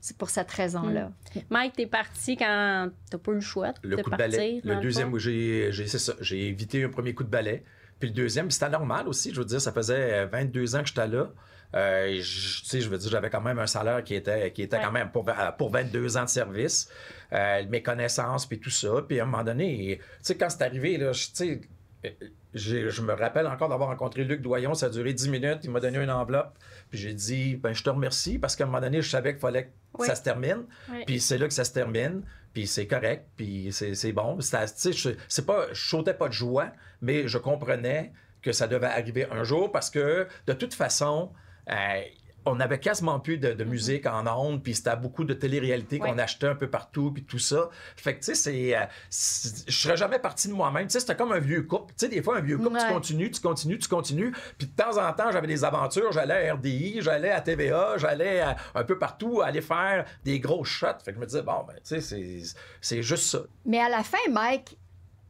c'est 0.00 0.16
pour 0.16 0.28
cette 0.30 0.50
raison-là. 0.50 1.10
Mike, 1.50 1.72
t'es 1.76 1.86
parti 1.86 2.36
quand 2.36 2.88
t'as 3.10 3.18
pas 3.18 3.32
eu 3.32 3.36
le 3.36 3.40
choix 3.40 3.72
le 3.82 3.96
de 3.96 4.02
coup 4.02 4.10
de 4.10 4.16
partir. 4.16 4.38
balai. 4.38 4.60
dans 4.62 4.74
Le 4.74 4.80
deuxième 4.80 5.12
où 5.12 5.18
j'ai, 5.18 5.68
j'ai, 5.72 5.86
c'est 5.86 5.98
ça, 5.98 6.12
j'ai 6.20 6.46
évité 6.48 6.84
un 6.84 6.88
premier 6.90 7.14
coup 7.14 7.24
de 7.24 7.30
balai. 7.30 7.64
Puis 7.98 8.10
le 8.10 8.14
deuxième, 8.14 8.50
c'était 8.50 8.68
normal 8.68 9.08
aussi. 9.08 9.32
Je 9.34 9.40
veux 9.40 9.44
dire, 9.46 9.60
ça 9.60 9.72
faisait 9.72 10.20
euh, 10.20 10.26
22 10.26 10.76
ans 10.76 10.82
que 10.82 10.88
j'étais 10.88 11.08
là. 11.08 11.30
Euh, 11.74 12.16
je, 12.20 12.60
tu 12.62 12.66
sais, 12.68 12.80
je 12.80 12.88
veux 12.88 12.96
dire, 12.96 13.10
j'avais 13.10 13.28
quand 13.28 13.40
même 13.40 13.58
un 13.58 13.66
salaire 13.66 14.04
qui 14.04 14.14
était, 14.14 14.52
qui 14.52 14.62
était 14.62 14.76
Ouais. 14.76 14.82
quand 14.84 14.92
même 14.92 15.10
pour, 15.10 15.28
euh, 15.28 15.32
pour 15.58 15.70
22 15.70 16.16
ans 16.16 16.24
de 16.24 16.28
service. 16.28 16.88
Euh, 17.32 17.62
mes 17.68 17.82
connaissances, 17.82 18.46
puis 18.46 18.58
tout 18.58 18.70
ça. 18.70 18.88
Puis 19.06 19.20
à 19.20 19.24
un 19.24 19.26
moment 19.26 19.44
donné, 19.44 19.98
tu 19.98 20.04
sais, 20.22 20.36
quand 20.36 20.48
c'est 20.48 20.62
arrivé, 20.62 20.96
là, 20.96 21.12
je- 21.12 21.26
tu 21.26 21.30
sais, 21.34 21.60
euh, 22.06 22.10
je 22.54 23.02
me 23.02 23.12
rappelle 23.12 23.46
encore 23.46 23.68
d'avoir 23.68 23.90
rencontré 23.90 24.24
Luc 24.24 24.40
Doyon. 24.40 24.72
Ça 24.72 24.86
a 24.86 24.88
duré 24.88 25.12
10 25.12 25.28
minutes. 25.28 25.58
Il 25.64 25.70
m'a 25.70 25.80
donné 25.80 25.98
une 26.02 26.10
enveloppe. 26.10 26.56
Puis 26.88 26.98
j'ai 26.98 27.12
dit, 27.12 27.56
ben, 27.56 27.74
je 27.74 27.82
te 27.82 27.90
remercie 27.90 28.38
parce 28.38 28.56
qu'à 28.56 28.64
un 28.64 28.68
moment 28.68 28.80
donné, 28.80 29.02
je 29.02 29.10
savais 29.10 29.32
qu'il 29.32 29.40
fallait 29.40 29.64
que 29.64 29.70
Oui. 29.98 30.06
ça 30.06 30.14
se 30.14 30.22
termine. 30.22 30.64
Oui. 30.90 31.02
Puis 31.06 31.20
c'est 31.20 31.36
là 31.36 31.46
que 31.46 31.52
ça 31.52 31.64
se 31.64 31.72
termine. 31.74 32.22
Puis 32.54 32.66
c'est 32.66 32.86
correct. 32.86 33.26
Puis 33.36 33.68
c'est 33.72 33.94
c'est 33.94 34.12
bon. 34.12 34.38
C'est 34.40 35.44
pas, 35.46 35.66
je 35.72 35.88
sautais 35.88 36.14
pas 36.14 36.28
de 36.28 36.32
joie, 36.32 36.72
mais 37.02 37.28
je 37.28 37.36
comprenais 37.36 38.12
que 38.40 38.52
ça 38.52 38.66
devait 38.66 38.86
arriver 38.86 39.26
un 39.30 39.44
jour 39.44 39.70
parce 39.70 39.90
que 39.90 40.26
de 40.46 40.52
toute 40.54 40.72
façon, 40.72 41.30
euh, 41.70 42.00
on 42.46 42.54
n'avait 42.54 42.78
quasiment 42.80 43.20
plus 43.20 43.36
de, 43.36 43.52
de 43.52 43.64
musique 43.64 44.06
en 44.06 44.26
ondes, 44.26 44.62
puis 44.62 44.74
c'était 44.74 44.96
beaucoup 44.96 45.24
de 45.24 45.34
télé-réalité 45.34 45.98
qu'on 45.98 46.14
Ouais. 46.14 46.22
achetait 46.22 46.46
un 46.46 46.54
peu 46.54 46.68
partout, 46.70 47.10
puis 47.12 47.22
tout 47.24 47.38
ça. 47.38 47.68
Fait 47.96 48.14
que, 48.14 48.20
tu 48.20 48.24
sais, 48.26 48.34
c'est, 48.34 48.74
euh, 48.76 48.84
c'est- 49.10 49.68
je 49.70 49.76
serais 49.78 49.96
jamais 49.98 50.18
parti 50.18 50.48
de 50.48 50.54
moi-même. 50.54 50.86
Tu 50.86 50.92
sais, 50.92 51.00
c'était 51.00 51.16
comme 51.16 51.32
un 51.32 51.40
vieux 51.40 51.62
couple. 51.64 51.92
Tu 51.98 52.06
sais, 52.06 52.08
des 52.08 52.22
fois, 52.22 52.38
un 52.38 52.40
vieux 52.40 52.56
couple, 52.56 52.78
tu 52.78 52.86
continues, 52.92 53.30
tu 53.30 53.40
continues, 53.42 53.78
tu 53.78 53.88
continues. 53.88 54.32
Puis 54.56 54.66
de 54.66 54.72
temps 54.74 54.96
en 54.96 55.12
temps, 55.12 55.30
j'avais 55.30 55.46
des 55.46 55.62
aventures. 55.64 56.10
J'allais 56.12 56.48
à 56.48 56.54
RDI, 56.54 57.00
j'allais 57.02 57.30
à 57.30 57.40
TVA, 57.42 57.98
j'allais 57.98 58.42
un 58.74 58.84
peu 58.84 58.98
partout 58.98 59.42
aller 59.42 59.60
faire 59.60 60.06
des 60.24 60.40
gros 60.40 60.64
shots. 60.64 60.86
Fait 61.04 61.10
que 61.10 61.16
je 61.16 61.20
me 61.20 61.26
disais, 61.26 61.42
bon, 61.42 61.64
ben, 61.66 61.74
tu 61.74 61.80
sais, 61.84 62.00
c'est- 62.00 62.54
c'est 62.80 63.02
juste 63.02 63.24
ça. 63.24 63.40
Mais 63.66 63.80
à 63.80 63.90
la 63.90 64.02
fin, 64.02 64.16
Mike, 64.30 64.77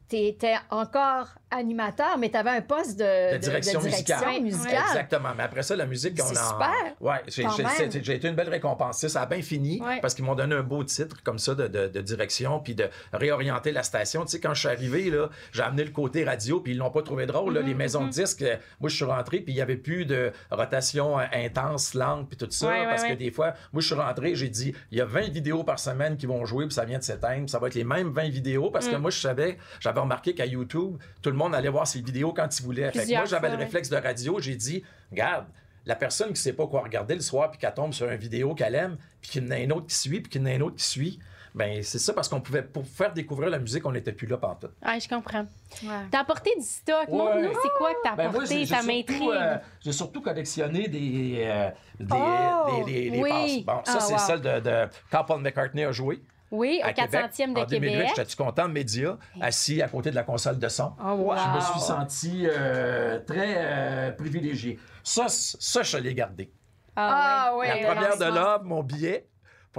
tu 0.09 0.15
étais 0.17 0.55
encore 0.69 1.27
animateur, 1.51 2.17
mais 2.17 2.29
tu 2.29 2.37
avais 2.37 2.51
un 2.51 2.61
poste 2.61 2.97
de, 2.99 3.33
De 3.33 3.37
direction 3.37 3.81
musicale. 3.81 4.41
musicale. 4.41 4.83
Exactement. 4.87 5.29
Mais 5.35 5.43
après 5.43 5.63
ça, 5.63 5.75
la 5.75 5.85
musique, 5.85 6.19
on 6.19 6.23
en... 6.23 6.27
super. 6.27 6.73
Ouais, 6.99 7.17
j'ai, 7.27 8.13
été 8.15 8.27
une 8.27 8.35
belle 8.35 8.49
récompense. 8.49 9.07
Ça 9.07 9.21
a 9.21 9.25
bien 9.25 9.41
fini 9.41 9.81
Ouais. 9.81 9.99
parce 10.01 10.13
qu'ils 10.13 10.25
m'ont 10.25 10.35
donné 10.35 10.55
un 10.55 10.63
beau 10.63 10.83
titre 10.83 11.21
comme 11.23 11.39
ça 11.39 11.55
de, 11.55 11.87
direction 12.01 12.59
puis 12.59 12.75
de 12.75 12.87
réorienter 13.13 13.71
la 13.71 13.83
station. 13.83 14.25
Tu 14.25 14.31
sais, 14.31 14.39
quand 14.39 14.53
je 14.53 14.59
suis 14.59 14.69
arrivé, 14.69 15.09
là, 15.09 15.29
j'ai 15.51 15.63
amené 15.63 15.83
le 15.83 15.91
côté 15.91 16.23
radio 16.23 16.59
puis 16.59 16.73
ils 16.73 16.77
l'ont 16.77 16.91
pas 16.91 17.01
trouvé 17.01 17.25
drôle. 17.25 17.53
là, 17.55 17.61
les 17.61 17.73
maisons 17.73 18.05
de 18.05 18.09
disques, 18.11 18.41
euh, 18.43 18.55
moi, 18.79 18.89
je 18.89 18.95
suis 18.95 19.05
rentré 19.05 19.39
puis 19.39 19.53
il 19.53 19.57
y 19.57 19.61
avait 19.61 19.77
plus 19.77 20.05
de 20.05 20.31
rotation 20.51 21.19
euh, 21.19 21.23
intense, 21.33 21.93
lente 21.93 22.27
puis 22.29 22.37
tout 22.37 22.47
ça. 22.49 22.67
Ouais, 22.67 22.85
parce 22.85 23.03
ouais. 23.03 23.09
que 23.09 23.15
des 23.15 23.31
fois, 23.31 23.53
moi, 23.73 23.81
je 23.81 23.87
suis 23.87 23.95
rentré, 23.95 24.35
j'ai 24.35 24.49
dit, 24.49 24.73
il 24.91 24.97
y 24.97 25.01
a 25.01 25.05
20 25.05 25.29
vidéos 25.31 25.63
par 25.63 25.79
semaine 25.79 26.17
qui 26.17 26.25
vont 26.25 26.45
jouer 26.45 26.65
puis 26.65 26.73
ça 26.75 26.85
vient 26.85 26.99
de 26.99 27.03
s'éteindre. 27.03 27.49
Ça 27.49 27.59
va 27.59 27.67
être 27.67 27.75
les 27.75 27.83
mêmes 27.83 28.11
20 28.11 28.29
vidéos 28.29 28.69
parce 28.71 28.87
que 28.87 28.95
Mm. 28.95 29.01
moi, 29.01 29.11
je 29.11 29.19
savais, 29.19 29.57
j'avais 29.79 29.98
remarqué 30.01 30.33
qu'à 30.33 30.45
YouTube, 30.45 30.97
tout 31.21 31.29
le 31.29 31.35
monde 31.35 31.53
allait 31.55 31.69
voir 31.69 31.87
ces 31.87 32.01
vidéos 32.01 32.33
quand 32.33 32.47
il 32.59 32.63
voulait. 32.63 32.85
Fait 32.87 32.91
que 32.91 32.97
Plusieurs 32.99 33.21
moi, 33.21 33.29
j'avais 33.29 33.49
le 33.49 33.55
réflexe 33.57 33.89
de 33.89 33.97
radio, 33.97 34.39
j'ai 34.39 34.55
dit, 34.55 34.83
regarde, 35.11 35.45
la 35.85 35.95
personne 35.95 36.33
qui 36.33 36.41
sait 36.41 36.53
pas 36.53 36.67
quoi 36.67 36.81
regarder 36.81 37.15
le 37.15 37.21
soir, 37.21 37.49
puis 37.51 37.59
qu'elle 37.59 37.73
tombe 37.73 37.93
sur 37.93 38.09
une 38.09 38.17
vidéo 38.17 38.53
qu'elle 38.53 38.75
aime, 38.75 38.97
puis 39.21 39.31
qu'il 39.31 39.43
y 39.43 39.47
en 39.47 39.51
a 39.51 39.55
un 39.55 39.69
autre 39.71 39.87
qui 39.87 39.95
suit, 39.95 40.21
puis 40.21 40.29
qu'il 40.31 40.41
y 40.41 40.43
en 40.43 40.47
a 40.47 40.51
un 40.53 40.61
autre 40.61 40.75
qui 40.75 40.85
suit, 40.85 41.19
Ben, 41.55 41.81
c'est 41.81 41.97
ça, 41.97 42.13
parce 42.13 42.29
qu'on 42.29 42.41
pouvait, 42.41 42.61
pour 42.61 42.85
faire 42.85 43.11
découvrir 43.11 43.49
la 43.49 43.57
musique, 43.57 43.83
on 43.83 43.91
n'était 43.91 44.11
plus 44.11 44.27
là 44.27 44.37
pantoute. 44.37 44.69
Ah, 44.83 44.99
je 44.99 45.07
comprends. 45.09 45.47
Ouais. 45.81 45.89
T'as 46.11 46.19
apporté 46.19 46.51
du 46.55 46.63
stock. 46.63 47.07
Montre-nous, 47.09 47.47
Ouais. 47.47 47.55
c'est 47.63 47.69
quoi 47.75 47.89
que 47.91 47.97
t'as 48.03 48.15
Ben, 48.15 48.23
moi, 48.29 48.31
apporté? 48.43 48.47
j'ai- 48.53 48.59
j'ai 48.59 48.65
ça 48.67 48.75
surtout, 48.83 48.87
m'intrigue. 48.87 49.29
euh, 49.33 49.57
j'ai 49.83 49.91
surtout 49.91 50.21
collectionné 50.21 50.87
des, 50.87 51.37
euh, 51.47 51.69
des, 51.99 52.05
Oh, 52.15 52.83
des- 52.85 53.09
oui. 53.19 53.29
passes. 53.29 53.65
Bon, 53.65 53.81
ça, 53.83 53.97
Ah, 53.97 53.99
c'est 53.99 54.13
wow. 54.13 54.19
celle 54.19 54.41
de, 54.41 54.59
de 54.59 54.87
quand 55.11 55.23
Paul 55.23 55.41
McCartney 55.41 55.83
a 55.85 55.91
joué. 55.91 56.21
Oui, 56.51 56.81
à 56.83 56.89
au 56.89 56.93
Québec, 56.93 57.31
400e 57.31 57.53
de 57.53 57.59
en 57.59 57.65
2008, 57.65 57.91
Québec. 57.91 58.11
j'étais 58.15 58.35
content 58.35 58.67
de 58.67 58.73
média, 58.73 59.17
assis 59.39 59.81
à 59.81 59.87
côté 59.87 60.09
de 60.09 60.15
la 60.15 60.23
console 60.23 60.57
de 60.57 60.67
son? 60.67 60.93
Oh, 60.99 61.11
wow. 61.11 61.35
Je 61.37 61.55
me 61.55 61.61
suis 61.61 61.79
senti 61.79 62.47
euh, 62.47 63.19
très 63.19 63.55
euh, 63.57 64.11
privilégié. 64.11 64.79
Ça, 65.03 65.25
ça, 65.27 65.83
je 65.83 65.97
l'ai 65.97 66.13
gardé. 66.13 66.51
Ah, 66.95 67.53
ouais. 67.55 67.81
la 67.81 67.93
première 67.93 68.17
de 68.17 68.25
l'œuvre, 68.25 68.63
mon 68.63 68.83
billet. 68.83 69.27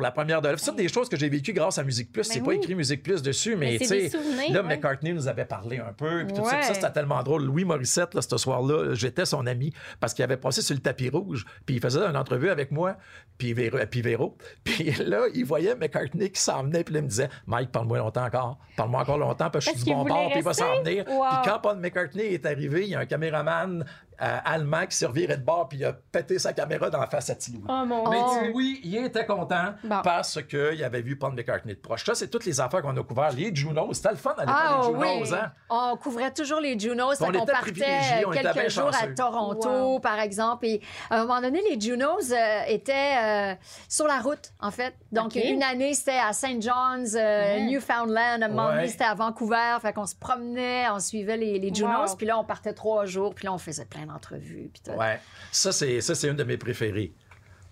Pour 0.01 0.05
la 0.07 0.13
première 0.13 0.41
de 0.41 0.49
l'œuvre. 0.49 0.59
C'est 0.59 0.75
des 0.75 0.89
choses 0.89 1.11
que 1.11 1.17
j'ai 1.19 1.29
vécues 1.29 1.53
grâce 1.53 1.77
à 1.77 1.85
Musique 1.85 2.11
Plus. 2.11 2.25
c'est 2.25 2.39
Ben 2.39 2.45
pas 2.47 2.51
oui. 2.53 2.57
écrit 2.57 2.75
Musique 2.75 3.03
Plus 3.03 3.21
dessus, 3.21 3.55
mais, 3.55 3.73
Mais 3.73 3.79
tu 3.79 3.85
c'est 3.85 4.09
sais, 4.09 4.19
là, 4.51 4.63
ouais. 4.63 4.69
McCartney 4.69 5.13
nous 5.13 5.29
avait 5.29 5.45
parlé 5.45 5.79
un 5.79 5.93
peu. 5.93 6.25
Puis 6.25 6.33
tout 6.35 6.43
ça, 6.45 6.53
Ouais. 6.53 6.59
Puis 6.61 6.69
ça, 6.69 6.75
c'était 6.75 6.91
tellement 6.93 7.23
drôle. 7.23 7.45
Louis 7.45 7.67
Morissette, 7.67 8.15
là, 8.15 8.23
ce 8.23 8.39
soir-là, 8.39 8.95
j'étais 8.95 9.27
son 9.27 9.47
ami 9.47 9.75
parce 10.01 10.15
qu'il 10.15 10.23
avait 10.25 10.39
passé 10.39 10.63
sur 10.63 10.75
le 10.75 10.81
tapis 10.81 11.11
rouge. 11.11 11.45
Puis 11.67 11.75
il 11.77 11.83
faisait 11.83 12.01
une 12.01 12.17
entrevue 12.17 12.49
avec 12.49 12.71
moi, 12.71 12.97
puis 13.37 13.53
Véro. 13.53 13.77
Puis, 13.91 14.01
Véro. 14.01 14.39
Puis 14.65 14.91
là, 15.05 15.21
il 15.35 15.45
voyait 15.45 15.75
McCartney 15.75 16.31
qui 16.31 16.41
s'en 16.41 16.63
venait, 16.63 16.83
puis 16.83 16.95
là, 16.95 17.01
il 17.01 17.05
me 17.05 17.09
disait 17.09 17.29
Mike, 17.47 17.71
parle-moi 17.71 17.99
longtemps 17.99 18.25
encore. 18.25 18.59
Parle-moi 18.77 19.03
encore 19.03 19.19
longtemps, 19.19 19.51
parce 19.51 19.67
que 19.67 19.73
je 19.73 19.77
suis 19.77 19.85
du 19.85 19.91
bon 19.93 20.05
bord, 20.05 20.31
puis 20.31 20.39
il 20.39 20.45
va 20.45 20.55
s'en 20.55 20.83
venir. 20.83 21.05
Wow. 21.09 21.25
Puis 21.29 21.51
quand 21.51 21.59
Paul 21.61 21.79
McCartney 21.79 22.35
est 22.35 22.47
arrivé, 22.47 22.85
il 22.85 22.89
y 22.91 22.95
a 22.95 23.01
un 23.01 23.07
caméraman 23.07 23.83
euh, 23.83 23.85
allemand 24.21 24.87
qui 24.87 24.97
servirait 24.97 25.37
de 25.39 25.43
bord, 25.45 25.69
puis 25.69 25.79
il 25.79 25.85
a 25.85 25.93
pété 25.93 26.39
sa 26.39 26.53
caméra 26.53 26.91
dans 26.91 27.01
la 27.01 27.07
face 27.07 27.31
à 27.31 27.35
Tilou. 27.35 27.65
Oh 27.69 27.85
mon 27.87 28.09
Mais. 28.11 28.19
Oh. 28.23 28.61
il 28.61 28.97
était 29.05 29.27
content 29.27 29.75
Bon. 29.85 30.01
parce 30.03 30.43
qu'il 30.43 30.83
avait 30.85 31.03
vu 31.03 31.17
Paul 31.17 31.33
McCartney 31.35 31.75
de 31.75 31.79
proche. 31.81 32.05
Ça, 32.05 32.15
c'est 32.15 32.29
toutes 32.29 32.45
les 32.45 32.61
affaires 32.61 32.83
qu'on 32.83 32.97
a 32.97 33.03
couvertes. 33.03 33.35
Les 33.35 33.55
Junos, 33.55 33.95
c'était 33.95 34.11
le 34.11 34.17
fun 34.17 34.35
d'aller 34.37 34.53
Ah 34.55 34.81
faire 34.83 34.91
les 34.91 34.97
oui, 34.97 35.09
Junos, 35.25 35.33
hein? 35.35 35.53
on 35.69 35.97
couvrait 35.97 36.33
toujours 36.33 36.61
les 36.61 36.79
Junos, 36.79 37.15
On 37.21 37.27
fait 37.27 37.33
qu'on 37.33 37.43
était 37.43 37.53
partait 37.53 37.71
privilégiés, 37.73 38.27
on 38.27 38.33
était 38.33 38.43
bien 38.43 38.53
quelques 38.53 38.71
jours 38.71 38.91
à. 38.95 39.07
Toronto, 39.09 39.69
Wow. 39.69 40.01
par 40.01 40.19
exemple. 40.21 40.67
Et 40.67 40.81
à 41.11 41.17
un 41.21 41.27
moment 41.27 41.41
donné, 41.41 41.61
les 41.69 41.81
Junos 41.81 42.31
euh, 42.33 42.63
étaient 42.69 43.17
euh, 43.23 43.55
sur 43.89 44.07
la 44.07 44.21
route, 44.21 44.53
en 44.61 44.71
fait. 44.71 44.95
Donc, 45.13 45.35
une 45.35 45.63
année, 45.63 45.95
c'était 45.95 46.19
à 46.19 46.33
St. 46.33 46.61
John's, 46.63 47.15
euh, 47.15 47.19
Ouais. 47.57 47.67
Newfoundland. 47.67 48.43
Un 48.43 48.49
moment 48.49 48.69
donné, 48.69 48.83
Ouais. 48.83 48.89
c'était 48.89 49.05
à 49.05 49.15
Vancouver. 49.15 49.77
Fait 49.81 49.93
qu'on 49.93 50.07
se 50.07 50.15
promenait, 50.15 50.89
on 50.91 50.99
suivait 50.99 51.37
les, 51.37 51.59
les 51.59 51.75
Junos. 51.75 52.11
Wow. 52.11 52.17
Puis 52.17 52.27
là, 52.27 52.39
on 52.39 52.45
partait 52.45 52.73
trois 52.75 53.07
jours. 53.07 53.35
Puis 53.35 53.47
là, 53.47 53.53
on 53.53 53.59
faisait 53.59 53.85
plein 53.87 54.07
d'entrevues. 54.13 54.71
Puis 54.73 54.83
tout. 54.85 54.99
Ouais. 54.99 55.21
Ça, 55.51 55.73
c'est, 55.73 56.01
ça, 56.01 56.15
c'est 56.15 56.29
une 56.29 56.37
de 56.37 56.45
mes 56.45 56.57
préférées. 56.57 57.13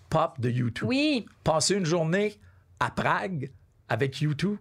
Pop 0.09 0.39
de 0.39 0.49
U2. 0.49 0.83
Oui. 0.83 1.25
Passer 1.43 1.75
une 1.75 1.85
journée 1.85 2.39
à 2.79 2.89
Prague 2.89 3.51
avec 3.87 4.15
U2, 4.15 4.57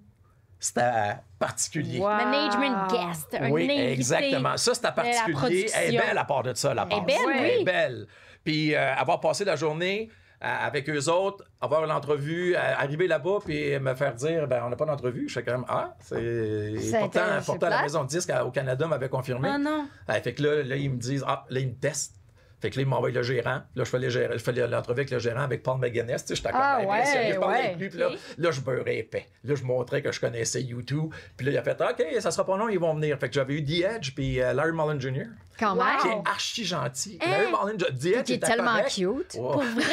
c'était 0.58 1.16
particulier. 1.38 1.98
Wow. 1.98 2.08
Management 2.08 2.90
guest. 2.90 3.36
Un 3.40 3.50
oui, 3.50 3.64
invité. 3.64 3.92
exactement. 3.92 4.56
Ça, 4.56 4.74
c'était 4.74 4.88
la 4.88 4.92
particulier. 4.92 5.66
Elle 5.74 5.94
est 5.94 5.98
belle 5.98 6.18
à 6.18 6.24
part 6.24 6.42
de 6.42 6.54
ça, 6.54 6.74
la 6.74 6.84
belle, 6.84 7.02
Elle 7.06 7.60
est 7.60 7.64
belle. 7.64 8.06
Puis 8.44 8.74
euh, 8.74 8.94
avoir 8.94 9.20
passé 9.20 9.44
la 9.44 9.56
journée 9.56 10.10
avec 10.41 10.89
eux 10.89 11.09
autres, 11.09 11.45
avoir 11.61 11.86
l'entrevue, 11.86 12.55
arriver 12.55 13.07
là-bas, 13.09 13.39
puis 13.45 13.78
me 13.78 13.95
faire 13.95 14.14
dire, 14.14 14.47
ben 14.47 14.62
on 14.64 14.70
n'a 14.70 14.76
pas 14.76 14.86
d'entrevue. 14.86 15.28
Je 15.28 15.34
fais 15.34 15.43
quand 15.43 15.53
même, 15.53 15.64
ah, 15.68 15.95
c'est. 16.01 16.74
Pourtant, 17.01 17.20
pourtant 17.45 17.68
la 17.68 17.82
maison 17.82 18.05
de 18.05 18.09
disque 18.09 18.32
au 18.45 18.51
Canada 18.51 18.86
m'avait 18.86 19.09
confirmé. 19.09 19.49
Ah 19.53 19.59
non. 19.59 19.89
Ah, 20.07 20.20
fait 20.20 20.34
que 20.34 20.43
là, 20.43 20.62
là, 20.62 20.76
ils 20.76 20.91
me 20.91 20.97
disent, 20.97 21.24
ah, 21.26 21.45
là, 21.51 21.61
ils 21.61 21.68
me 21.68 21.74
testent. 21.74 22.17
Fait 22.61 22.70
que 22.70 22.76
là, 22.76 22.82
ils 22.82 22.88
m'envoient 22.88 23.11
le 23.11 23.22
gérant. 23.22 23.62
Là, 23.76 23.84
je 23.84 24.38
fais, 24.38 24.52
l'entrevue 24.68 25.00
avec 25.00 25.11
le 25.11 25.18
gérant, 25.18 25.42
avec 25.42 25.62
Paul 25.62 25.78
McGuinness. 25.78 26.24
Tu 26.24 26.28
sais, 26.28 26.34
j'étais 26.36 26.50
comme 26.50 26.61
Ah, 26.62 26.78
impressionné. 26.82 27.26
ouais, 27.28 27.32
je 27.34 27.38
parlais 27.38 27.56
ouais. 27.59 27.64
avec 27.66 27.78
lui, 27.78 27.88
puis 27.88 27.98
là, 27.98 28.11
là, 28.38 28.50
je 28.50 28.61
beurrais 28.61 28.96
épais. 28.98 29.26
Là, 29.44 29.54
je 29.54 29.62
montrais 29.62 30.02
que 30.02 30.11
je 30.12 30.20
connaissais 30.20 30.62
YouTube. 30.62 31.12
Puis 31.36 31.46
là, 31.46 31.52
il 31.52 31.59
a 31.59 31.62
fait, 31.62 31.80
OK, 31.80 32.04
ça 32.20 32.30
sera 32.30 32.44
pas 32.44 32.56
long, 32.56 32.68
ils 32.68 32.78
vont 32.78 32.94
venir. 32.94 33.18
Fait 33.18 33.28
que 33.28 33.34
j'avais 33.34 33.54
eu 33.54 33.64
The 33.64 33.84
Edge, 33.96 34.12
puis 34.14 34.40
euh, 34.40 34.52
Larry 34.52 34.72
Mullen 34.72 35.00
Jr., 35.00 35.26
Quand 35.59 35.74
Wow. 35.76 35.82
qui 36.02 36.09
même. 36.09 36.18
est 36.18 36.28
archi 36.28 36.64
gentil. 36.64 37.18
Hein? 37.20 37.30
Larry 37.30 37.46
Mullen, 37.52 37.76
The 37.78 38.06
Edge 38.06 38.24
Qui 38.26 38.32
est 38.34 38.38
tellement 38.38 38.76
correct. 38.78 38.94
cute. 38.94 39.32
Pour 39.36 39.59
vrai? 39.62 39.84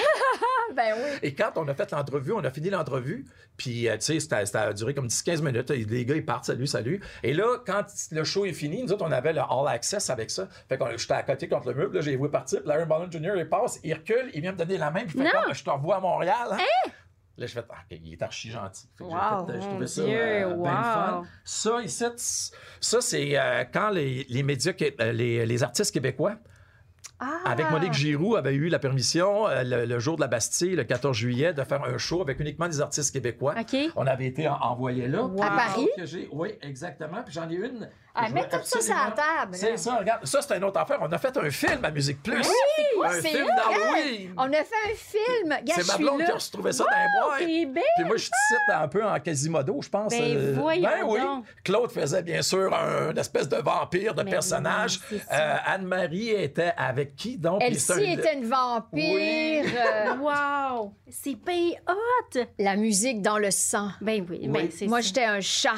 Ben 0.76 0.93
oui. 0.97 1.20
Et 1.22 1.34
quand 1.34 1.51
on 1.57 1.68
a 1.70 1.74
fait 1.74 1.89
l'entrevue, 1.91 2.34
on 2.34 2.43
a 2.43 2.49
fini 2.51 2.70
l'entrevue, 2.70 3.24
puis, 3.55 3.88
euh, 3.88 3.93
tu 3.97 4.20
sais, 4.20 4.45
ça 4.45 4.61
a 4.61 4.74
duré 4.74 4.93
comme 4.93 5.07
10-15 5.07 5.41
minutes. 5.41 5.70
Les 5.70 6.05
gars, 6.05 6.16
ils 6.16 6.26
partent, 6.26 6.43
salut, 6.45 6.68
salut. 6.68 6.99
Et 7.24 7.34
là, 7.34 7.59
quand 7.66 7.84
le 8.11 8.24
show 8.26 8.45
est 8.45 8.51
fini, 8.51 8.84
nous 8.84 8.91
autres, 8.91 9.05
on 9.07 9.11
avait 9.11 9.32
le 9.32 9.39
All 9.39 9.68
Access 9.70 10.09
avec 10.09 10.32
ça. 10.32 10.49
Fait 10.68 10.78
que 10.78 10.84
j'étais 10.97 11.13
à 11.13 11.24
côté 11.24 11.47
contre 11.47 11.70
le 11.70 11.76
meuble, 11.76 11.95
là, 11.95 12.01
j'ai 12.01 12.18
vu 12.18 12.28
partir, 12.30 12.55
Larry 12.66 12.86
Mullen 12.86 13.12
Jr., 13.12 13.34
il 13.38 13.49
passe, 13.49 13.80
il 13.84 13.93
recule, 13.93 14.30
il 14.34 14.41
vient 14.41 14.51
me 14.53 14.58
donner 14.58 14.78
la 14.78 14.91
main, 14.91 15.06
puis 15.06 15.18
il 15.18 15.24
fait 15.26 15.32
comme, 15.32 15.53
je 15.53 15.64
te 15.64 15.70
revois 15.70 15.97
à 15.97 15.99
Montréal. 15.99 16.47
Hein? 16.51 16.89
Là, 17.38 17.47
je 17.47 17.51
fais, 17.53 17.64
ah, 17.70 17.76
il 17.91 18.14
est 18.14 18.22
archi 18.22 18.49
gentil. 18.49 18.88
Fait 18.97 19.03
que 19.03 19.10
j'ai 19.10 19.16
Wow, 19.16 19.45
fait, 19.45 19.51
euh, 19.51 19.56
je 19.56 19.66
mon 19.66 19.70
trouvais 19.72 19.88
ça 19.88 20.01
euh, 20.03 20.56
bien 20.56 20.84
fun. 20.84 21.24
Ça, 21.43 21.82
ici, 21.82 22.06
ça, 22.80 23.01
c'est 23.01 23.38
euh, 23.38 23.64
quand 23.74 23.89
les, 23.89 24.26
les 24.30 24.41
médias, 24.43 24.72
euh, 25.01 25.12
les, 25.12 25.45
les 25.45 25.64
artistes 25.64 25.93
québécois, 25.93 26.36
Ah. 27.20 27.39
avec 27.45 27.70
Monique 27.72 27.93
Giroux, 27.93 28.36
avait 28.38 28.53
eu 28.53 28.68
la 28.70 28.80
permission, 28.80 29.47
euh, 29.47 29.64
le, 29.64 29.86
le 29.86 29.99
jour 29.99 30.16
de 30.16 30.22
la 30.22 30.28
Bastille, 30.28 30.76
le 30.76 30.84
14 30.86 31.16
juillet, 31.16 31.53
de 31.53 31.64
faire 31.64 31.84
un 31.84 31.97
show 31.97 32.22
avec 32.22 32.39
uniquement 32.39 32.68
des 32.70 32.80
artistes 32.82 33.12
québécois. 33.14 33.53
On 33.97 34.08
avait 34.08 34.28
été 34.28 34.47
en- 34.47 34.56
envoyés 34.56 35.08
là. 35.08 35.30
À 35.41 35.49
Paris? 35.51 35.88
Oui, 36.32 36.53
exactement. 36.62 37.22
Puis 37.24 37.34
j'en 37.34 37.49
ai 37.49 37.56
une. 37.56 37.89
Ah, 38.18 38.30
mets 38.30 38.47
tout 38.47 38.57
ça 38.63 38.82
sur 38.82 38.95
la 38.95 39.11
table. 39.11 39.53
C'est 39.55 39.78
ça, 39.78 39.95
regarde. 39.97 40.26
Ça, 40.26 40.41
c'est 40.41 40.55
une 40.57 40.63
autre 40.63 40.80
affaire. 40.80 40.97
On 41.01 41.11
a 41.11 41.18
fait 41.18 41.36
un 41.38 41.49
film 41.49 41.84
à 41.84 41.91
Musique 41.91 42.24
Plus. 42.24 42.41
quoi, 42.95 43.07
un 43.09 43.22
c'est 43.22 43.30
film 43.30 43.45
d'Halloween. 43.47 44.34
On 44.38 44.43
a 44.53 44.63
fait 44.63 44.91
un 44.91 44.95
film. 44.95 45.57
C'est 45.68 45.88
ma 45.88 45.97
blonde 45.97 46.20
là. 46.20 46.26
qui 46.26 46.32
a 46.32 46.36
retrouvé 46.36 46.72
ça 46.72 46.84
dans 46.86 46.89
les 46.91 47.28
boîtes. 47.28 47.39
T'es 47.39 47.66
belle. 47.66 47.84
Puis 47.97 48.05
moi, 48.05 48.18
je 48.18 48.26
te 48.26 48.36
cite 48.47 48.74
un 48.76 48.88
peu 48.88 49.03
en 49.05 49.20
Quasimodo, 49.20 49.82
je 49.82 49.89
pense. 49.89 50.11
Ben, 50.11 50.53
voyons 50.53 50.84
ben 50.89 51.03
oui. 51.05 51.20
donc. 51.20 51.45
Claude 51.63 51.91
faisait 51.91 52.24
bien 52.24 52.41
sûr 52.41 52.74
un 52.74 53.11
une 53.11 53.18
espèce 53.18 53.49
de 53.49 53.57
vampire, 53.57 54.13
de 54.13 54.24
Mais 54.24 54.32
personnage. 54.32 54.99
oui. 55.11 55.20
Euh, 55.32 55.55
Anne-Marie 55.66 56.30
était 56.30 56.74
avec 56.78 57.16
qui 57.16 57.38
donc? 57.38 57.61
Elsie 57.61 57.91
un- 57.91 57.97
était 57.97 58.34
une 58.36 58.45
vampire. 58.49 59.66
euh, 59.66 60.16
Wow! 60.20 60.93
C'est 61.09 61.36
bien 61.36 61.72
hot! 61.88 62.39
la 62.59 62.76
musique 62.76 63.22
dans 63.22 63.38
le 63.38 63.51
sang. 63.51 63.89
Ben 64.01 64.26
oui, 64.30 64.39
Oui. 64.43 64.47
ben 64.47 64.70
c'est 64.72 64.88
Moi, 64.88 65.01
j'étais 65.01 65.26
un 65.26 65.41
chat. 65.41 65.74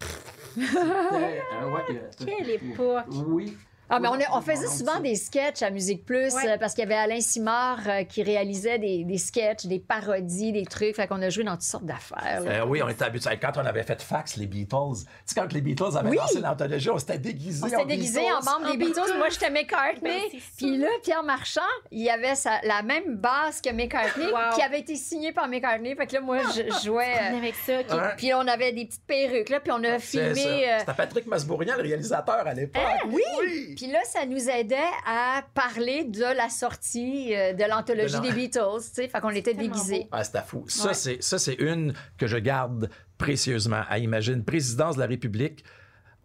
C'était, 0.00 0.06
euh, 0.06 0.06
ouais, 0.06 0.06
euh, 0.06 0.47
Quelle 2.24 2.50
époque! 2.50 3.04
Oui. 3.26 3.56
Ah, 3.90 4.00
mais 4.00 4.08
on, 4.08 4.12
Oui, 4.12 4.24
a- 4.24 4.36
on 4.36 4.40
faisait 4.40 4.66
souvent 4.66 5.00
des 5.00 5.14
sketchs 5.14 5.62
à 5.62 5.70
Musique 5.70 6.04
Plus 6.04 6.34
Ouais. 6.34 6.48
euh, 6.50 6.56
parce 6.58 6.74
qu'il 6.74 6.82
y 6.84 6.86
avait 6.86 6.94
Alain 6.96 7.20
Simard 7.20 7.80
euh, 7.86 8.04
qui 8.04 8.22
réalisait 8.22 8.78
des, 8.78 9.04
des 9.04 9.18
sketchs, 9.18 9.66
des 9.66 9.78
parodies, 9.78 10.52
des 10.52 10.64
trucs. 10.66 10.96
Fait 10.96 11.06
qu'on 11.06 11.22
a 11.22 11.30
joué 11.30 11.44
dans 11.44 11.52
toutes 11.52 11.62
sortes 11.62 11.86
d'affaires. 11.86 12.42
Euh, 12.46 12.64
oui, 12.66 12.82
on 12.82 12.88
était 12.88 13.04
habitués. 13.04 13.38
Quand 13.40 13.52
on 13.56 13.64
avait 13.64 13.82
fait 13.82 14.00
fax, 14.02 14.36
les 14.36 14.46
Beatles, 14.46 14.76
tu 14.98 15.04
sais, 15.26 15.40
quand 15.40 15.52
les 15.52 15.60
Beatles 15.60 15.96
avaient 15.96 16.10
Oui. 16.10 16.16
lancé 16.16 16.40
l'anthologie, 16.40 16.90
on 16.90 16.98
s'était 16.98 17.18
déguisés. 17.18 17.64
On 17.64 17.68
s'était 17.68 17.84
déguisés 17.86 18.20
en 18.30 18.42
membre 18.44 18.66
En 18.68 18.70
des 18.72 18.76
Beatles. 18.76 18.94
Beatles. 19.00 19.18
Moi, 19.18 19.28
j'étais 19.30 19.46
Ben, 19.50 19.54
McCartney. 19.54 20.20
ça. 20.32 20.38
Puis 20.58 20.76
là, 20.76 20.88
Pierre 21.02 21.22
Marchand, 21.22 21.60
il 21.90 22.08
avait 22.10 22.34
sa- 22.34 22.60
la 22.64 22.82
même 22.82 23.16
basse 23.16 23.60
que 23.62 23.70
McCartney 23.70 24.26
Wow. 24.26 24.54
qui 24.54 24.62
avait 24.62 24.80
été 24.80 24.96
signée 24.96 25.32
par 25.32 25.48
McCartney. 25.48 25.94
Fait 25.94 26.06
que 26.06 26.14
là, 26.14 26.20
moi, 26.20 26.38
je 26.54 26.62
jouais. 26.84 27.04
euh, 27.32 27.38
Avec 27.38 27.54
ça. 27.54 27.78
Ouais. 27.78 28.14
Puis 28.16 28.34
on 28.34 28.46
avait 28.46 28.72
des 28.72 28.84
petites 28.86 29.06
perruques, 29.06 29.48
là, 29.48 29.60
puis 29.60 29.72
on 29.72 29.82
a 29.84 29.98
filmé. 29.98 30.68
euh, 30.68 30.78
C'était 30.80 30.92
Patrick 30.94 31.26
Masbourian, 31.26 31.76
le 31.76 31.82
réalisateur 31.82 32.46
à 32.46 32.52
l'époque. 32.54 32.82
oui! 33.06 33.76
Puis 33.78 33.90
là, 33.90 34.00
ça 34.04 34.26
nous 34.26 34.48
aidait 34.50 34.76
à 35.06 35.42
parler 35.54 36.04
de 36.04 36.22
la 36.36 36.48
sortie 36.48 37.34
euh, 37.34 37.52
de 37.52 37.64
l'anthologie 37.64 38.14
De 38.14 38.18
l'an- 38.18 38.28
des 38.28 38.32
Beatles, 38.34 38.82
tu 38.88 38.94
sais. 38.94 39.08
Fait 39.08 39.20
qu'on 39.20 39.30
était 39.30 39.54
déguisés. 39.54 40.08
Ah, 40.12 40.24
c'était 40.24 40.42
fou. 40.42 40.64
Ça, 40.68 40.88
Ouais. 40.88 40.94
c'est, 40.94 41.22
ça, 41.22 41.38
c'est 41.38 41.54
une 41.54 41.94
que 42.18 42.26
je 42.26 42.36
garde 42.36 42.90
précieusement. 43.16 43.82
À 43.88 43.98
imagine, 43.98 44.44
présidence 44.44 44.96
de 44.96 45.00
la 45.00 45.06
République. 45.06 45.64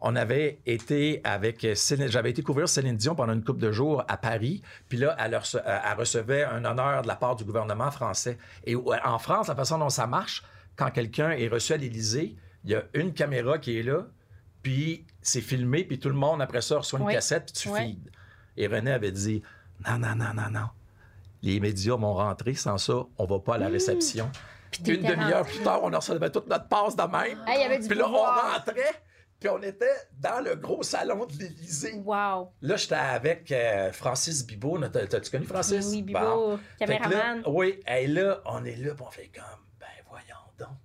On 0.06 0.18
avait 0.18 0.60
été 0.66 1.22
avec 1.24 1.66
Céline, 1.76 2.10
j'avais 2.10 2.32
été 2.32 2.42
couvrir 2.42 2.68
Céline 2.68 2.98
Dion 2.98 3.16
pendant 3.16 3.32
une 3.34 3.44
couple 3.44 3.62
de 3.62 3.72
jours 3.72 4.04
à 4.10 4.18
Paris. 4.18 4.62
Puis 4.90 4.98
là, 4.98 5.16
elle, 5.18 5.32
rece- 5.34 5.62
euh, 5.66 5.80
elle 5.90 5.98
recevait 5.98 6.44
un 6.44 6.66
honneur 6.66 7.04
de 7.04 7.08
la 7.08 7.16
part 7.16 7.36
du 7.38 7.46
gouvernement 7.46 7.90
français. 7.90 8.38
Et 8.66 8.76
en 8.76 9.18
France, 9.20 9.48
la 9.48 9.56
façon 9.56 9.78
dont 9.78 9.90
ça 9.90 10.06
marche, 10.06 10.44
quand 10.76 10.90
quelqu'un 10.92 11.32
est 11.32 11.48
reçu 11.48 11.72
à 11.72 11.78
l'Élysée, 11.78 12.36
il 12.66 12.72
y 12.72 12.76
a 12.76 12.84
une 12.94 13.14
caméra 13.14 13.60
qui 13.60 13.78
est 13.80 13.84
là, 13.84 14.06
puis 14.64 15.06
c'est 15.22 15.42
filmé, 15.42 15.84
puis 15.84 16.00
tout 16.00 16.10
le 16.10 16.16
monde, 16.16 16.42
après 16.42 16.62
ça, 16.62 16.78
reçoit 16.80 17.00
une 17.00 17.06
Oui. 17.06 17.14
cassette, 17.14 17.46
puis 17.46 17.54
tu 17.54 17.70
Oui. 17.70 17.80
feeds. 17.80 18.12
Et 18.58 18.68
René 18.68 18.92
avait 18.92 19.12
dit 19.12 19.44
Non, 19.88 19.98
non, 20.00 20.16
non, 20.16 20.34
non, 20.34 20.50
non. 20.50 20.68
Les 21.42 21.60
médias 21.60 21.96
vont 21.98 22.14
rentrer, 22.14 22.54
sans 22.56 22.78
ça, 22.78 23.04
on 23.18 23.26
va 23.26 23.40
pas 23.40 23.56
à 23.56 23.58
la 23.58 23.68
réception. 23.68 24.32
Puis 24.72 24.96
une 24.96 25.02
demi-heure 25.04 25.40
rentré. 25.40 25.54
plus 25.56 25.64
tard, 25.64 25.84
on 25.84 25.92
recevait 25.92 26.30
toute 26.32 26.48
notre 26.48 26.68
passe 26.68 26.96
de 26.96 27.04
même. 27.04 27.44
Hey, 27.48 27.58
il 27.58 27.62
y 27.62 27.64
avait 27.66 27.80
du 27.80 27.88
Puis 27.88 27.98
là, 27.98 28.06
pouvoir. 28.06 28.44
on 28.50 28.54
rentrait, 28.58 29.04
puis 29.40 29.50
on 29.50 29.62
était 29.62 29.86
dans 30.20 30.44
le 30.44 30.56
gros 30.56 30.82
salon 30.84 31.26
de 31.26 31.34
l'Élysée. 31.38 31.94
Wow! 31.96 32.52
Là, 32.62 32.76
j'étais 32.78 32.96
avec 32.96 33.52
euh, 33.52 33.92
Francis 33.92 34.46
Bibot. 34.48 34.80
T'as- 34.88 35.06
T'as-tu 35.06 35.30
connu 35.30 35.46
Francis? 35.46 35.86
Oui, 35.92 36.02
Bibo, 36.02 36.20
Bon. 36.20 36.60
Fait 36.80 36.86
que 36.86 36.92
là, 36.92 36.98
caméraman. 37.00 37.44
oui, 37.48 37.80
et 37.86 38.08
là, 38.08 38.42
on 38.46 38.64
est 38.66 38.78
là, 38.78 38.96
puis 38.96 39.06
on 39.06 39.12
fait 39.12 39.28
comme, 39.36 39.44
ben 39.80 39.88
voyons 40.10 40.26
donc. 40.58 40.78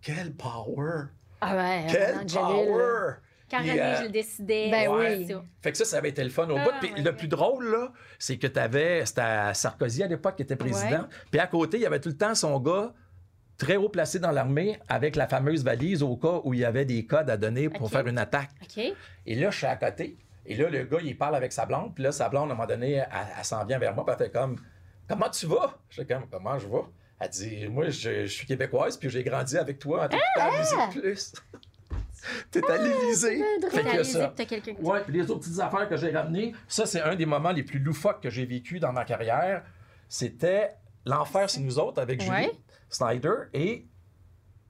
Quel 0.00 0.32
power! 0.34 1.06
Ah 1.40 1.56
ouais, 1.56 1.86
Quel 1.90 2.14
Angelil. 2.16 2.66
power! 2.66 3.14
Quand 3.50 3.58
René, 3.58 3.80
euh, 3.80 3.96
je 3.98 4.02
le 4.04 4.08
décidais. 4.10 4.70
Ben 4.70 4.88
Ouais. 4.90 5.16
oui. 5.18 5.26
ça. 5.28 5.42
Fait 5.60 5.72
que 5.72 5.78
ça, 5.78 5.84
ça 5.84 5.96
avait 5.98 6.10
été 6.10 6.22
le 6.22 6.30
fun 6.30 6.48
au 6.48 6.56
Ah, 6.56 6.64
bout. 6.64 6.70
Puis 6.80 6.92
ouais, 6.92 7.00
le 7.00 7.10
ouais. 7.10 7.16
plus 7.16 7.26
drôle, 7.26 7.66
là, 7.68 7.92
c'est 8.18 8.36
que 8.38 8.46
t'avais... 8.46 9.04
C'était 9.06 9.52
Sarkozy 9.54 10.04
à 10.04 10.06
l'époque 10.06 10.36
qui 10.36 10.42
était 10.42 10.54
président. 10.54 11.00
Ouais. 11.00 11.08
Puis 11.32 11.40
à 11.40 11.48
côté, 11.48 11.78
il 11.78 11.80
y 11.82 11.86
avait 11.86 11.98
tout 11.98 12.10
le 12.10 12.16
temps 12.16 12.34
son 12.36 12.60
gars 12.60 12.92
très 13.58 13.76
haut 13.76 13.88
placé 13.88 14.20
dans 14.20 14.30
l'armée 14.30 14.78
avec 14.88 15.16
la 15.16 15.26
fameuse 15.26 15.64
valise 15.64 16.02
au 16.04 16.16
cas 16.16 16.40
où 16.44 16.54
il 16.54 16.60
y 16.60 16.64
avait 16.64 16.84
des 16.84 17.04
codes 17.06 17.28
à 17.28 17.36
donner 17.36 17.68
pour 17.68 17.90
faire 17.90 18.06
une 18.06 18.18
attaque. 18.18 18.50
OK. 18.62 18.84
Et 19.26 19.34
là, 19.34 19.50
je 19.50 19.56
suis 19.56 19.66
à 19.66 19.74
côté. 19.76 20.16
Et 20.46 20.54
là, 20.54 20.70
le 20.70 20.84
gars, 20.84 20.98
il 21.02 21.18
parle 21.18 21.34
avec 21.34 21.52
sa 21.52 21.66
blonde. 21.66 21.92
Puis 21.94 22.04
là, 22.04 22.12
sa 22.12 22.28
blonde, 22.28 22.50
à 22.50 22.52
un 22.52 22.56
moment 22.56 22.68
donné, 22.68 22.92
elle, 22.92 23.08
elle 23.36 23.44
s'en 23.44 23.64
vient 23.64 23.78
vers 23.80 23.94
moi. 23.94 24.04
Puis 24.06 24.14
elle 24.18 24.26
fait 24.26 24.30
comme 24.32 24.56
Comment 25.08 25.28
tu 25.28 25.46
vas 25.46 25.76
Je 25.88 25.96
fais 26.02 26.06
comme 26.06 26.26
Comment 26.30 26.56
je 26.56 26.68
vais 26.68 26.82
Elle 27.20 27.28
dit 27.30 27.68
Moi, 27.68 27.90
je, 27.90 28.22
je 28.22 28.32
suis 28.32 28.46
québécoise. 28.46 28.96
Puis 28.96 29.10
j'ai 29.10 29.22
grandi 29.22 29.56
avec 29.56 29.78
toi 29.78 30.04
en 30.04 30.08
t'écoutant 30.08 30.24
la 30.36 30.58
musique 30.58 31.00
plus. 31.02 31.32
T'es 32.50 32.70
à 32.70 32.76
l'Élysée. 32.76 33.42
Fait 33.70 33.82
que 33.84 34.02
ça. 34.02 34.34
Ouais, 34.80 35.00
puis 35.04 35.14
les 35.14 35.30
autres 35.30 35.40
petites 35.40 35.60
affaires 35.60 35.88
que 35.88 35.96
j'ai 35.96 36.10
ramenées, 36.10 36.54
ça, 36.68 36.84
c'est 36.84 37.00
un 37.00 37.14
des 37.16 37.24
moments 37.26 37.50
les 37.52 37.62
plus 37.62 37.78
loufoques 37.78 38.22
que 38.22 38.28
j'ai 38.30 38.44
vécu 38.44 38.78
dans 38.78 38.92
ma 38.92 39.04
carrière. 39.04 39.62
C'était 40.08 40.70
L'Enfer, 41.06 41.48
c'est 41.48 41.60
nous 41.60 41.78
autres 41.78 42.00
avec 42.00 42.20
Julie 42.20 42.32
Ouais. 42.32 42.52
Snyder. 42.90 43.34
Et 43.54 43.86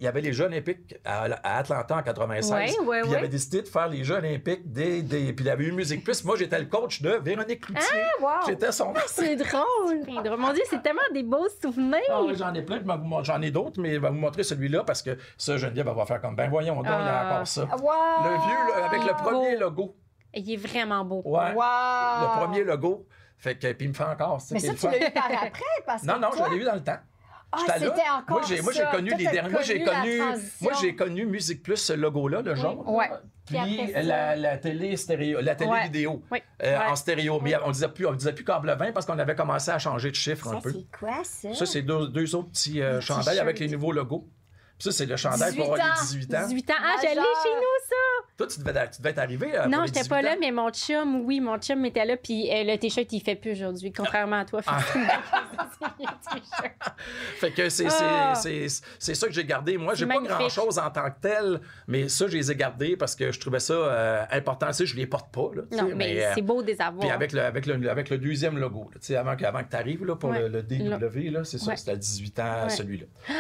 il 0.01 0.05
y 0.05 0.09
avait 0.09 0.21
les 0.23 0.33
Jeux 0.33 0.47
Olympiques 0.47 0.97
à, 1.05 1.25
à 1.45 1.59
Atlanta 1.59 1.97
en 1.97 2.03
96. 2.03 2.51
Ouais, 2.81 2.87
ouais, 2.87 3.01
puis 3.03 3.11
il 3.11 3.17
avait 3.17 3.29
décidé 3.29 3.63
de 3.63 3.69
faire 3.69 3.87
les 3.89 4.03
Jeux 4.03 4.17
Olympiques 4.17 4.73
des. 4.73 5.03
des- 5.03 5.33
puis 5.33 5.45
il 5.45 5.51
avait 5.51 5.65
eu 5.65 5.73
Musique 5.73 6.03
Plus. 6.03 6.25
Moi, 6.25 6.37
j'étais 6.37 6.59
le 6.59 6.65
coach 6.67 7.03
de 7.03 7.11
Véronique 7.23 7.61
Cloutier. 7.67 7.83
Ah, 7.93 8.23
wow! 8.23 8.31
J'étais 8.47 8.73
son. 8.73 8.93
C'est 9.07 9.37
drôle. 9.37 10.01
Drôle. 10.25 10.39
Mon 10.39 10.53
Dieu, 10.53 10.63
c'est 10.69 10.83
tellement 10.83 11.01
des 11.13 11.23
beaux 11.23 11.49
souvenirs! 11.63 12.01
Ah 12.11 12.23
j'en 12.35 12.55
ai 12.55 12.63
plein, 12.63 12.81
j'en 13.23 13.43
ai 13.43 13.51
d'autres, 13.51 13.81
mais 13.81 13.95
je 13.95 14.01
vais 14.01 14.09
vous 14.09 14.15
montrer 14.15 14.43
celui-là 14.43 14.85
parce 14.85 15.03
que 15.03 15.17
ça, 15.37 15.57
Geneviève 15.57 15.87
elle 15.89 15.95
va 15.97 16.07
faire 16.07 16.21
comme 16.21 16.35
ben 16.37 16.49
voyons 16.49 16.77
donc, 16.77 16.87
il 16.87 16.91
y 16.91 16.93
a 16.93 17.21
Ah. 17.29 17.35
encore 17.35 17.47
ça. 17.47 17.63
Wow. 17.63 18.25
Le 18.25 18.31
vieux, 18.31 18.85
avec 18.85 19.03
le 19.05 19.15
premier 19.15 19.55
beau. 19.55 19.61
logo. 19.61 19.97
Il 20.33 20.53
est 20.53 20.57
vraiment 20.57 21.05
beau. 21.05 21.23
Ouais. 21.25 21.53
Wow. 21.53 21.63
Le 22.23 22.41
premier 22.47 22.65
logo. 22.65 23.07
Fait 23.37 23.57
que, 23.57 23.73
puis 23.73 23.87
il 23.87 23.89
me 23.89 23.95
fait 23.95 24.05
encore. 24.05 24.39
Mais 24.51 24.59
ça, 24.59 24.75
tu 24.75 24.87
l'as 24.87 25.09
eu 25.09 25.11
par 25.13 25.25
après, 25.27 25.65
parce 25.87 26.03
que 26.03 26.07
Non, 26.07 26.19
non, 26.19 26.29
toi- 26.31 26.47
je 26.51 26.55
l'ai 26.55 26.61
eu 26.61 26.65
dans 26.65 26.75
le 26.75 26.85
temps. 26.85 26.99
Ah, 27.53 27.59
c'était 27.79 27.87
encore 27.87 28.39
Moi, 28.39 28.43
j'ai, 28.49 28.63
ça. 28.63 28.87
connu 28.87 29.11
les 29.17 29.25
derniers. 29.27 29.51
Moi, 29.51 29.63
j'ai 29.63 29.83
connu, 29.83 30.21
moi, 30.61 30.73
j'ai 30.81 30.95
connu 30.95 31.27
Musique 31.27 31.63
Plus, 31.63 31.77
ce 31.77 31.93
logo-là, 31.93 32.43
le 32.43 32.55
jaune. 32.55 32.79
Ouais. 32.87 33.09
Puis, 33.47 33.57
Puis 33.59 33.81
après 33.81 33.93
ça- 33.93 34.03
la, 34.03 34.37
la 34.37 34.57
télé 34.59 34.97
stéréo, 34.97 35.41
la 35.41 35.57
télé 35.57 35.71
Ouais. 35.71 35.83
vidéo. 35.85 36.23
Oui. 36.31 36.39
euh, 36.63 36.79
Ouais. 36.79 36.85
En 36.87 36.95
stéréo. 36.95 37.41
Mais 37.41 37.55
on 37.65 37.73
disait 37.73 37.89
plus, 37.89 38.07
on 38.07 38.13
disait 38.13 38.33
plus 38.33 38.45
câble 38.45 38.71
20 38.79 38.93
parce 38.93 39.05
qu'on 39.07 39.19
avait 39.19 39.35
commencé 39.35 39.71
à 39.73 39.79
changer 39.81 40.11
de 40.11 40.15
chiffre 40.15 40.47
un 40.49 40.53
Ça, 40.55 40.61
peu. 40.61 40.71
c'est 40.73 40.87
quoi, 40.99 41.25
ça? 41.25 41.55
Ça, 41.55 41.67
c'est 41.67 41.83
deux, 41.83 42.07
deux 42.09 42.35
autres 42.37 42.51
petits 42.51 42.81
euh, 42.81 43.01
chandails 43.01 43.41
avec 43.41 43.59
les 43.59 43.67
nouveaux 43.69 43.91
logos. 43.93 44.29
Ça, 44.81 44.91
c'est 44.93 45.07
le 45.07 45.17
chandail 45.17 45.55
pour 45.55 45.67
18 45.67 45.73
avoir 45.81 45.97
les 46.01 46.07
18 46.19 46.35
ans. 46.35 46.47
18 46.49 46.71
ans. 46.71 46.75
Ah, 46.83 46.95
je 46.97 47.03
l'ai 47.03 47.09
Majeur. 47.15 47.25
chez 47.43 47.49
nous, 47.55 47.89
ça! 47.89 47.95
Toi, 48.39 48.47
tu 48.47 48.59
devais, 48.61 48.91
tu 48.91 48.99
devais 48.99 49.11
être 49.11 49.19
arrivé. 49.19 49.51
euh, 49.55 49.67
non, 49.67 49.85
j'étais 49.87 50.01
18 50.01 50.09
pas 50.09 50.23
là, 50.23 50.33
ans. 50.33 50.37
mais 50.41 50.51
mon 50.51 50.71
chum, 50.71 51.21
oui, 51.27 51.39
mon 51.41 51.59
chum 51.59 51.85
était 51.85 52.05
là, 52.07 52.17
puis 52.17 52.51
euh, 52.51 52.65
le 52.65 52.77
t-shirt, 52.79 53.13
il 53.13 53.21
fait 53.21 53.37
plus 53.37 53.53
aujourd'hui, 53.53 53.93
contrairement 53.93 54.41
à 54.41 54.45
toi. 54.47 54.61
Ah. 54.67 54.79
Fait 57.37 57.51
que 57.53 57.69
c'est 57.69 57.89
c'est- 57.91 58.35
c'est- 58.37 58.83
c'est 58.99 59.15
ça 59.15 59.27
que 59.27 59.33
j'ai 59.33 59.45
gardé. 59.45 59.77
Moi, 59.79 59.95
j'ai 59.95 60.07
pas 60.07 60.19
grand-chose 60.21 60.79
en 60.79 60.91
tant 60.91 61.11
que 61.11 61.21
tel, 61.21 61.61
mais 61.87 62.09
ça, 62.09 62.27
je 62.27 62.37
les 62.37 62.51
ai 62.51 62.57
gardés 62.57 62.97
parce 62.97 63.15
que 63.15 63.33
je 63.33 63.41
trouvais 63.41 63.61
ça 63.61 63.73
euh, 63.75 64.25
important. 64.31 64.67
Tu 64.69 64.75
sais, 64.75 64.87
je 64.87 64.97
les 64.97 65.07
porte 65.07 65.33
pas, 65.33 65.51
là, 65.55 65.63
non, 65.73 65.91
mais, 65.95 66.25
euh, 66.25 66.33
c'est 66.35 66.43
beau 66.43 66.63
des 66.63 66.81
avoir. 66.81 67.01
Puis 67.01 67.11
avec 67.11 67.33
le, 67.33 67.43
avec 67.43 67.67
le, 67.67 67.91
avec 67.91 68.11
le 68.11 68.19
deuxième 68.19 68.59
logo, 68.59 68.91
là, 68.93 68.99
tu 69.01 69.07
sais, 69.07 69.17
avant 69.17 69.37
que, 69.37 69.45
avant 69.45 69.63
que 69.63 69.71
tu 69.71 69.77
arrives 69.77 70.05
là, 70.05 70.17
pour 70.17 70.31
Ouais. 70.31 70.41
le, 70.43 70.49
le 70.49 70.63
DW, 70.63 71.31
là, 71.31 71.45
c'est 71.45 71.59
ça, 71.59 71.71
Ouais. 71.71 71.77
c'était 71.77 71.93
à 71.93 71.97
18 71.97 72.39
ans, 72.41 72.63
Ouais. 72.65 72.71
celui-là. 72.71 73.07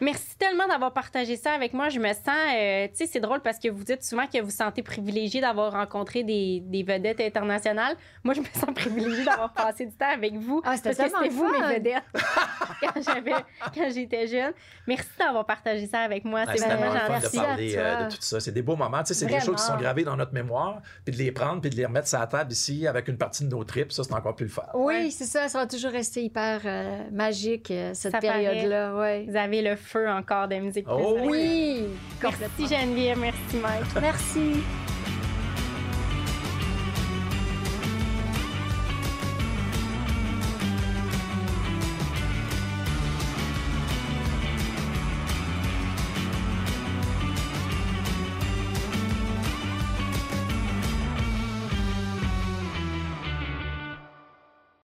Merci 0.00 0.36
tellement 0.38 0.66
d'avoir 0.66 0.92
partagé 0.92 1.36
ça 1.36 1.52
avec 1.52 1.72
moi. 1.74 1.88
Je 1.88 1.98
me 1.98 2.08
sens, 2.12 2.28
euh, 2.28 2.86
tu 2.88 2.94
sais, 2.94 3.06
c'est 3.06 3.20
drôle 3.20 3.40
parce 3.40 3.58
que 3.58 3.68
vous 3.68 3.84
dites 3.84 4.02
souvent 4.02 4.26
que 4.26 4.38
vous 4.38 4.46
vous 4.46 4.50
sentez 4.50 4.82
privilégié 4.82 5.40
d'avoir 5.40 5.72
rencontré 5.72 6.22
des, 6.24 6.60
des 6.64 6.82
vedettes 6.82 7.20
internationales. 7.20 7.96
Moi, 8.24 8.34
je 8.34 8.40
me 8.40 8.46
sens 8.46 8.74
privilégiée 8.74 9.24
d'avoir 9.24 9.52
passé 9.54 9.86
du 9.86 9.92
temps 9.92 10.10
avec 10.12 10.34
vous. 10.34 10.60
Ah, 10.64 10.76
c'était 10.76 10.94
parce 10.94 10.98
que 10.98 11.02
tellement 11.04 11.18
c'était 11.22 11.34
vous 11.34 11.52
mes 11.52 11.74
vedettes 11.74 12.02
quand 12.80 13.02
j'avais, 13.02 13.32
quand 13.74 13.90
j'étais 13.94 14.26
jeune. 14.26 14.52
Merci 14.86 15.08
d'avoir 15.18 15.44
partagé 15.46 15.86
ça 15.86 16.00
avec 16.00 16.24
moi. 16.24 16.44
Ah, 16.46 16.52
c'est 16.56 16.64
vraiment 16.66 16.90
fun 16.92 17.18
de 17.18 17.22
gentil. 17.22 17.36
parler 17.36 17.74
euh, 17.76 18.04
de 18.06 18.10
tout 18.10 18.22
ça. 18.22 18.40
C'est 18.40 18.52
des 18.52 18.62
beaux 18.62 18.76
moments. 18.76 19.02
Tu 19.02 19.08
sais, 19.08 19.14
c'est 19.14 19.26
des 19.26 19.40
choses 19.40 19.56
qui 19.56 19.62
sont 19.66 19.76
gravées 19.76 20.04
dans 20.04 20.16
notre 20.16 20.32
mémoire, 20.32 20.80
puis 21.04 21.14
de 21.14 21.18
les 21.18 21.32
prendre, 21.32 21.60
puis 21.60 21.70
de 21.70 21.76
les 21.76 21.86
remettre 21.86 22.08
sur 22.08 22.18
la 22.18 22.26
table 22.26 22.52
ici 22.52 22.86
avec 22.86 23.08
une 23.08 23.18
partie 23.18 23.44
de 23.44 23.48
nos 23.50 23.64
tripes. 23.64 23.92
Ça, 23.92 24.02
c'est 24.04 24.14
encore 24.14 24.34
plus 24.34 24.46
le 24.46 24.50
fun. 24.50 24.62
Oui, 24.74 24.94
Ouais. 24.94 25.10
c'est 25.10 25.24
ça. 25.24 25.48
Ça 25.48 25.58
va 25.58 25.66
toujours 25.66 25.90
rester 25.92 26.22
hyper 26.22 26.60
euh, 26.64 26.98
magique, 27.12 27.70
euh, 27.70 27.90
cette 27.94 28.18
période-là. 28.20 28.94
Ouais. 28.96 29.26
Vous 29.28 29.36
avez 29.36 29.62
le 29.62 29.76
feu 29.90 30.08
encore 30.08 30.46
de 30.48 30.56
musique. 30.56 30.86
Oh 30.88 31.16
oui. 31.22 31.86
Merci 32.22 32.66
Geneviève, 32.68 33.18
merci 33.18 33.56
Mike. 33.56 34.00
Merci. 34.00 34.62